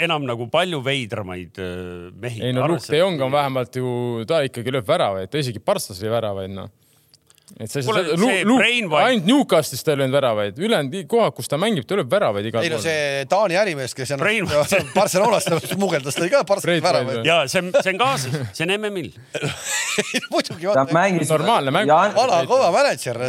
enam 0.05 0.25
nagu 0.27 0.47
palju 0.51 0.81
veidramaid 0.85 1.59
äh, 1.61 2.09
mehi. 2.15 2.43
ei 2.47 2.55
no 2.55 2.67
Luke 2.67 2.87
de 2.87 3.01
Jong 3.01 3.21
on 3.25 3.33
vähemalt 3.33 3.79
ju, 3.81 3.93
ta 4.29 4.41
ikkagi 4.47 4.73
lööb 4.75 4.87
väravaid, 4.87 5.31
ta 5.31 5.41
isegi 5.41 5.61
Parssas 5.63 6.01
lõi 6.03 6.13
väravaid 6.13 6.55
noh 6.55 6.71
et 7.57 7.71
see, 7.71 7.81
see, 7.81 7.93
see 8.19 8.43
Brainwhite... 8.45 8.99
ainult 9.01 9.25
Newcastist 9.25 9.85
ta 9.85 9.93
ei 9.95 9.99
löönud 10.03 10.13
väravaid, 10.13 10.59
ülejäänud 10.61 11.07
kohad, 11.09 11.33
kus 11.37 11.49
ta 11.49 11.57
mängib, 11.61 11.87
ta 11.89 11.97
lööb 11.97 12.11
väravaid 12.11 12.45
igal 12.45 12.61
pool. 12.61 12.67
ei 12.67 12.73
no 12.73 12.81
see 12.83 13.25
Taani 13.31 13.57
ärimees, 13.59 13.95
kes 13.97 14.13
on 14.15 14.23
Barcelonast 14.97 15.49
smugeldas, 15.71 16.19
lõi 16.21 16.29
ka 16.33 16.43
Barcelonas 16.49 16.85
väravaid. 16.85 17.25
ja 17.27 17.39
see 17.49 17.63
on, 17.63 17.71
see 17.79 17.95
on 17.95 18.01
kaasas, 18.03 18.37
see 18.53 18.67
on 18.67 18.75
MM-il 18.77 19.09
muidugi. 20.33 20.69
ta 20.69 20.85
mängis. 20.93 21.33
normaalne 21.33 21.73
mäng. 21.73 21.89
vana 21.89 22.39
kõva 22.49 22.69
mänedžer. 22.75 23.21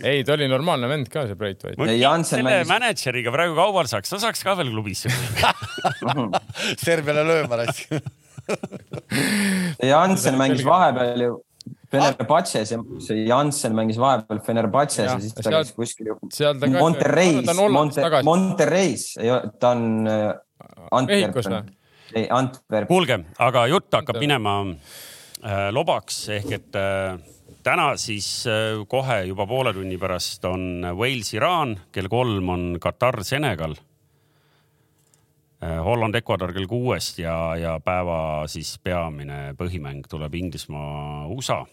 ei, 0.00 0.24
ta 0.24 0.38
oli 0.38 0.48
normaalne 0.50 0.90
vend 0.90 1.12
ka, 1.12 1.28
see 1.28 1.38
Braithwaite. 1.38 1.78
selle 2.30 2.48
mängis... 2.48 2.70
mänedžeriga 2.72 3.34
praegu 3.34 3.58
kaubal 3.60 3.90
saaks, 3.90 4.14
ta 4.14 4.22
saaks 4.24 4.44
ka 4.46 4.56
veel 4.60 4.72
klubisse 4.72 5.12
Serbiale 6.84 7.26
lööma 7.28 7.64
läks 7.64 7.88
Jansen 9.84 10.40
mängis 10.40 10.64
vahepeal 10.66 11.28
ju 11.28 11.34
Fenerbahces 11.94 12.74
ja 12.74 12.80
see 13.02 13.26
Janssen 13.28 13.76
mängis 13.76 14.00
vahepeal 14.00 14.42
Fenerbahces 14.46 15.04
ja, 15.04 15.12
ja 15.12 15.20
siis 15.22 15.36
ta 15.36 15.54
käis 15.54 15.72
kuskil 15.76 16.12
Monterreis, 16.78 17.54
Monte, 17.70 18.10
Monterreis, 18.26 19.12
ta 19.60 19.74
on 19.74 20.10
äh, 20.10 20.32
Antwerpen. 20.90 21.70
ei, 22.14 22.28
Antwerpen. 22.30 22.88
kuulge, 22.88 23.18
aga 23.38 23.66
jutt 23.70 23.92
hakkab 23.94 24.18
minema 24.22 24.58
äh, 24.64 25.70
lobaks 25.74 26.28
ehk 26.34 26.52
et 26.58 26.78
äh, 26.78 27.16
täna 27.64 27.94
siis 28.00 28.46
äh, 28.46 28.84
kohe 28.88 29.22
juba 29.28 29.46
poole 29.48 29.72
tunni 29.74 29.98
pärast 30.00 30.44
on 30.48 30.84
Wales-Iraan, 30.96 31.78
kell 31.92 32.08
kolm 32.12 32.48
on 32.48 32.64
Katar-Senegal 32.80 33.76
äh,. 35.64 35.80
Holland-Ecuador 35.84 36.52
kell 36.52 36.68
kuuest 36.68 37.18
ja, 37.18 37.56
ja 37.56 37.78
päeva 37.80 38.44
siis 38.50 38.76
peamine 38.84 39.54
põhimäng 39.58 40.04
tuleb 40.10 40.34
Inglismaa-USA 40.34 41.64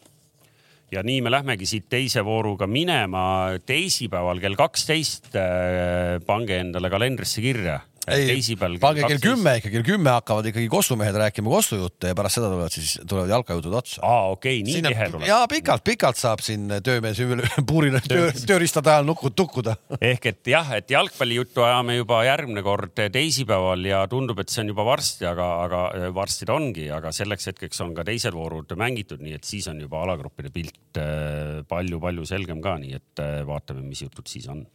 ja 0.91 1.03
nii 1.03 1.21
me 1.23 1.31
lähmegi 1.31 1.67
siit 1.69 1.87
teise 1.91 2.23
vooruga 2.25 2.67
minema 2.67 3.23
teisipäeval 3.65 4.41
kell 4.43 4.57
kaksteist. 4.59 5.31
Äh, 5.35 6.19
pange 6.25 6.59
endale 6.61 6.91
kalendrisse 6.91 7.43
kirja, 7.43 7.79
ei 8.09 8.55
pange 8.81 9.03
kell 9.05 9.21
kümme 9.21 9.53
ikka, 9.59 9.69
kell 9.75 9.85
kümme 9.85 10.09
hakkavad 10.15 10.47
ikkagi 10.49 10.65
Kossu 10.71 10.95
mehed 10.97 11.15
rääkima 11.21 11.51
Kossu 11.53 11.77
jutte 11.77 12.09
ja 12.09 12.17
pärast 12.17 12.39
seda 12.39 12.49
tulevad 12.49 12.73
siis, 12.73 12.95
tulevad 13.05 13.29
jalkajutud 13.29 13.75
otsa. 13.77 14.01
aa, 14.05 14.31
okei, 14.33 14.63
nii 14.65 14.81
tihe 14.87 15.07
tuleb. 15.13 15.27
ja 15.29 15.37
pikalt-pikalt 15.51 16.17
saab 16.17 16.41
siin 16.41 16.65
töömees 16.83 17.21
üle- 17.21 17.45
puurina 17.69 18.01
töö, 18.01 18.31
tööriistade 18.33 18.89
ajal 18.89 19.05
nukud 19.05 19.35
tukkuda. 19.37 19.75
ehk 20.11 20.25
et 20.31 20.51
jah, 20.53 20.71
et 20.79 20.89
jalgpallijuttu 20.89 21.65
ajame 21.67 21.99
juba 21.99 22.23
järgmine 22.25 22.63
kord 22.65 22.97
teisipäeval 23.13 23.85
ja 23.85 24.01
tundub, 24.09 24.41
et 24.41 24.49
see 24.49 24.63
on 24.65 24.73
juba 24.73 24.87
varsti, 24.87 25.27
aga, 25.29 25.51
aga 25.67 26.11
varsti 26.17 26.49
ta 26.49 26.57
ongi, 26.57 26.87
aga 26.93 27.13
selleks 27.13 27.51
hetkeks 27.51 27.85
on 27.85 27.93
ka 27.97 28.05
teised 28.07 28.33
voorud 28.33 28.73
mängitud, 28.81 29.21
nii 29.21 29.37
et 29.37 29.45
siis 29.45 29.69
on 29.69 29.77
juba 29.83 30.01
alagruppide 30.07 30.49
pilt 30.53 30.97
äh, 30.97 31.61
palju-palju 31.69 32.25
selgem 32.25 32.65
ka, 32.65 32.79
nii 32.81 32.97
et 32.97 33.21
äh, 33.21 33.41
vaatame, 33.45 33.85
mis 33.85 34.01
jutud 34.01 34.25
siis 34.31 34.49
on. 34.49 34.65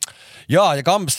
ja, 0.47 0.69
ja 0.79 0.87
Kambs, 0.87 1.19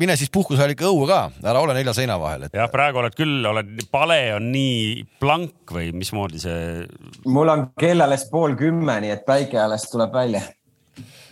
mine 0.00 0.16
siis 0.18 0.30
puhkusajal 0.32 0.72
ikka 0.74 0.88
õue 0.90 1.06
ka, 1.08 1.20
ära 1.44 1.60
ole 1.64 1.74
nelja 1.76 1.94
seina 1.96 2.16
vahel, 2.20 2.46
et 2.46 2.56
jah, 2.56 2.68
praegu 2.72 3.00
oled 3.00 3.14
küll, 3.16 3.46
oled, 3.48 3.68
pale 3.92 4.18
on 4.36 4.50
nii 4.52 5.04
blank 5.22 5.72
või 5.76 5.90
mismoodi 5.96 6.40
see, 6.42 6.84
mul 7.32 7.48
on 7.52 7.60
kell 7.78 8.04
alles 8.04 8.26
pool 8.32 8.56
kümme, 8.58 8.94
nii 9.04 9.12
et 9.14 9.24
päike 9.28 9.58
alles 9.62 9.84
tuleb 9.92 10.12
välja. 10.16 10.42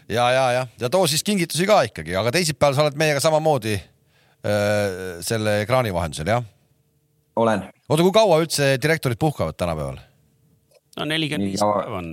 ja, 0.08 0.26
ja, 0.36 0.46
ja, 0.58 0.64
ja 0.80 0.92
too 0.92 1.06
siis 1.10 1.24
kingitusi 1.26 1.68
ka 1.68 1.82
ikkagi, 1.90 2.12
aga 2.20 2.30
teisipäeval 2.34 2.76
sa 2.76 2.86
oled 2.86 2.98
meiega 3.00 3.20
samamoodi 3.24 3.74
öö, 3.76 5.22
selle 5.24 5.60
ekraani 5.64 5.92
vahendusel, 5.94 6.28
jah? 6.36 6.42
olen. 7.36 7.60
oota, 7.88 8.02
kui 8.02 8.14
kaua 8.14 8.40
üldse 8.44 8.74
direktorid 8.82 9.18
puhkavad 9.20 9.54
tänapäeval? 9.60 9.98
no 10.98 11.02
nelikümmend 11.10 11.50
viis 11.52 11.62
päeva 11.64 11.98
on, 12.00 12.08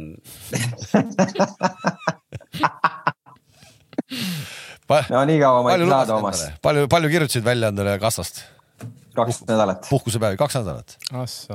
no 5.11 5.25
nii 5.29 5.41
kaua 5.41 5.61
ma 5.65 5.75
palju 5.75 5.87
ei 5.87 5.93
saa, 5.93 6.07
Toomas. 6.09 6.47
palju, 6.61 6.87
palju 6.91 7.13
kirjutasid 7.13 7.45
välja 7.45 7.71
endale 7.73 7.97
kassast? 8.01 8.43
kaks 9.15 9.43
nädalat. 9.47 9.87
puhkusepäevi, 9.89 10.37
kaks 10.37 10.55
nädalat. 10.59 10.97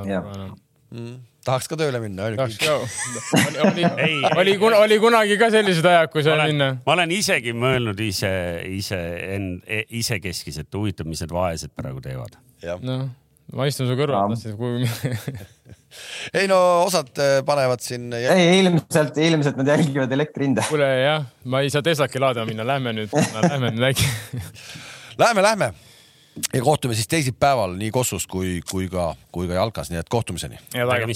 Jah. 0.07 0.25
tahaks 1.47 1.69
ka 1.71 1.79
tööle 1.79 2.01
minna. 2.03 2.27
oli, 2.29 2.37
Ei, 4.07 4.17
oli, 4.37 4.57
oli, 4.81 4.99
kunagi 5.03 5.39
ka 5.41 5.51
sellised 5.55 5.87
ajad, 5.89 6.11
kui 6.13 6.25
sai 6.27 6.37
ma 6.39 6.49
minna 6.51 6.71
olen,. 6.71 6.81
ma 6.87 6.97
olen 6.97 7.15
isegi 7.17 7.55
mõelnud 7.57 8.01
ise, 8.07 8.33
ise 8.79 9.01
end, 9.37 9.63
isekeskis, 9.89 10.61
et 10.65 10.75
huvitav, 10.81 11.09
mis 11.09 11.23
need 11.25 11.35
vaesed 11.35 11.73
praegu 11.77 12.03
teevad. 12.05 12.37
noh, 12.83 13.09
ma 13.55 13.69
istun 13.71 13.91
su 13.91 13.97
kõrval, 13.99 14.35
kui 14.59 14.87
ei 16.41 16.49
no 16.51 16.59
osad 16.85 17.13
äh, 17.23 17.39
panevad 17.47 17.83
siin. 17.85 18.11
ei, 18.19 18.59
ilmselt, 18.61 19.19
ilmselt 19.23 19.61
nad 19.61 19.71
jälgivad 19.75 20.13
elektri 20.13 20.49
hinda. 20.49 20.67
kuule 20.69 20.89
jah, 21.01 21.27
ma 21.45 21.63
ei 21.65 21.73
saa 21.73 21.85
Teslaki 21.87 22.23
laadima 22.23 22.49
minna, 22.49 22.67
lähme 22.67 22.95
nüüd, 22.97 23.15
lähme 23.49 23.73
nüüd 23.77 23.91
äkki. 23.93 24.11
Lähme, 25.17 25.43
lähme 25.43 25.73
ja 26.53 26.61
kohtume 26.63 26.95
siis 26.95 27.09
teisipäeval 27.09 27.79
nii 27.79 27.91
Kossus 27.95 28.27
kui, 28.29 28.61
kui 28.71 28.91
ka, 28.93 29.15
kui 29.33 29.49
ka 29.49 29.57
jalkas, 29.57 29.91
nii 29.93 30.03
et 30.03 30.13
kohtumiseni. 30.13 30.61
head 30.75 30.93
aega. 30.93 31.09